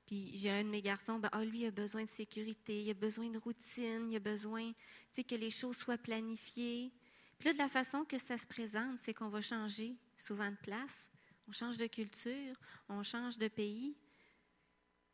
puis 0.04 0.36
j'ai 0.36 0.50
un 0.50 0.64
de 0.64 0.68
mes 0.68 0.82
garçons, 0.82 1.20
ben, 1.20 1.28
ah, 1.30 1.44
lui, 1.44 1.60
il 1.60 1.66
a 1.66 1.70
besoin 1.70 2.04
de 2.04 2.10
sécurité, 2.10 2.82
il 2.82 2.90
a 2.90 2.94
besoin 2.94 3.30
de 3.30 3.38
routine, 3.38 4.10
il 4.10 4.16
a 4.16 4.20
besoin 4.20 4.72
que 5.14 5.34
les 5.36 5.50
choses 5.50 5.76
soient 5.76 5.98
planifiées. 5.98 6.92
Puis 7.38 7.48
là, 7.48 7.52
de 7.52 7.58
la 7.58 7.68
façon 7.68 8.04
que 8.04 8.18
ça 8.18 8.36
se 8.36 8.46
présente, 8.46 8.98
c'est 9.02 9.14
qu'on 9.14 9.28
va 9.28 9.40
changer 9.40 9.96
souvent 10.16 10.50
de 10.50 10.56
place, 10.56 11.06
on 11.48 11.52
change 11.52 11.76
de 11.76 11.86
culture, 11.86 12.56
on 12.88 13.04
change 13.04 13.38
de 13.38 13.48
pays. 13.48 13.96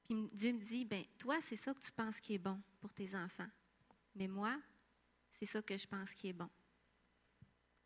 Puis 0.09 0.31
Dieu 0.33 0.53
me 0.53 0.61
dit, 0.61 0.85
ben 0.87 1.05
toi, 1.19 1.39
c'est 1.43 1.57
ça 1.57 1.75
que 1.75 1.81
tu 1.81 1.93
penses 1.93 2.21
qui 2.21 2.35
est 2.35 2.39
bon 2.39 2.59
pour 2.81 2.93
tes 2.95 3.15
enfants. 3.15 3.49
Mais 4.15 4.29
moi, 4.29 4.59
c'est 5.39 5.47
ça 5.47 5.61
que 5.61 5.77
je 5.77 5.87
pense 5.87 6.11
qui 6.15 6.29
est 6.29 6.33
bon. 6.33 6.49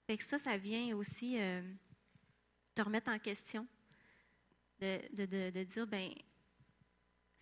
Fait 0.06 0.16
que 0.16 0.22
ça, 0.22 0.38
ça 0.38 0.56
vient 0.56 0.96
aussi 0.96 1.38
euh, 1.40 1.62
te 2.76 2.82
remettre 2.82 3.10
en 3.10 3.18
question, 3.18 3.66
de, 4.80 5.00
de- 5.16 5.26
de- 5.26 5.50
de 5.50 5.64
dire, 5.64 5.86
ben 5.86 6.10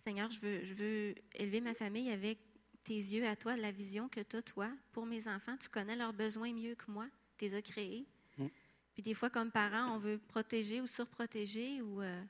Seigneur, 0.03 0.31
je 0.31 0.39
veux, 0.39 0.63
je 0.63 0.73
veux 0.73 1.15
élever 1.33 1.61
ma 1.61 1.73
famille 1.73 2.09
avec 2.09 2.39
tes 2.83 2.95
yeux 2.95 3.27
à 3.27 3.35
toi, 3.35 3.57
la 3.57 3.71
vision 3.71 4.07
que 4.07 4.21
tu 4.21 4.37
as, 4.37 4.41
toi, 4.41 4.71
pour 4.93 5.05
mes 5.05 5.27
enfants. 5.27 5.57
Tu 5.57 5.67
connais 5.67 5.95
leurs 5.95 6.13
besoins 6.13 6.53
mieux 6.53 6.75
que 6.75 6.89
moi. 6.89 7.07
Tu 7.37 7.45
les 7.45 7.55
as 7.55 7.61
créés. 7.61 8.05
Mm. 8.37 8.47
Puis 8.93 9.03
des 9.03 9.13
fois, 9.13 9.29
comme 9.29 9.51
parents, 9.51 9.95
on 9.95 9.99
veut 9.99 10.19
protéger 10.19 10.79
ou 10.79 10.87
surprotéger. 10.87 11.81
Ou, 11.81 12.01
euh, 12.01 12.23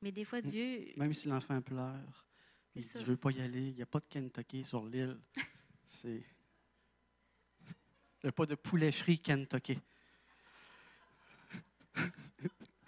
mais 0.00 0.12
des 0.12 0.24
fois. 0.24 0.40
Dieu. 0.40 0.86
Même 0.96 1.12
si 1.12 1.28
l'enfant 1.28 1.60
pleure, 1.60 2.26
il 2.74 2.82
dit. 2.82 2.88
Je 2.94 3.04
veux 3.04 3.16
pas 3.16 3.32
y 3.32 3.40
aller, 3.42 3.68
il 3.68 3.74
n'y 3.74 3.82
a 3.82 3.86
pas 3.86 4.00
de 4.00 4.06
Kentucky 4.08 4.64
sur 4.64 4.86
l'île. 4.86 5.18
C'est. 5.88 6.22
Il 8.20 8.24
n'y 8.24 8.28
a 8.28 8.32
pas 8.32 8.46
de 8.46 8.54
poulet 8.54 8.92
frit 8.92 9.18
Kentucky. 9.18 9.78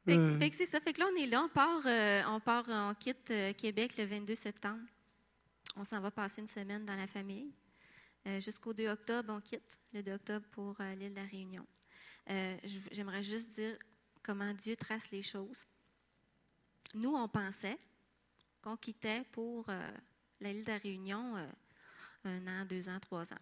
Fait, 0.05 0.16
que- 0.16 0.20
Euh. 0.20 0.39
fait 0.39 0.51
que 0.51 0.57
c'est 0.57 0.66
ça. 0.66 0.81
Fait 0.81 0.93
que 0.93 1.01
là, 1.01 1.07
on 1.12 1.16
est 1.16 1.27
là. 1.27 1.43
On 1.45 1.49
part, 1.49 1.83
euh, 1.87 2.23
on, 2.27 2.41
part 2.41 2.65
on 2.69 2.95
quitte 2.95 3.31
euh, 3.31 3.53
Québec 3.53 3.97
le 3.97 4.05
22 4.05 4.35
septembre. 4.35 4.83
On 5.77 5.85
s'en 5.85 6.01
va 6.01 6.11
passer 6.11 6.41
une 6.41 6.49
semaine 6.49 6.85
dans 6.85 6.97
la 6.97 7.07
famille. 7.07 7.53
Euh, 8.27 8.41
Jusqu'au 8.41 8.73
2 8.73 8.89
octobre, 8.89 9.33
on 9.33 9.41
quitte 9.41 9.79
le 9.93 10.03
2 10.03 10.12
octobre 10.15 10.47
pour 10.51 10.77
l'île 10.97 11.11
de 11.15 11.20
la 11.20 11.27
Réunion. 11.27 11.66
J'aimerais 12.93 13.23
juste 13.23 13.51
dire 13.53 13.77
comment 14.23 14.53
Dieu 14.55 14.77
trace 14.77 15.11
les 15.11 15.23
choses. 15.23 15.66
Nous, 16.95 17.15
on 17.15 17.29
pensait 17.29 17.79
qu'on 18.61 18.77
quittait 18.77 19.24
pour 19.33 19.66
l'île 20.41 20.62
de 20.65 20.70
la 20.70 20.79
Réunion 20.79 21.37
un 22.24 22.47
an, 22.47 22.65
deux 22.65 22.89
ans, 22.89 23.01
trois 23.01 23.33
ans. 23.33 23.41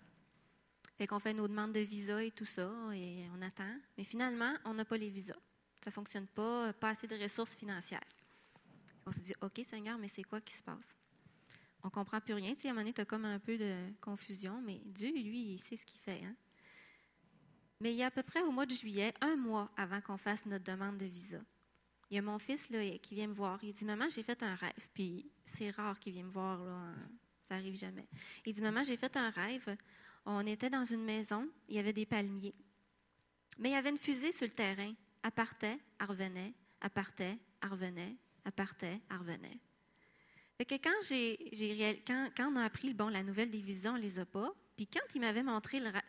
Fait 1.00 1.06
qu'on 1.06 1.18
fait 1.18 1.32
nos 1.32 1.48
demandes 1.48 1.72
de 1.72 1.80
visa 1.80 2.22
et 2.22 2.30
tout 2.30 2.44
ça, 2.44 2.70
et 2.92 3.24
on 3.34 3.40
attend. 3.40 3.74
Mais 3.96 4.04
finalement, 4.04 4.52
on 4.66 4.74
n'a 4.74 4.84
pas 4.84 4.98
les 4.98 5.08
visas. 5.08 5.32
Ça 5.82 5.88
ne 5.88 5.94
fonctionne 5.94 6.26
pas, 6.26 6.74
pas 6.74 6.90
assez 6.90 7.06
de 7.06 7.16
ressources 7.16 7.56
financières. 7.56 8.04
On 9.06 9.10
se 9.10 9.20
dit, 9.20 9.32
OK, 9.40 9.62
Seigneur, 9.64 9.96
mais 9.96 10.08
c'est 10.08 10.24
quoi 10.24 10.42
qui 10.42 10.52
se 10.52 10.62
passe? 10.62 10.98
On 11.82 11.86
ne 11.86 11.90
comprend 11.90 12.20
plus 12.20 12.34
rien. 12.34 12.54
Tu 12.54 12.60
sais, 12.60 12.68
à 12.68 12.72
un 12.72 12.74
moment 12.74 12.82
donné, 12.82 12.92
tu 12.92 13.00
as 13.00 13.06
comme 13.06 13.24
un 13.24 13.38
peu 13.38 13.56
de 13.56 13.74
confusion, 14.02 14.60
mais 14.60 14.82
Dieu, 14.84 15.10
lui, 15.10 15.54
il 15.54 15.58
sait 15.58 15.78
ce 15.78 15.86
qu'il 15.86 16.00
fait. 16.00 16.22
hein. 16.22 16.36
Mais 17.80 17.92
il 17.92 17.96
y 17.96 18.02
a 18.02 18.08
à 18.08 18.10
peu 18.10 18.22
près 18.22 18.42
au 18.42 18.50
mois 18.50 18.66
de 18.66 18.74
juillet, 18.74 19.14
un 19.22 19.36
mois 19.36 19.72
avant 19.78 20.02
qu'on 20.02 20.18
fasse 20.18 20.44
notre 20.44 20.64
demande 20.64 20.98
de 20.98 21.06
visa, 21.06 21.40
il 22.10 22.16
y 22.16 22.18
a 22.18 22.22
mon 22.22 22.38
fils 22.38 22.68
là, 22.68 22.98
qui 22.98 23.14
vient 23.14 23.28
me 23.28 23.32
voir. 23.32 23.58
Il 23.64 23.72
dit, 23.72 23.86
Maman, 23.86 24.10
j'ai 24.10 24.22
fait 24.22 24.42
un 24.42 24.54
rêve. 24.54 24.88
Puis 24.92 25.30
c'est 25.46 25.70
rare 25.70 25.98
qu'il 25.98 26.12
vienne 26.12 26.26
me 26.26 26.30
voir, 26.30 26.62
là, 26.62 26.72
hein. 26.72 26.94
ça 27.44 27.54
arrive 27.54 27.76
jamais. 27.76 28.06
Il 28.44 28.52
dit, 28.52 28.60
Maman, 28.60 28.82
j'ai 28.82 28.98
fait 28.98 29.16
un 29.16 29.30
rêve. 29.30 29.74
On 30.26 30.46
était 30.46 30.70
dans 30.70 30.84
une 30.84 31.04
maison, 31.04 31.48
il 31.68 31.76
y 31.76 31.78
avait 31.78 31.92
des 31.92 32.06
palmiers. 32.06 32.54
Mais 33.58 33.70
il 33.70 33.72
y 33.72 33.76
avait 33.76 33.90
une 33.90 33.98
fusée 33.98 34.32
sur 34.32 34.46
le 34.46 34.52
terrain. 34.52 34.92
Elle 35.22 35.30
partait, 35.32 35.78
elle 35.98 36.06
revenait, 36.06 36.52
elle 36.80 36.90
partait, 36.90 37.38
elle 37.62 37.68
revenait, 37.68 38.16
elle 38.44 38.52
partait, 38.52 39.00
elle 39.10 39.16
revenait. 39.18 39.58
Fait 40.56 40.64
que 40.64 40.74
quand, 40.76 40.94
j'ai, 41.08 41.48
j'ai 41.52 41.74
réal- 41.74 42.00
quand, 42.06 42.30
quand 42.36 42.52
on 42.52 42.56
a 42.56 42.64
appris 42.64 42.94
bon, 42.94 43.08
la 43.08 43.22
nouvelle 43.22 43.50
des 43.50 43.60
visas, 43.60 43.92
on 43.92 43.96
les 43.96 44.18
a 44.18 44.24
pas. 44.26 44.52
Puis 44.76 44.86
quand 44.86 45.14
il 45.14 45.20
m'avait 45.20 45.42
montré 45.42 45.80
le 45.80 45.88
ra- 45.90 46.02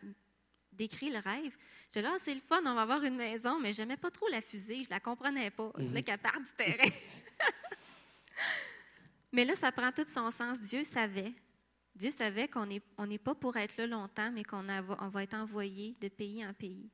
décrit 0.73 1.09
le 1.09 1.19
rêve, 1.19 1.55
j'ai 1.93 2.01
dit 2.01 2.07
ah, 2.07 2.17
c'est 2.23 2.33
le 2.35 2.41
fun, 2.41 2.61
on 2.65 2.73
va 2.73 2.81
avoir 2.81 3.03
une 3.03 3.15
maison, 3.15 3.59
mais 3.59 3.73
j'aimais 3.73 3.97
pas 3.97 4.11
trop 4.11 4.27
la 4.29 4.41
fusée, 4.41 4.83
je 4.83 4.89
la 4.89 4.99
comprenais 4.99 5.51
pas. 5.51 5.71
Je 5.77 5.83
voulais 5.85 6.03
qu'elle 6.03 6.19
parte 6.19 6.41
du 6.41 6.51
terrain. 6.57 6.89
mais 9.31 9.45
là, 9.45 9.55
ça 9.55 9.71
prend 9.71 9.91
tout 9.91 10.05
son 10.07 10.29
sens. 10.31 10.59
Dieu 10.59 10.83
savait 10.83 11.33
Dieu 11.95 12.09
savait 12.11 12.47
qu'on 12.47 12.65
n'est 12.65 13.17
pas 13.19 13.35
pour 13.35 13.57
être 13.57 13.77
là 13.77 13.87
longtemps, 13.87 14.31
mais 14.31 14.43
qu'on 14.43 14.67
a- 14.69 14.81
on 15.03 15.09
va 15.09 15.23
être 15.23 15.33
envoyé 15.33 15.95
de 16.01 16.07
pays 16.07 16.45
en 16.45 16.53
pays. 16.53 16.89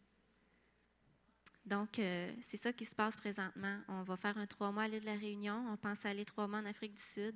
Donc, 1.66 2.00
euh, 2.00 2.34
c'est 2.42 2.58
ça 2.58 2.72
qui 2.72 2.86
se 2.86 2.96
passe 2.96 3.16
présentement. 3.18 3.80
On 3.90 4.04
va 4.04 4.16
faire 4.16 4.38
un 4.38 4.48
trois 4.48 4.72
mois 4.72 4.84
à 4.84 4.88
l'île 4.88 5.02
de 5.02 5.06
la 5.06 5.16
Réunion. 5.16 5.66
On 5.70 5.76
pense 5.78 6.06
aller 6.06 6.24
trois 6.26 6.48
mois 6.48 6.60
en 6.60 6.66
Afrique 6.66 6.94
du 6.94 7.02
Sud. 7.02 7.36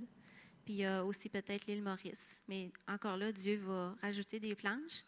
Puis 0.65 0.85
euh, 0.85 1.03
aussi 1.03 1.27
peut-être 1.27 1.65
l'île 1.65 1.81
Maurice. 1.81 2.39
Mais 2.47 2.71
encore 2.87 3.17
là, 3.17 3.31
Dieu 3.31 3.57
va 3.57 3.93
rajouter 4.01 4.39
des 4.39 4.55
planches. 4.55 5.03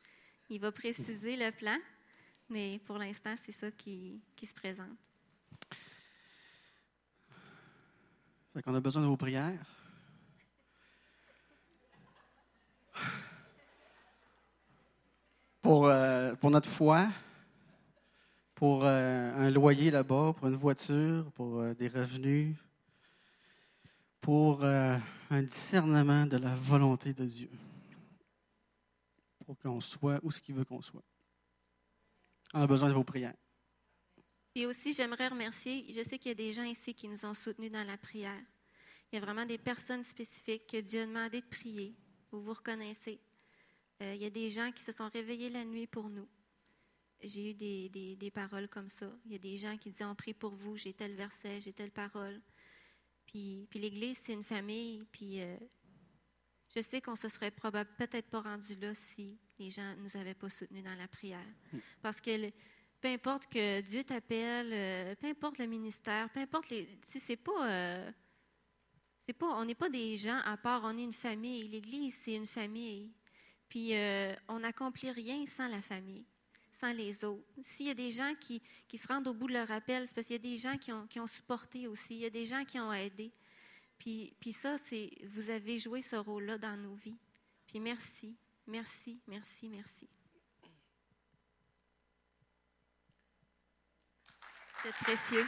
Il 0.49 0.59
va 0.59 0.71
préciser 0.71 1.38
le 1.38 1.51
plan. 1.51 1.77
Mais 2.49 2.80
pour 2.85 2.97
l'instant, 2.97 3.34
c'est 3.45 3.53
ça 3.53 3.71
qui, 3.71 4.21
qui 4.35 4.45
se 4.45 4.53
présente. 4.53 4.97
Fait 8.53 8.61
qu'on 8.61 8.75
a 8.75 8.81
besoin 8.81 9.01
de 9.01 9.07
vos 9.07 9.17
prières. 9.17 9.65
Pour, 15.61 15.87
euh, 15.87 16.35
pour 16.35 16.51
notre 16.51 16.69
foi, 16.69 17.07
pour 18.55 18.83
euh, 18.83 19.33
un 19.35 19.49
loyer 19.49 19.91
là-bas, 19.91 20.33
pour 20.37 20.47
une 20.47 20.55
voiture, 20.55 21.31
pour 21.31 21.59
euh, 21.59 21.73
des 21.73 21.87
revenus, 21.87 22.55
pour 24.19 24.63
un 24.63 25.43
discernement 25.43 26.25
de 26.25 26.37
la 26.37 26.55
volonté 26.55 27.13
de 27.13 27.25
Dieu, 27.25 27.49
pour 29.45 29.57
qu'on 29.59 29.81
soit 29.81 30.19
où 30.23 30.31
ce 30.31 30.39
qu'il 30.39 30.55
veut 30.55 30.63
qu'on 30.63 30.81
soit. 30.81 31.03
On 32.53 32.61
a 32.61 32.67
besoin 32.67 32.87
de 32.87 32.93
vos 32.93 33.03
prières. 33.03 33.35
Et 34.55 34.65
aussi, 34.65 34.93
j'aimerais 34.93 35.27
remercier, 35.27 35.91
je 35.91 36.03
sais 36.03 36.19
qu'il 36.19 36.29
y 36.29 36.31
a 36.31 36.35
des 36.35 36.53
gens 36.53 36.63
ici 36.63 36.93
qui 36.93 37.07
nous 37.07 37.25
ont 37.25 37.33
soutenus 37.33 37.71
dans 37.71 37.83
la 37.85 37.97
prière. 37.97 38.39
Il 39.11 39.15
y 39.15 39.17
a 39.17 39.21
vraiment 39.21 39.45
des 39.45 39.57
personnes 39.57 40.03
spécifiques 40.03 40.67
que 40.67 40.79
Dieu 40.79 41.01
a 41.01 41.05
demandé 41.05 41.41
de 41.41 41.45
prier. 41.45 41.95
Vous 42.34 42.41
vous 42.41 42.53
reconnaissez. 42.53 43.19
Euh, 44.01 44.15
il 44.15 44.22
y 44.23 44.26
a 44.26 44.30
des 44.31 44.49
gens 44.49 44.72
qui 44.72 44.81
se 44.81 44.91
sont 44.91 45.07
réveillés 45.10 45.51
la 45.51 45.64
nuit 45.64 45.85
pour 45.85 46.10
nous. 46.10 46.27
J'ai 47.22 47.51
eu 47.51 47.53
des, 47.53 47.89
des- 47.89 48.15
des 48.15 48.31
paroles 48.31 48.68
comme 48.68 48.89
ça. 48.89 49.10
Il 49.26 49.31
y 49.34 49.35
a 49.35 49.38
des 49.38 49.57
gens 49.57 49.77
qui 49.77 49.91
disaient 49.91 50.03
On 50.05 50.15
prie 50.15 50.34
pour 50.34 50.51
vous, 50.55 50.76
j'ai 50.76 50.93
tel 50.93 51.14
verset, 51.14 51.61
j'ai 51.61 51.73
telle 51.73 51.91
parole. 51.91 52.41
Puis, 53.27 53.68
puis 53.69 53.80
l'Église, 53.80 54.19
c'est 54.23 54.34
une 54.34 54.43
famille. 54.43 55.03
Puis 55.11 55.41
euh, 55.41 55.55
je 56.76 56.81
sais 56.81 57.01
qu'on 57.01 57.15
se 57.15 57.30
serait 57.30 57.51
probable 57.51 57.91
peut-être 57.99 58.27
pas 58.30 58.41
rendu 58.41 58.76
là 58.76 58.95
si 58.95 59.38
les 59.60 59.69
gens 59.69 59.95
ne 59.95 60.01
nous 60.01 60.18
avaient 60.18 60.34
pas 60.34 60.49
soutenus 60.49 60.84
dans 60.84 60.95
la 60.95 61.07
prière. 61.07 61.45
Parce 62.01 62.19
que 62.19 62.31
le- 62.31 62.51
peu 62.99 63.10
importe 63.10 63.45
que 63.47 63.81
Dieu 63.81 64.03
t'appelle, 64.03 64.72
euh, 64.73 65.15
peu 65.15 65.27
importe 65.27 65.60
le 65.60 65.68
ministère, 65.68 66.30
peu 66.31 66.39
importe 66.39 66.72
les. 66.72 66.89
Si 67.05 67.19
c'est 67.19 67.38
pas. 67.38 68.11
C'est 69.25 69.33
pas, 69.33 69.47
on 69.47 69.65
n'est 69.65 69.75
pas 69.75 69.89
des 69.89 70.17
gens 70.17 70.39
à 70.45 70.57
part, 70.57 70.81
on 70.83 70.97
est 70.97 71.03
une 71.03 71.13
famille. 71.13 71.67
L'Église, 71.67 72.15
c'est 72.23 72.35
une 72.35 72.47
famille. 72.47 73.11
Puis 73.69 73.95
euh, 73.95 74.35
on 74.47 74.59
n'accomplit 74.59 75.11
rien 75.11 75.45
sans 75.45 75.67
la 75.67 75.81
famille, 75.81 76.25
sans 76.79 76.91
les 76.91 77.23
autres. 77.23 77.47
S'il 77.63 77.87
y 77.87 77.89
a 77.89 77.95
des 77.95 78.11
gens 78.11 78.33
qui, 78.39 78.61
qui 78.87 78.97
se 78.97 79.07
rendent 79.07 79.27
au 79.27 79.33
bout 79.33 79.47
de 79.47 79.53
leur 79.53 79.71
appel, 79.71 80.05
c'est 80.05 80.13
parce 80.13 80.27
qu'il 80.27 80.35
y 80.35 80.47
a 80.47 80.51
des 80.51 80.57
gens 80.57 80.77
qui 80.77 80.91
ont, 80.91 81.27
supporté 81.27 81.87
aussi, 81.87 82.15
il 82.15 82.21
y 82.21 82.25
a 82.25 82.29
des 82.29 82.45
gens 82.45 82.65
qui 82.65 82.79
ont 82.79 82.91
aidé. 82.91 83.31
Puis, 83.97 84.35
puis 84.39 84.51
ça, 84.51 84.77
c'est 84.77 85.09
vous 85.25 85.49
avez 85.49 85.79
joué 85.79 86.01
ce 86.01 86.17
rôle-là 86.17 86.57
dans 86.57 86.75
nos 86.75 86.95
vies. 86.95 87.17
Puis 87.65 87.79
merci, 87.79 88.35
merci, 88.67 89.21
merci, 89.27 89.69
merci. 89.69 90.09
C'est 94.83 94.91
précieux. 94.91 95.45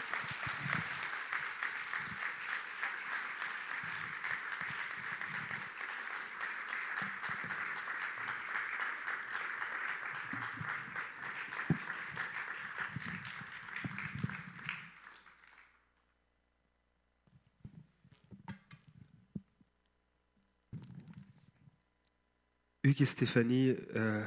Et 22.98 23.06
Stéphanie, 23.06 23.76
euh, 23.96 24.26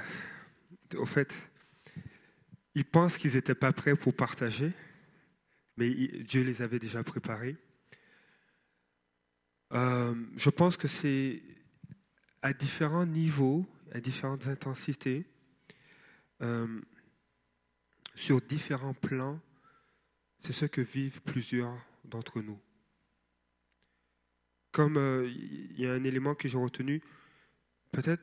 au 0.97 1.07
fait, 1.07 1.35
ils 2.75 2.85
pensent 2.85 3.17
qu'ils 3.17 3.35
n'étaient 3.35 3.55
pas 3.55 3.73
prêts 3.73 3.97
pour 3.97 4.13
partager, 4.13 4.73
mais 5.79 5.89
Dieu 5.89 6.43
les 6.43 6.61
avait 6.61 6.79
déjà 6.79 7.03
préparés. 7.03 7.57
Euh, 9.73 10.15
je 10.37 10.51
pense 10.51 10.77
que 10.77 10.87
c'est 10.87 11.43
à 12.43 12.53
différents 12.53 13.07
niveaux, 13.07 13.67
à 13.93 14.01
différentes 14.01 14.49
intensités, 14.49 15.25
euh, 16.43 16.81
sur 18.15 18.43
différents 18.43 18.95
plans, 18.95 19.41
c'est 20.41 20.53
ce 20.53 20.67
que 20.67 20.83
vivent 20.83 21.23
plusieurs 21.23 21.75
d'entre 22.05 22.43
nous. 22.43 22.61
Comme 24.73 24.97
il 25.27 25.81
y 25.81 25.87
a 25.87 25.93
un 25.95 26.05
élément 26.05 26.35
que 26.35 26.49
j'ai 26.49 26.59
retenu, 26.59 27.03
peut-être, 27.93 28.23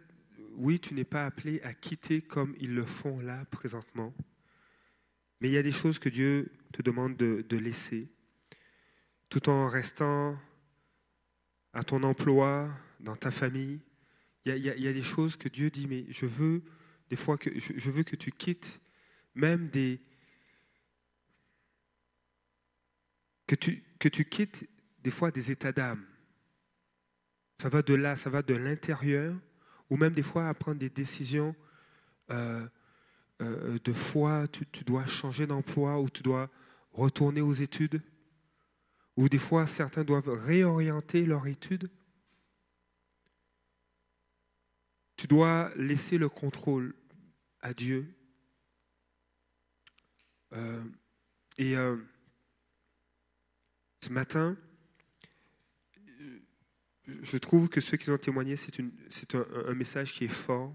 oui, 0.57 0.79
tu 0.79 0.93
n'es 0.93 1.03
pas 1.03 1.25
appelé 1.25 1.61
à 1.61 1.73
quitter 1.73 2.21
comme 2.21 2.55
ils 2.59 2.73
le 2.73 2.85
font 2.85 3.19
là 3.19 3.45
présentement, 3.45 4.13
mais 5.39 5.49
il 5.49 5.53
y 5.53 5.57
a 5.57 5.63
des 5.63 5.71
choses 5.71 5.99
que 5.99 6.09
Dieu 6.09 6.51
te 6.71 6.81
demande 6.81 7.17
de, 7.17 7.57
laisser, 7.57 8.09
tout 9.29 9.49
en 9.49 9.67
restant 9.67 10.37
à 11.73 11.83
ton 11.83 12.03
emploi, 12.03 12.69
dans 12.99 13.15
ta 13.15 13.31
famille. 13.31 13.81
Il 14.45 14.57
y 14.57 14.87
a 14.87 14.93
des 14.93 15.03
choses 15.03 15.35
que 15.35 15.49
Dieu 15.49 15.69
dit, 15.69 15.87
mais 15.87 16.05
je 16.09 16.25
veux, 16.25 16.63
des 17.09 17.15
fois, 17.15 17.37
que 17.37 17.59
je, 17.59 17.73
je 17.75 17.91
veux 17.91 18.03
que 18.03 18.15
tu 18.15 18.31
quittes 18.31 18.79
même 19.35 19.69
des... 19.69 19.99
Que 23.47 23.55
tu, 23.55 23.83
que 23.99 24.09
tu 24.09 24.25
quittes 24.25 24.67
des 25.03 25.11
fois 25.11 25.29
des 25.29 25.51
états 25.51 25.71
d'âme. 25.71 26.03
Ça 27.61 27.69
va 27.69 27.81
de 27.83 27.93
là, 27.93 28.15
ça 28.15 28.29
va 28.29 28.41
de 28.41 28.55
l'intérieur, 28.55 29.35
ou 29.89 29.97
même 29.97 30.13
des 30.13 30.23
fois 30.23 30.47
à 30.49 30.53
prendre 30.53 30.79
des 30.79 30.89
décisions 30.89 31.55
euh, 32.31 32.67
euh, 33.41 33.77
de 33.83 33.93
foi, 33.93 34.47
tu, 34.47 34.83
dois 34.83 35.05
changer 35.05 35.45
d'emploi, 35.47 35.99
ou 35.99 36.09
tu 36.09 36.23
dois 36.23 36.49
retourner 36.91 37.41
aux 37.41 37.53
études, 37.53 38.01
ou 39.17 39.29
des 39.29 39.37
fois 39.37 39.67
certains 39.67 40.03
doivent 40.03 40.29
réorienter 40.29 41.25
leur 41.25 41.47
étude. 41.47 41.89
Tu 45.17 45.27
dois 45.27 45.71
laisser 45.75 46.17
le 46.17 46.29
contrôle 46.29 46.93
à 47.61 47.73
Dieu. 47.73 48.13
Euh, 50.53 50.83
et 51.57 51.75
euh, 51.75 51.97
ce 54.01 54.09
matin, 54.09 54.55
euh, 54.55 54.64
je 57.07 57.37
trouve 57.37 57.69
que 57.69 57.81
ceux 57.81 57.97
qui 57.97 58.09
ont 58.09 58.17
témoigné, 58.17 58.55
c'est 58.55 59.35
un, 59.35 59.73
message 59.73 60.13
qui 60.13 60.25
est 60.25 60.29
fort. 60.29 60.73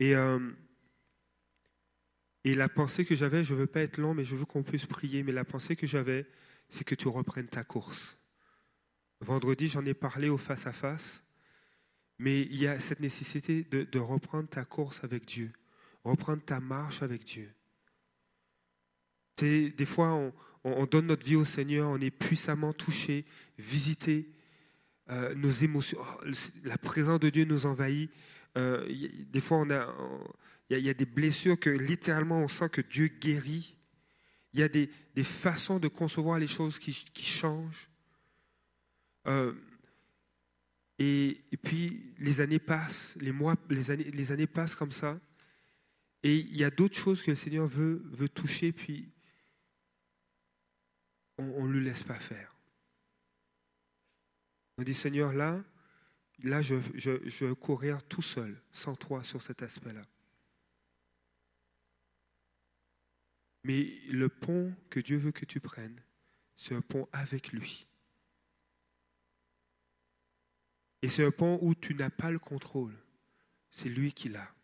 Et, 0.00 0.14
euh, 0.14 0.50
la 2.44 2.68
pensée 2.68 3.04
que 3.04 3.14
j'avais, 3.14 3.44
je 3.44 3.54
ne 3.54 3.60
veux 3.60 3.66
pas 3.66 3.80
être 3.80 3.98
long, 3.98 4.12
mais 4.12 4.24
je 4.24 4.36
veux 4.36 4.44
qu'on 4.44 4.62
puisse 4.62 4.86
prier, 4.86 5.22
mais 5.22 5.32
la 5.32 5.44
pensée 5.44 5.76
que 5.76 5.86
j'avais, 5.86 6.26
c'est 6.68 6.84
que 6.84 6.94
tu 6.94 7.08
reprennes 7.08 7.48
ta 7.48 7.64
course. 7.64 8.18
Vendredi, 9.20 9.68
j'en 9.68 9.84
ai 9.86 9.94
parlé 9.94 10.28
au 10.28 10.36
face-à-face, 10.36 11.22
mais 12.18 12.42
il 12.42 12.56
y 12.56 12.66
a 12.66 12.80
cette 12.80 13.00
nécessité 13.00 13.62
de, 13.62 13.98
reprendre 13.98 14.48
ta 14.48 14.64
course 14.64 15.02
avec 15.04 15.24
Dieu, 15.24 15.52
reprendre 16.02 16.42
ta 16.42 16.60
marche 16.60 17.02
avec 17.02 17.24
Dieu. 17.24 17.50
Des 19.38 19.86
fois, 19.86 20.32
on 20.64 20.86
donne 20.86 21.06
notre 21.06 21.24
vie 21.24 21.36
au 21.36 21.44
Seigneur, 21.44 21.88
on 21.88 22.00
est 22.00 22.10
puissamment 22.10 22.72
touché, 22.72 23.24
visité, 23.58 24.33
euh, 25.10 25.34
nos 25.34 25.50
émotions, 25.50 25.98
oh, 26.00 26.24
le- 26.24 26.68
la 26.68 26.78
présence 26.78 27.20
de 27.20 27.30
Dieu 27.30 27.44
nous 27.44 27.66
envahit. 27.66 28.10
Euh, 28.56 28.86
des 29.30 29.40
fois, 29.40 29.64
il 30.70 30.78
y, 30.78 30.88
a- 30.88 30.94
des 30.94 31.04
blessures 31.04 31.58
que 31.58 31.70
littéralement 31.70 32.40
on 32.40 32.48
sent 32.48 32.68
que 32.70 32.80
Dieu 32.80 33.08
guérit. 33.08 33.76
Il 34.52 34.60
y 34.60 34.62
a 34.62 34.68
des, 34.68 34.88
des 35.14 35.24
façons 35.24 35.78
de 35.78 35.88
concevoir 35.88 36.38
les 36.38 36.46
choses 36.46 36.78
qui, 36.78 36.92
changent. 37.22 37.88
Euh, 39.26 39.52
et, 40.98 41.40
et 41.50 41.56
puis 41.56 42.14
les 42.18 42.40
années 42.40 42.60
passent, 42.60 43.16
les 43.20 43.32
mois, 43.32 43.56
les 43.68 43.90
années, 43.90 44.10
les 44.10 44.32
années 44.32 44.46
passent 44.46 44.76
comme 44.76 44.92
ça. 44.92 45.18
Et 46.22 46.36
il 46.36 46.56
y 46.56 46.64
a 46.64 46.70
d'autres 46.70 46.96
choses 46.96 47.20
que 47.20 47.32
le 47.32 47.36
Seigneur 47.36 47.66
veut, 47.66 48.02
veut 48.12 48.28
toucher, 48.28 48.72
puis 48.72 49.10
on 51.36 51.66
ne 51.66 51.72
lui 51.72 51.84
laisse 51.84 52.02
pas 52.04 52.18
faire. 52.18 52.53
On 54.78 54.82
dit, 54.82 54.94
Seigneur, 54.94 55.32
là, 55.32 55.62
là 56.42 56.62
je, 56.62 56.76
je, 56.94 57.28
je 57.28 57.44
veux 57.44 57.54
courir 57.54 58.02
tout 58.04 58.22
seul, 58.22 58.60
sans 58.72 58.96
toi, 58.96 59.22
sur 59.22 59.42
cet 59.42 59.62
aspect-là. 59.62 60.04
Mais 63.64 63.98
le 64.10 64.28
pont 64.28 64.74
que 64.90 65.00
Dieu 65.00 65.16
veut 65.16 65.32
que 65.32 65.46
tu 65.46 65.58
prennes, 65.58 66.00
c'est 66.56 66.74
un 66.74 66.82
pont 66.82 67.08
avec 67.12 67.52
lui. 67.52 67.86
Et 71.02 71.08
c'est 71.08 71.24
un 71.24 71.30
pont 71.30 71.58
où 71.62 71.74
tu 71.74 71.94
n'as 71.94 72.10
pas 72.10 72.30
le 72.30 72.38
contrôle. 72.38 72.96
C'est 73.70 73.88
lui 73.88 74.12
qui 74.12 74.28
l'a. 74.28 74.54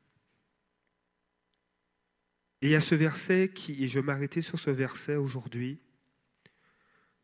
Et 2.62 2.69
il 2.69 2.70
y 2.70 2.77
a 2.77 2.81
ce 2.81 2.95
verset 2.95 3.51
qui, 3.55 3.82
et 3.82 3.89
je 3.89 4.01
m'arrêter 4.01 4.43
sur 4.43 4.59
ce 4.59 4.70
verset 4.70 5.16
aujourd'hui, 5.16 5.81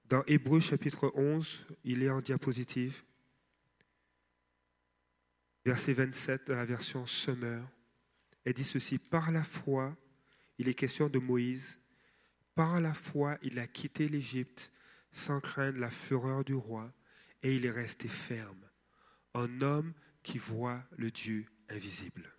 dans 0.09 0.23
Hébreu 0.27 0.61
chapitre 0.61 1.13
11, 1.15 1.67
il 1.85 2.03
est 2.03 2.11
en 2.11 2.21
diapositive, 2.21 3.03
verset 5.65 5.95
27 5.95 6.49
dans 6.49 6.57
la 6.57 6.65
version 6.65 7.07
Summer. 7.07 7.67
Elle 8.45 8.55
dit 8.55 8.65
ceci, 8.65 8.99
par 8.99 9.33
la 9.33 9.43
foi, 9.43 9.97
il 10.59 10.69
est 10.69 10.75
question 10.75 11.09
de 11.09 11.19
Moïse, 11.19 11.79
par 12.55 12.81
la 12.81 12.95
foi, 12.95 13.37
il 13.43 13.59
a 13.59 13.67
quitté 13.67 14.09
l'Égypte 14.09 14.71
sans 15.13 15.41
craindre 15.41 15.81
la 15.81 15.91
fureur 15.91 16.45
du 16.45 16.55
roi, 16.55 16.93
et 17.43 17.57
il 17.57 17.67
est 17.67 17.71
resté 17.71 18.09
ferme, 18.09 18.69
un 19.35 19.61
homme 19.61 19.93
qui 20.23 20.39
voit 20.39 20.83
le 20.97 21.11
Dieu 21.11 21.47
invisible. 21.69 22.33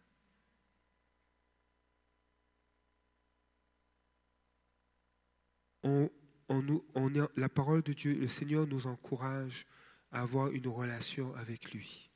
La 6.49 7.49
parole 7.49 7.81
de 7.83 7.93
Dieu, 7.93 8.13
le 8.13 8.27
Seigneur 8.27 8.67
nous 8.67 8.87
encourage 8.87 9.65
à 10.11 10.21
avoir 10.21 10.51
une 10.51 10.67
relation 10.67 11.35
avec 11.35 11.73
lui. 11.73 12.09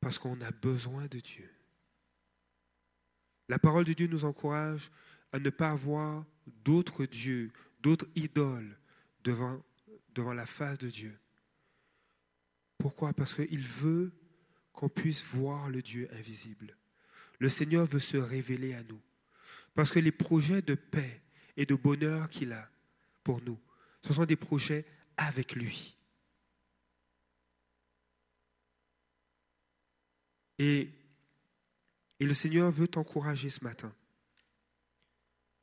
Parce 0.00 0.18
qu'on 0.18 0.40
a 0.40 0.50
besoin 0.50 1.06
de 1.06 1.20
Dieu. 1.20 1.48
La 3.48 3.58
parole 3.58 3.84
de 3.84 3.92
Dieu 3.92 4.06
nous 4.06 4.24
encourage 4.24 4.90
à 5.32 5.38
ne 5.38 5.50
pas 5.50 5.70
avoir 5.70 6.24
d'autres 6.46 7.06
dieux, 7.06 7.52
d'autres 7.80 8.06
idoles 8.14 8.76
devant 9.22 9.62
la 10.32 10.46
face 10.46 10.78
de 10.78 10.88
Dieu. 10.88 11.18
Pourquoi? 12.78 13.12
Parce 13.12 13.34
qu'il 13.34 13.66
veut 13.66 14.12
qu'on 14.72 14.88
puisse 14.88 15.24
voir 15.24 15.68
le 15.68 15.82
Dieu 15.82 16.08
invisible. 16.12 16.76
Le 17.38 17.48
Seigneur 17.48 17.86
veut 17.86 18.00
se 18.00 18.16
révéler 18.16 18.74
à 18.74 18.82
nous. 18.84 19.00
Parce 19.74 19.90
que 19.90 19.98
les 19.98 20.12
projets 20.12 20.62
de 20.62 20.74
paix 20.74 21.22
et 21.58 21.66
de 21.66 21.74
bonheur 21.74 22.30
qu'il 22.30 22.52
a 22.52 22.70
pour 23.22 23.42
nous, 23.42 23.58
ce 24.02 24.14
sont 24.14 24.24
des 24.24 24.36
projets 24.36 24.86
avec 25.18 25.54
lui. 25.54 25.94
Et, 30.58 30.88
et 32.18 32.24
le 32.24 32.32
Seigneur 32.32 32.70
veut 32.70 32.88
t'encourager 32.88 33.50
ce 33.50 33.62
matin 33.62 33.94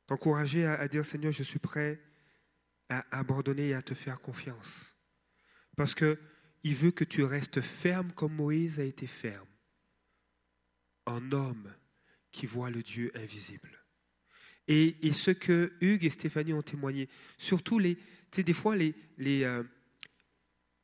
t'encourager 0.06 0.64
à, 0.64 0.88
dire 0.88 1.04
Seigneur, 1.04 1.32
je 1.32 1.42
suis 1.42 1.58
prêt 1.58 2.00
à 2.88 3.04
abandonner 3.10 3.68
et 3.68 3.74
à 3.74 3.82
te 3.82 3.94
faire 3.94 4.20
confiance. 4.20 4.96
Parce 5.76 5.94
qu'il 5.94 6.16
veut 6.62 6.92
que 6.92 7.04
tu 7.04 7.24
restes 7.24 7.60
ferme 7.60 8.12
comme 8.12 8.34
Moïse 8.34 8.80
a 8.80 8.84
été 8.84 9.06
ferme. 9.06 9.48
En 11.04 11.32
homme 11.32 11.72
qui 12.32 12.46
voit 12.46 12.70
le 12.70 12.82
Dieu 12.82 13.10
invisible. 13.14 13.85
Et, 14.68 15.12
ce 15.12 15.30
que 15.30 15.72
Hugues 15.80 16.04
et 16.04 16.10
Stéphanie 16.10 16.52
ont 16.52 16.62
témoigné, 16.62 17.08
surtout 17.38 17.78
les, 17.78 17.96
des 18.36 18.52
fois 18.52 18.74
les, 18.74 18.94
les, 19.16 19.44
euh, 19.44 19.62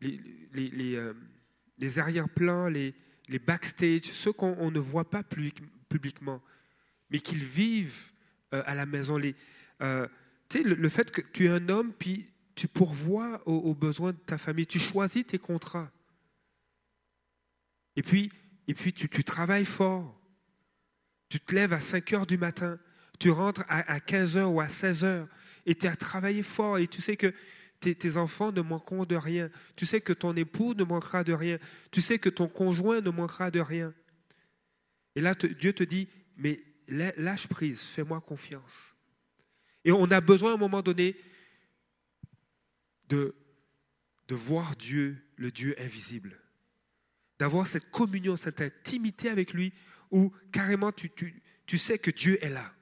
les, 0.00 0.94
euh, 0.94 1.14
les 1.78 1.98
arrière-plans, 1.98 2.68
les, 2.68 2.94
les 3.28 3.38
backstage, 3.40 4.12
ceux 4.12 4.32
qu'on 4.32 4.70
ne 4.70 4.78
voit 4.78 5.10
pas 5.10 5.24
publiquement, 5.88 6.40
mais 7.10 7.18
qu'ils 7.18 7.44
vivent 7.44 8.12
euh, 8.54 8.62
à 8.66 8.74
la 8.74 8.86
maison. 8.86 9.16
Les, 9.16 9.34
le, 9.80 10.08
le, 10.74 10.88
fait 10.88 11.10
que 11.10 11.20
tu 11.20 11.46
es 11.46 11.48
un 11.48 11.68
homme, 11.68 11.92
puis 11.92 12.26
tu 12.54 12.68
pourvois 12.68 13.42
aux, 13.48 13.74
besoins 13.74 14.12
de 14.12 14.18
ta 14.18 14.38
famille, 14.38 14.66
tu 14.66 14.78
choisis 14.78 15.26
tes 15.26 15.38
contrats. 15.38 15.90
Et 17.96 18.02
puis, 18.02 18.30
et 18.68 18.74
puis 18.74 18.92
tu, 18.92 19.08
tu 19.08 19.24
travailles 19.24 19.64
fort. 19.64 20.18
Tu 21.28 21.40
te 21.40 21.54
lèves 21.54 21.72
à 21.72 21.80
5 21.80 22.12
heures 22.12 22.26
du 22.26 22.36
matin, 22.36 22.78
tu 23.22 23.30
rentres 23.30 23.62
à, 23.68 24.00
15 24.00 24.36
heures 24.36 24.50
ou 24.50 24.60
à 24.60 24.68
16 24.68 25.04
heures, 25.04 25.28
et 25.64 25.76
tu 25.76 25.86
as 25.86 25.94
travaillé 25.94 26.42
fort, 26.42 26.78
et 26.78 26.88
tu 26.88 27.00
sais 27.00 27.16
que 27.16 27.32
tes, 27.78 27.94
tes, 27.94 28.16
enfants 28.16 28.50
ne 28.50 28.62
manqueront 28.62 29.04
de 29.04 29.14
rien. 29.14 29.48
Tu 29.76 29.86
sais 29.86 30.00
que 30.00 30.12
ton 30.12 30.34
époux 30.34 30.74
ne 30.74 30.82
manquera 30.82 31.22
de 31.22 31.32
rien. 31.32 31.58
Tu 31.92 32.00
sais 32.00 32.18
que 32.18 32.28
ton 32.28 32.48
conjoint 32.48 33.00
ne 33.00 33.10
manquera 33.10 33.52
de 33.52 33.60
rien. 33.60 33.94
Et 35.14 35.20
là, 35.20 35.36
Dieu 35.36 35.72
te 35.72 35.84
dit, 35.84 36.08
mais 36.36 36.64
lâche 36.88 37.46
prise, 37.46 37.82
fais-moi 37.82 38.20
confiance. 38.20 38.96
Et 39.84 39.92
on 39.92 40.10
a 40.10 40.20
besoin 40.20 40.50
à 40.50 40.54
un 40.54 40.58
moment 40.58 40.82
donné 40.82 41.14
de, 43.08 43.36
de 44.26 44.34
voir 44.34 44.74
Dieu, 44.74 45.16
le 45.36 45.52
Dieu 45.52 45.76
invisible, 45.78 46.40
d'avoir 47.38 47.68
cette 47.68 47.88
communion, 47.88 48.34
cette 48.34 48.60
intimité 48.60 49.28
avec 49.28 49.52
lui 49.52 49.72
où 50.10 50.32
carrément 50.50 50.90
tu, 50.90 51.08
tu, 51.08 51.40
tu 51.66 51.78
sais 51.78 52.00
que 52.00 52.10
Dieu 52.10 52.44
est 52.44 52.50
là. 52.50 52.74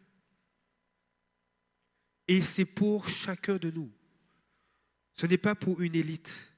Et 2.30 2.42
c'est 2.42 2.64
pour 2.64 3.08
chacun 3.08 3.56
de 3.56 3.72
nous. 3.72 3.90
Ce 5.14 5.26
n'est 5.26 5.36
pas 5.36 5.56
pour 5.56 5.80
une 5.80 5.96
élite. 5.96 6.54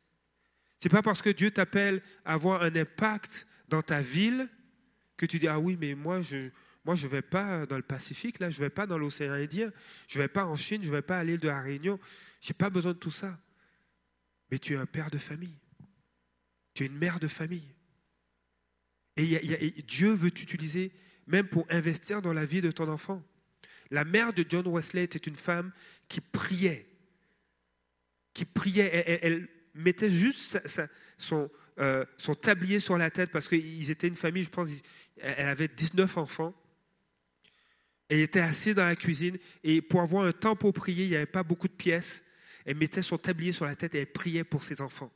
Ce 0.78 0.86
n'est 0.86 0.90
pas 0.90 1.00
parce 1.00 1.22
que 1.22 1.30
Dieu 1.30 1.50
t'appelle 1.50 2.02
à 2.26 2.34
avoir 2.34 2.60
un 2.60 2.76
impact 2.76 3.46
dans 3.68 3.80
ta 3.80 4.02
ville 4.02 4.50
que 5.16 5.24
tu 5.24 5.38
dis, 5.38 5.48
ah 5.48 5.58
oui, 5.58 5.78
mais 5.80 5.94
moi, 5.94 6.20
je, 6.20 6.50
ne 6.84 7.08
vais 7.08 7.22
pas 7.22 7.64
dans 7.64 7.78
le 7.78 7.82
Pacifique, 7.82 8.38
là, 8.38 8.50
je 8.50 8.58
ne 8.58 8.66
vais 8.66 8.70
pas 8.70 8.86
dans 8.86 8.98
l'océan 8.98 9.32
Indien, 9.32 9.72
je 10.08 10.18
ne 10.18 10.24
vais 10.24 10.28
pas 10.28 10.44
en 10.44 10.56
Chine, 10.56 10.82
je 10.82 10.90
ne 10.90 10.94
vais 10.94 11.00
pas 11.00 11.18
à 11.18 11.24
l'île 11.24 11.40
de 11.40 11.48
la 11.48 11.62
Réunion. 11.62 11.98
Je 12.42 12.50
n'ai 12.50 12.54
pas 12.54 12.68
besoin 12.68 12.92
de 12.92 12.98
tout 12.98 13.10
ça. 13.10 13.40
Mais 14.50 14.58
tu 14.58 14.74
es 14.74 14.76
un 14.76 14.84
père 14.84 15.08
de 15.08 15.16
famille. 15.16 15.56
Tu 16.74 16.82
es 16.82 16.86
une 16.86 16.98
mère 16.98 17.18
de 17.18 17.28
famille. 17.28 17.74
Et, 19.16 19.82
Dieu 19.88 20.12
veut 20.12 20.30
t'utiliser 20.30 20.92
même 21.26 21.48
pour 21.48 21.64
investir 21.70 22.20
dans 22.20 22.34
la 22.34 22.44
vie 22.44 22.60
de 22.60 22.70
ton 22.70 22.90
enfant. 22.90 23.22
La 23.92 24.04
mère 24.04 24.32
de 24.32 24.44
John 24.48 24.66
Wesley 24.66 25.04
était 25.04 25.18
une 25.18 25.36
femme 25.36 25.70
qui 26.08 26.22
priait. 26.22 26.86
Qui 28.32 28.46
priait. 28.46 29.20
Elle, 29.22 29.48
mettait 29.74 30.10
juste 30.10 30.60
son, 31.18 31.50
euh, 31.78 32.04
son 32.18 32.34
tablier 32.34 32.80
sur 32.80 32.98
la 32.98 33.10
tête 33.10 33.30
parce 33.30 33.48
qu'ils 33.48 33.90
étaient 33.90 34.08
une 34.08 34.16
famille, 34.16 34.44
je 34.44 34.50
pense, 34.50 34.68
elle 35.20 35.48
avait 35.48 35.68
19 35.68 36.16
enfants. 36.16 36.54
Elle 38.08 38.20
était 38.20 38.40
assise 38.40 38.74
dans 38.74 38.84
la 38.84 38.96
cuisine 38.96 39.38
et 39.62 39.80
pour 39.82 40.00
avoir 40.00 40.24
un 40.24 40.32
temps 40.32 40.56
pour 40.56 40.72
prier, 40.72 41.04
il 41.04 41.10
n'y 41.10 41.16
avait 41.16 41.26
pas 41.26 41.42
beaucoup 41.42 41.68
de 41.68 41.72
pièces. 41.72 42.24
Elle 42.64 42.76
mettait 42.76 43.02
son 43.02 43.18
tablier 43.18 43.52
sur 43.52 43.66
la 43.66 43.76
tête 43.76 43.94
et 43.94 44.00
elle 44.00 44.12
priait 44.12 44.44
pour 44.44 44.64
ses 44.64 44.80
enfants. 44.80 45.12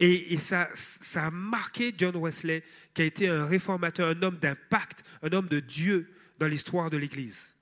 Et, 0.00 0.38
ça 0.38 0.70
a 1.16 1.30
marqué 1.30 1.94
John 1.96 2.14
Wesley, 2.16 2.62
qui 2.94 3.02
a 3.02 3.04
été 3.06 3.28
un 3.28 3.46
réformateur, 3.46 4.08
un 4.10 4.22
homme 4.22 4.38
d'impact, 4.38 5.02
un 5.22 5.32
homme 5.32 5.48
de 5.48 5.60
Dieu 5.60 6.14
dans 6.38 6.46
l'histoire 6.46 6.90
de 6.90 6.96
l'Église. 6.96 7.54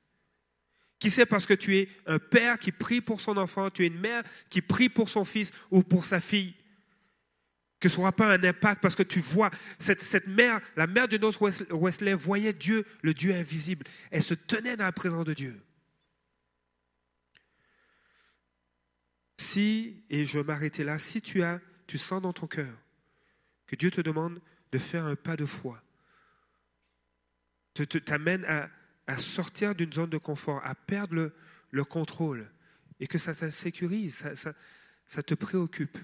Qui 0.98 1.10
sait 1.10 1.26
parce 1.26 1.46
que 1.46 1.54
tu 1.54 1.76
es 1.76 1.88
un 2.06 2.18
père 2.18 2.58
qui 2.58 2.72
prie 2.72 3.00
pour 3.00 3.20
son 3.20 3.36
enfant, 3.36 3.70
tu 3.70 3.84
es 3.84 3.88
une 3.88 4.00
mère 4.00 4.22
qui 4.48 4.62
prie 4.62 4.88
pour 4.88 5.08
son 5.08 5.24
fils 5.24 5.52
ou 5.70 5.82
pour 5.82 6.04
sa 6.04 6.20
fille 6.20 6.54
que 7.80 7.88
ce 7.88 8.00
ne 8.00 8.10
pas 8.10 8.34
un 8.34 8.42
impact 8.42 8.80
parce 8.80 8.94
que 8.94 9.02
tu 9.02 9.20
vois, 9.20 9.50
cette, 9.78 10.26
mère, 10.26 10.60
la 10.76 10.86
mère 10.86 11.08
de 11.08 11.18
notre 11.18 11.40
Wesley 11.72 12.14
voyait 12.14 12.52
Dieu, 12.52 12.84
le 13.02 13.12
Dieu 13.14 13.34
invisible. 13.34 13.84
Elle 14.10 14.22
se 14.22 14.34
tenait 14.34 14.76
dans 14.76 14.84
la 14.84 14.92
présence 14.92 15.24
de 15.24 15.34
Dieu. 15.34 15.60
Si, 19.38 20.02
et 20.08 20.24
je 20.24 20.38
m'arrêter 20.38 20.84
là, 20.84 20.96
si 20.96 21.20
tu 21.20 21.42
as, 21.42 21.60
tu 21.86 21.98
sens 21.98 22.22
dans 22.22 22.32
ton 22.32 22.46
cœur 22.46 22.74
que 23.66 23.76
Dieu 23.76 23.90
te 23.90 24.00
demande 24.00 24.40
de 24.72 24.78
faire 24.78 25.04
un 25.04 25.16
pas 25.16 25.36
de 25.36 25.44
foi, 25.44 25.82
t'amène 27.84 28.44
à, 28.44 28.68
à 29.06 29.18
sortir 29.18 29.74
d'une 29.74 29.92
zone 29.92 30.10
de 30.10 30.18
confort, 30.18 30.64
à 30.64 30.74
perdre 30.74 31.14
le, 31.14 31.32
le 31.70 31.84
contrôle, 31.84 32.50
et 33.00 33.06
que 33.06 33.18
ça 33.18 33.34
t'insécurise, 33.34 34.24
ça, 34.34 34.54
ça, 35.06 35.22
te 35.22 35.34
préoccupe, 35.34 35.98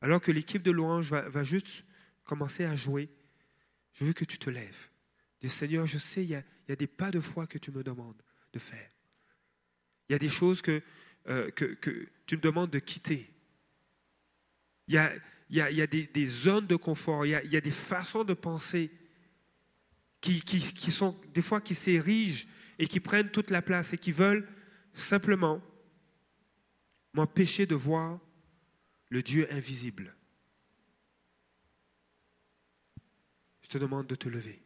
alors 0.00 0.20
que 0.20 0.32
l'équipe 0.32 0.62
de 0.62 0.70
louange 0.70 1.10
va, 1.10 1.44
juste 1.44 1.84
commencer 2.24 2.64
à 2.64 2.76
jouer, 2.76 3.08
je 3.92 4.04
veux 4.04 4.12
que 4.12 4.24
tu 4.24 4.38
te 4.38 4.50
lèves. 4.50 4.90
Dis 5.40 5.48
Seigneur, 5.48 5.86
je 5.86 5.98
sais, 5.98 6.24
il 6.24 6.30
y, 6.30 6.34
a, 6.34 6.76
des 6.76 6.86
pas 6.86 7.10
de 7.10 7.20
foi 7.20 7.46
que 7.46 7.58
tu 7.58 7.70
me 7.70 7.82
demandes 7.82 8.20
de 8.52 8.58
faire. 8.58 8.90
Il 10.08 10.12
y 10.12 10.16
a 10.16 10.18
des 10.18 10.28
choses 10.28 10.60
que, 10.60 10.82
euh, 11.28 11.50
que, 11.52 12.08
tu 12.26 12.36
me 12.36 12.42
demandes 12.42 12.70
de 12.70 12.78
quitter. 12.78 13.30
Il 14.88 14.94
y 14.94 14.98
a, 14.98 15.12
il 15.48 15.56
y 15.56 15.82
a, 15.82 15.86
des, 15.86 16.26
zones 16.26 16.66
de 16.66 16.76
confort, 16.76 17.24
il 17.24 17.30
y, 17.30 17.56
a, 17.56 17.60
des 17.60 17.70
façons 17.70 18.24
de 18.24 18.34
penser 18.34 18.90
qui, 20.24 20.90
sont 20.90 21.18
des 21.34 21.42
fois 21.42 21.60
qui 21.60 21.74
s'érigent 21.74 22.46
et 22.78 22.86
qui 22.86 23.00
prennent 23.00 23.30
toute 23.30 23.50
la 23.50 23.60
place 23.60 23.92
et 23.92 23.98
qui 23.98 24.12
veulent 24.12 24.48
simplement 24.94 25.62
m'empêcher 27.12 27.66
de 27.66 27.74
voir 27.74 28.18
le 29.10 29.22
Dieu 29.22 29.46
invisible. 29.52 30.14
Je 33.62 33.68
te 33.68 33.78
demande 33.78 34.06
de 34.06 34.14
te 34.14 34.28
lever. 34.28 34.63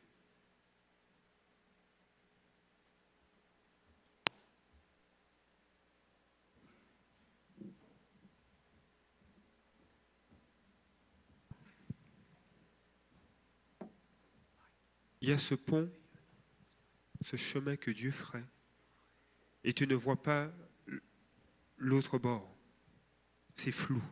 Il 15.20 15.28
y 15.28 15.32
a 15.32 15.39
ce 15.39 15.55
pont, 15.55 15.90
ce 17.23 17.36
chemin 17.36 17.77
que 17.77 17.90
Dieu 17.90 18.11
ferait, 18.11 18.45
et 19.65 19.73
tu 19.73 19.86
ne 19.86 19.95
vois 19.95 20.20
pas 20.20 20.51
l'autre 21.77 22.19
bord. 22.19 22.55
C'est 23.55 23.73
flou. 23.73 24.03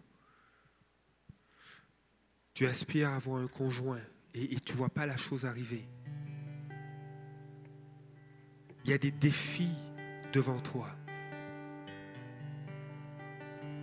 Tu 2.55 2.67
aspires 2.67 3.11
à 3.11 3.17
avoir 3.17 3.41
un 3.41 3.49
conjoint 3.49 4.01
et, 4.35 4.59
tu 4.61 4.73
ne 4.73 4.77
vois 4.77 4.89
pas 4.89 5.07
la 5.07 5.17
chose 5.17 5.47
arriver. 5.47 5.87
Il 8.85 8.91
y 8.91 8.93
a 8.93 8.99
des 8.99 9.11
défis 9.11 9.75
devant 10.33 10.61
toi. 10.61 10.91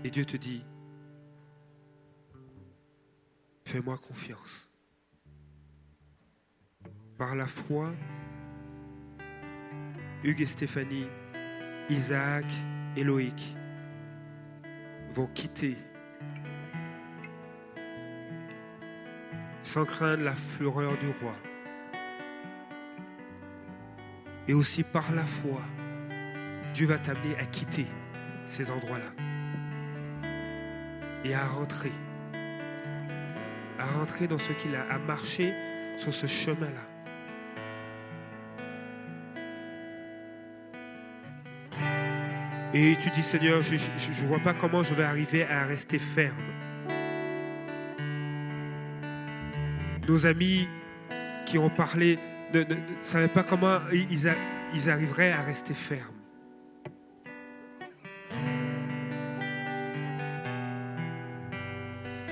Et 0.04 0.12
Dieu 0.12 0.26
te 0.26 0.38
dit, 0.38 0.64
fais-moi 3.66 3.98
confiance. 3.98 4.70
Par 7.24 7.36
la 7.36 7.48
foi, 7.48 7.94
Hugues 10.26 10.41
et 10.41 10.45
Stéphanie, 10.45 11.08
Isaac 11.90 12.44
et 12.98 13.04
Loïc 13.06 13.56
vont 15.14 15.28
quitter 15.28 15.78
sans 19.62 19.86
craindre 19.86 20.26
la 20.26 20.36
fureur 20.36 20.98
du 20.98 21.08
roi. 21.22 21.34
Et 24.50 24.54
aussi 24.54 24.84
par 24.84 25.10
la 25.14 25.24
foi, 25.24 25.62
Dieu 26.74 26.88
va 26.88 27.00
t'amener 27.00 27.38
à 27.38 27.45
quitter 27.45 27.88
ces 28.45 28.70
endroits-là 28.70 29.14
et 31.24 31.34
à 31.34 31.48
rentrer, 31.48 31.94
à 33.80 33.86
rentrer 33.98 34.28
dans 34.28 34.40
ce 34.40 34.52
qu'il 34.52 34.76
a, 34.76 34.84
à 34.91 34.98
marcher 34.98 35.54
sur 35.98 36.14
ce 36.14 36.28
chemin-là. 36.28 36.93
Et 42.76 42.98
tu 43.00 43.10
dis, 43.12 43.22
Seigneur, 43.22 43.62
je 43.62 43.76
ne 43.76 44.28
vois 44.28 44.40
pas 44.40 44.56
comment 44.56 44.82
je 44.82 44.95
vais 44.95 45.04
arriver 45.04 45.45
à 45.45 45.66
rester 45.66 46.00
ferme. 46.00 46.36
Nos 50.08 50.26
amis 50.26 50.68
qui 51.45 51.60
ont 51.60 51.70
parlé 51.70 52.18
ne, 52.52 52.64
savaient 53.04 53.28
pas 53.28 53.44
comment 53.44 53.80
ils, 53.91 54.90
arriveraient 54.90 55.32
à 55.32 55.41
rester 55.41 55.76
fermes. 55.76 56.10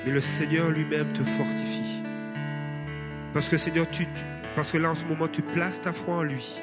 Mais 0.03 0.11
le 0.11 0.21
Seigneur 0.21 0.71
lui-même 0.71 1.13
te 1.13 1.23
fortifie. 1.23 2.01
Parce 3.31 3.47
que 3.47 3.57
Seigneur, 3.57 3.85
parce 4.55 4.71
que 4.71 4.79
là 4.79 4.89
en 4.89 4.95
ce 4.95 5.05
moment, 5.05 5.27
tu 5.27 5.43
places 5.43 5.79
ta 5.79 5.93
foi 5.93 6.15
en 6.15 6.23
lui. 6.23 6.59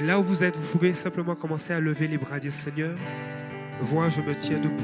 Et 0.00 0.06
là 0.06 0.18
où 0.18 0.22
vous 0.22 0.42
êtes, 0.42 0.56
vous 0.56 0.66
pouvez 0.72 0.94
simplement 0.94 1.34
commencer 1.34 1.74
à 1.74 1.80
lever 1.80 2.08
les 2.08 2.16
bras 2.16 2.38
et 2.38 2.40
dire 2.40 2.54
Seigneur, 2.54 2.96
vois, 3.82 4.08
je 4.08 4.22
me 4.22 4.34
tiens 4.34 4.58
debout. 4.58 4.82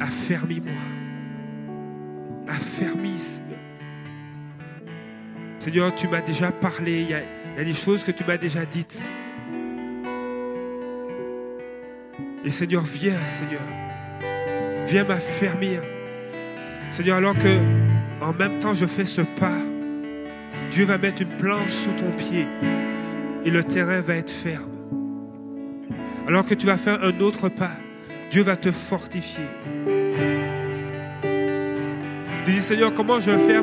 Affermis-moi. 0.00 0.72
Affermis, 2.48 3.20
Seigneur. 3.20 3.58
Seigneur, 5.60 5.94
tu 5.94 6.08
m'as 6.08 6.20
déjà 6.20 6.50
parlé. 6.50 7.02
Il 7.02 7.10
y, 7.10 7.14
a, 7.14 7.20
il 7.20 7.58
y 7.58 7.60
a 7.60 7.64
des 7.64 7.74
choses 7.74 8.02
que 8.02 8.10
tu 8.10 8.24
m'as 8.24 8.38
déjà 8.38 8.66
dites. 8.66 9.00
Et 12.44 12.50
Seigneur, 12.50 12.82
viens, 12.82 13.24
Seigneur. 13.28 13.62
Viens 14.88 15.04
m'affermir. 15.04 15.80
Seigneur, 16.90 17.18
alors 17.18 17.38
que 17.38 17.58
en 18.20 18.32
même 18.32 18.58
temps 18.58 18.74
je 18.74 18.86
fais 18.86 19.06
ce 19.06 19.20
pas, 19.20 19.58
Dieu 20.72 20.86
va 20.86 20.98
mettre 20.98 21.22
une 21.22 21.36
planche 21.36 21.72
sous 21.72 21.92
ton 21.92 22.10
pied 22.16 22.46
et 23.44 23.50
le 23.50 23.62
terrain 23.62 24.00
va 24.00 24.16
être 24.16 24.30
ferme. 24.30 24.70
Alors 26.26 26.46
que 26.46 26.54
tu 26.54 26.66
vas 26.66 26.76
faire 26.76 27.02
un 27.02 27.20
autre 27.20 27.48
pas, 27.48 27.72
Dieu 28.30 28.42
va 28.42 28.56
te 28.56 28.72
fortifier. 28.72 29.44
Tu 32.44 32.50
dis, 32.50 32.62
Seigneur, 32.62 32.94
comment 32.94 33.20
je 33.20 33.30
vais 33.30 33.38
faire 33.38 33.62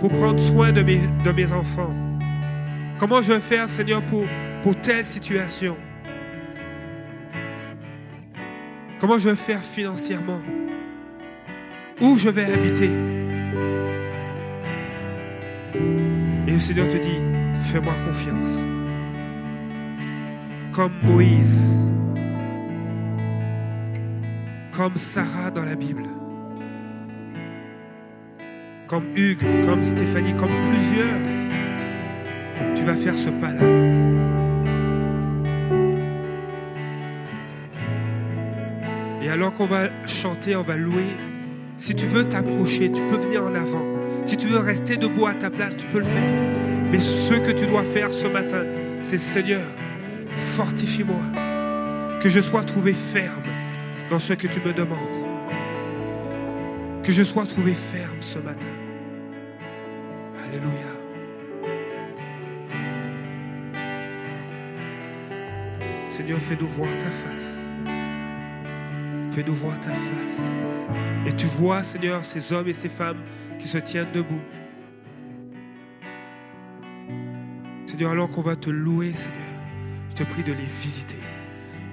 pour, 0.00 0.10
prendre 0.10 0.40
soin 0.40 0.72
de 0.72 0.82
mes, 0.82 1.00
de 1.24 1.30
mes 1.30 1.52
enfants? 1.52 1.94
Comment 2.98 3.20
je 3.20 3.34
vais 3.34 3.40
faire, 3.40 3.68
Seigneur, 3.68 4.02
pour, 4.02 4.24
pour 4.62 4.74
telle 4.76 5.04
situation? 5.04 5.76
Comment 8.98 9.18
je 9.18 9.28
vais 9.30 9.36
faire 9.36 9.62
financièrement? 9.62 10.40
Où 12.00 12.16
je 12.16 12.28
vais 12.28 12.44
habiter? 12.44 12.90
Et 16.46 16.50
le 16.50 16.60
Seigneur 16.60 16.88
te 16.88 16.96
dit, 16.96 17.18
fais-moi 17.70 17.94
confiance 18.06 18.71
comme 20.72 20.92
Moïse, 21.02 21.68
comme 24.74 24.96
Sarah 24.96 25.50
dans 25.50 25.64
la 25.64 25.74
Bible, 25.74 26.04
comme 28.88 29.04
Hugues, 29.14 29.44
comme 29.66 29.84
Stéphanie, 29.84 30.34
comme 30.34 30.50
plusieurs, 30.70 31.18
tu 32.74 32.82
vas 32.84 32.94
faire 32.94 33.14
ce 33.18 33.28
pas-là. 33.28 33.66
Et 39.22 39.28
alors 39.28 39.54
qu'on 39.54 39.66
va 39.66 39.88
chanter, 40.06 40.56
on 40.56 40.62
va 40.62 40.76
louer, 40.76 41.16
si 41.76 41.94
tu 41.94 42.06
veux 42.06 42.24
t'approcher, 42.24 42.90
tu 42.90 43.02
peux 43.02 43.16
venir 43.16 43.44
en 43.44 43.54
avant. 43.54 43.84
Si 44.24 44.36
tu 44.38 44.46
veux 44.46 44.58
rester 44.58 44.96
debout 44.96 45.26
à 45.26 45.34
ta 45.34 45.50
place, 45.50 45.76
tu 45.76 45.86
peux 45.86 45.98
le 45.98 46.04
faire. 46.04 46.32
Mais 46.90 46.98
ce 46.98 47.34
que 47.34 47.50
tu 47.52 47.66
dois 47.66 47.82
faire 47.82 48.10
ce 48.10 48.26
matin, 48.26 48.64
c'est 49.02 49.18
Seigneur, 49.18 49.62
fortifie-moi, 50.52 51.22
que 52.22 52.28
je 52.28 52.40
sois 52.40 52.62
trouvé 52.62 52.92
ferme 52.92 53.42
dans 54.10 54.18
ce 54.18 54.34
que 54.34 54.46
tu 54.46 54.60
me 54.60 54.74
demandes, 54.74 55.18
que 57.02 57.10
je 57.10 57.22
sois 57.22 57.46
trouvé 57.46 57.72
ferme 57.74 58.20
ce 58.20 58.38
matin. 58.38 58.68
Alléluia. 60.44 60.92
Seigneur, 66.10 66.38
fais-nous 66.40 66.68
voir 66.68 66.98
ta 66.98 67.10
face. 67.10 67.56
Fais-nous 69.30 69.54
voir 69.54 69.80
ta 69.80 69.90
face. 69.90 70.40
Et 71.26 71.32
tu 71.32 71.46
vois, 71.46 71.82
Seigneur, 71.82 72.26
ces 72.26 72.52
hommes 72.52 72.68
et 72.68 72.74
ces 72.74 72.90
femmes 72.90 73.22
qui 73.58 73.66
se 73.66 73.78
tiennent 73.78 74.12
debout. 74.12 74.42
Seigneur, 77.86 78.10
alors 78.10 78.30
qu'on 78.30 78.42
va 78.42 78.56
te 78.56 78.68
louer, 78.68 79.14
Seigneur. 79.14 79.51
Je 80.14 80.24
te 80.24 80.30
prie 80.30 80.42
de 80.42 80.52
les 80.52 80.68
visiter, 80.82 81.16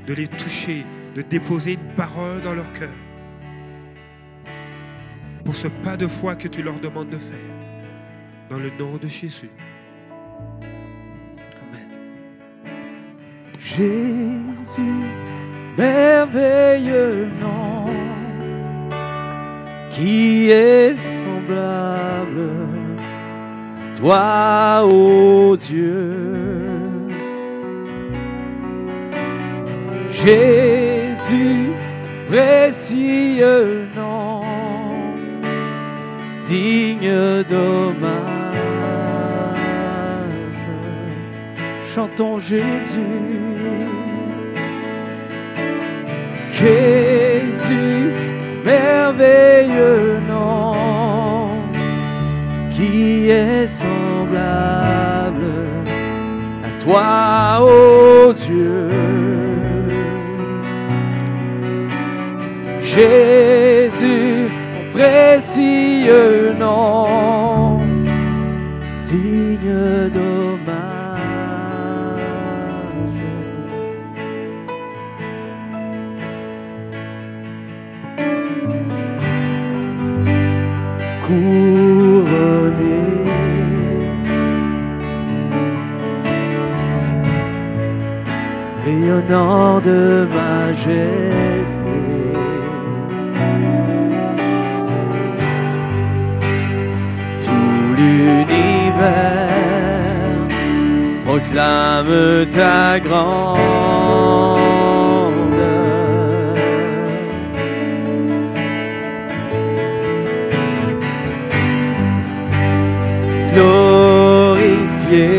de 0.05 0.13
les 0.13 0.27
toucher, 0.27 0.83
de 1.15 1.21
déposer 1.21 1.73
une 1.73 1.95
parole 1.95 2.41
dans 2.41 2.53
leur 2.53 2.69
cœur. 2.73 2.89
Pour 5.45 5.55
ce 5.55 5.69
pas 5.69 5.95
de 5.95 6.05
foi 6.05 6.35
que 6.35 6.49
tu 6.49 6.61
leur 6.61 6.77
demandes 6.81 7.09
de 7.09 7.17
faire. 7.17 7.39
Dans 8.49 8.57
le 8.57 8.71
nom 8.77 8.97
de 8.97 9.07
Jésus. 9.07 9.49
Amen. 11.61 11.87
Jésus, 13.57 14.81
merveilleux 15.77 17.29
nom, 17.39 17.85
qui 19.91 20.49
est 20.49 20.97
semblable 20.97 22.51
à 23.79 23.97
toi, 23.97 24.85
ô 24.85 25.55
Dieu. 25.55 26.28
Jésus, 30.25 31.71
précieux 32.27 33.87
nom, 33.95 34.41
digne 36.43 37.43
d'hommage. 37.47 38.19
Chantons 41.95 42.39
Jésus. 42.39 42.99
Jésus, 46.51 48.11
merveilleux 48.65 50.19
nom, 50.27 51.49
qui 52.71 53.29
est 53.29 53.67
semblable 53.67 55.45
à 56.65 56.83
toi, 56.83 57.65
ô 57.65 58.33
Dieu. 58.33 59.08
Jésus, 62.95 64.47
mon 64.73 64.91
précieux 64.91 66.55
nom, 66.59 67.77
digne 69.05 70.09
d'hommage. 70.11 70.79
Couronné. 81.27 82.99
Rayonnant 88.83 89.79
de 89.81 90.27
majesté. 90.33 91.48
Proclame 101.25 102.45
ta 102.51 102.99
grandeur. 102.99 103.89
glorifié 113.53 115.29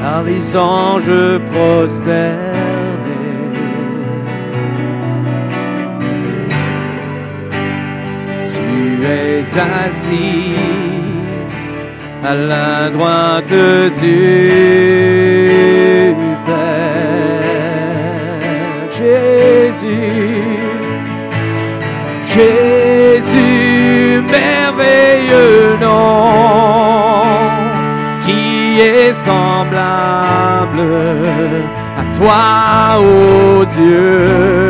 par 0.00 0.22
les 0.22 0.56
anges. 0.56 1.34
Es 9.04 9.56
assis 9.56 10.54
à 12.24 12.34
la 12.34 12.90
droite 12.90 13.52
du 14.00 14.16
Père 16.46 16.94
Jésus. 18.98 20.44
Jésus, 22.26 24.22
merveilleux 24.38 25.76
nom, 25.80 27.22
qui 28.24 28.80
est 28.80 29.12
semblable 29.12 30.88
à 32.00 32.04
toi, 32.16 32.98
ô 32.98 33.64
Dieu. 33.76 34.64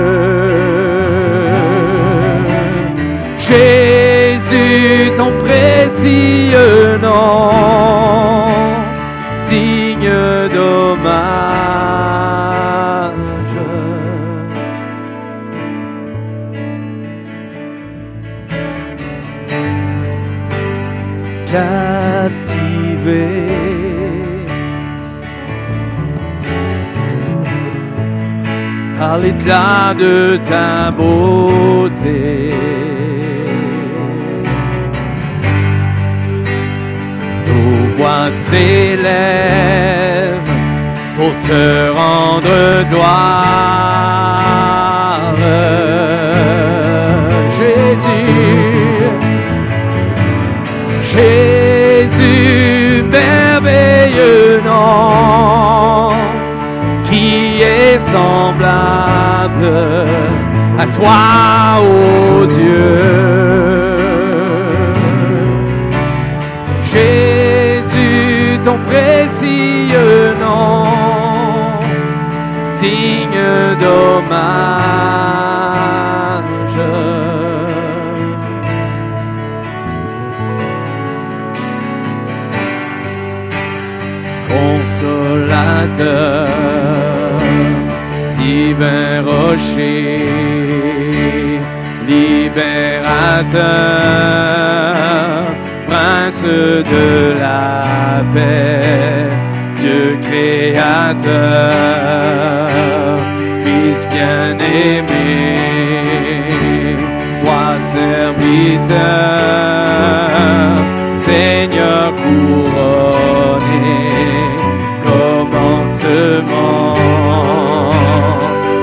Jésus, 3.39 4.14
ton 5.17 5.33
précieux 5.45 6.99
nom, 7.03 7.51
digne 9.49 10.11
d'hommage. 10.53 11.55
captivé 21.55 23.29
par 28.99 29.19
l'éclat 29.19 29.95
de 29.95 30.39
ta 30.49 30.91
beauté. 30.91 32.55
Voix 37.97 38.31
s'élèvent 38.31 39.85
pour 41.16 41.33
te 41.47 41.91
rendre 41.91 42.85
gloire. 42.91 44.45
Jésus, 47.59 48.29
Jésus, 51.15 53.05
merveilleux 53.11 54.61
nom, 54.65 56.11
qui 57.05 57.62
est 57.62 57.99
semblable 57.99 59.73
à 60.79 60.87
toi, 60.87 61.81
ô 61.81 62.47
Dieu. 62.47 63.25
Jésus, 66.93 67.24
ton 68.65 68.78
précieux 68.78 70.35
nom, 70.41 70.85
digne 72.81 73.77
d'hommage. 73.81 75.05
consolateur, 84.95 86.49
divin 88.36 89.23
rocher, 89.23 90.19
libérateur, 92.07 93.55
prince 95.95 96.43
de 96.95 97.09
la 97.39 98.23
paix, 98.35 99.31
Dieu 99.77 100.05
créateur, 100.27 101.31
Fils 103.62 104.03
bien-aimé, 104.15 105.39
roi 107.45 107.69
serviteur, 107.79 108.97
Seigneur 111.15 112.05
couronné, 112.23 113.93
commencement, 115.11 116.97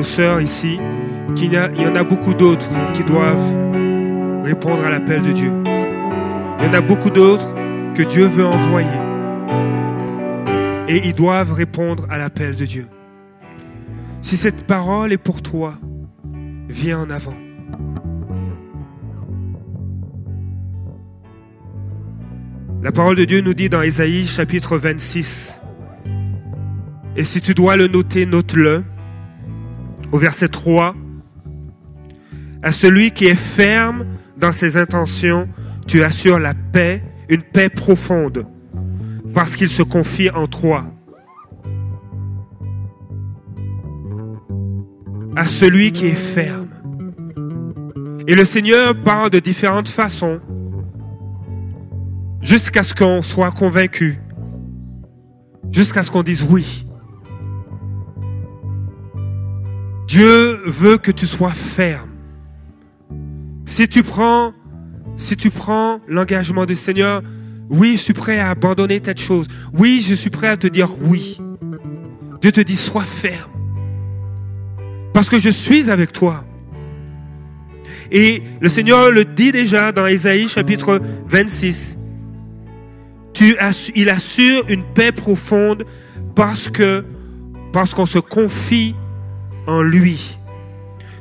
Sœurs 0.07 0.41
ici 0.41 0.79
qu'il 1.35 1.53
y, 1.53 1.59
en 1.59 1.97
a 1.97 2.05
beaucoup 2.05 2.33
d'autres 2.33 2.69
qui 2.95 3.05
doivent 3.05 4.45
répondre 4.45 4.85
à 4.85 4.91
l'appel 4.91 5.23
de 5.23 5.33
Dieu. 5.33 5.51
Il 6.59 6.65
y 6.65 6.69
en 6.69 6.75
a 6.75 6.81
beaucoup 6.81 7.11
d'autres 7.11 7.53
que 7.95 8.03
Dieu 8.03 8.27
veut 8.27 8.47
envoyer. 8.47 8.89
Et 10.89 11.07
ils 11.07 11.15
doivent 11.15 11.53
répondre 11.53 12.07
à 12.09 12.19
l'appel 12.19 12.57
de 12.57 12.65
Dieu. 12.65 12.87
Si 14.23 14.37
cette 14.37 14.67
parole 14.67 15.13
est 15.13 15.19
pour 15.19 15.43
toi, 15.43 15.75
viens 16.69 17.01
en 17.01 17.11
avant. 17.11 17.35
La 22.83 22.93
parole 22.93 23.17
de 23.17 23.25
Dieu 23.25 23.41
nous 23.41 23.55
dit 23.55 23.69
dans 23.69 23.83
Ésaïe 23.83 24.27
chapitre 24.27 24.79
26, 24.79 25.61
et 27.17 27.25
si 27.25 27.41
tu 27.41 27.55
dois 27.55 27.77
le 27.77 27.89
noter, 27.89 28.27
note-le, 28.27 28.85
au 30.17 30.19
verset 30.19 30.49
3, 30.49 30.95
à 32.63 32.73
celui 32.73 33.11
qui 33.11 33.27
est 33.27 33.35
ferme 33.35 34.07
dans 34.39 34.51
ses 34.51 34.79
intentions, 34.79 35.47
tu 35.87 36.03
assures 36.03 36.39
la 36.39 36.55
paix, 36.55 37.03
une 37.29 37.43
paix 37.43 37.69
profonde, 37.69 38.47
parce 39.35 39.57
qu'il 39.57 39.69
se 39.69 39.83
confie 39.83 40.31
en 40.31 40.47
toi. 40.47 40.87
À 45.37 45.47
celui 45.47 45.93
qui 45.93 46.07
est 46.07 46.15
ferme. 46.15 46.69
Et 48.27 48.35
le 48.35 48.47
Seigneur 48.47 48.95
parle 49.03 49.29
de 49.29 49.39
différentes 49.39 49.89
façons 49.89 50.41
jusqu'à 52.41 52.83
ce 52.83 52.95
qu'on 52.95 53.21
soit 53.21 53.51
convaincu, 53.51 54.19
jusqu'à 55.71 56.03
ce 56.03 56.11
qu'on 56.11 56.23
dise 56.23 56.43
oui. 56.49 56.86
Dieu 60.07 60.61
veut 60.65 60.99
que 60.99 61.11
tu 61.11 61.27
sois 61.27 61.51
ferme. 61.51 62.11
Si 63.65 63.89
tu 63.89 64.03
prends, 64.03 64.53
l'engagement 66.07 66.65
du 66.65 66.77
Seigneur, 66.77 67.23
oui, 67.69 67.93
je 67.93 68.03
suis 68.03 68.13
prêt 68.13 68.39
à 68.39 68.51
abandonner 68.51 69.01
telle 69.01 69.19
chose. 69.19 69.49
Oui, 69.73 70.05
je 70.07 70.15
suis 70.15 70.31
prêt 70.31 70.49
à 70.49 70.57
te 70.57 70.69
dire 70.69 70.91
oui. 71.03 71.39
Dieu 72.41 72.53
te 72.53 72.61
dit, 72.61 72.77
sois 72.77 73.03
ferme. 73.03 73.51
Parce 75.13 75.29
que 75.29 75.39
je 75.39 75.51
suis 75.51 75.91
avec 75.91 76.13
toi. 76.13 76.45
Et 78.13 78.43
le 78.61 78.69
Seigneur 78.69 79.11
le 79.11 79.25
dit 79.25 79.51
déjà 79.51 79.91
dans 79.91 80.07
Ésaïe 80.07 80.49
chapitre 80.49 81.01
26. 81.27 81.99
Tu 83.33 83.57
il 83.97 84.09
assure 84.09 84.65
une 84.69 84.85
paix 84.95 85.11
profonde 85.11 85.85
parce 86.37 86.71
qu'on 86.71 88.07
se 88.07 88.19
confie 88.19 88.95
en 89.67 89.83
lui. 89.83 90.39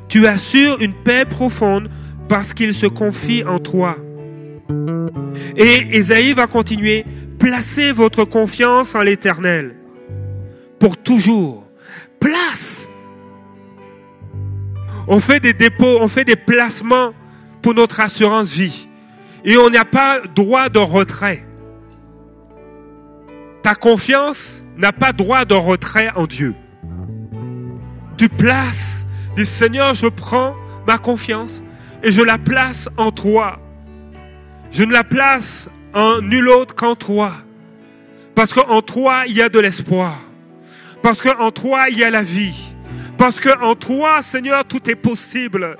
Tu 0.08 0.26
assures 0.26 0.80
une 0.80 0.94
paix 0.94 1.24
profonde 1.24 1.90
parce 2.28 2.54
qu'il 2.54 2.74
se 2.74 2.86
confie 2.86 3.44
en 3.44 3.58
toi. 3.58 3.96
Et 5.56 5.96
Ésaïe 5.96 6.32
va 6.32 6.46
continuer, 6.46 7.04
placez 7.38 7.92
votre 7.92 8.24
confiance 8.24 8.94
en 8.94 9.02
l'Éternel 9.02 9.76
pour 10.78 10.96
toujours. 10.96 11.64
Place. 12.20 12.88
On 15.08 15.20
fait 15.20 15.40
des 15.40 15.52
dépôts, 15.52 15.98
on 16.00 16.08
fait 16.08 16.24
des 16.24 16.36
placements 16.36 17.12
pour 17.62 17.74
notre 17.74 18.00
assurance 18.00 18.48
vie. 18.48 18.88
Et 19.44 19.56
on 19.56 19.70
n'a 19.70 19.84
pas 19.84 20.20
droit 20.34 20.68
de 20.68 20.78
retrait. 20.78 21.46
Ta 23.62 23.74
confiance 23.74 24.64
n'a 24.76 24.92
pas 24.92 25.12
droit 25.12 25.44
de 25.44 25.54
retrait 25.54 26.10
en 26.16 26.26
Dieu. 26.26 26.54
Tu 28.16 28.28
places, 28.28 29.06
dis 29.36 29.44
Seigneur, 29.44 29.94
je 29.94 30.06
prends 30.06 30.54
ma 30.86 30.98
confiance 30.98 31.62
et 32.02 32.10
je 32.10 32.22
la 32.22 32.38
place 32.38 32.88
en 32.96 33.10
toi. 33.10 33.58
Je 34.70 34.84
ne 34.84 34.92
la 34.92 35.04
place 35.04 35.68
en 35.92 36.20
nul 36.20 36.48
autre 36.48 36.74
qu'en 36.74 36.94
toi. 36.94 37.32
Parce 38.34 38.52
qu'en 38.52 38.82
toi, 38.82 39.24
il 39.26 39.34
y 39.34 39.42
a 39.42 39.48
de 39.48 39.58
l'espoir. 39.58 40.18
Parce 41.02 41.20
qu'en 41.22 41.50
toi, 41.50 41.88
il 41.90 41.98
y 41.98 42.04
a 42.04 42.10
la 42.10 42.22
vie. 42.22 42.74
Parce 43.16 43.40
qu'en 43.40 43.74
toi, 43.74 44.22
Seigneur, 44.22 44.64
tout 44.64 44.90
est 44.90 44.96
possible. 44.96 45.76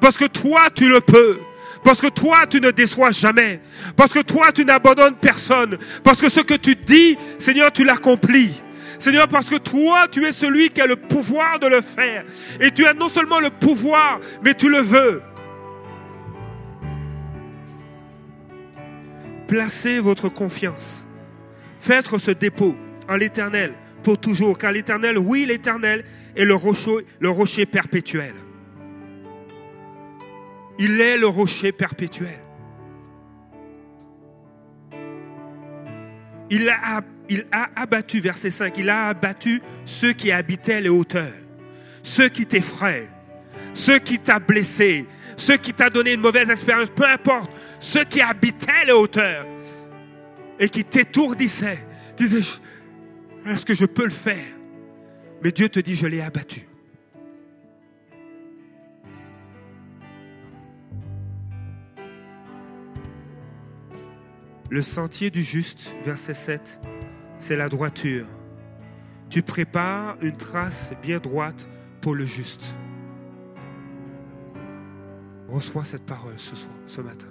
Parce 0.00 0.18
que 0.18 0.26
toi, 0.26 0.64
tu 0.74 0.88
le 0.88 1.00
peux. 1.00 1.38
Parce 1.82 2.00
que 2.00 2.08
toi, 2.08 2.46
tu 2.48 2.60
ne 2.60 2.70
déçois 2.70 3.12
jamais. 3.12 3.60
Parce 3.96 4.12
que 4.12 4.18
toi, 4.20 4.50
tu 4.52 4.64
n'abandonnes 4.64 5.14
personne. 5.14 5.78
Parce 6.02 6.20
que 6.20 6.28
ce 6.28 6.40
que 6.40 6.54
tu 6.54 6.74
dis, 6.74 7.16
Seigneur, 7.38 7.70
tu 7.70 7.84
l'accomplis. 7.84 8.62
Seigneur, 8.98 9.28
parce 9.28 9.46
que 9.46 9.56
toi, 9.56 10.06
tu 10.10 10.24
es 10.24 10.32
celui 10.32 10.70
qui 10.70 10.80
a 10.80 10.86
le 10.86 10.96
pouvoir 10.96 11.58
de 11.58 11.66
le 11.66 11.80
faire. 11.80 12.24
Et 12.60 12.70
tu 12.70 12.86
as 12.86 12.94
non 12.94 13.08
seulement 13.08 13.40
le 13.40 13.50
pouvoir, 13.50 14.20
mais 14.42 14.54
tu 14.54 14.68
le 14.68 14.78
veux. 14.78 15.22
Placez 19.48 20.00
votre 20.00 20.28
confiance. 20.28 21.06
Faites 21.80 22.08
ce 22.18 22.32
dépôt 22.32 22.74
en 23.08 23.16
l'éternel 23.16 23.74
pour 24.02 24.18
toujours. 24.18 24.58
Car 24.58 24.72
l'éternel, 24.72 25.18
oui, 25.18 25.46
l'éternel 25.46 26.04
est 26.34 26.44
le 26.44 26.54
rocher, 26.54 27.06
le 27.20 27.30
rocher 27.30 27.66
perpétuel. 27.66 28.34
Il 30.78 31.00
est 31.00 31.16
le 31.16 31.26
rocher 31.26 31.72
perpétuel. 31.72 32.40
Il 36.50 36.68
a, 36.68 37.02
il 37.28 37.46
a 37.50 37.68
abattu, 37.76 38.20
verset 38.20 38.50
5, 38.50 38.78
il 38.78 38.88
a 38.88 39.08
abattu 39.08 39.60
ceux 39.84 40.12
qui 40.12 40.30
habitaient 40.30 40.80
les 40.80 40.88
hauteurs, 40.88 41.32
ceux 42.02 42.28
qui 42.28 42.46
t'effraient, 42.46 43.08
ceux 43.74 43.98
qui 43.98 44.18
t'ont 44.18 44.40
blessé, 44.46 45.06
ceux 45.36 45.56
qui 45.56 45.72
t'ont 45.72 45.88
donné 45.88 46.14
une 46.14 46.20
mauvaise 46.20 46.50
expérience, 46.50 46.88
peu 46.88 47.04
importe, 47.04 47.50
ceux 47.80 48.04
qui 48.04 48.20
habitaient 48.20 48.84
les 48.86 48.92
hauteurs 48.92 49.46
et 50.58 50.68
qui 50.68 50.84
t'étourdissaient, 50.84 51.84
disaient, 52.16 52.40
est-ce 53.46 53.66
que 53.66 53.74
je 53.74 53.84
peux 53.84 54.04
le 54.04 54.10
faire? 54.10 54.46
Mais 55.42 55.52
Dieu 55.52 55.68
te 55.68 55.80
dit, 55.80 55.94
je 55.96 56.06
l'ai 56.06 56.20
abattu. 56.20 56.66
Le 64.68 64.82
sentier 64.82 65.30
du 65.30 65.44
juste, 65.44 65.94
verset 66.04 66.34
7, 66.34 66.80
c'est 67.38 67.56
la 67.56 67.68
droiture. 67.68 68.26
Tu 69.28 69.42
prépares 69.42 70.16
une 70.22 70.36
trace 70.36 70.92
bien 71.02 71.18
droite 71.18 71.66
pour 72.00 72.14
le 72.14 72.24
juste. 72.24 72.64
Reçois 75.48 75.84
cette 75.84 76.06
parole 76.06 76.38
ce 76.38 76.56
soir, 76.56 76.72
ce 76.86 77.00
matin. 77.00 77.26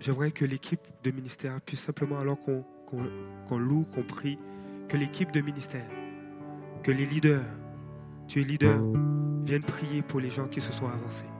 J'aimerais 0.00 0.32
que 0.32 0.44
l'équipe 0.44 0.86
de 1.02 1.10
ministère 1.10 1.58
puisse 1.62 1.80
simplement, 1.80 2.18
alors 2.18 2.36
qu'on 2.42 3.58
loue, 3.58 3.86
qu'on 3.94 4.02
prie, 4.02 4.38
que 4.86 4.98
l'équipe 4.98 5.32
de 5.32 5.40
ministère, 5.40 5.88
que 6.82 6.92
les 6.92 7.06
leaders, 7.06 7.40
tu 8.28 8.42
es 8.42 8.44
leader, 8.44 8.78
viennent 9.44 9.62
prier 9.62 10.02
pour 10.02 10.20
les 10.20 10.30
gens 10.30 10.46
qui 10.46 10.60
se 10.60 10.72
sont 10.72 10.86
avancés. 10.86 11.33